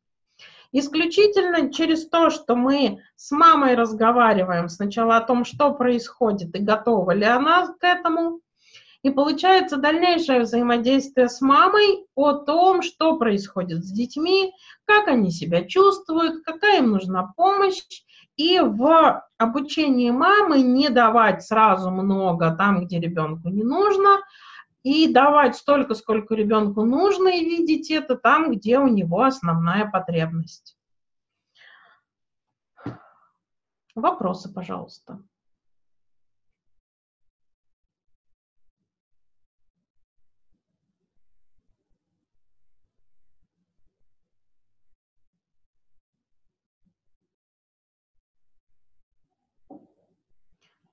Исключительно 0.71 1.69
через 1.69 2.07
то, 2.07 2.29
что 2.29 2.55
мы 2.55 2.99
с 3.17 3.31
мамой 3.31 3.75
разговариваем 3.75 4.69
сначала 4.69 5.17
о 5.17 5.21
том, 5.21 5.43
что 5.43 5.73
происходит 5.73 6.55
и 6.55 6.59
готова 6.59 7.11
ли 7.11 7.25
она 7.25 7.75
к 7.77 7.83
этому, 7.83 8.39
и 9.01 9.09
получается 9.09 9.75
дальнейшее 9.75 10.39
взаимодействие 10.39 11.27
с 11.27 11.41
мамой 11.41 12.05
о 12.15 12.31
том, 12.31 12.83
что 12.83 13.17
происходит 13.17 13.83
с 13.83 13.91
детьми, 13.91 14.53
как 14.85 15.09
они 15.09 15.31
себя 15.31 15.65
чувствуют, 15.65 16.45
какая 16.45 16.77
им 16.77 16.91
нужна 16.91 17.33
помощь, 17.35 17.81
и 18.37 18.59
в 18.61 19.23
обучении 19.37 20.09
мамы 20.09 20.61
не 20.61 20.87
давать 20.87 21.43
сразу 21.43 21.91
много 21.91 22.55
там, 22.55 22.85
где 22.85 23.01
ребенку 23.01 23.49
не 23.49 23.63
нужно, 23.63 24.21
и 24.83 25.11
давать 25.11 25.55
столько, 25.55 25.95
сколько 25.95 26.35
ребенку 26.35 26.83
нужно, 26.83 27.29
и 27.29 27.43
видеть 27.43 27.89
это 27.89 28.15
там, 28.15 28.51
где 28.51 28.79
у 28.79 28.87
него 28.87 29.23
основная 29.23 29.89
потребность. 29.89 30.77
Вопросы, 33.95 34.53
пожалуйста. 34.53 35.23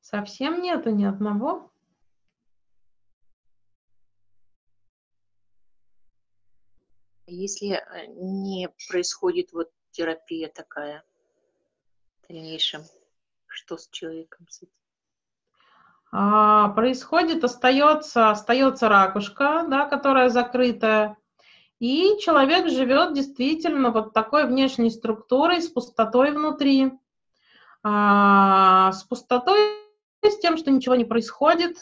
Совсем 0.00 0.60
нету 0.60 0.90
ни 0.90 1.04
одного? 1.04 1.70
Если 7.30 7.74
э, 7.74 8.06
не 8.08 8.68
происходит 8.88 9.52
вот 9.52 9.70
терапия 9.92 10.48
такая 10.48 11.04
в 12.22 12.28
дальнейшем, 12.28 12.82
что 13.46 13.76
с 13.76 13.88
человеком 13.88 14.46
с 14.48 14.62
этим? 14.62 14.72
А, 16.12 16.70
происходит, 16.70 17.44
остается, 17.44 18.30
остается 18.30 18.88
ракушка, 18.88 19.64
да, 19.68 19.86
которая 19.86 20.28
закрытая, 20.28 21.16
и 21.78 22.18
человек 22.20 22.68
живет 22.68 23.14
действительно 23.14 23.90
вот 23.90 24.12
такой 24.12 24.46
внешней 24.46 24.90
структурой 24.90 25.62
с 25.62 25.68
пустотой 25.68 26.32
внутри, 26.32 26.92
а, 27.84 28.92
с 28.92 29.04
пустотой 29.04 29.78
с 30.22 30.36
тем, 30.38 30.56
что 30.56 30.70
ничего 30.72 30.96
не 30.96 31.04
происходит. 31.04 31.76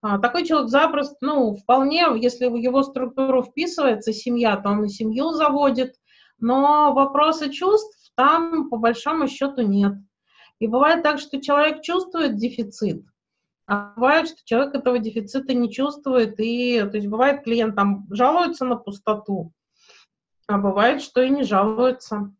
А, 0.00 0.18
такой 0.18 0.44
человек 0.44 0.68
запросто, 0.68 1.16
ну, 1.20 1.56
вполне, 1.56 2.06
если 2.16 2.46
в 2.46 2.54
его 2.54 2.82
структуру 2.82 3.42
вписывается 3.42 4.12
семья, 4.12 4.56
то 4.56 4.70
он 4.70 4.84
и 4.84 4.88
семью 4.88 5.32
заводит, 5.32 5.96
но 6.38 6.92
вопросы 6.92 7.50
чувств 7.50 8.12
там 8.14 8.68
по 8.68 8.76
большому 8.76 9.26
счету 9.26 9.62
нет. 9.62 9.94
И 10.60 10.66
бывает 10.66 11.02
так, 11.02 11.18
что 11.18 11.40
человек 11.40 11.82
чувствует 11.82 12.36
дефицит, 12.36 13.04
а 13.66 13.92
бывает, 13.96 14.28
что 14.28 14.38
человек 14.44 14.74
этого 14.74 14.98
дефицита 14.98 15.52
не 15.54 15.70
чувствует, 15.70 16.38
и, 16.38 16.80
то 16.80 16.96
есть 16.96 17.08
бывает 17.08 17.42
клиент 17.42 17.74
там 17.74 18.06
жалуется 18.10 18.64
на 18.64 18.76
пустоту, 18.76 19.52
а 20.46 20.58
бывает, 20.58 21.02
что 21.02 21.22
и 21.22 21.28
не 21.28 21.42
жалуется. 21.42 22.34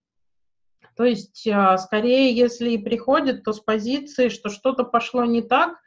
То 0.97 1.05
есть, 1.05 1.47
а, 1.47 1.77
скорее, 1.79 2.35
если 2.35 2.71
и 2.71 2.79
приходит, 2.79 3.45
то 3.45 3.53
с 3.53 3.61
позиции, 3.61 4.29
что 4.29 4.49
что-то 4.49 4.83
пошло 4.85 5.25
не 5.25 5.43
так, 5.43 5.79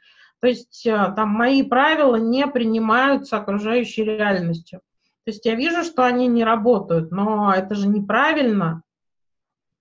то 0.42 0.48
есть 0.48 0.84
а, 0.88 1.12
там 1.12 1.28
мои 1.28 1.62
правила 1.62 2.16
не 2.16 2.48
принимаются 2.48 3.36
окружающей 3.36 4.02
реальностью. 4.02 4.80
То 5.24 5.30
есть 5.30 5.46
я 5.46 5.54
вижу, 5.54 5.84
что 5.84 6.04
они 6.04 6.26
не 6.26 6.42
работают, 6.42 7.12
но 7.12 7.54
это 7.54 7.76
же 7.76 7.86
неправильно. 7.86 8.82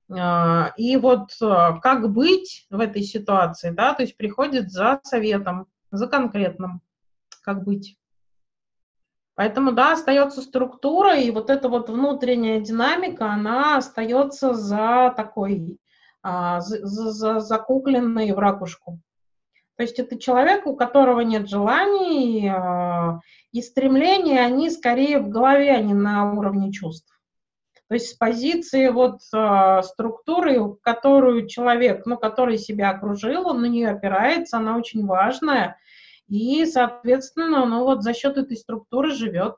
А, 0.07 0.71
и 0.77 0.97
вот 0.97 1.31
как 1.39 2.13
быть 2.13 2.67
в 2.69 2.79
этой 2.79 3.01
ситуации, 3.01 3.71
да, 3.71 3.95
то 3.95 4.03
есть 4.03 4.15
приходит 4.17 4.71
за 4.71 4.99
советом, 5.01 5.65
за 5.89 6.05
конкретным, 6.05 6.81
как 7.41 7.63
быть. 7.63 7.97
Поэтому, 9.33 9.71
да, 9.71 9.93
остается 9.93 10.43
структура, 10.43 11.17
и 11.17 11.31
вот 11.31 11.49
эта 11.49 11.69
вот 11.69 11.89
внутренняя 11.89 12.59
динамика, 12.59 13.31
она 13.31 13.77
остается 13.77 14.53
за 14.53 15.11
такой, 15.17 15.79
за, 16.23 16.59
за, 16.59 17.39
закукленной 17.39 18.31
в 18.33 18.37
ракушку. 18.37 18.99
То 19.81 19.83
есть 19.83 19.97
это 19.97 20.15
человек, 20.19 20.67
у 20.67 20.75
которого 20.75 21.21
нет 21.21 21.49
желаний, 21.49 22.47
а, 22.47 23.19
и 23.51 23.63
стремления, 23.63 24.41
они 24.41 24.69
скорее 24.69 25.17
в 25.17 25.29
голове, 25.29 25.71
а 25.71 25.81
не 25.81 25.95
на 25.95 26.33
уровне 26.33 26.71
чувств. 26.71 27.11
То 27.87 27.95
есть 27.95 28.09
с 28.09 28.13
позиции 28.13 28.89
вот 28.89 29.21
а, 29.33 29.81
структуры, 29.81 30.75
которую 30.83 31.47
человек, 31.47 32.05
ну, 32.05 32.15
который 32.15 32.59
себя 32.59 32.91
окружил, 32.91 33.47
он 33.47 33.61
на 33.61 33.65
нее 33.65 33.89
опирается, 33.89 34.57
она 34.57 34.77
очень 34.77 35.03
важная– 35.03 35.77
и, 36.27 36.65
соответственно, 36.65 37.65
ну 37.65 37.83
вот 37.83 38.03
за 38.03 38.13
счет 38.13 38.37
этой 38.37 38.55
структуры 38.55 39.11
живет. 39.11 39.55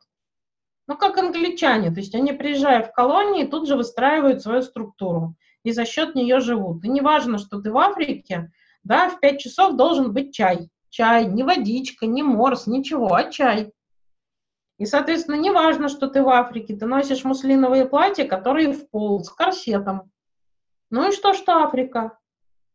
Ну, 0.87 0.97
как 0.97 1.19
англичане, 1.19 1.91
то 1.91 1.99
есть 1.99 2.15
они, 2.15 2.31
приезжая 2.31 2.81
в 2.81 2.93
колонии, 2.93 3.45
тут 3.45 3.67
же 3.67 3.75
выстраивают 3.75 4.41
свою 4.41 4.63
структуру 4.63 5.35
и 5.63 5.71
за 5.71 5.85
счет 5.85 6.15
нее 6.15 6.39
живут. 6.39 6.83
И 6.83 6.89
не 6.89 7.01
важно, 7.01 7.37
что 7.37 7.61
ты 7.61 7.71
в 7.71 7.77
Африке, 7.77 8.51
да, 8.83 9.09
в 9.09 9.19
5 9.19 9.39
часов 9.39 9.75
должен 9.75 10.13
быть 10.13 10.33
чай. 10.33 10.69
Чай, 10.89 11.25
не 11.25 11.43
водичка, 11.43 12.05
не 12.05 12.21
морс, 12.21 12.67
ничего, 12.67 13.13
а 13.13 13.31
чай. 13.31 13.71
И, 14.77 14.85
соответственно, 14.85 15.35
не 15.35 15.51
важно, 15.51 15.87
что 15.87 16.07
ты 16.07 16.21
в 16.21 16.29
Африке, 16.29 16.75
ты 16.75 16.85
носишь 16.85 17.23
муслиновые 17.23 17.85
платья, 17.85 18.25
которые 18.25 18.73
в 18.73 18.89
пол, 18.89 19.23
с 19.23 19.29
корсетом. 19.29 20.11
Ну 20.89 21.09
и 21.09 21.11
что, 21.11 21.33
что 21.33 21.63
Африка? 21.63 22.17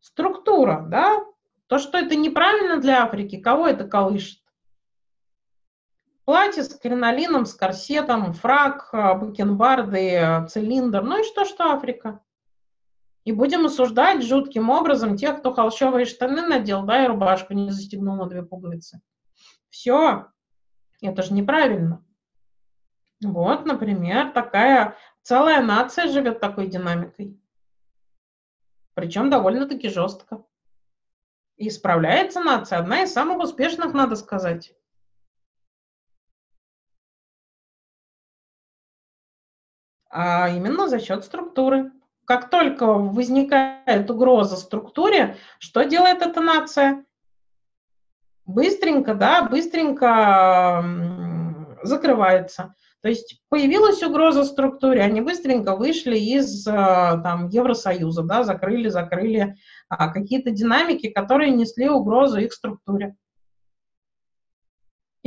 Структура, 0.01 0.85
да, 0.89 1.25
то, 1.67 1.79
что 1.79 1.99
это 1.99 2.17
неправильно 2.17 2.79
для 2.79 3.05
Африки, 3.05 3.37
кого 3.37 3.69
это 3.69 3.87
колышет? 3.87 4.41
Платье 6.25 6.63
с 6.63 6.75
кринолином, 6.75 7.47
с 7.47 7.55
корсетом, 7.55 8.33
фраг, 8.33 8.91
э, 8.93 9.15
бакенбарды, 9.15 10.11
э, 10.11 10.47
цилиндр. 10.49 11.03
Ну 11.03 11.21
и 11.21 11.25
что, 11.25 11.45
что 11.45 11.73
Африка? 11.73 12.21
И 13.29 13.33
будем 13.33 13.67
осуждать 13.67 14.23
жутким 14.23 14.71
образом 14.71 15.15
тех, 15.15 15.41
кто 15.41 15.53
холщовые 15.53 16.07
штаны 16.07 16.41
надел, 16.41 16.85
да, 16.85 17.05
и 17.05 17.09
рубашку 17.09 17.53
не 17.53 17.71
застегнул 17.71 18.17
на 18.17 18.25
две 18.25 18.43
пуговицы. 18.43 19.03
Все. 19.69 20.33
Это 21.03 21.23
же 21.23 21.35
неправильно. 21.35 22.03
Вот, 23.23 23.67
например, 23.67 24.33
такая 24.33 24.97
целая 25.21 25.61
нация 25.61 26.09
живет 26.09 26.41
такой 26.41 26.69
динамикой. 26.69 27.39
Причем 28.95 29.29
довольно-таки 29.29 29.91
жестко. 29.91 30.47
И 31.57 31.69
справляется 31.69 32.41
нация, 32.41 32.79
одна 32.79 33.03
из 33.03 33.13
самых 33.13 33.41
успешных, 33.45 33.93
надо 33.93 34.17
сказать. 34.17 34.73
А 40.09 40.49
именно 40.49 40.89
за 40.89 40.99
счет 40.99 41.27
структуры. 41.27 41.93
Как 42.29 42.51
только 42.51 42.85
возникает 42.93 44.11
угроза 44.11 44.59
структуре, 44.59 45.37
что 45.59 45.85
делает 45.85 46.21
эта 46.21 46.43
нация? 46.43 47.07
Быстренько, 48.45 49.15
да, 49.15 49.49
быстренько 49.49 50.85
закрывается. 51.83 52.75
То 53.01 53.09
есть 53.09 53.41
появилась 53.49 54.03
угроза 54.03 54.45
структуре, 54.45 55.01
они 55.01 55.23
быстренько 55.23 55.75
вышли 55.75 56.19
из 56.19 56.67
э, 56.67 56.71
там, 56.71 57.49
Евросоюза, 57.49 58.25
да, 58.25 58.45
закрыли, 58.45 58.89
закрыли 58.91 59.57
а, 59.89 60.09
какие-то 60.09 60.51
динамики, 60.51 61.09
которые 61.09 61.51
несли 61.53 61.89
угрозу 61.89 62.41
их 62.41 62.53
структуре. 62.53 63.17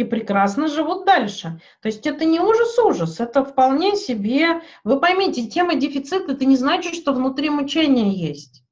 И 0.01 0.03
прекрасно 0.03 0.67
живут 0.67 1.05
дальше. 1.05 1.61
То 1.79 1.87
есть 1.87 2.07
это 2.07 2.25
не 2.25 2.39
ужас-ужас, 2.39 3.19
это 3.19 3.45
вполне 3.45 3.95
себе... 3.95 4.61
Вы 4.83 4.99
поймите, 4.99 5.45
тема 5.45 5.75
дефицита, 5.75 6.31
это 6.31 6.43
не 6.43 6.57
значит, 6.57 6.95
что 6.95 7.13
внутри 7.13 7.51
мучения 7.51 8.09
есть. 8.09 8.63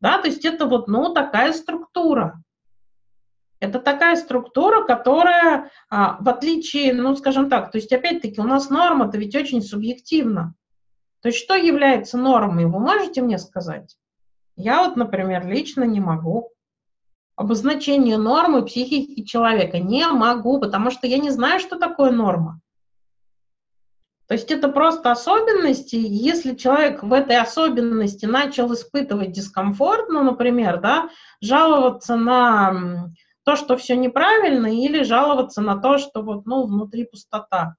Да, 0.00 0.18
то 0.18 0.26
есть 0.26 0.44
это 0.44 0.66
вот, 0.66 0.88
ну, 0.88 1.14
такая 1.14 1.52
структура. 1.52 2.42
Это 3.60 3.78
такая 3.78 4.16
структура, 4.16 4.82
которая, 4.82 5.70
а, 5.88 6.16
в 6.18 6.28
отличие, 6.28 6.94
ну, 6.94 7.14
скажем 7.14 7.48
так, 7.48 7.70
то 7.70 7.78
есть, 7.78 7.92
опять-таки, 7.92 8.40
у 8.40 8.44
нас 8.44 8.68
норма-то 8.68 9.18
ведь 9.18 9.36
очень 9.36 9.62
субъективна. 9.62 10.56
То 11.20 11.28
есть, 11.28 11.38
что 11.38 11.54
является 11.54 12.18
нормой, 12.18 12.66
вы 12.66 12.80
можете 12.80 13.22
мне 13.22 13.38
сказать? 13.38 13.96
Я 14.56 14.82
вот, 14.82 14.96
например, 14.96 15.46
лично 15.46 15.84
не 15.84 16.00
могу. 16.00 16.51
Обозначение 17.34 18.18
нормы 18.18 18.62
психики 18.64 19.22
человека 19.24 19.78
не 19.78 20.06
могу, 20.06 20.60
потому 20.60 20.90
что 20.90 21.06
я 21.06 21.18
не 21.18 21.30
знаю, 21.30 21.60
что 21.60 21.78
такое 21.78 22.10
норма. 22.10 22.60
То 24.28 24.34
есть 24.34 24.50
это 24.50 24.68
просто 24.68 25.10
особенности. 25.10 25.96
Если 25.96 26.54
человек 26.54 27.02
в 27.02 27.12
этой 27.12 27.36
особенности 27.36 28.26
начал 28.26 28.72
испытывать 28.72 29.32
дискомфорт, 29.32 30.08
ну, 30.08 30.22
например, 30.22 30.80
да, 30.80 31.10
жаловаться 31.40 32.16
на 32.16 33.10
то, 33.44 33.56
что 33.56 33.76
все 33.76 33.96
неправильно, 33.96 34.66
или 34.66 35.02
жаловаться 35.02 35.60
на 35.60 35.76
то, 35.76 35.98
что 35.98 36.22
вот, 36.22 36.46
ну, 36.46 36.64
внутри 36.64 37.04
пустота, 37.04 37.76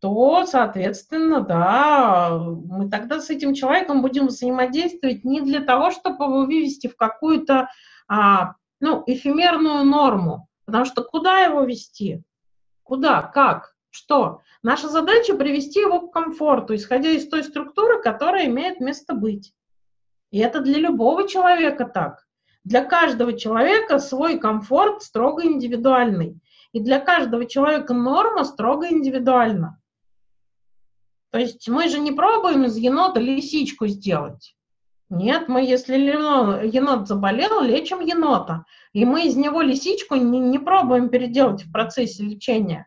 то, 0.00 0.46
соответственно, 0.46 1.42
да, 1.42 2.30
мы 2.32 2.90
тогда 2.90 3.20
с 3.20 3.30
этим 3.30 3.54
человеком 3.54 4.02
будем 4.02 4.26
взаимодействовать 4.26 5.24
не 5.24 5.40
для 5.42 5.60
того, 5.60 5.92
чтобы 5.92 6.24
его 6.24 6.44
вывести 6.44 6.88
в 6.88 6.96
какую-то, 6.96 7.68
а, 8.14 8.56
ну, 8.78 9.02
эфемерную 9.06 9.84
норму, 9.84 10.46
потому 10.66 10.84
что 10.84 11.02
куда 11.02 11.38
его 11.38 11.62
вести? 11.62 12.22
Куда? 12.82 13.22
Как? 13.22 13.74
Что? 13.88 14.42
Наша 14.62 14.88
задача 14.88 15.34
привести 15.34 15.80
его 15.80 16.08
к 16.08 16.12
комфорту, 16.12 16.74
исходя 16.74 17.08
из 17.08 17.26
той 17.26 17.42
структуры, 17.42 18.02
которая 18.02 18.48
имеет 18.48 18.80
место 18.80 19.14
быть. 19.14 19.54
И 20.30 20.40
это 20.40 20.60
для 20.60 20.78
любого 20.78 21.26
человека 21.26 21.86
так. 21.86 22.26
Для 22.64 22.84
каждого 22.84 23.32
человека 23.32 23.98
свой 23.98 24.38
комфорт 24.38 25.02
строго 25.02 25.46
индивидуальный. 25.46 26.38
И 26.72 26.80
для 26.80 27.00
каждого 27.00 27.46
человека 27.46 27.94
норма 27.94 28.44
строго 28.44 28.92
индивидуальна. 28.92 29.80
То 31.30 31.38
есть 31.38 31.66
мы 31.66 31.88
же 31.88 31.98
не 31.98 32.12
пробуем 32.12 32.64
из 32.64 32.76
енота 32.76 33.20
лисичку 33.20 33.86
сделать. 33.86 34.54
Нет, 35.14 35.46
мы, 35.46 35.62
если 35.62 35.94
енот 35.94 37.06
заболел, 37.06 37.60
лечим 37.60 38.00
енота. 38.00 38.64
И 38.94 39.04
мы 39.04 39.26
из 39.26 39.36
него 39.36 39.60
лисичку 39.60 40.14
не, 40.14 40.38
не 40.38 40.58
пробуем 40.58 41.10
переделать 41.10 41.64
в 41.64 41.70
процессе 41.70 42.22
лечения. 42.22 42.86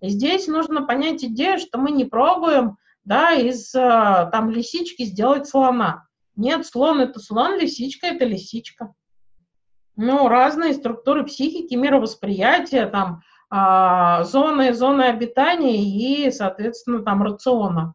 И 0.00 0.08
здесь 0.08 0.46
нужно 0.46 0.86
понять 0.86 1.22
идею, 1.22 1.58
что 1.58 1.76
мы 1.76 1.90
не 1.90 2.06
пробуем 2.06 2.78
да, 3.04 3.34
из 3.34 3.74
э, 3.74 4.28
там, 4.32 4.48
лисички 4.48 5.02
сделать 5.02 5.46
слона. 5.46 6.06
Нет, 6.34 6.64
слон 6.64 7.02
это 7.02 7.20
слон, 7.20 7.60
лисичка 7.60 8.06
это 8.06 8.24
лисичка. 8.24 8.94
Ну, 9.96 10.28
разные 10.28 10.72
структуры 10.72 11.26
психики, 11.26 11.74
мировосприятия, 11.74 12.86
там, 12.86 13.20
а, 13.50 14.24
зоны, 14.24 14.72
зоны 14.72 15.02
обитания 15.02 15.76
и, 15.76 16.30
соответственно, 16.30 17.02
там 17.02 17.22
рациона. 17.22 17.92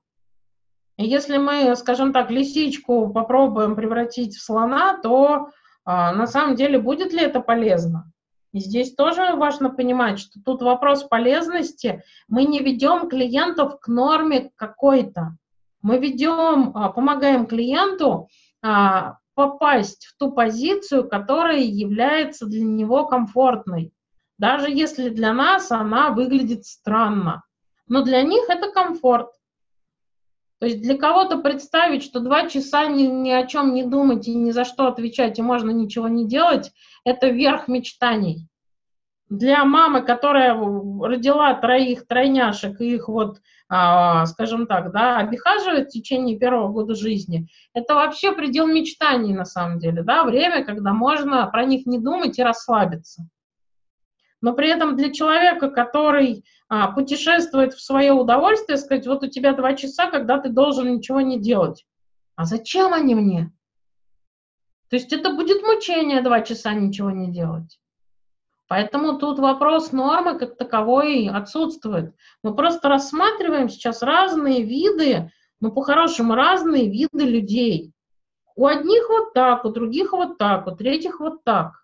Если 0.97 1.37
мы, 1.37 1.75
скажем 1.75 2.13
так, 2.13 2.29
лисичку 2.29 3.11
попробуем 3.11 3.75
превратить 3.75 4.35
в 4.35 4.43
слона, 4.43 4.99
то 5.01 5.49
а, 5.85 6.13
на 6.13 6.27
самом 6.27 6.55
деле 6.55 6.79
будет 6.79 7.13
ли 7.13 7.21
это 7.21 7.39
полезно? 7.39 8.11
И 8.51 8.59
здесь 8.59 8.93
тоже 8.93 9.33
важно 9.35 9.71
понимать, 9.71 10.19
что 10.19 10.39
тут 10.45 10.61
вопрос 10.61 11.03
полезности. 11.03 12.03
Мы 12.27 12.45
не 12.45 12.59
ведем 12.59 13.09
клиентов 13.09 13.79
к 13.79 13.87
норме 13.87 14.51
какой-то. 14.55 15.35
Мы 15.81 15.97
ведем, 15.97 16.71
а, 16.75 16.89
помогаем 16.89 17.47
клиенту 17.47 18.29
а, 18.61 19.17
попасть 19.33 20.05
в 20.05 20.17
ту 20.17 20.31
позицию, 20.31 21.09
которая 21.09 21.61
является 21.61 22.45
для 22.45 22.63
него 22.63 23.07
комфортной. 23.07 23.91
Даже 24.37 24.69
если 24.69 25.09
для 25.09 25.33
нас 25.33 25.71
она 25.71 26.11
выглядит 26.11 26.65
странно. 26.65 27.43
Но 27.87 28.03
для 28.03 28.21
них 28.21 28.43
это 28.49 28.71
комфорт. 28.71 29.29
То 30.63 30.67
есть 30.67 30.81
для 30.81 30.97
кого-то 30.97 31.39
представить, 31.39 32.03
что 32.03 32.21
два 32.21 32.47
часа 32.47 32.85
ни, 32.85 33.03
ни 33.03 33.31
о 33.31 33.45
чем 33.45 33.73
не 33.73 33.83
думать 33.83 34.29
и 34.29 34.33
ни 34.33 34.51
за 34.51 34.63
что 34.63 34.87
отвечать, 34.87 35.37
и 35.37 35.41
можно 35.41 35.71
ничего 35.71 36.07
не 36.07 36.25
делать, 36.25 36.71
это 37.03 37.27
верх 37.27 37.67
мечтаний. 37.67 38.47
Для 39.27 39.65
мамы, 39.65 40.03
которая 40.03 40.53
родила 40.53 41.53
троих 41.55 42.07
тройняшек 42.07 42.79
и 42.79 42.95
их 42.95 43.09
вот 43.09 43.41
а, 43.67 44.25
скажем 44.25 44.65
так, 44.65 44.93
да, 44.93 45.17
обихаживает 45.17 45.89
в 45.89 45.91
течение 45.91 46.39
первого 46.39 46.69
года 46.69 46.95
жизни, 46.95 47.49
это 47.73 47.95
вообще 47.95 48.31
предел 48.31 48.65
мечтаний 48.65 49.33
на 49.33 49.43
самом 49.43 49.79
деле, 49.79 50.01
да, 50.01 50.23
время, 50.23 50.63
когда 50.63 50.93
можно 50.93 51.45
про 51.47 51.65
них 51.65 51.85
не 51.85 51.99
думать 51.99 52.39
и 52.39 52.43
расслабиться. 52.43 53.27
Но 54.39 54.53
при 54.53 54.69
этом 54.69 54.95
для 54.95 55.11
человека, 55.11 55.69
который 55.69 56.45
а, 56.75 56.87
путешествует 56.87 57.75
в 57.75 57.83
свое 57.83 58.13
удовольствие, 58.13 58.79
сказать, 58.79 59.05
вот 59.05 59.21
у 59.23 59.27
тебя 59.27 59.53
два 59.53 59.75
часа, 59.75 60.09
когда 60.09 60.39
ты 60.39 60.49
должен 60.49 60.91
ничего 60.91 61.21
не 61.21 61.39
делать. 61.39 61.85
А 62.35 62.45
зачем 62.45 62.95
они 62.95 63.13
мне? 63.13 63.51
То 64.89 64.95
есть 64.95 65.13
это 65.13 65.33
будет 65.33 65.61
мучение 65.61 66.23
два 66.23 66.41
часа 66.41 66.73
ничего 66.73 67.11
не 67.11 67.31
делать. 67.31 67.79
Поэтому 68.67 69.19
тут 69.19 69.37
вопрос 69.37 69.91
нормы 69.91 70.39
как 70.39 70.57
таковой 70.57 71.27
отсутствует. 71.27 72.15
Мы 72.41 72.55
просто 72.55 72.89
рассматриваем 72.89 73.69
сейчас 73.69 74.01
разные 74.01 74.63
виды, 74.63 75.31
ну, 75.59 75.71
по-хорошему, 75.71 76.33
разные 76.33 76.89
виды 76.89 77.23
людей. 77.23 77.93
У 78.55 78.65
одних 78.65 79.09
вот 79.09 79.33
так, 79.35 79.63
у 79.63 79.69
других 79.69 80.11
вот 80.11 80.39
так, 80.39 80.65
у 80.65 80.71
третьих 80.71 81.19
вот 81.19 81.43
так. 81.43 81.82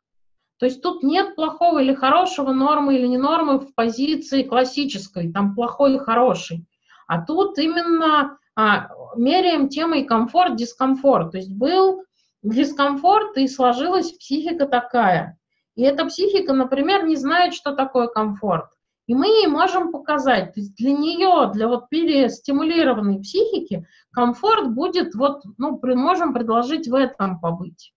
То 0.60 0.66
есть 0.66 0.82
тут 0.82 1.04
нет 1.04 1.36
плохого 1.36 1.80
или 1.80 1.94
хорошего, 1.94 2.52
нормы 2.52 2.96
или 2.96 3.08
не 3.08 3.18
нормы 3.18 3.60
в 3.60 3.74
позиции 3.74 4.44
классической, 4.44 5.32
там 5.32 5.56
плохой 5.56 5.96
и 5.96 6.00
хороший. 6.00 6.66
А 7.08 7.22
тут 7.26 7.58
именно 7.58 8.38
а, 8.56 8.90
меряем 9.16 9.70
темой 9.70 10.04
комфорт, 10.04 10.56
дискомфорт. 10.56 11.32
То 11.32 11.38
есть 11.38 11.52
был 11.52 12.04
дискомфорт 12.44 13.38
и 13.38 13.48
сложилась 13.48 14.12
психика 14.12 14.66
такая– 14.68 15.38
и 15.80 15.84
эта 15.84 16.06
психика, 16.08 16.52
например, 16.52 17.06
не 17.06 17.16
знает, 17.16 17.54
что 17.54 17.74
такое 17.74 18.08
комфорт. 18.08 18.66
И 19.08 19.16
мы 19.16 19.28
ей 19.28 19.48
можем 19.48 19.94
показать, 19.94 20.54
то 20.54 20.60
есть 20.60 20.76
для 20.76 20.92
нее, 20.92 21.50
для 21.54 21.70
вот 21.70 21.88
перестимулированной 21.88 23.22
психики, 23.22 23.88
комфорт 24.12 24.74
будет, 24.74 25.16
вот, 25.16 25.42
ну, 25.58 25.80
можем 25.96 26.34
предложить 26.34 26.90
в 26.90 26.94
этом 26.94 27.40
побыть. 27.40 27.94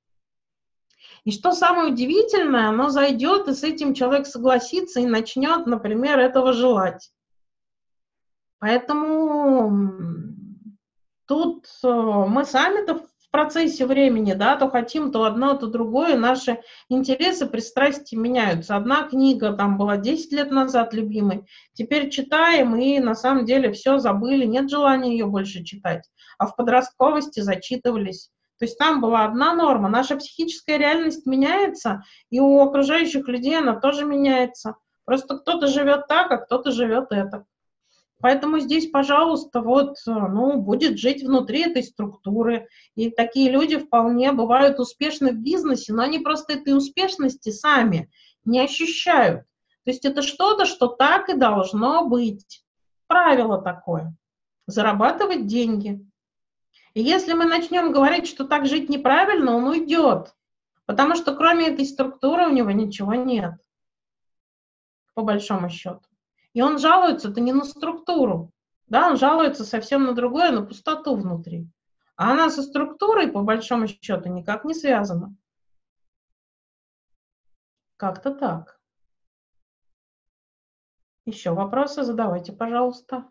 И 1.24 1.30
что 1.30 1.52
самое 1.52 1.92
удивительное, 1.92 2.68
оно 2.68 2.88
зайдет, 2.88 3.48
и 3.48 3.54
с 3.54 3.62
этим 3.62 3.94
человек 3.94 4.26
согласится 4.26 5.00
и 5.00 5.06
начнет, 5.06 5.66
например, 5.66 6.18
этого 6.18 6.52
желать. 6.52 7.12
Поэтому 8.58 9.88
тут 11.26 11.66
э, 11.84 11.88
мы 11.88 12.44
сами-то 12.44 13.06
процессе 13.32 13.86
времени, 13.86 14.34
да, 14.34 14.56
то 14.56 14.70
хотим 14.70 15.10
то 15.10 15.24
одно, 15.24 15.54
то 15.54 15.66
другое, 15.66 16.16
наши 16.16 16.60
интересы, 16.88 17.46
пристрастия 17.46 18.16
меняются. 18.16 18.76
Одна 18.76 19.08
книга 19.08 19.52
там 19.54 19.78
была 19.78 19.96
10 19.96 20.32
лет 20.32 20.50
назад 20.52 20.94
любимой, 20.94 21.44
теперь 21.72 22.10
читаем 22.10 22.76
и 22.76 23.00
на 23.00 23.14
самом 23.16 23.46
деле 23.46 23.72
все 23.72 23.98
забыли, 23.98 24.44
нет 24.44 24.70
желания 24.70 25.12
ее 25.12 25.26
больше 25.26 25.64
читать, 25.64 26.08
а 26.38 26.46
в 26.46 26.54
подростковости 26.54 27.40
зачитывались. 27.40 28.30
То 28.62 28.66
есть 28.66 28.78
там 28.78 29.00
была 29.00 29.24
одна 29.24 29.54
норма, 29.54 29.88
наша 29.88 30.14
психическая 30.14 30.76
реальность 30.76 31.26
меняется, 31.26 32.04
и 32.30 32.38
у 32.38 32.60
окружающих 32.60 33.26
людей 33.26 33.58
она 33.58 33.74
тоже 33.74 34.04
меняется. 34.04 34.76
Просто 35.04 35.36
кто-то 35.38 35.66
живет 35.66 36.06
так, 36.06 36.30
а 36.30 36.36
кто-то 36.36 36.70
живет 36.70 37.06
это. 37.10 37.44
Поэтому 38.20 38.60
здесь, 38.60 38.88
пожалуйста, 38.88 39.62
вот, 39.62 39.96
э, 40.06 40.12
ну, 40.12 40.58
будет 40.58 40.96
жить 40.96 41.24
внутри 41.24 41.62
этой 41.62 41.82
структуры. 41.82 42.68
И 42.94 43.10
такие 43.10 43.50
люди 43.50 43.78
вполне 43.78 44.30
бывают 44.30 44.78
успешны 44.78 45.32
в 45.32 45.42
бизнесе, 45.42 45.92
но 45.92 46.04
они 46.04 46.20
просто 46.20 46.52
этой 46.52 46.76
успешности 46.76 47.50
сами 47.50 48.12
не 48.44 48.60
ощущают. 48.60 49.40
То 49.84 49.90
есть 49.90 50.04
это 50.04 50.22
что-то, 50.22 50.66
что 50.66 50.86
так 50.86 51.28
и 51.30 51.34
должно 51.34 52.06
быть. 52.06 52.64
Правило 53.08 53.60
такое. 53.60 54.14
Зарабатывать 54.68 55.48
деньги. 55.48 56.06
И 56.94 57.02
если 57.02 57.32
мы 57.32 57.46
начнем 57.46 57.92
говорить, 57.92 58.26
что 58.26 58.44
так 58.44 58.66
жить 58.66 58.88
неправильно, 58.88 59.54
он 59.56 59.64
уйдет. 59.64 60.34
Потому 60.84 61.14
что 61.14 61.34
кроме 61.34 61.68
этой 61.68 61.86
структуры 61.86 62.46
у 62.46 62.52
него 62.52 62.70
ничего 62.70 63.14
нет. 63.14 63.54
По 65.14 65.22
большому 65.22 65.70
счету. 65.70 66.02
И 66.52 66.60
он 66.60 66.78
жалуется-то 66.78 67.40
не 67.40 67.52
на 67.52 67.64
структуру, 67.64 68.52
да, 68.86 69.08
он 69.08 69.16
жалуется 69.16 69.64
совсем 69.64 70.04
на 70.04 70.12
другое, 70.12 70.52
на 70.52 70.66
пустоту 70.66 71.16
внутри. 71.16 71.66
А 72.16 72.32
она 72.32 72.50
со 72.50 72.62
структурой, 72.62 73.28
по 73.28 73.40
большому 73.40 73.86
счету, 73.88 74.28
никак 74.28 74.66
не 74.66 74.74
связана. 74.74 75.34
Как-то 77.96 78.34
так. 78.34 78.78
Еще 81.24 81.52
вопросы 81.52 82.02
задавайте, 82.02 82.52
пожалуйста. 82.52 83.30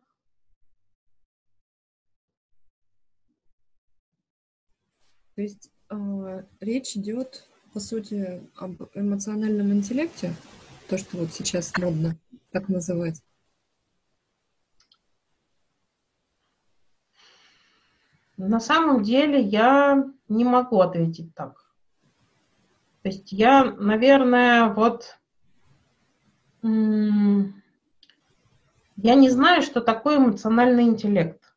То 5.42 5.46
есть 5.46 5.72
э, 5.90 6.44
речь 6.60 6.96
идет, 6.96 7.48
по 7.74 7.80
сути, 7.80 8.48
об 8.58 8.76
эмоциональном 8.94 9.72
интеллекте, 9.72 10.36
то, 10.88 11.00
что 11.00 11.18
вот 11.18 11.34
сейчас 11.34 11.76
модно 11.80 12.16
так 12.52 12.70
называть. 12.70 13.24
На 18.38 18.60
самом 18.60 19.02
деле 19.02 19.42
я 19.42 20.08
не 20.30 20.44
могу 20.46 20.80
ответить 20.80 21.34
так. 21.34 21.74
То 23.02 23.10
есть 23.10 23.32
я, 23.32 23.64
наверное, 23.64 24.72
вот 24.72 25.18
я 26.62 26.76
не 29.16 29.30
знаю, 29.32 29.64
что 29.64 29.82
такое 29.82 30.18
эмоциональный 30.18 30.84
интеллект. 30.84 31.51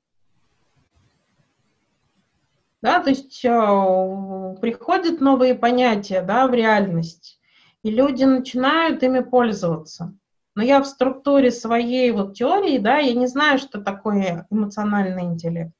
Да, 2.84 3.00
то 3.00 3.08
есть 3.08 3.42
э, 3.46 4.56
приходят 4.60 5.22
новые 5.22 5.54
понятия 5.54 6.20
да, 6.20 6.46
в 6.46 6.52
реальность, 6.52 7.40
и 7.82 7.90
люди 7.90 8.24
начинают 8.24 9.02
ими 9.02 9.20
пользоваться. 9.20 10.14
Но 10.54 10.62
я 10.62 10.82
в 10.82 10.86
структуре 10.86 11.50
своей 11.50 12.10
вот 12.10 12.34
теории, 12.34 12.76
да, 12.76 12.98
я 12.98 13.14
не 13.14 13.26
знаю, 13.26 13.58
что 13.58 13.80
такое 13.80 14.46
эмоциональный 14.50 15.22
интеллект. 15.22 15.72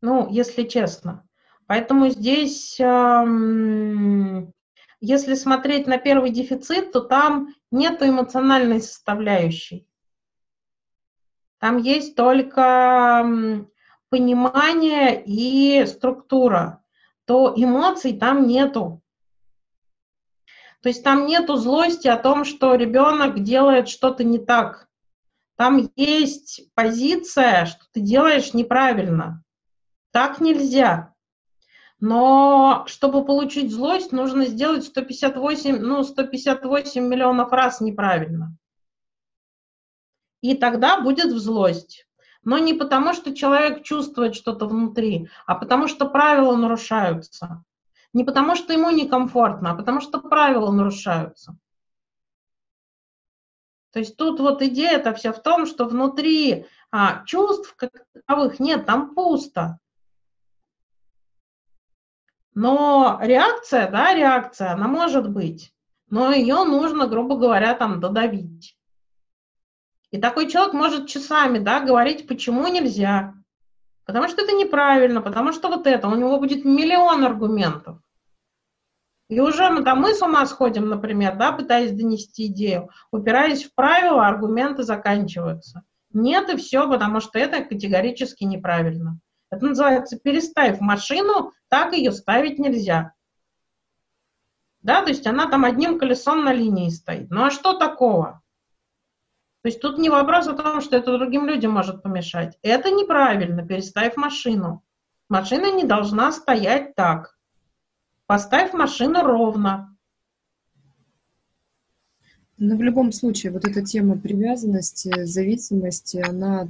Ну, 0.00 0.28
если 0.28 0.64
честно. 0.64 1.24
Поэтому 1.68 2.08
здесь, 2.08 2.80
эм, 2.80 4.52
если 5.00 5.34
смотреть 5.34 5.86
на 5.86 5.98
первый 5.98 6.30
дефицит, 6.30 6.90
то 6.90 7.00
там 7.02 7.54
нет 7.70 8.02
эмоциональной 8.02 8.80
составляющей. 8.80 9.86
Там 11.60 11.76
есть 11.76 12.16
только 12.16 13.70
понимание 14.12 15.24
и 15.24 15.86
структура, 15.86 16.84
то 17.24 17.54
эмоций 17.56 18.12
там 18.12 18.46
нету. 18.46 19.02
То 20.82 20.90
есть 20.90 21.02
там 21.02 21.24
нету 21.24 21.56
злости 21.56 22.08
о 22.08 22.18
том, 22.18 22.44
что 22.44 22.74
ребенок 22.74 23.42
делает 23.42 23.88
что-то 23.88 24.22
не 24.22 24.38
так. 24.38 24.86
Там 25.56 25.90
есть 25.96 26.60
позиция, 26.74 27.64
что 27.64 27.86
ты 27.92 28.00
делаешь 28.00 28.52
неправильно. 28.52 29.42
Так 30.10 30.42
нельзя. 30.42 31.14
Но 31.98 32.84
чтобы 32.88 33.24
получить 33.24 33.72
злость, 33.72 34.12
нужно 34.12 34.44
сделать 34.44 34.84
158, 34.84 35.78
ну, 35.78 36.04
158 36.04 37.02
миллионов 37.02 37.50
раз 37.50 37.80
неправильно. 37.80 38.54
И 40.42 40.54
тогда 40.54 41.00
будет 41.00 41.32
в 41.32 41.38
злость 41.38 42.06
но 42.44 42.58
не 42.58 42.74
потому, 42.74 43.12
что 43.14 43.34
человек 43.34 43.82
чувствует 43.82 44.34
что-то 44.34 44.66
внутри, 44.66 45.28
а 45.46 45.54
потому 45.54 45.88
что 45.88 46.06
правила 46.08 46.56
нарушаются. 46.56 47.64
Не 48.12 48.24
потому, 48.24 48.56
что 48.56 48.72
ему 48.72 48.90
некомфортно, 48.90 49.72
а 49.72 49.74
потому 49.74 50.00
что 50.00 50.20
правила 50.20 50.70
нарушаются. 50.70 51.56
То 53.92 53.98
есть 53.98 54.16
тут 54.16 54.40
вот 54.40 54.62
идея-то 54.62 55.14
вся 55.14 55.32
в 55.32 55.42
том, 55.42 55.66
что 55.66 55.84
внутри 55.84 56.66
а, 56.90 57.24
чувств 57.24 57.74
как 57.76 57.92
таковых 58.12 58.58
нет, 58.58 58.86
там 58.86 59.14
пусто. 59.14 59.78
Но 62.54 63.18
реакция, 63.22 63.90
да, 63.90 64.14
реакция, 64.14 64.72
она 64.72 64.88
может 64.88 65.30
быть, 65.30 65.74
но 66.10 66.32
ее 66.32 66.64
нужно, 66.64 67.06
грубо 67.06 67.36
говоря, 67.36 67.74
там 67.74 68.00
додавить. 68.00 68.76
И 70.12 70.18
такой 70.18 70.48
человек 70.48 70.74
может 70.74 71.08
часами 71.08 71.58
да, 71.58 71.80
говорить, 71.80 72.28
почему 72.28 72.68
нельзя. 72.68 73.34
Потому 74.04 74.28
что 74.28 74.42
это 74.42 74.52
неправильно, 74.52 75.22
потому 75.22 75.52
что 75.52 75.68
вот 75.68 75.86
это. 75.86 76.06
У 76.06 76.14
него 76.14 76.38
будет 76.38 76.64
миллион 76.64 77.24
аргументов. 77.24 77.98
И 79.28 79.40
уже 79.40 79.70
мы, 79.70 79.82
там, 79.82 80.00
мы 80.00 80.14
с 80.14 80.20
ума 80.20 80.44
сходим, 80.44 80.90
например, 80.90 81.36
да, 81.36 81.52
пытаясь 81.52 81.92
донести 81.92 82.48
идею. 82.48 82.90
Упираясь 83.10 83.64
в 83.64 83.74
правила, 83.74 84.26
аргументы 84.26 84.82
заканчиваются. 84.82 85.82
Нет 86.12 86.50
и 86.50 86.58
все, 86.58 86.86
потому 86.86 87.20
что 87.20 87.38
это 87.38 87.64
категорически 87.64 88.44
неправильно. 88.44 89.18
Это 89.50 89.64
называется 89.64 90.18
переставив 90.18 90.80
машину, 90.80 91.52
так 91.68 91.94
ее 91.94 92.12
ставить 92.12 92.58
нельзя. 92.58 93.14
Да, 94.82 95.02
то 95.02 95.08
есть 95.08 95.26
она 95.26 95.46
там 95.46 95.64
одним 95.64 95.98
колесом 95.98 96.44
на 96.44 96.52
линии 96.52 96.90
стоит. 96.90 97.30
Ну 97.30 97.44
а 97.44 97.50
что 97.50 97.72
такого? 97.72 98.41
То 99.62 99.68
есть 99.68 99.80
тут 99.80 99.98
не 99.98 100.10
вопрос 100.10 100.48
о 100.48 100.54
том, 100.54 100.80
что 100.80 100.96
это 100.96 101.16
другим 101.16 101.46
людям 101.46 101.72
может 101.72 102.02
помешать. 102.02 102.58
Это 102.62 102.90
неправильно, 102.90 103.64
переставь 103.64 104.16
машину. 104.16 104.82
Машина 105.28 105.72
не 105.72 105.84
должна 105.84 106.32
стоять 106.32 106.96
так. 106.96 107.38
Поставь 108.26 108.72
машину 108.72 109.22
ровно. 109.22 109.96
Но 112.58 112.76
в 112.76 112.82
любом 112.82 113.12
случае, 113.12 113.52
вот 113.52 113.64
эта 113.64 113.82
тема 113.82 114.18
привязанности, 114.18 115.24
зависимости, 115.24 116.18
она 116.28 116.68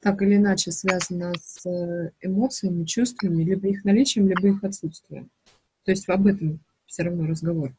так 0.00 0.20
или 0.22 0.36
иначе 0.36 0.72
связана 0.72 1.32
с 1.40 1.64
э, 1.64 2.10
эмоциями, 2.22 2.84
чувствами, 2.84 3.44
либо 3.44 3.68
их 3.68 3.84
наличием, 3.84 4.26
либо 4.26 4.48
их 4.48 4.64
отсутствием. 4.64 5.30
То 5.84 5.92
есть 5.92 6.08
об 6.08 6.26
этом 6.26 6.60
все 6.86 7.04
равно 7.04 7.26
разговор. 7.26 7.72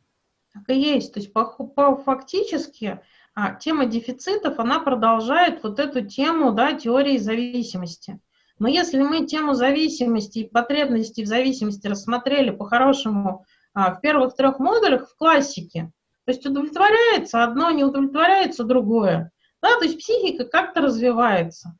Так 0.53 0.69
и 0.69 0.79
есть. 0.79 1.13
То 1.13 1.19
есть 1.19 1.33
по, 1.33 1.45
по, 1.45 1.97
фактически 1.97 2.99
а, 3.35 3.55
тема 3.55 3.85
дефицитов, 3.85 4.59
она 4.59 4.79
продолжает 4.79 5.63
вот 5.63 5.79
эту 5.79 6.05
тему 6.05 6.51
да, 6.51 6.73
теории 6.73 7.17
зависимости. 7.17 8.19
Но 8.59 8.67
если 8.67 9.01
мы 9.01 9.25
тему 9.25 9.55
зависимости 9.55 10.39
и 10.39 10.49
потребностей 10.49 11.23
в 11.23 11.27
зависимости 11.27 11.87
рассмотрели 11.87 12.51
по-хорошему 12.51 13.45
а, 13.73 13.95
в 13.95 14.01
первых 14.01 14.35
трех 14.35 14.59
модулях 14.59 15.09
в 15.09 15.17
классике, 15.17 15.91
то 16.25 16.31
есть 16.31 16.45
удовлетворяется 16.45 17.43
одно, 17.43 17.71
не 17.71 17.83
удовлетворяется 17.83 18.63
другое, 18.63 19.31
да, 19.61 19.77
то 19.79 19.85
есть 19.85 19.97
психика 19.97 20.45
как-то 20.45 20.81
развивается. 20.81 21.75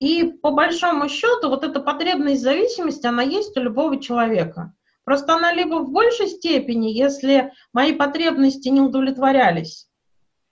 И 0.00 0.24
по 0.24 0.52
большому 0.52 1.08
счету 1.08 1.48
вот 1.48 1.64
эта 1.64 1.80
потребность 1.80 2.42
зависимости, 2.42 3.06
она 3.06 3.22
есть 3.22 3.56
у 3.56 3.60
любого 3.60 4.00
человека. 4.00 4.72
Просто 5.04 5.34
она 5.34 5.52
либо 5.52 5.76
в 5.80 5.90
большей 5.90 6.28
степени, 6.28 6.88
если 6.88 7.52
мои 7.72 7.92
потребности 7.94 8.68
не 8.68 8.80
удовлетворялись, 8.80 9.87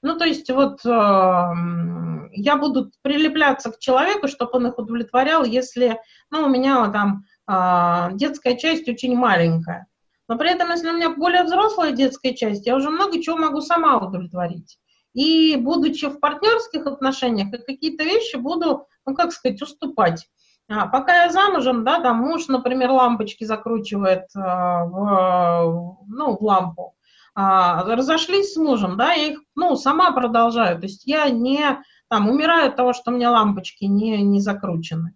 ну, 0.07 0.17
то 0.17 0.25
есть 0.25 0.49
вот 0.51 0.85
э, 0.85 0.89
я 0.89 2.57
буду 2.57 2.93
прилепляться 3.03 3.73
к 3.73 3.79
человеку, 3.79 4.29
чтобы 4.29 4.53
он 4.55 4.69
их 4.69 4.79
удовлетворял, 4.79 5.45
если, 5.45 6.01
ну, 6.31 6.47
у 6.47 6.49
меня 6.49 6.89
там 6.91 7.25
э, 7.49 8.17
детская 8.17 8.57
часть 8.57 8.89
очень 8.89 9.17
маленькая. 9.17 9.89
Но 10.29 10.39
при 10.39 10.51
этом, 10.51 10.71
если 10.71 10.91
у 10.91 10.97
меня 10.97 11.11
более 11.11 11.43
взрослая 11.43 11.91
детская 11.91 12.35
часть, 12.35 12.67
я 12.67 12.77
уже 12.77 12.91
много 12.91 13.21
чего 13.21 13.37
могу 13.37 13.61
сама 13.61 13.99
удовлетворить. 13.99 14.79
И 15.13 15.57
будучи 15.57 16.07
в 16.07 16.21
партнерских 16.21 16.87
отношениях, 16.87 17.49
я 17.53 17.59
какие-то 17.59 18.05
вещи 18.05 18.37
буду, 18.37 18.87
ну, 19.07 19.15
как 19.15 19.33
сказать, 19.33 19.61
уступать. 19.61 20.29
А, 20.69 20.87
пока 20.87 21.25
я 21.25 21.31
замужем, 21.31 21.85
да, 21.85 22.01
там 22.01 22.19
муж, 22.19 22.47
например, 22.49 22.91
лампочки 22.91 23.45
закручивает 23.45 24.27
э, 24.37 24.39
в, 24.39 25.99
ну, 26.07 26.37
в 26.37 26.43
лампу, 26.43 26.95
а, 27.39 27.85
разошлись 27.85 28.55
с 28.55 28.57
мужем, 28.57 28.97
да, 28.97 29.13
я 29.13 29.33
их, 29.33 29.41
ну, 29.55 29.77
сама 29.77 30.11
продолжаю, 30.13 30.79
то 30.79 30.87
есть 30.87 31.07
я 31.07 31.29
не, 31.29 31.83
там, 32.09 32.31
умираю 32.31 32.69
от 32.69 32.77
того, 32.77 32.95
что 32.95 33.11
у 33.11 33.15
меня 33.15 33.31
лампочки 33.31 33.85
не, 33.85 34.23
не 34.23 34.41
закручены. 34.41 35.15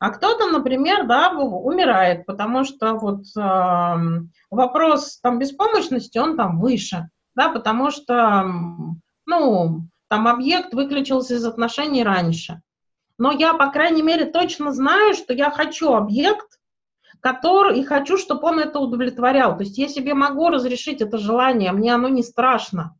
А 0.00 0.08
кто-то, 0.10 0.46
например, 0.46 1.06
да, 1.06 1.30
умирает, 1.30 2.24
потому 2.24 2.64
что 2.64 2.94
вот 2.94 3.24
э, 3.36 4.20
вопрос 4.50 5.20
там 5.20 5.38
беспомощности, 5.38 6.16
он 6.16 6.38
там 6.38 6.58
выше, 6.58 7.10
да, 7.34 7.50
потому 7.50 7.90
что, 7.90 8.50
ну, 9.26 9.82
там 10.08 10.28
объект 10.28 10.72
выключился 10.72 11.34
из 11.34 11.44
отношений 11.44 12.02
раньше. 12.02 12.62
Но 13.18 13.30
я, 13.30 13.52
по 13.52 13.70
крайней 13.70 14.02
мере, 14.02 14.24
точно 14.24 14.72
знаю, 14.72 15.12
что 15.12 15.34
я 15.34 15.50
хочу 15.50 15.92
объект, 15.92 16.46
который, 17.22 17.78
и 17.78 17.84
хочу, 17.84 18.18
чтобы 18.18 18.48
он 18.48 18.58
это 18.58 18.80
удовлетворял. 18.80 19.56
То 19.56 19.62
есть 19.62 19.78
я 19.78 19.88
себе 19.88 20.12
могу 20.12 20.48
разрешить 20.48 21.00
это 21.00 21.18
желание, 21.18 21.70
мне 21.70 21.94
оно 21.94 22.08
не 22.08 22.22
страшно. 22.22 22.98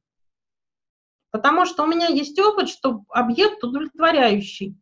Потому 1.33 1.67
что 1.67 1.83
у 1.83 1.87
меня 1.87 2.07
есть 2.07 2.39
опыт, 2.39 2.69
что 2.69 3.03
объект 3.09 3.65
удовлетворяющий. 3.65 4.77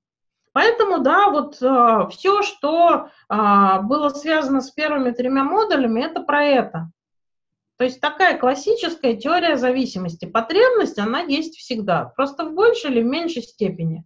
Поэтому, 0.52 0.98
да, 0.98 1.30
вот 1.30 1.56
э, 1.62 2.08
все, 2.10 2.42
что 2.42 3.08
э, 3.28 3.80
было 3.82 4.10
связано 4.10 4.60
с 4.60 4.70
первыми 4.72 5.12
тремя 5.12 5.44
модулями, 5.44 6.02
это 6.02 6.20
про 6.20 6.44
это. 6.44 6.90
То 7.78 7.84
есть 7.84 8.00
такая 8.00 8.36
классическая 8.36 9.16
теория 9.16 9.56
зависимости. 9.56 10.26
Потребность, 10.26 10.98
она 10.98 11.20
есть 11.20 11.56
всегда, 11.56 12.04
просто 12.04 12.44
в 12.44 12.52
большей 12.52 12.90
или 12.90 13.00
в 13.00 13.06
меньшей 13.06 13.42
степени. 13.42 14.04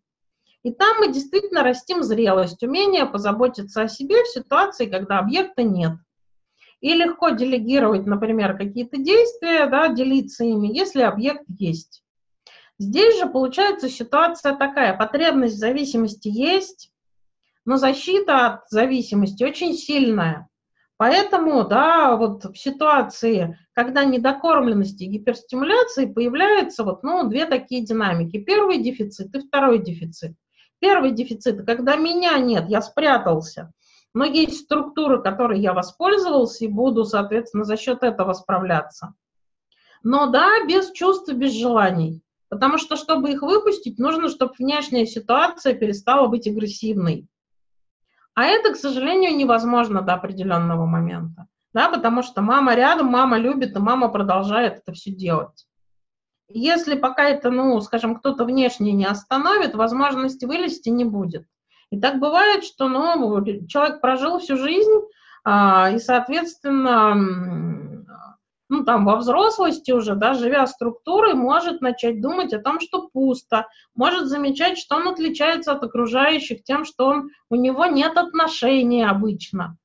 И 0.64 0.72
там 0.72 0.96
мы 0.98 1.12
действительно 1.12 1.62
растим 1.62 2.02
зрелость, 2.02 2.62
умение 2.62 3.04
позаботиться 3.04 3.82
о 3.82 3.88
себе 3.88 4.24
в 4.24 4.28
ситуации, 4.28 4.86
когда 4.86 5.18
объекта 5.18 5.62
нет. 5.62 5.92
И 6.80 6.94
легко 6.94 7.30
делегировать, 7.30 8.06
например, 8.06 8.56
какие-то 8.56 8.96
действия, 8.96 9.66
да, 9.66 9.88
делиться 9.88 10.42
ими, 10.42 10.74
если 10.74 11.02
объект 11.02 11.44
есть. 11.48 12.02
Здесь 12.78 13.18
же 13.18 13.26
получается 13.26 13.90
ситуация 13.90 14.56
такая, 14.56 14.96
потребность 14.96 15.58
зависимости 15.58 16.28
есть, 16.28 16.90
но 17.66 17.76
защита 17.76 18.46
от 18.46 18.68
зависимости 18.70 19.44
очень 19.44 19.74
сильная. 19.74 20.48
Поэтому, 20.96 21.64
да, 21.64 22.16
вот 22.16 22.44
в 22.44 22.56
ситуации, 22.56 23.58
когда 23.74 24.04
недокормленности 24.04 25.04
и 25.04 25.08
гиперстимуляции 25.08 26.06
появляются 26.06 26.84
вот, 26.84 27.02
ну, 27.02 27.28
две 27.28 27.44
такие 27.44 27.84
динамики. 27.84 28.38
Первый 28.38 28.78
дефицит 28.78 29.34
и 29.34 29.40
второй 29.40 29.78
дефицит. 29.78 30.34
Первый 30.84 31.12
дефицит, 31.12 31.64
когда 31.64 31.96
меня 31.96 32.36
нет, 32.36 32.68
я 32.68 32.82
спрятался. 32.82 33.72
Но 34.12 34.26
есть 34.26 34.64
структуры, 34.64 35.22
которой 35.22 35.58
я 35.58 35.72
воспользовался 35.72 36.66
и 36.66 36.68
буду, 36.68 37.06
соответственно, 37.06 37.64
за 37.64 37.78
счет 37.78 38.02
этого 38.02 38.34
справляться. 38.34 39.14
Но 40.02 40.26
да, 40.26 40.62
без 40.68 40.92
чувств 40.92 41.32
без 41.32 41.52
желаний. 41.52 42.20
Потому 42.50 42.76
что, 42.76 42.96
чтобы 42.96 43.30
их 43.30 43.40
выпустить, 43.40 43.98
нужно, 43.98 44.28
чтобы 44.28 44.52
внешняя 44.58 45.06
ситуация 45.06 45.72
перестала 45.72 46.26
быть 46.26 46.46
агрессивной. 46.46 47.28
А 48.34 48.44
это, 48.44 48.74
к 48.74 48.76
сожалению, 48.76 49.34
невозможно 49.38 50.02
до 50.02 50.12
определенного 50.12 50.84
момента. 50.84 51.46
Да, 51.72 51.88
потому 51.88 52.22
что 52.22 52.42
мама 52.42 52.74
рядом, 52.74 53.06
мама 53.06 53.38
любит, 53.38 53.74
и 53.74 53.78
мама 53.78 54.10
продолжает 54.10 54.80
это 54.80 54.92
все 54.92 55.12
делать. 55.12 55.66
Если 56.48 56.94
пока 56.96 57.24
это, 57.24 57.50
ну, 57.50 57.80
скажем, 57.80 58.14
кто-то 58.16 58.44
внешне 58.44 58.92
не 58.92 59.06
остановит, 59.06 59.74
возможности 59.74 60.44
вылезти 60.44 60.90
не 60.90 61.04
будет. 61.04 61.46
И 61.90 61.98
так 61.98 62.18
бывает, 62.18 62.64
что 62.64 62.88
ну, 62.88 63.44
человек 63.66 64.00
прожил 64.00 64.38
всю 64.38 64.56
жизнь, 64.56 64.92
а, 65.44 65.90
и, 65.90 65.98
соответственно, 65.98 67.14
ну, 68.68 68.84
там, 68.84 69.04
во 69.04 69.16
взрослости 69.16 69.92
уже, 69.92 70.14
да, 70.14 70.34
живя 70.34 70.66
структурой, 70.66 71.34
может 71.34 71.80
начать 71.80 72.20
думать 72.20 72.52
о 72.52 72.60
том, 72.60 72.80
что 72.80 73.08
пусто, 73.08 73.68
может 73.94 74.26
замечать, 74.26 74.78
что 74.78 74.96
он 74.96 75.08
отличается 75.08 75.72
от 75.72 75.82
окружающих 75.82 76.64
тем, 76.64 76.84
что 76.84 77.06
он, 77.06 77.30
у 77.50 77.56
него 77.56 77.86
нет 77.86 78.16
отношений 78.16 79.04
обычно. 79.04 79.76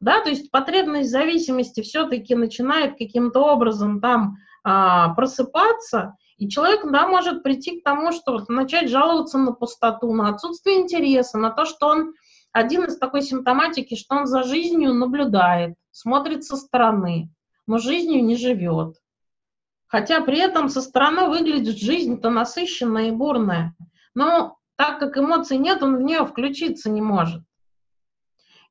Да, 0.00 0.20
то 0.20 0.30
есть 0.30 0.50
потребность 0.50 1.10
зависимости 1.10 1.80
все-таки 1.82 2.34
начинает 2.34 2.98
каким-то 2.98 3.40
образом 3.40 4.00
там 4.00 4.36
а, 4.64 5.14
просыпаться, 5.14 6.16
и 6.36 6.48
человек, 6.48 6.80
да, 6.90 7.06
может 7.06 7.42
прийти 7.42 7.80
к 7.80 7.84
тому, 7.84 8.12
что 8.12 8.32
вот 8.32 8.48
начать 8.48 8.90
жаловаться 8.90 9.38
на 9.38 9.52
пустоту, 9.52 10.12
на 10.12 10.28
отсутствие 10.28 10.80
интереса, 10.80 11.38
на 11.38 11.50
то, 11.50 11.64
что 11.64 11.86
он 11.86 12.14
один 12.52 12.84
из 12.84 12.98
такой 12.98 13.22
симптоматики, 13.22 13.94
что 13.94 14.16
он 14.16 14.26
за 14.26 14.42
жизнью 14.42 14.92
наблюдает, 14.92 15.74
смотрит 15.90 16.44
со 16.44 16.56
стороны, 16.56 17.30
но 17.66 17.78
жизнью 17.78 18.24
не 18.24 18.36
живет. 18.36 18.96
Хотя 19.86 20.20
при 20.22 20.38
этом 20.38 20.68
со 20.68 20.80
стороны 20.80 21.28
выглядит 21.28 21.76
жизнь-то 21.76 22.30
насыщенная 22.30 23.08
и 23.08 23.12
бурная. 23.12 23.76
Но 24.14 24.56
так 24.76 24.98
как 24.98 25.16
эмоций 25.16 25.58
нет, 25.58 25.82
он 25.82 25.96
в 25.96 26.02
нее 26.02 26.26
включиться 26.26 26.90
не 26.90 27.02
может. 27.02 27.42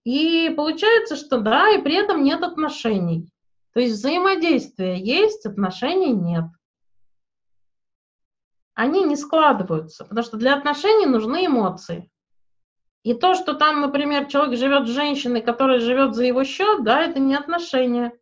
И 0.03 0.51
получается, 0.57 1.15
что 1.15 1.39
да, 1.39 1.69
и 1.69 1.81
при 1.81 1.95
этом 1.95 2.23
нет 2.23 2.43
отношений. 2.43 3.30
То 3.73 3.79
есть 3.79 3.95
взаимодействие 3.95 4.99
есть, 4.99 5.45
отношений 5.45 6.11
нет. 6.11 6.45
Они 8.73 9.03
не 9.03 9.15
складываются, 9.15 10.05
потому 10.05 10.23
что 10.25 10.37
для 10.37 10.55
отношений 10.55 11.05
нужны 11.05 11.45
эмоции. 11.45 12.09
И 13.03 13.13
то, 13.13 13.33
что 13.33 13.53
там, 13.53 13.81
например, 13.81 14.25
человек 14.25 14.57
живет 14.59 14.87
с 14.87 14.91
женщиной, 14.91 15.41
которая 15.41 15.79
живет 15.79 16.15
за 16.15 16.25
его 16.25 16.43
счет, 16.43 16.83
да, 16.83 17.01
это 17.01 17.19
не 17.19 17.35
отношения. 17.35 18.13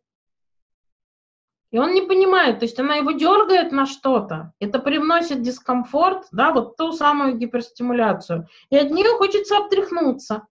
И 1.70 1.78
он 1.78 1.92
не 1.92 2.02
понимает, 2.02 2.58
то 2.58 2.64
есть 2.64 2.80
она 2.80 2.96
его 2.96 3.12
дергает 3.12 3.70
на 3.70 3.86
что-то, 3.86 4.52
это 4.58 4.80
привносит 4.80 5.42
дискомфорт, 5.42 6.26
да, 6.32 6.52
вот 6.52 6.76
ту 6.76 6.92
самую 6.92 7.36
гиперстимуляцию. 7.36 8.48
И 8.70 8.76
от 8.76 8.90
нее 8.90 9.10
хочется 9.10 9.58
обтряхнуться. 9.58 10.46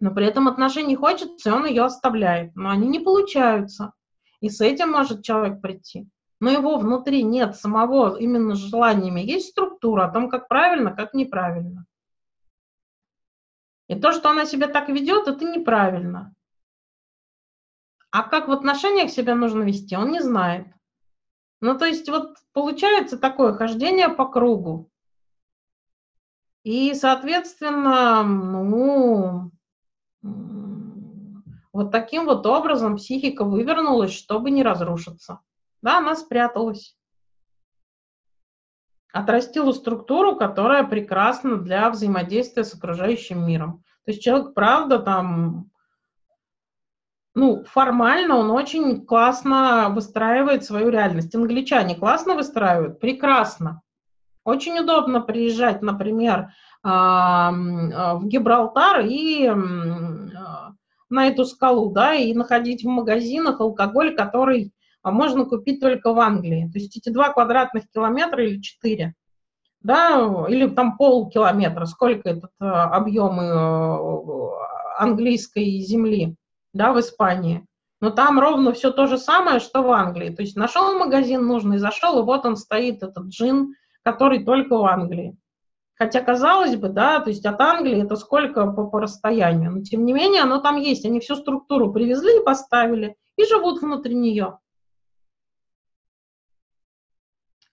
Но 0.00 0.12
при 0.12 0.26
этом 0.26 0.48
отношений 0.48 0.96
хочется, 0.96 1.50
и 1.50 1.52
он 1.52 1.66
ее 1.66 1.84
оставляет. 1.84 2.56
Но 2.56 2.70
они 2.70 2.88
не 2.88 2.98
получаются. 2.98 3.92
И 4.44 4.50
с 4.50 4.60
этим 4.60 4.90
может 4.90 5.24
человек 5.24 5.62
прийти. 5.62 6.06
Но 6.38 6.50
его 6.50 6.76
внутри 6.76 7.22
нет 7.22 7.56
самого 7.56 8.18
именно 8.18 8.54
желаниями. 8.54 9.22
Есть 9.22 9.52
структура 9.52 10.04
о 10.04 10.10
том, 10.10 10.28
как 10.28 10.48
правильно, 10.48 10.94
как 10.94 11.14
неправильно. 11.14 11.86
И 13.88 13.98
то, 13.98 14.12
что 14.12 14.28
она 14.28 14.44
себя 14.44 14.68
так 14.68 14.90
ведет, 14.90 15.28
это 15.28 15.46
неправильно. 15.46 16.34
А 18.10 18.22
как 18.22 18.48
в 18.48 18.52
отношениях 18.52 19.10
себя 19.10 19.34
нужно 19.34 19.62
вести, 19.62 19.96
он 19.96 20.10
не 20.10 20.20
знает. 20.20 20.66
Ну, 21.62 21.78
то 21.78 21.86
есть 21.86 22.10
вот 22.10 22.36
получается 22.52 23.16
такое 23.16 23.54
хождение 23.54 24.10
по 24.10 24.28
кругу. 24.28 24.90
И, 26.64 26.92
соответственно, 26.92 28.22
ну, 28.22 29.52
вот 31.74 31.90
таким 31.90 32.24
вот 32.24 32.46
образом 32.46 32.96
психика 32.96 33.44
вывернулась, 33.44 34.12
чтобы 34.12 34.50
не 34.50 34.62
разрушиться. 34.62 35.40
Да, 35.82 35.98
она 35.98 36.14
спряталась. 36.14 36.96
Отрастила 39.12 39.72
структуру, 39.72 40.36
которая 40.36 40.84
прекрасна 40.84 41.56
для 41.56 41.90
взаимодействия 41.90 42.64
с 42.64 42.74
окружающим 42.74 43.44
миром. 43.44 43.84
То 44.04 44.12
есть 44.12 44.22
человек, 44.22 44.54
правда, 44.54 45.00
там 45.00 45.70
ну, 47.34 47.64
формально 47.64 48.36
он 48.36 48.52
очень 48.52 49.04
классно 49.04 49.90
выстраивает 49.90 50.64
свою 50.64 50.90
реальность. 50.90 51.34
Англичане 51.34 51.96
классно 51.96 52.34
выстраивают? 52.34 53.00
Прекрасно. 53.00 53.82
Очень 54.44 54.78
удобно 54.78 55.20
приезжать, 55.20 55.82
например, 55.82 56.52
в 56.84 58.20
Гибралтар 58.24 59.00
и 59.00 59.50
на 61.10 61.28
эту 61.28 61.44
скалу, 61.44 61.90
да, 61.92 62.14
и 62.14 62.34
находить 62.34 62.84
в 62.84 62.88
магазинах 62.88 63.60
алкоголь, 63.60 64.14
который 64.14 64.72
можно 65.02 65.44
купить 65.44 65.80
только 65.80 66.12
в 66.12 66.18
Англии. 66.18 66.68
То 66.72 66.78
есть 66.78 66.96
эти 66.96 67.10
два 67.10 67.32
квадратных 67.32 67.84
километра 67.92 68.44
или 68.44 68.60
четыре, 68.60 69.14
да, 69.80 70.46
или 70.48 70.66
там 70.68 70.96
полкилометра, 70.96 71.84
сколько 71.84 72.30
этот 72.30 72.50
объем 72.58 73.38
э, 73.38 74.50
английской 74.98 75.78
земли 75.80 76.36
да, 76.72 76.92
в 76.92 77.00
Испании. 77.00 77.66
Но 78.00 78.10
там 78.10 78.38
ровно 78.38 78.72
все 78.72 78.90
то 78.90 79.06
же 79.06 79.18
самое, 79.18 79.60
что 79.60 79.82
в 79.82 79.90
Англии. 79.90 80.30
То 80.30 80.42
есть 80.42 80.56
нашел 80.56 80.98
магазин 80.98 81.46
нужный, 81.46 81.78
зашел, 81.78 82.20
и 82.20 82.24
вот 82.24 82.44
он 82.44 82.56
стоит, 82.56 83.02
этот 83.02 83.26
джин, 83.26 83.74
который 84.02 84.44
только 84.44 84.76
в 84.76 84.84
Англии. 84.84 85.36
Хотя, 85.96 86.20
казалось 86.20 86.74
бы, 86.76 86.88
да, 86.88 87.20
то 87.20 87.30
есть 87.30 87.46
от 87.46 87.60
Англии 87.60 88.02
это 88.02 88.16
сколько 88.16 88.66
по, 88.66 88.86
по 88.86 89.00
расстоянию. 89.00 89.70
Но 89.70 89.82
тем 89.82 90.04
не 90.04 90.12
менее, 90.12 90.42
оно 90.42 90.60
там 90.60 90.76
есть. 90.76 91.04
Они 91.04 91.20
всю 91.20 91.36
структуру 91.36 91.92
привезли 91.92 92.40
и 92.40 92.44
поставили, 92.44 93.16
и 93.36 93.44
живут 93.44 93.80
внутри 93.80 94.14
нее. 94.14 94.58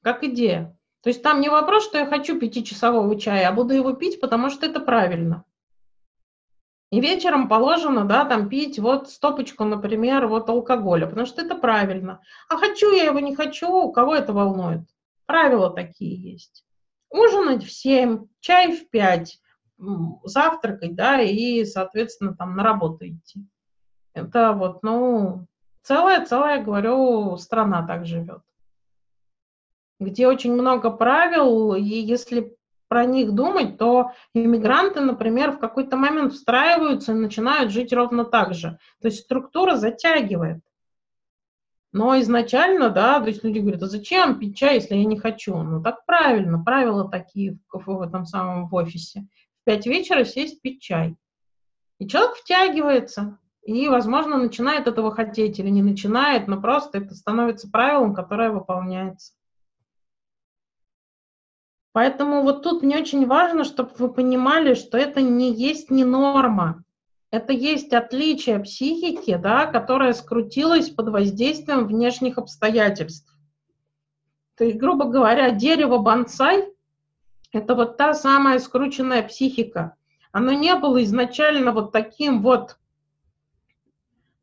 Как 0.02 0.24
идея. 0.24 0.78
То 1.02 1.10
есть 1.10 1.24
там 1.24 1.42
не 1.42 1.50
вопрос, 1.50 1.84
что 1.84 1.98
я 1.98 2.06
хочу 2.06 2.40
пятичасового 2.40 3.20
чая, 3.20 3.50
а 3.50 3.54
буду 3.54 3.74
его 3.74 3.94
пить, 3.94 4.22
потому 4.22 4.52
что 4.52 4.68
это 4.68 4.80
правильно. 4.80 5.44
И 6.92 7.00
вечером 7.00 7.48
положено, 7.48 8.06
да, 8.06 8.26
там 8.26 8.50
пить 8.50 8.78
вот 8.78 9.10
стопочку, 9.10 9.64
например, 9.64 10.28
вот 10.28 10.50
алкоголя, 10.50 11.08
потому 11.08 11.26
что 11.26 11.42
это 11.42 11.56
правильно. 11.56 12.22
А 12.50 12.58
хочу 12.58 12.92
я 12.92 13.06
его, 13.06 13.20
не 13.20 13.36
хочу, 13.36 13.90
кого 13.92 14.14
это 14.14 14.34
волнует? 14.34 14.82
Правила 15.26 15.72
такие 15.72 16.16
есть. 16.16 16.66
Ужинать 17.12 17.64
в 17.64 17.72
7, 17.72 18.26
чай 18.40 18.76
в 18.76 18.90
5, 18.90 19.40
завтракать, 20.24 20.96
да, 20.96 21.22
и, 21.22 21.66
соответственно, 21.66 22.36
там 22.36 22.56
на 22.56 22.64
работу 22.64 23.08
идти. 23.08 23.46
Это 24.14 24.54
вот, 24.54 24.82
ну, 24.84 25.48
целая-целая, 25.84 26.64
говорю, 26.64 27.38
страна 27.38 27.86
так 27.86 28.06
живет. 28.06 28.42
Где 30.00 30.28
очень 30.28 30.54
много 30.54 30.90
правил, 30.90 31.76
и 31.76 31.82
если 31.82 32.56
про 32.88 33.06
них 33.06 33.34
думать, 33.34 33.78
то 33.78 34.12
иммигранты, 34.34 35.00
например, 35.00 35.52
в 35.52 35.60
какой-то 35.60 35.96
момент 35.96 36.34
встраиваются 36.34 37.14
и 37.14 37.16
начинают 37.16 37.72
жить 37.72 37.94
ровно 37.94 38.26
так 38.26 38.54
же. 38.54 38.80
То 39.02 39.08
есть 39.08 39.22
структура 39.22 39.76
затягивает. 39.76 40.62
Но 41.94 42.18
изначально, 42.22 42.90
да, 42.90 43.20
то 43.20 43.28
есть 43.28 43.44
люди 43.44 43.60
говорят, 43.60 43.84
а 43.84 43.88
зачем 43.88 44.40
пить 44.40 44.58
чай, 44.58 44.76
если 44.76 44.96
я 44.96 45.06
не 45.06 45.20
хочу? 45.20 45.58
Ну 45.58 45.84
так 45.84 46.06
правильно, 46.06 46.64
правила 46.64 47.10
такие 47.10 47.58
в, 47.72 47.84
в 47.86 48.02
этом 48.02 48.26
самом 48.26 48.70
в 48.70 48.76
офисе. 48.76 49.28
В 49.62 49.66
пять 49.66 49.86
вечера 49.86 50.24
сесть 50.24 50.62
пить 50.62 50.82
чай. 50.82 51.16
И 52.00 52.08
человек 52.08 52.36
втягивается. 52.36 53.38
И, 53.64 53.88
возможно, 53.90 54.38
начинает 54.38 54.88
этого 54.88 55.12
хотеть 55.12 55.60
или 55.60 55.70
не 55.70 55.84
начинает, 55.84 56.48
но 56.48 56.60
просто 56.60 56.98
это 56.98 57.14
становится 57.14 57.70
правилом, 57.70 58.16
которое 58.16 58.50
выполняется. 58.50 59.34
Поэтому 61.92 62.42
вот 62.42 62.64
тут 62.64 62.82
мне 62.82 62.98
очень 62.98 63.28
важно, 63.28 63.64
чтобы 63.64 63.92
вы 63.98 64.12
понимали, 64.12 64.74
что 64.74 64.98
это 64.98 65.22
не 65.22 65.54
есть 65.54 65.92
не 65.92 66.06
норма. 66.06 66.84
Это 67.32 67.54
есть 67.54 67.94
отличие 67.94 68.60
психики, 68.60 69.38
да, 69.38 69.66
которая 69.66 70.12
скрутилась 70.12 70.90
под 70.90 71.10
воздействием 71.10 71.88
внешних 71.88 72.38
обстоятельств. 72.38 73.34
То 74.58 74.66
есть, 74.66 74.78
грубо 74.78 75.06
говоря, 75.06 75.50
дерево 75.52 75.98
бонсай– 75.98 76.68
это 77.54 77.74
вот 77.74 77.96
та 77.96 78.14
самая 78.14 78.60
скрученная 78.60 79.24
психика. 79.24 79.96
Оно 80.34 80.52
не 80.52 80.76
было 80.76 81.02
изначально 81.04 81.72
вот 81.72 81.94
таким 81.94 82.42
вот, 82.42 82.78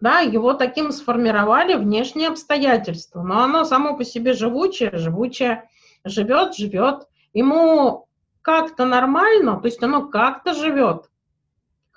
да, 0.01 0.21
его 0.21 0.55
таким 0.55 0.91
сформировали 0.91 1.75
внешние 1.75 2.29
обстоятельства, 2.29 3.23
но 3.23 3.43
оно 3.43 3.65
само 3.65 3.99
по 3.99 4.05
себе 4.05 4.33
живучее, 4.33 4.97
живучее, 4.97 5.69
живет, 6.05 6.55
живет, 6.55 7.07
ему 7.35 8.09
как-то 8.41 8.87
нормально, 8.87 9.61
то 9.61 9.67
есть 9.67 9.83
оно 9.83 10.09
как-то 10.09 10.55
живет, 10.55 11.11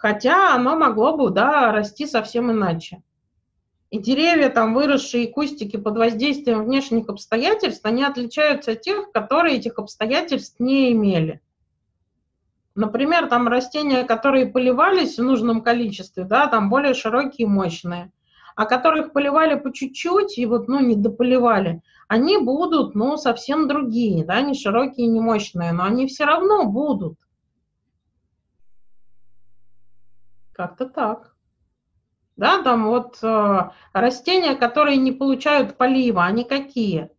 хотя 0.02 0.56
оно 0.56 0.76
могло 0.76 1.16
бы, 1.16 1.30
да, 1.30 1.72
расти 1.72 2.08
совсем 2.08 2.52
иначе. 2.52 3.04
И 3.92 4.00
деревья, 4.00 4.50
там 4.50 4.74
выросшие 4.74 5.28
кустики 5.28 5.78
под 5.78 5.96
воздействием 5.96 6.64
внешних 6.64 7.08
обстоятельств, 7.08 7.86
они 7.86 8.04
отличаются 8.04 8.72
от 8.72 8.82
тех, 8.82 9.12
которые 9.12 9.58
этих 9.58 9.78
обстоятельств 9.78 10.56
не 10.60 10.92
имели. 10.92 11.40
Например, 12.74 13.28
там 13.28 13.48
растения, 13.48 14.04
которые 14.04 14.48
поливались 14.48 15.20
в 15.20 15.24
нужном 15.24 15.62
количестве, 15.62 16.24
да, 16.24 16.48
там 16.48 16.72
более 16.72 16.96
широкие 16.96 17.46
и 17.46 17.50
мощные, 17.50 18.12
а 18.56 18.66
которых 18.66 19.14
поливали 19.14 19.54
по 19.54 19.72
чуть-чуть 19.72 20.40
и 20.40 20.48
вот, 20.48 20.68
ну, 20.68 20.80
не 20.80 20.96
дополивали, 20.96 21.84
они 22.08 22.40
будут, 22.40 22.96
ну, 22.96 23.18
совсем 23.18 23.68
другие, 23.68 24.26
да, 24.26 24.42
не 24.42 24.56
широкие, 24.56 25.06
не 25.06 25.20
мощные, 25.20 25.74
но 25.74 25.84
они 25.84 26.08
все 26.08 26.26
равно 26.26 26.66
будут. 26.66 27.20
Как-то 30.62 30.86
так. 30.86 31.34
Да, 32.36 32.62
там 32.62 32.86
вот 32.86 33.18
э, 33.24 33.72
растения, 33.94 34.54
которые 34.54 34.98
не 34.98 35.12
получают 35.12 35.76
полива, 35.76 36.24
они 36.24 36.44
какие? 36.44 37.10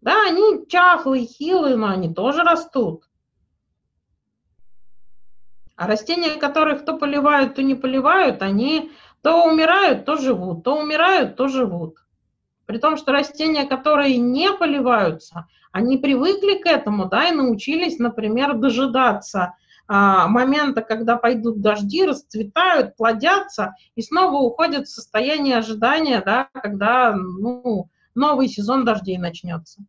Да, 0.00 0.26
они 0.26 0.66
чахлые, 0.66 1.24
хилые, 1.24 1.76
но 1.76 1.86
они 1.86 2.12
тоже 2.12 2.42
растут. 2.42 3.04
А 5.76 5.86
растения, 5.86 6.30
которых 6.34 6.84
то 6.84 6.98
поливают, 6.98 7.54
то 7.54 7.62
не 7.62 7.76
поливают, 7.76 8.42
они 8.42 8.90
то 9.22 9.44
умирают, 9.44 10.04
то 10.04 10.16
живут, 10.16 10.64
то 10.64 10.76
умирают, 10.76 11.36
то 11.36 11.46
живут. 11.46 11.94
При 12.66 12.78
том, 12.78 12.96
что 12.96 13.12
растения, 13.12 13.66
которые 13.66 14.16
не 14.16 14.52
поливаются, 14.52 15.46
они 15.70 15.96
привыкли 15.96 16.60
к 16.60 16.66
этому, 16.66 17.04
да, 17.06 17.28
и 17.28 17.32
научились, 17.32 18.00
например, 18.00 18.54
дожидаться 18.54 19.54
момента, 19.90 20.82
когда 20.82 21.16
пойдут 21.16 21.60
дожди, 21.60 22.06
расцветают, 22.06 22.96
плодятся 22.96 23.74
и 23.96 24.02
снова 24.02 24.36
уходят 24.36 24.86
в 24.86 24.94
состояние 24.94 25.56
ожидания, 25.56 26.22
да, 26.24 26.48
когда 26.54 27.12
ну, 27.12 27.90
новый 28.14 28.46
сезон 28.48 28.84
дождей 28.84 29.18
начнется. 29.18 29.82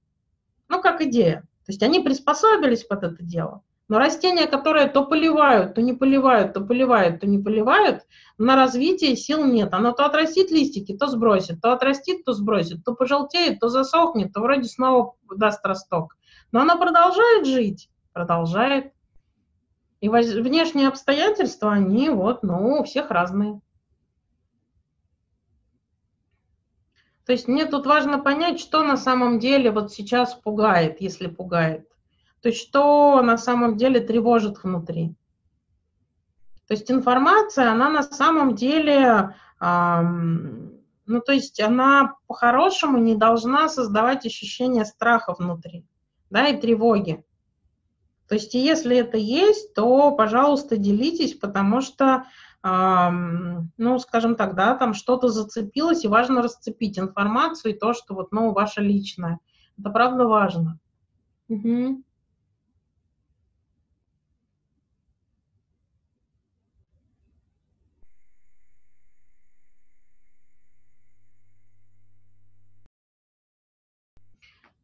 Ну, 0.70 0.82
как 0.82 1.02
идея. 1.02 1.42
То 1.66 1.72
есть 1.72 1.84
они 1.84 2.00
приспособились 2.00 2.84
под 2.84 3.04
это 3.04 3.24
дело. 3.24 3.62
Но 3.92 4.00
растения, 4.00 4.48
которые 4.48 4.88
то 4.88 5.06
поливают, 5.06 5.76
то 5.76 5.82
не 5.82 5.94
поливают, 5.94 6.54
то 6.54 6.62
поливают, 6.62 7.20
то 7.20 7.28
не 7.28 7.38
поливают, 7.38 8.04
на 8.38 8.56
развитие 8.56 9.16
сил 9.18 9.46
нет. 9.46 9.74
Оно 9.74 9.92
то 9.92 10.06
отрастит 10.06 10.50
листики, 10.50 10.98
то 10.98 11.08
сбросит, 11.08 11.62
то 11.62 11.74
отрастит, 11.74 12.24
то 12.24 12.32
сбросит, 12.32 12.84
то 12.86 12.96
пожелтеет, 12.96 13.60
то 13.60 13.68
засохнет, 13.68 14.34
то 14.34 14.40
вроде 14.40 14.64
снова 14.64 15.16
даст 15.36 15.64
росток. 15.66 16.18
Но 16.52 16.62
оно 16.62 16.80
продолжает 16.80 17.46
жить, 17.46 17.90
продолжает. 18.14 18.94
И 20.02 20.10
внешние 20.10 20.88
обстоятельства, 20.88 21.72
они 21.72 22.10
вот, 22.10 22.42
ну, 22.42 22.80
у 22.80 22.84
всех 22.84 23.12
разные. 23.12 23.62
То 27.26 27.34
есть 27.34 27.48
мне 27.48 27.66
тут 27.66 27.86
важно 27.86 28.18
понять, 28.18 28.60
что 28.60 28.84
на 28.84 28.98
самом 28.98 29.40
деле 29.40 29.72
вот 29.72 29.94
сейчас 29.94 30.34
пугает, 30.34 31.00
если 31.02 31.28
пугает. 31.28 31.88
То 32.42 32.50
есть 32.50 32.60
что 32.60 33.22
на 33.22 33.38
самом 33.38 33.78
деле 33.78 34.00
тревожит 34.00 34.64
внутри. 34.64 35.16
То 36.68 36.74
есть 36.74 36.90
информация, 36.90 37.72
она 37.72 37.90
на 37.90 38.02
самом 38.02 38.56
деле, 38.56 39.36
эм, 39.62 40.82
ну 41.06 41.22
то 41.22 41.32
есть 41.32 41.62
она 41.62 42.16
по-хорошему 42.26 42.98
не 42.98 43.16
должна 43.16 43.70
создавать 43.70 44.26
ощущение 44.26 44.86
страха 44.86 45.36
внутри, 45.38 45.86
да, 46.32 46.48
и 46.48 46.60
тревоги. 46.60 47.24
То 48.32 48.36
есть 48.36 48.54
если 48.54 48.96
это 48.96 49.18
есть, 49.18 49.74
то, 49.74 50.12
пожалуйста, 50.16 50.78
делитесь, 50.78 51.34
потому 51.34 51.82
что, 51.82 52.28
эм, 52.64 53.74
ну, 53.78 54.00
скажем 54.00 54.38
так, 54.38 54.56
да, 54.56 54.74
там 54.74 54.94
что-то 54.94 55.28
зацепилось, 55.28 56.06
и 56.06 56.08
важно 56.08 56.42
расцепить 56.42 56.98
информацию 56.98 57.74
и 57.74 57.78
то, 57.78 57.92
что 57.92 58.14
вот, 58.14 58.32
ну, 58.32 58.54
ваше 58.54 58.80
личное. 58.80 59.40
Это 59.78 59.90
правда 59.90 60.28
важно. 60.28 60.80
Угу. 61.50 62.04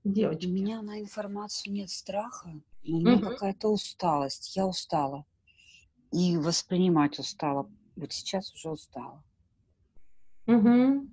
девочки? 0.03 0.47
У 0.47 0.51
меня 0.51 0.81
на 0.81 0.99
информацию 0.99 1.73
нет 1.73 1.89
страха, 1.89 2.49
у 2.87 2.99
меня 2.99 3.15
угу. 3.15 3.29
какая-то 3.29 3.69
усталость. 3.69 4.55
Я 4.55 4.65
устала. 4.65 5.25
И 6.11 6.37
воспринимать 6.37 7.19
устала. 7.19 7.69
Вот 7.95 8.13
сейчас 8.13 8.53
уже 8.53 8.69
устала. 8.69 9.23
Угу. 10.45 11.09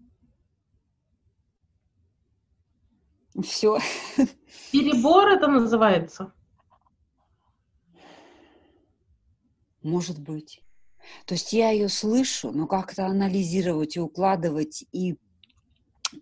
Все. 3.43 3.79
Перебор 4.71 5.29
это 5.29 5.49
называется? 5.49 6.33
Может 9.83 10.21
быть. 10.21 10.63
То 11.27 11.35
есть 11.35 11.53
я 11.53 11.71
ее 11.71 11.89
слышу, 11.89 12.53
но 12.53 12.67
как-то 12.67 13.07
анализировать 13.07 13.97
и 13.97 14.01
укладывать 14.01 14.85
и 14.93 15.19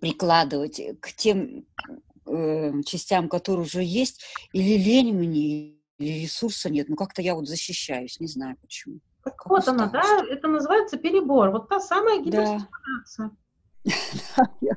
прикладывать 0.00 0.80
к 1.00 1.12
тем 1.12 1.66
э, 2.26 2.72
частям, 2.84 3.28
которые 3.28 3.64
уже 3.64 3.82
есть, 3.82 4.24
или 4.52 4.76
лень 4.76 5.14
мне, 5.14 5.76
или 5.98 6.20
ресурса 6.20 6.70
нет. 6.70 6.88
Ну, 6.88 6.96
как-то 6.96 7.22
я 7.22 7.34
вот 7.34 7.48
защищаюсь, 7.48 8.20
не 8.20 8.26
знаю 8.26 8.56
почему. 8.60 9.00
Так 9.24 9.36
как 9.36 9.50
вот 9.50 9.68
она, 9.68 9.86
да, 9.86 10.24
это 10.28 10.48
называется 10.48 10.96
перебор. 10.96 11.50
Вот 11.50 11.68
та 11.68 11.80
самая 11.80 12.20
гиперстимуляция. 12.20 13.30
Да. 13.84 14.76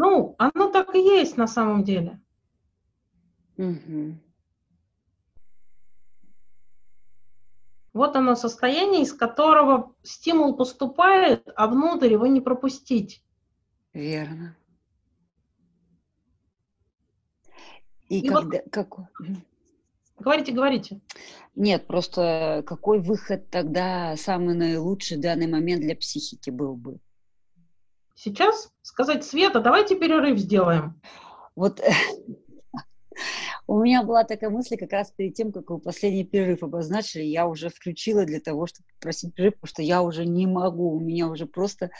Ну, 0.00 0.36
оно 0.38 0.70
так 0.70 0.94
и 0.94 1.00
есть 1.00 1.36
на 1.36 1.48
самом 1.48 1.82
деле. 1.82 2.20
Угу. 3.56 4.14
Вот 7.94 8.14
оно 8.14 8.36
состояние, 8.36 9.02
из 9.02 9.12
которого 9.12 9.92
стимул 10.04 10.56
поступает, 10.56 11.48
а 11.56 11.66
внутрь 11.66 12.12
его 12.12 12.28
не 12.28 12.40
пропустить. 12.40 13.24
Верно. 13.92 14.56
И, 18.08 18.20
И 18.20 18.28
когда, 18.28 18.58
вот... 18.58 18.70
как... 18.70 18.94
Говорите, 20.18 20.52
говорите. 20.52 21.00
Нет, 21.54 21.86
просто 21.86 22.64
какой 22.66 23.00
выход 23.00 23.50
тогда 23.50 24.16
самый 24.16 24.54
наилучший 24.54 25.18
в 25.18 25.20
данный 25.20 25.46
момент 25.46 25.82
для 25.82 25.94
психики 25.94 26.50
был 26.50 26.74
бы? 26.74 26.98
Сейчас 28.16 28.72
сказать, 28.82 29.24
Света, 29.24 29.60
давайте 29.60 29.96
перерыв 29.96 30.38
сделаем. 30.38 31.00
Вот 31.54 31.80
у 33.68 33.80
меня 33.80 34.02
была 34.02 34.24
такая 34.24 34.50
мысль 34.50 34.76
как 34.76 34.92
раз 34.92 35.12
перед 35.12 35.34
тем, 35.34 35.52
как 35.52 35.70
вы 35.70 35.78
последний 35.78 36.24
перерыв 36.24 36.64
обозначили, 36.64 37.22
я 37.22 37.46
уже 37.46 37.68
включила 37.68 38.24
для 38.24 38.40
того, 38.40 38.66
чтобы 38.66 38.88
попросить 38.98 39.34
перерыв, 39.34 39.54
потому 39.54 39.68
что 39.68 39.82
я 39.82 40.02
уже 40.02 40.26
не 40.26 40.48
могу, 40.48 40.96
у 40.96 41.00
меня 41.00 41.28
уже 41.28 41.46
просто, 41.46 41.90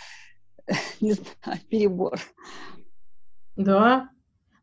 не 1.00 1.12
знаю, 1.12 1.60
перебор. 1.68 2.18
Да, 3.54 4.10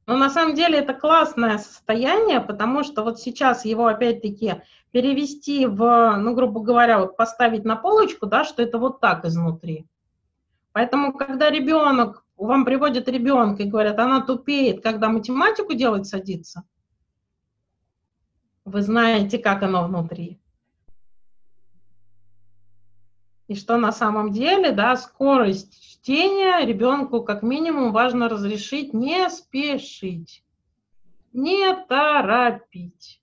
но 0.08 0.18
на 0.18 0.30
самом 0.30 0.54
деле 0.54 0.80
это 0.80 0.94
классное 0.94 1.58
состояние, 1.58 2.40
потому 2.40 2.84
что 2.84 3.04
вот 3.04 3.20
сейчас 3.20 3.66
его 3.66 3.88
опять-таки 3.88 4.62
перевести 4.92 5.66
в, 5.66 6.16
ну, 6.18 6.36
грубо 6.36 6.62
говоря, 6.62 7.00
вот 7.00 7.18
поставить 7.18 7.66
на 7.66 7.76
полочку, 7.76 8.28
да, 8.28 8.44
что 8.44 8.62
это 8.62 8.78
вот 8.78 9.00
так 9.00 9.26
изнутри. 9.26 9.88
Поэтому, 10.74 11.14
когда 11.14 11.50
ребенок, 11.50 12.24
вам 12.38 12.66
приводят 12.66 13.08
ребенка 13.08 13.64
и 13.64 13.70
говорят, 13.70 13.98
она 13.98 14.22
тупеет, 14.22 14.84
когда 14.84 15.10
математику 15.10 15.74
делать 15.74 16.06
садится, 16.06 16.64
вы 18.64 18.82
знаете, 18.82 19.40
как 19.40 19.64
оно 19.64 19.88
внутри. 19.88 20.40
И 23.48 23.56
что 23.56 23.78
на 23.78 23.92
самом 23.92 24.32
деле, 24.32 24.72
да, 24.72 24.96
скорость 24.96 25.80
чтения 25.82 26.66
ребенку 26.66 27.24
как 27.24 27.44
минимум 27.44 27.92
важно 27.92 28.28
разрешить 28.28 28.94
не 28.94 29.30
спешить, 29.30 30.44
не 31.32 31.74
торопить. 31.88 33.22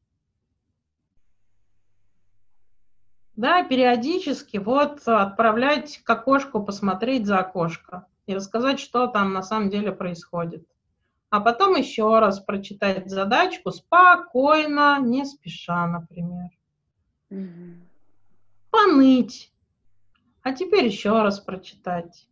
Да, 3.35 3.65
периодически 3.65 4.59
вот 4.59 5.01
отправлять 5.07 5.99
к 6.05 6.11
окошку, 6.11 6.63
посмотреть 6.63 7.27
за 7.27 7.39
окошко 7.39 8.07
и 8.27 8.35
рассказать, 8.35 8.79
что 8.79 9.07
там 9.07 9.33
на 9.33 9.43
самом 9.43 9.71
деле 9.71 9.91
происходит. 9.91 10.67
А 11.31 11.41
потом 11.41 11.77
еще 11.77 12.19
раз 12.19 12.41
прочитать 12.41 13.09
задачку 13.09 13.71
спокойно, 13.71 14.99
не 15.01 15.25
спеша, 15.25 15.87
например. 15.87 16.51
Угу. 17.31 17.81
Поныть. 18.71 19.52
А 20.43 20.53
теперь 20.53 20.87
еще 20.87 21.11
раз 21.23 21.41
прочитать. 21.41 22.29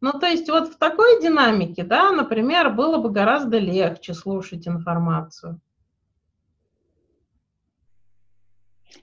Ну, 0.00 0.12
то 0.12 0.26
есть 0.26 0.48
вот 0.48 0.68
в 0.68 0.78
такой 0.78 1.20
динамике, 1.20 1.84
да, 1.84 2.10
например, 2.10 2.70
было 2.70 2.98
бы 2.98 3.10
гораздо 3.10 3.58
легче 3.58 4.14
слушать 4.14 4.66
информацию. 4.66 5.60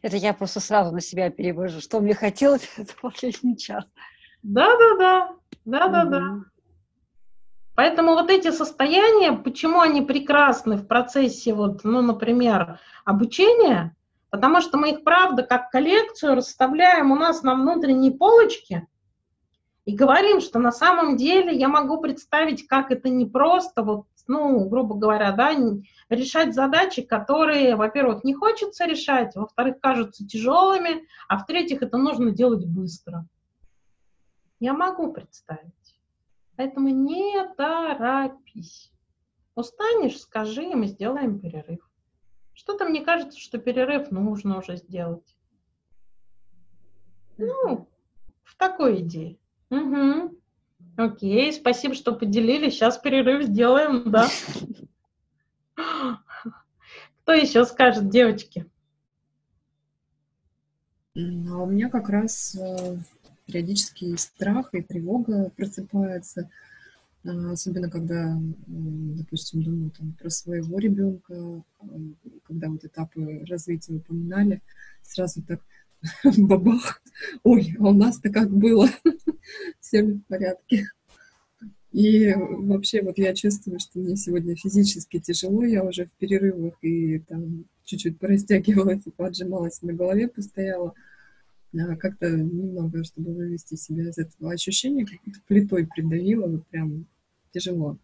Это 0.01 0.17
я 0.17 0.33
просто 0.33 0.59
сразу 0.59 0.93
на 0.93 1.01
себя 1.01 1.29
перевожу. 1.29 1.81
Что 1.81 1.99
мне 1.99 2.13
хотелось, 2.13 2.67
это 2.77 2.93
последний 2.99 3.57
час. 3.57 3.85
Да-да-да, 4.41 5.35
да-да-да. 5.65 6.45
Поэтому 7.75 8.13
вот 8.13 8.31
эти 8.31 8.49
состояния, 8.49 9.33
почему 9.33 9.81
они 9.81 10.01
прекрасны 10.01 10.77
в 10.77 10.87
процессе, 10.87 11.53
вот, 11.53 11.83
ну, 11.83 12.01
например, 12.01 12.79
обучения, 13.05 13.95
потому 14.29 14.61
что 14.61 14.77
мы 14.77 14.91
их, 14.91 15.03
правда, 15.03 15.43
как 15.43 15.69
коллекцию 15.69 16.35
расставляем 16.35 17.11
у 17.11 17.15
нас 17.15 17.43
на 17.43 17.55
внутренней 17.55 18.11
полочке 18.11 18.87
и 19.85 19.95
говорим, 19.95 20.41
что 20.41 20.59
на 20.59 20.71
самом 20.71 21.15
деле 21.15 21.57
я 21.57 21.69
могу 21.69 22.01
представить, 22.01 22.67
как 22.67 22.91
это 22.91 23.07
не 23.07 23.25
просто, 23.25 23.83
вот, 23.83 24.05
ну, 24.27 24.67
грубо 24.67 24.95
говоря, 24.95 25.31
да, 25.31 25.55
решать 26.09 26.53
задачи, 26.53 27.01
которые, 27.01 27.77
во-первых, 27.77 28.25
не 28.25 28.33
хочется 28.33 28.85
решать, 28.85 29.35
во-вторых, 29.35 29.79
кажутся 29.81 30.27
тяжелыми, 30.27 31.07
а 31.29 31.37
в-третьих, 31.37 31.81
это 31.81 31.97
нужно 31.97 32.31
делать 32.31 32.65
быстро. 32.65 33.25
Я 34.59 34.73
могу 34.73 35.13
представить. 35.13 35.73
Поэтому 36.57 36.89
не 36.89 37.47
торопись. 37.55 38.91
Устанешь, 39.55 40.19
скажи, 40.19 40.63
и 40.63 40.75
мы 40.75 40.87
сделаем 40.87 41.39
перерыв. 41.39 41.86
Что-то 42.57 42.85
мне 42.85 43.01
кажется, 43.01 43.39
что 43.39 43.59
перерыв 43.59 44.09
нужно 44.09 44.57
уже 44.57 44.77
сделать. 44.77 45.37
Ну, 47.37 47.87
в 48.43 48.55
такой 48.57 49.01
идее. 49.01 49.37
Угу. 49.69 50.35
Окей, 50.97 51.53
спасибо, 51.53 51.93
что 51.93 52.13
поделились. 52.13 52.73
Сейчас 52.73 52.97
перерыв 52.97 53.43
сделаем, 53.43 54.09
да. 54.09 54.27
Кто 57.21 57.33
еще 57.33 57.63
скажет, 57.63 58.09
девочки? 58.09 58.65
А 61.15 61.19
у 61.19 61.67
меня 61.67 61.91
как 61.91 62.09
раз 62.09 62.55
э, 62.55 62.97
периодически 63.45 64.15
страх 64.15 64.73
и 64.73 64.81
тревога 64.81 65.51
просыпается, 65.55 66.41
а, 66.41 66.76
особенно 67.23 67.89
когда, 67.89 68.37
допустим, 68.67 69.63
думаю 69.63 69.91
там, 69.91 70.13
про 70.13 70.29
своего 70.29 70.77
ребенка, 70.79 71.63
а, 71.79 71.85
когда 72.43 72.69
вот 72.69 72.85
этапы 72.85 73.45
развития 73.49 73.93
упоминали, 73.93 74.61
сразу 75.01 75.41
так 75.41 75.61
бабах, 76.37 77.01
ой, 77.43 77.75
а 77.79 77.89
у 77.89 77.93
нас-то 77.93 78.29
как 78.29 78.49
было, 78.49 78.89
все 79.79 80.03
в 80.03 80.21
порядке. 80.27 80.87
И 81.91 82.33
вообще 82.35 83.01
вот 83.01 83.17
я 83.17 83.33
чувствую, 83.33 83.79
что 83.79 83.99
мне 83.99 84.15
сегодня 84.15 84.55
физически 84.55 85.19
тяжело, 85.19 85.63
я 85.63 85.83
уже 85.83 86.05
в 86.05 86.11
перерывах 86.19 86.75
и 86.81 87.19
там 87.19 87.65
чуть-чуть 87.85 88.19
порастягивалась 88.19 89.01
и 89.05 89.11
поджималась 89.11 89.81
на 89.81 89.93
голове 89.93 90.27
постояла. 90.27 90.93
Как-то 91.99 92.29
немного, 92.29 93.03
чтобы 93.03 93.33
вывести 93.33 93.75
себя 93.75 94.09
из 94.09 94.17
этого 94.17 94.51
ощущения, 94.51 95.05
как-то 95.05 95.39
плитой 95.47 95.87
придавило, 95.87 96.47
вот 96.47 96.67
прям 96.67 97.05
тяжело. 97.51 97.97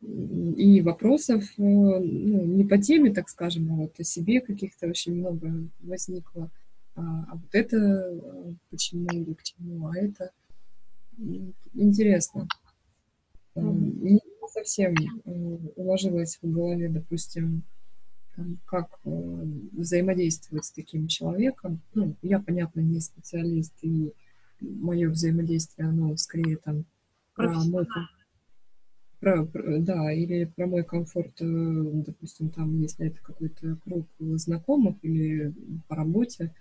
И 0.00 0.80
вопросов 0.82 1.44
э, 1.58 1.62
ну, 1.62 2.44
не 2.44 2.64
по 2.64 2.76
теме, 2.78 3.12
так 3.12 3.28
скажем, 3.28 3.72
а 3.72 3.76
вот 3.76 4.00
о 4.00 4.04
себе 4.04 4.40
каких-то 4.40 4.88
очень 4.88 5.14
много 5.14 5.68
возникло. 5.80 6.50
А, 6.96 7.02
а 7.30 7.36
вот 7.36 7.54
это 7.54 7.76
э, 7.76 8.52
почему 8.70 9.06
или 9.12 9.32
к 9.34 9.42
чему, 9.44 9.86
а 9.86 9.96
это 9.96 10.32
интересно. 11.74 12.48
Mm-hmm. 13.54 14.00
Не 14.02 14.20
совсем 14.52 14.94
уложилось 15.76 16.38
в 16.42 16.50
голове, 16.50 16.88
допустим, 16.88 17.62
как 18.66 18.98
э, 19.04 19.10
взаимодействовать 19.72 20.64
с 20.64 20.72
таким 20.72 21.08
человеком. 21.08 21.80
Ну, 21.94 22.16
я, 22.22 22.38
понятно, 22.40 22.80
не 22.80 23.00
специалист, 23.00 23.72
и 23.82 24.12
мое 24.60 25.10
взаимодействие, 25.10 25.88
оно 25.88 26.16
скорее 26.16 26.56
там 26.56 26.84
про 27.34 27.52
мой 27.64 27.86
про, 29.20 29.46
про, 29.46 29.78
да, 29.78 30.12
или 30.12 30.46
про 30.56 30.66
мой 30.66 30.82
комфорт, 30.82 31.40
э, 31.40 31.44
допустим, 31.46 32.50
там, 32.50 32.80
если 32.80 33.06
это 33.06 33.20
какой-то 33.22 33.76
круг 33.76 34.08
знакомых 34.18 34.96
или 35.02 35.54
по 35.86 35.94
работе, 35.94 36.52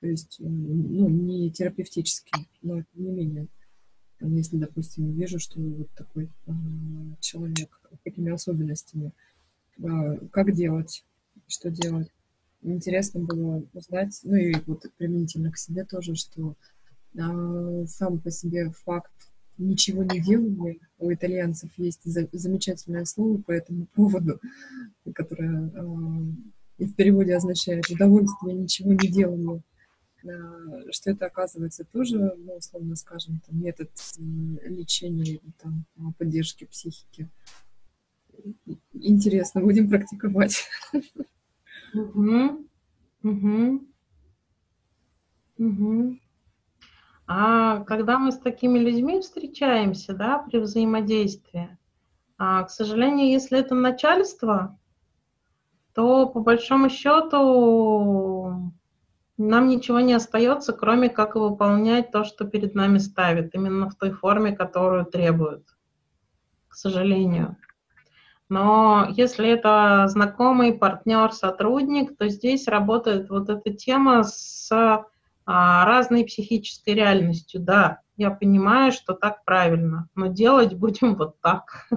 то 0.00 0.06
есть, 0.06 0.38
э, 0.38 0.44
ну, 0.44 1.08
не 1.08 1.50
терапевтический, 1.50 2.48
но 2.62 2.82
тем 2.82 3.04
не 3.04 3.10
менее, 3.10 3.48
там, 4.20 4.34
если, 4.36 4.56
допустим, 4.56 5.10
вижу, 5.12 5.40
что 5.40 5.60
вот 5.60 5.88
такой 5.96 6.30
э, 6.46 6.52
человек 7.20 7.80
с 7.92 7.98
такими 8.04 8.30
особенностями, 8.30 9.12
как 10.30 10.52
делать, 10.52 11.04
что 11.46 11.70
делать. 11.70 12.10
Интересно 12.62 13.20
было 13.20 13.62
узнать, 13.74 14.18
ну 14.24 14.34
и 14.34 14.54
вот 14.66 14.84
применительно 14.96 15.52
к 15.52 15.58
себе 15.58 15.84
тоже, 15.84 16.14
что 16.16 16.56
а, 17.18 17.86
сам 17.86 18.18
по 18.18 18.30
себе 18.30 18.70
факт 18.84 19.12
ничего 19.58 20.02
не 20.02 20.20
делания. 20.20 20.78
У 20.98 21.12
итальянцев 21.12 21.70
есть 21.76 22.02
за, 22.04 22.28
замечательное 22.32 23.04
слово 23.04 23.40
по 23.40 23.52
этому 23.52 23.86
поводу, 23.86 24.40
которое 25.14 25.70
а, 25.76 25.82
в 26.78 26.92
переводе 26.94 27.36
означает 27.36 27.88
удовольствие 27.88 28.54
ничего 28.54 28.92
не 28.92 29.08
делания. 29.08 29.62
А, 30.24 30.92
что 30.92 31.10
это 31.10 31.26
оказывается 31.26 31.84
тоже, 31.84 32.18
ну, 32.18 32.56
условно 32.56 32.96
скажем, 32.96 33.40
там, 33.46 33.62
метод 33.62 33.90
лечения 34.18 35.40
там, 35.58 35.86
поддержки 36.18 36.64
психики 36.64 37.28
интересно, 38.92 39.60
будем 39.60 39.88
практиковать. 39.88 40.64
Угу. 41.94 42.66
Угу. 43.22 43.86
Угу. 45.58 46.18
А 47.26 47.80
когда 47.84 48.18
мы 48.18 48.30
с 48.32 48.38
такими 48.38 48.78
людьми 48.78 49.20
встречаемся, 49.20 50.14
да, 50.14 50.38
при 50.38 50.58
взаимодействии, 50.58 51.76
а, 52.38 52.62
к 52.64 52.70
сожалению, 52.70 53.30
если 53.30 53.58
это 53.58 53.74
начальство, 53.74 54.78
то 55.94 56.26
по 56.26 56.40
большому 56.40 56.90
счету 56.90 58.72
нам 59.38 59.68
ничего 59.68 60.00
не 60.00 60.12
остается, 60.12 60.72
кроме 60.72 61.08
как 61.08 61.34
выполнять 61.34 62.10
то, 62.10 62.24
что 62.24 62.44
перед 62.44 62.74
нами 62.74 62.98
ставят, 62.98 63.54
именно 63.54 63.88
в 63.88 63.94
той 63.94 64.10
форме, 64.10 64.54
которую 64.54 65.06
требуют, 65.06 65.64
к 66.68 66.74
сожалению. 66.74 67.56
Но 68.48 69.08
если 69.10 69.48
это 69.48 70.06
знакомый, 70.08 70.72
партнер, 70.72 71.32
сотрудник, 71.32 72.16
то 72.16 72.28
здесь 72.28 72.68
работает 72.68 73.28
вот 73.28 73.48
эта 73.48 73.72
тема 73.72 74.22
с 74.22 74.70
а, 75.44 75.84
разной 75.84 76.24
психической 76.24 76.94
реальностью. 76.94 77.60
Да, 77.60 78.00
я 78.16 78.30
понимаю, 78.30 78.92
что 78.92 79.14
так 79.14 79.44
правильно, 79.44 80.08
но 80.14 80.26
делать 80.26 80.74
будем 80.74 81.16
вот 81.16 81.40
так. 81.40 81.88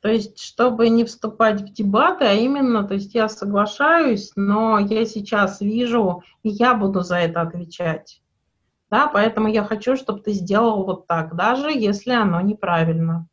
То 0.00 0.10
есть, 0.10 0.38
чтобы 0.38 0.90
не 0.90 1.04
вступать 1.06 1.62
в 1.62 1.72
дебаты, 1.72 2.26
а 2.26 2.34
именно, 2.34 2.86
то 2.86 2.92
есть 2.92 3.14
я 3.14 3.26
соглашаюсь, 3.26 4.32
но 4.36 4.78
я 4.78 5.06
сейчас 5.06 5.62
вижу, 5.62 6.22
и 6.42 6.50
я 6.50 6.74
буду 6.74 7.00
за 7.00 7.16
это 7.16 7.40
отвечать. 7.40 8.20
Да, 8.94 9.08
поэтому 9.08 9.48
я 9.48 9.64
хочу, 9.64 9.96
чтобы 9.96 10.20
ты 10.20 10.30
сделал 10.30 10.84
вот 10.84 11.08
так, 11.08 11.34
даже 11.34 11.68
если 11.72 12.12
оно 12.12 12.40
неправильно. 12.40 13.26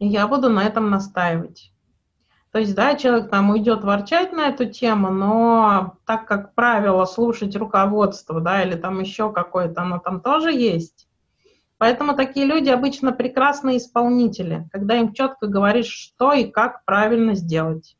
И 0.00 0.06
я 0.08 0.26
буду 0.26 0.50
на 0.50 0.64
этом 0.64 0.90
настаивать. 0.90 1.72
То 2.50 2.58
есть, 2.58 2.74
да, 2.74 2.96
человек 2.96 3.30
там 3.30 3.50
уйдет 3.50 3.84
ворчать 3.84 4.32
на 4.32 4.48
эту 4.48 4.66
тему, 4.66 5.10
но 5.10 5.96
так 6.06 6.26
как 6.26 6.56
правило 6.56 7.04
слушать 7.04 7.54
руководство, 7.54 8.40
да, 8.40 8.64
или 8.64 8.74
там 8.74 8.98
еще 8.98 9.32
какое-то, 9.32 9.82
оно 9.82 10.00
там 10.00 10.20
тоже 10.20 10.50
есть. 10.50 11.06
Поэтому 11.78 12.16
такие 12.16 12.46
люди 12.46 12.68
обычно 12.68 13.12
прекрасные 13.12 13.76
исполнители, 13.76 14.68
когда 14.72 14.96
им 14.96 15.12
четко 15.12 15.46
говоришь, 15.46 15.86
что 15.86 16.32
и 16.32 16.50
как 16.50 16.84
правильно 16.84 17.34
сделать. 17.36 17.96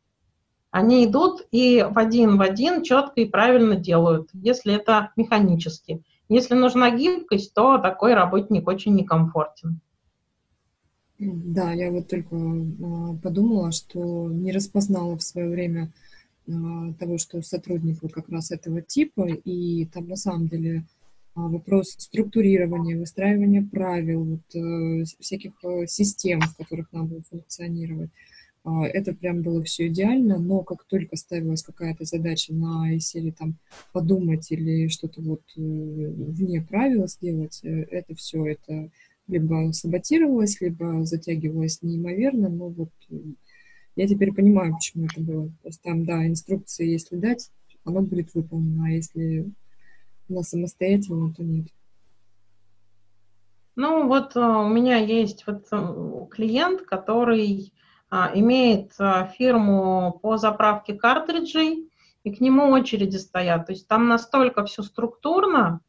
Они 0.75 1.05
идут 1.05 1.47
и 1.53 1.87
в 1.89 1.97
один 1.97 2.37
в 2.37 2.41
один 2.41 2.83
четко 2.83 3.21
и 3.21 3.27
правильно 3.27 3.77
делают, 3.77 4.29
если 4.33 4.75
это 4.75 5.13
механически. 5.15 6.03
Если 6.29 6.55
нужна 6.55 6.91
гибкость, 6.91 7.55
то 7.55 7.79
такой 7.79 8.15
работник 8.15 8.67
очень 8.67 8.97
некомфортен. 8.97 9.79
Да, 11.21 11.71
я 11.71 11.93
вот 11.93 12.09
только 12.09 12.35
а, 12.35 13.15
подумала, 13.23 13.71
что 13.71 14.29
не 14.29 14.51
распознала 14.51 15.17
в 15.17 15.23
свое 15.23 15.49
время 15.49 15.93
а, 16.49 16.93
того, 16.99 17.19
что 17.19 17.41
сотрудник 17.41 18.03
вот 18.03 18.13
как 18.13 18.29
раз 18.29 18.51
этого 18.51 18.83
типа, 18.83 19.29
и 19.29 19.87
там 19.87 20.09
на 20.09 20.17
самом 20.17 20.49
деле 20.49 20.87
а, 21.37 21.43
вопрос 21.43 21.91
структурирования, 21.99 22.99
выстраивания 22.99 23.63
правил, 23.63 24.25
вот, 24.25 24.61
э, 24.61 25.05
всяких 25.21 25.53
э, 25.63 25.87
систем, 25.87 26.41
в 26.41 26.57
которых 26.57 26.91
надо 26.91 27.23
функционировать. 27.31 28.11
Это 28.65 29.13
прям 29.13 29.43
было 29.43 29.63
все 29.63 29.89
идеально, 29.89 30.39
но 30.39 30.63
как 30.63 30.85
только 30.85 31.17
ставилась 31.17 31.63
какая-то 31.63 32.05
задача 32.05 32.55
на 32.55 32.99
серии 32.99 33.31
там 33.31 33.59
подумать 33.93 34.51
или 34.51 34.89
что-то 34.89 35.21
вот 35.21 35.43
э, 35.57 35.61
вне 35.61 36.63
правил 36.63 37.07
сделать, 37.07 37.61
это 37.63 38.15
все, 38.15 38.47
это 38.47 38.91
либо 39.27 39.71
саботировалось, 39.73 40.61
либо 40.61 41.05
затягивалось 41.05 41.83
неимоверно, 41.83 42.49
но 42.49 42.69
вот 42.69 42.91
э, 43.11 43.17
я 43.97 44.09
теперь 44.09 44.33
понимаю, 44.33 44.75
почему 44.75 45.07
это 45.07 45.21
было. 45.21 45.49
То 45.63 45.69
есть 45.69 45.83
там, 45.83 46.05
да, 46.05 46.27
инструкции, 46.27 46.91
если 46.91 47.17
дать, 47.17 47.51
оно 47.85 48.03
будет 48.03 48.35
выполнено, 48.35 48.87
а 48.87 48.91
если 48.91 49.51
она 50.29 50.43
самостоятельно, 50.43 51.33
то 51.33 51.43
нет. 51.43 51.67
Ну, 53.77 54.07
вот 54.09 54.37
э, 54.37 54.41
у 54.41 54.69
меня 54.69 54.99
есть 54.99 55.47
вот 55.47 55.67
э, 55.71 56.27
клиент, 56.31 56.83
который 56.83 57.73
а, 57.73 57.84
имеет 58.35 58.93
а, 58.99 59.27
фирму 59.27 60.19
по 60.23 60.37
заправке 60.37 60.95
картриджей, 60.95 61.91
и 62.25 62.35
к 62.35 62.41
нему 62.41 62.71
очереди 62.71 63.17
стоят. 63.17 63.67
То 63.67 63.73
есть 63.73 63.87
там 63.87 64.09
настолько 64.09 64.65
все 64.65 64.83
структурно, 64.83 65.81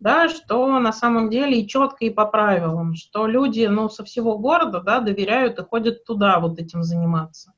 да, 0.00 0.28
что 0.28 0.78
на 0.78 0.92
самом 0.92 1.30
деле 1.30 1.60
и 1.60 1.68
четко, 1.68 2.04
и 2.04 2.10
по 2.10 2.26
правилам, 2.26 2.94
что 2.94 3.26
люди 3.26 3.66
ну, 3.66 3.88
со 3.88 4.04
всего 4.04 4.38
города 4.38 4.80
да, 4.80 5.00
доверяют 5.00 5.58
и 5.58 5.64
ходят 5.64 6.04
туда 6.04 6.38
вот 6.40 6.58
этим 6.58 6.82
заниматься. 6.82 7.52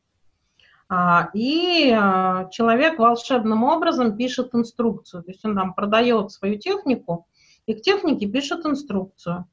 А, 0.89 1.31
и 1.35 1.91
а, 1.91 2.49
человек 2.51 2.99
волшебным 2.99 3.63
образом 3.63 4.17
пишет 4.17 4.55
инструкцию, 4.55 5.23
то 5.23 5.31
есть 5.31 5.45
он 5.45 5.55
там 5.55 5.75
продает 5.75 6.31
свою 6.31 6.59
технику, 6.59 7.27
и 7.67 7.75
к 7.75 7.83
технике 7.83 8.27
пишет 8.27 8.65
инструкцию. 8.65 9.47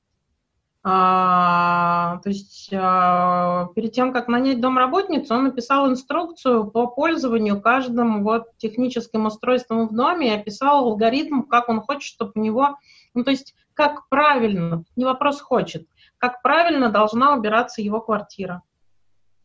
А, 0.88 2.20
то 2.22 2.30
есть 2.30 2.70
а, 2.72 3.70
перед 3.76 3.94
тем, 3.94 4.14
как 4.14 4.28
нанять 4.28 4.62
домработницу, 4.62 5.34
он 5.34 5.46
написал 5.46 5.90
инструкцию 5.90 6.70
по 6.70 6.86
пользованию 6.86 7.60
каждым 7.60 8.24
вот 8.24 8.56
техническим 8.58 9.26
устройством 9.26 9.88
в 9.88 9.96
доме 9.96 10.28
и 10.28 10.40
описал 10.40 10.86
алгоритм, 10.86 11.42
как 11.42 11.70
он 11.70 11.82
хочет, 11.82 12.04
чтобы 12.04 12.34
у 12.36 12.40
него, 12.40 12.78
ну 13.16 13.24
то 13.24 13.32
есть 13.32 13.56
как 13.74 14.08
правильно, 14.10 14.84
не 14.96 15.06
вопрос 15.06 15.42
хочет, 15.42 15.88
как 16.20 16.44
правильно 16.44 16.92
должна 16.92 17.36
убираться 17.36 17.82
его 17.82 18.00
квартира. 18.00 18.62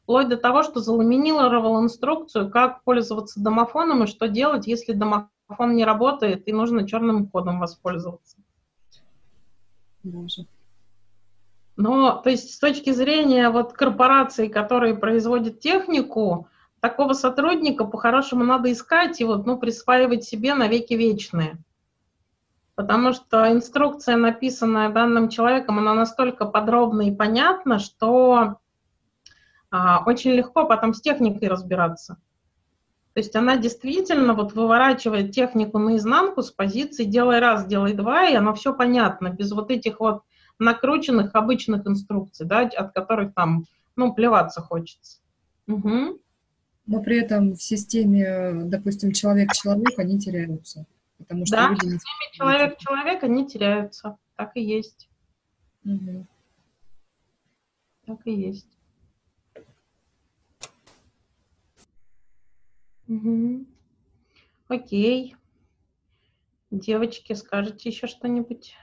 Вплоть 0.03 0.29
до 0.29 0.37
того, 0.37 0.62
что 0.62 0.81
заламинировал 0.81 1.83
инструкцию, 1.83 2.51
как 2.51 2.85
пользоваться 2.85 3.41
домофоном 3.41 4.05
и 4.05 4.07
что 4.07 4.29
делать, 4.29 4.67
если 4.67 4.93
домофон 4.93 5.75
не 5.75 5.87
работает 5.87 6.47
и 6.47 6.53
нужно 6.53 6.87
черным 6.87 7.29
кодом 7.29 7.61
воспользоваться. 7.61 8.37
Боже. 10.03 10.45
Но, 11.81 12.12
то 12.12 12.28
есть, 12.28 12.52
с 12.52 12.59
точки 12.59 12.90
зрения 12.90 13.48
вот 13.48 13.73
корпораций, 13.73 14.51
которые 14.51 14.94
производят 14.94 15.61
технику, 15.61 16.47
такого 16.81 17.15
сотрудника 17.15 17.86
по-хорошему 17.86 18.44
надо 18.44 18.70
искать 18.70 19.19
и 19.23 19.24
вот, 19.24 19.47
ну, 19.47 19.57
присваивать 19.57 20.23
себе 20.23 20.52
навеки 20.52 20.93
вечные. 20.93 21.57
Потому 22.74 23.15
что 23.15 23.51
инструкция, 23.51 24.16
написанная 24.16 24.90
данным 24.90 25.31
человеком, 25.31 25.78
она 25.78 25.94
настолько 25.94 26.44
подробна 26.44 27.09
и 27.09 27.15
понятна, 27.15 27.78
что 27.78 28.59
а, 29.70 30.02
очень 30.05 30.32
легко 30.32 30.66
потом 30.66 30.93
с 30.93 31.01
техникой 31.01 31.48
разбираться. 31.48 32.19
То 33.15 33.20
есть 33.20 33.35
она 33.35 33.57
действительно 33.57 34.35
вот 34.35 34.52
выворачивает 34.52 35.32
технику 35.32 35.78
наизнанку 35.78 36.43
с 36.43 36.51
позиции 36.51 37.05
«делай 37.05 37.39
раз, 37.39 37.65
делай 37.65 37.94
два», 37.94 38.27
и 38.27 38.35
оно 38.35 38.52
все 38.52 38.74
понятно, 38.74 39.31
без 39.31 39.51
вот 39.52 39.70
этих 39.70 39.98
вот 39.98 40.24
накрученных 40.61 41.35
обычных 41.35 41.87
инструкций, 41.87 42.47
да, 42.47 42.61
от 42.61 42.93
которых 42.93 43.35
там, 43.35 43.65
ну, 43.97 44.15
плеваться 44.15 44.61
хочется. 44.61 45.20
Угу. 45.66 46.20
Но 46.87 47.03
при 47.03 47.20
этом 47.20 47.55
в 47.55 47.62
системе, 47.62 48.65
допустим, 48.65 49.12
человек-человек, 49.12 49.99
они 49.99 50.19
теряются. 50.19 50.87
Потому 51.19 51.47
что 51.47 51.57
да, 51.57 51.69
люди 51.70 51.81
в 51.81 51.91
системе 51.93 52.32
человек-человек, 52.32 53.23
они 53.23 53.47
теряются. 53.47 54.16
Так 54.37 54.53
и 54.57 54.62
есть. 54.62 55.09
Угу. 55.85 56.27
Так 58.07 58.20
и 58.27 58.32
есть. 58.32 58.78
Угу. 63.09 63.66
Окей. 64.69 65.37
Девочки, 66.70 67.32
скажете 67.32 67.89
еще 67.89 68.07
что-нибудь? 68.07 68.77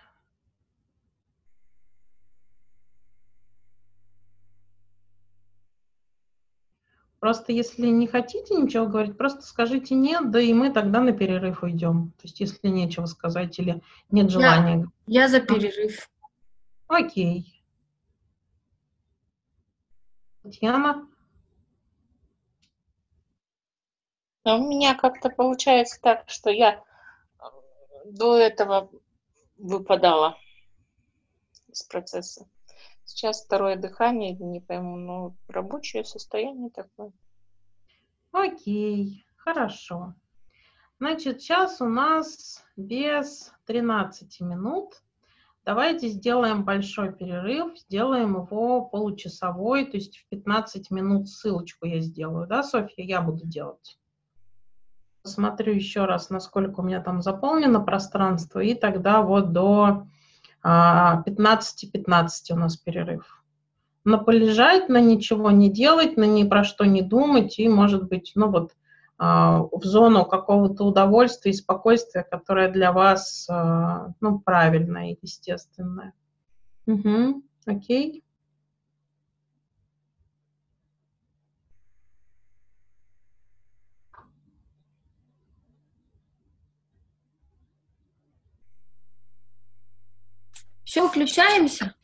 Просто 7.20 7.52
если 7.52 7.88
не 7.88 8.06
хотите 8.06 8.54
ничего 8.56 8.86
говорить, 8.86 9.18
просто 9.18 9.42
скажите 9.42 9.96
нет, 9.96 10.30
да 10.30 10.40
и 10.40 10.54
мы 10.54 10.72
тогда 10.72 11.00
на 11.00 11.14
перерыв 11.14 11.64
уйдем. 11.64 12.14
То 12.18 12.24
есть 12.24 12.40
если 12.40 12.68
нечего 12.68 13.06
сказать 13.08 13.58
или 13.58 13.82
нет 14.12 14.30
желания. 14.30 14.88
Я, 15.08 15.24
я 15.24 15.28
за 15.28 15.40
перерыв. 15.40 16.10
Окей. 16.88 17.64
Татьяна? 20.44 21.08
У 24.46 24.58
меня 24.60 24.96
как-то 24.96 25.30
получается 25.30 26.00
так, 26.02 26.30
что 26.30 26.50
я 26.50 26.76
э, 26.76 27.44
до 28.06 28.38
этого 28.38 28.90
выпадала 29.58 30.38
из 31.68 31.84
процесса. 31.84 32.48
Сейчас 33.08 33.46
второе 33.46 33.78
дыхание, 33.78 34.34
не 34.34 34.60
пойму, 34.60 34.98
но 34.98 35.36
рабочее 35.48 36.04
состояние 36.04 36.70
такое. 36.70 37.14
Окей, 38.34 39.26
хорошо. 39.38 40.14
Значит, 41.00 41.42
сейчас 41.42 41.80
у 41.80 41.86
нас 41.86 42.66
без 42.76 43.54
13 43.66 44.42
минут. 44.42 45.02
Давайте 45.64 46.10
сделаем 46.10 46.66
большой 46.66 47.14
перерыв, 47.14 47.78
сделаем 47.80 48.36
его 48.36 48.82
получасовой, 48.82 49.86
то 49.86 49.96
есть 49.96 50.18
в 50.18 50.28
15 50.28 50.92
минут 50.92 51.30
ссылочку 51.30 51.86
я 51.86 52.02
сделаю, 52.02 52.46
да, 52.46 52.62
Софья, 52.62 53.06
я 53.06 53.22
буду 53.22 53.46
делать. 53.46 53.98
Смотрю 55.24 55.74
еще 55.74 56.04
раз, 56.04 56.30
насколько 56.30 56.82
у 56.82 56.84
меня 56.84 57.02
там 57.02 57.22
заполнено 57.22 57.80
пространство, 57.80 58.60
и 58.60 58.74
тогда 58.76 59.22
вот 59.22 59.54
до 59.54 60.08
15-15 60.66 62.52
у 62.52 62.56
нас 62.56 62.78
перерыв. 62.78 63.44
На 64.04 64.18
полежать, 64.18 64.90
на 64.90 65.02
ничего 65.02 65.52
не 65.52 65.70
делать, 65.70 66.18
на 66.18 66.24
ни 66.24 66.44
про 66.44 66.64
что 66.64 66.86
не 66.86 67.02
думать 67.02 67.60
и, 67.60 67.68
может 67.68 68.08
быть, 68.08 68.32
ну 68.36 68.50
вот 68.50 68.72
а, 69.18 69.64
в 69.72 69.84
зону 69.84 70.26
какого-то 70.26 70.86
удовольствия 70.86 71.52
и 71.52 71.56
спокойствия, 71.56 72.24
которое 72.24 72.72
для 72.72 72.92
вас 72.92 73.48
а, 73.50 74.14
ну, 74.22 74.40
правильное 74.40 75.12
и 75.12 75.18
естественное. 75.22 76.14
Угу, 76.86 77.44
окей. 77.66 78.24
Все, 90.88 91.06
включаемся? 91.06 91.96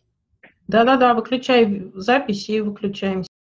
Да-да-да, 0.68 1.14
выключай 1.14 1.90
запись 1.96 2.50
и 2.50 2.60
выключаемся. 2.60 3.30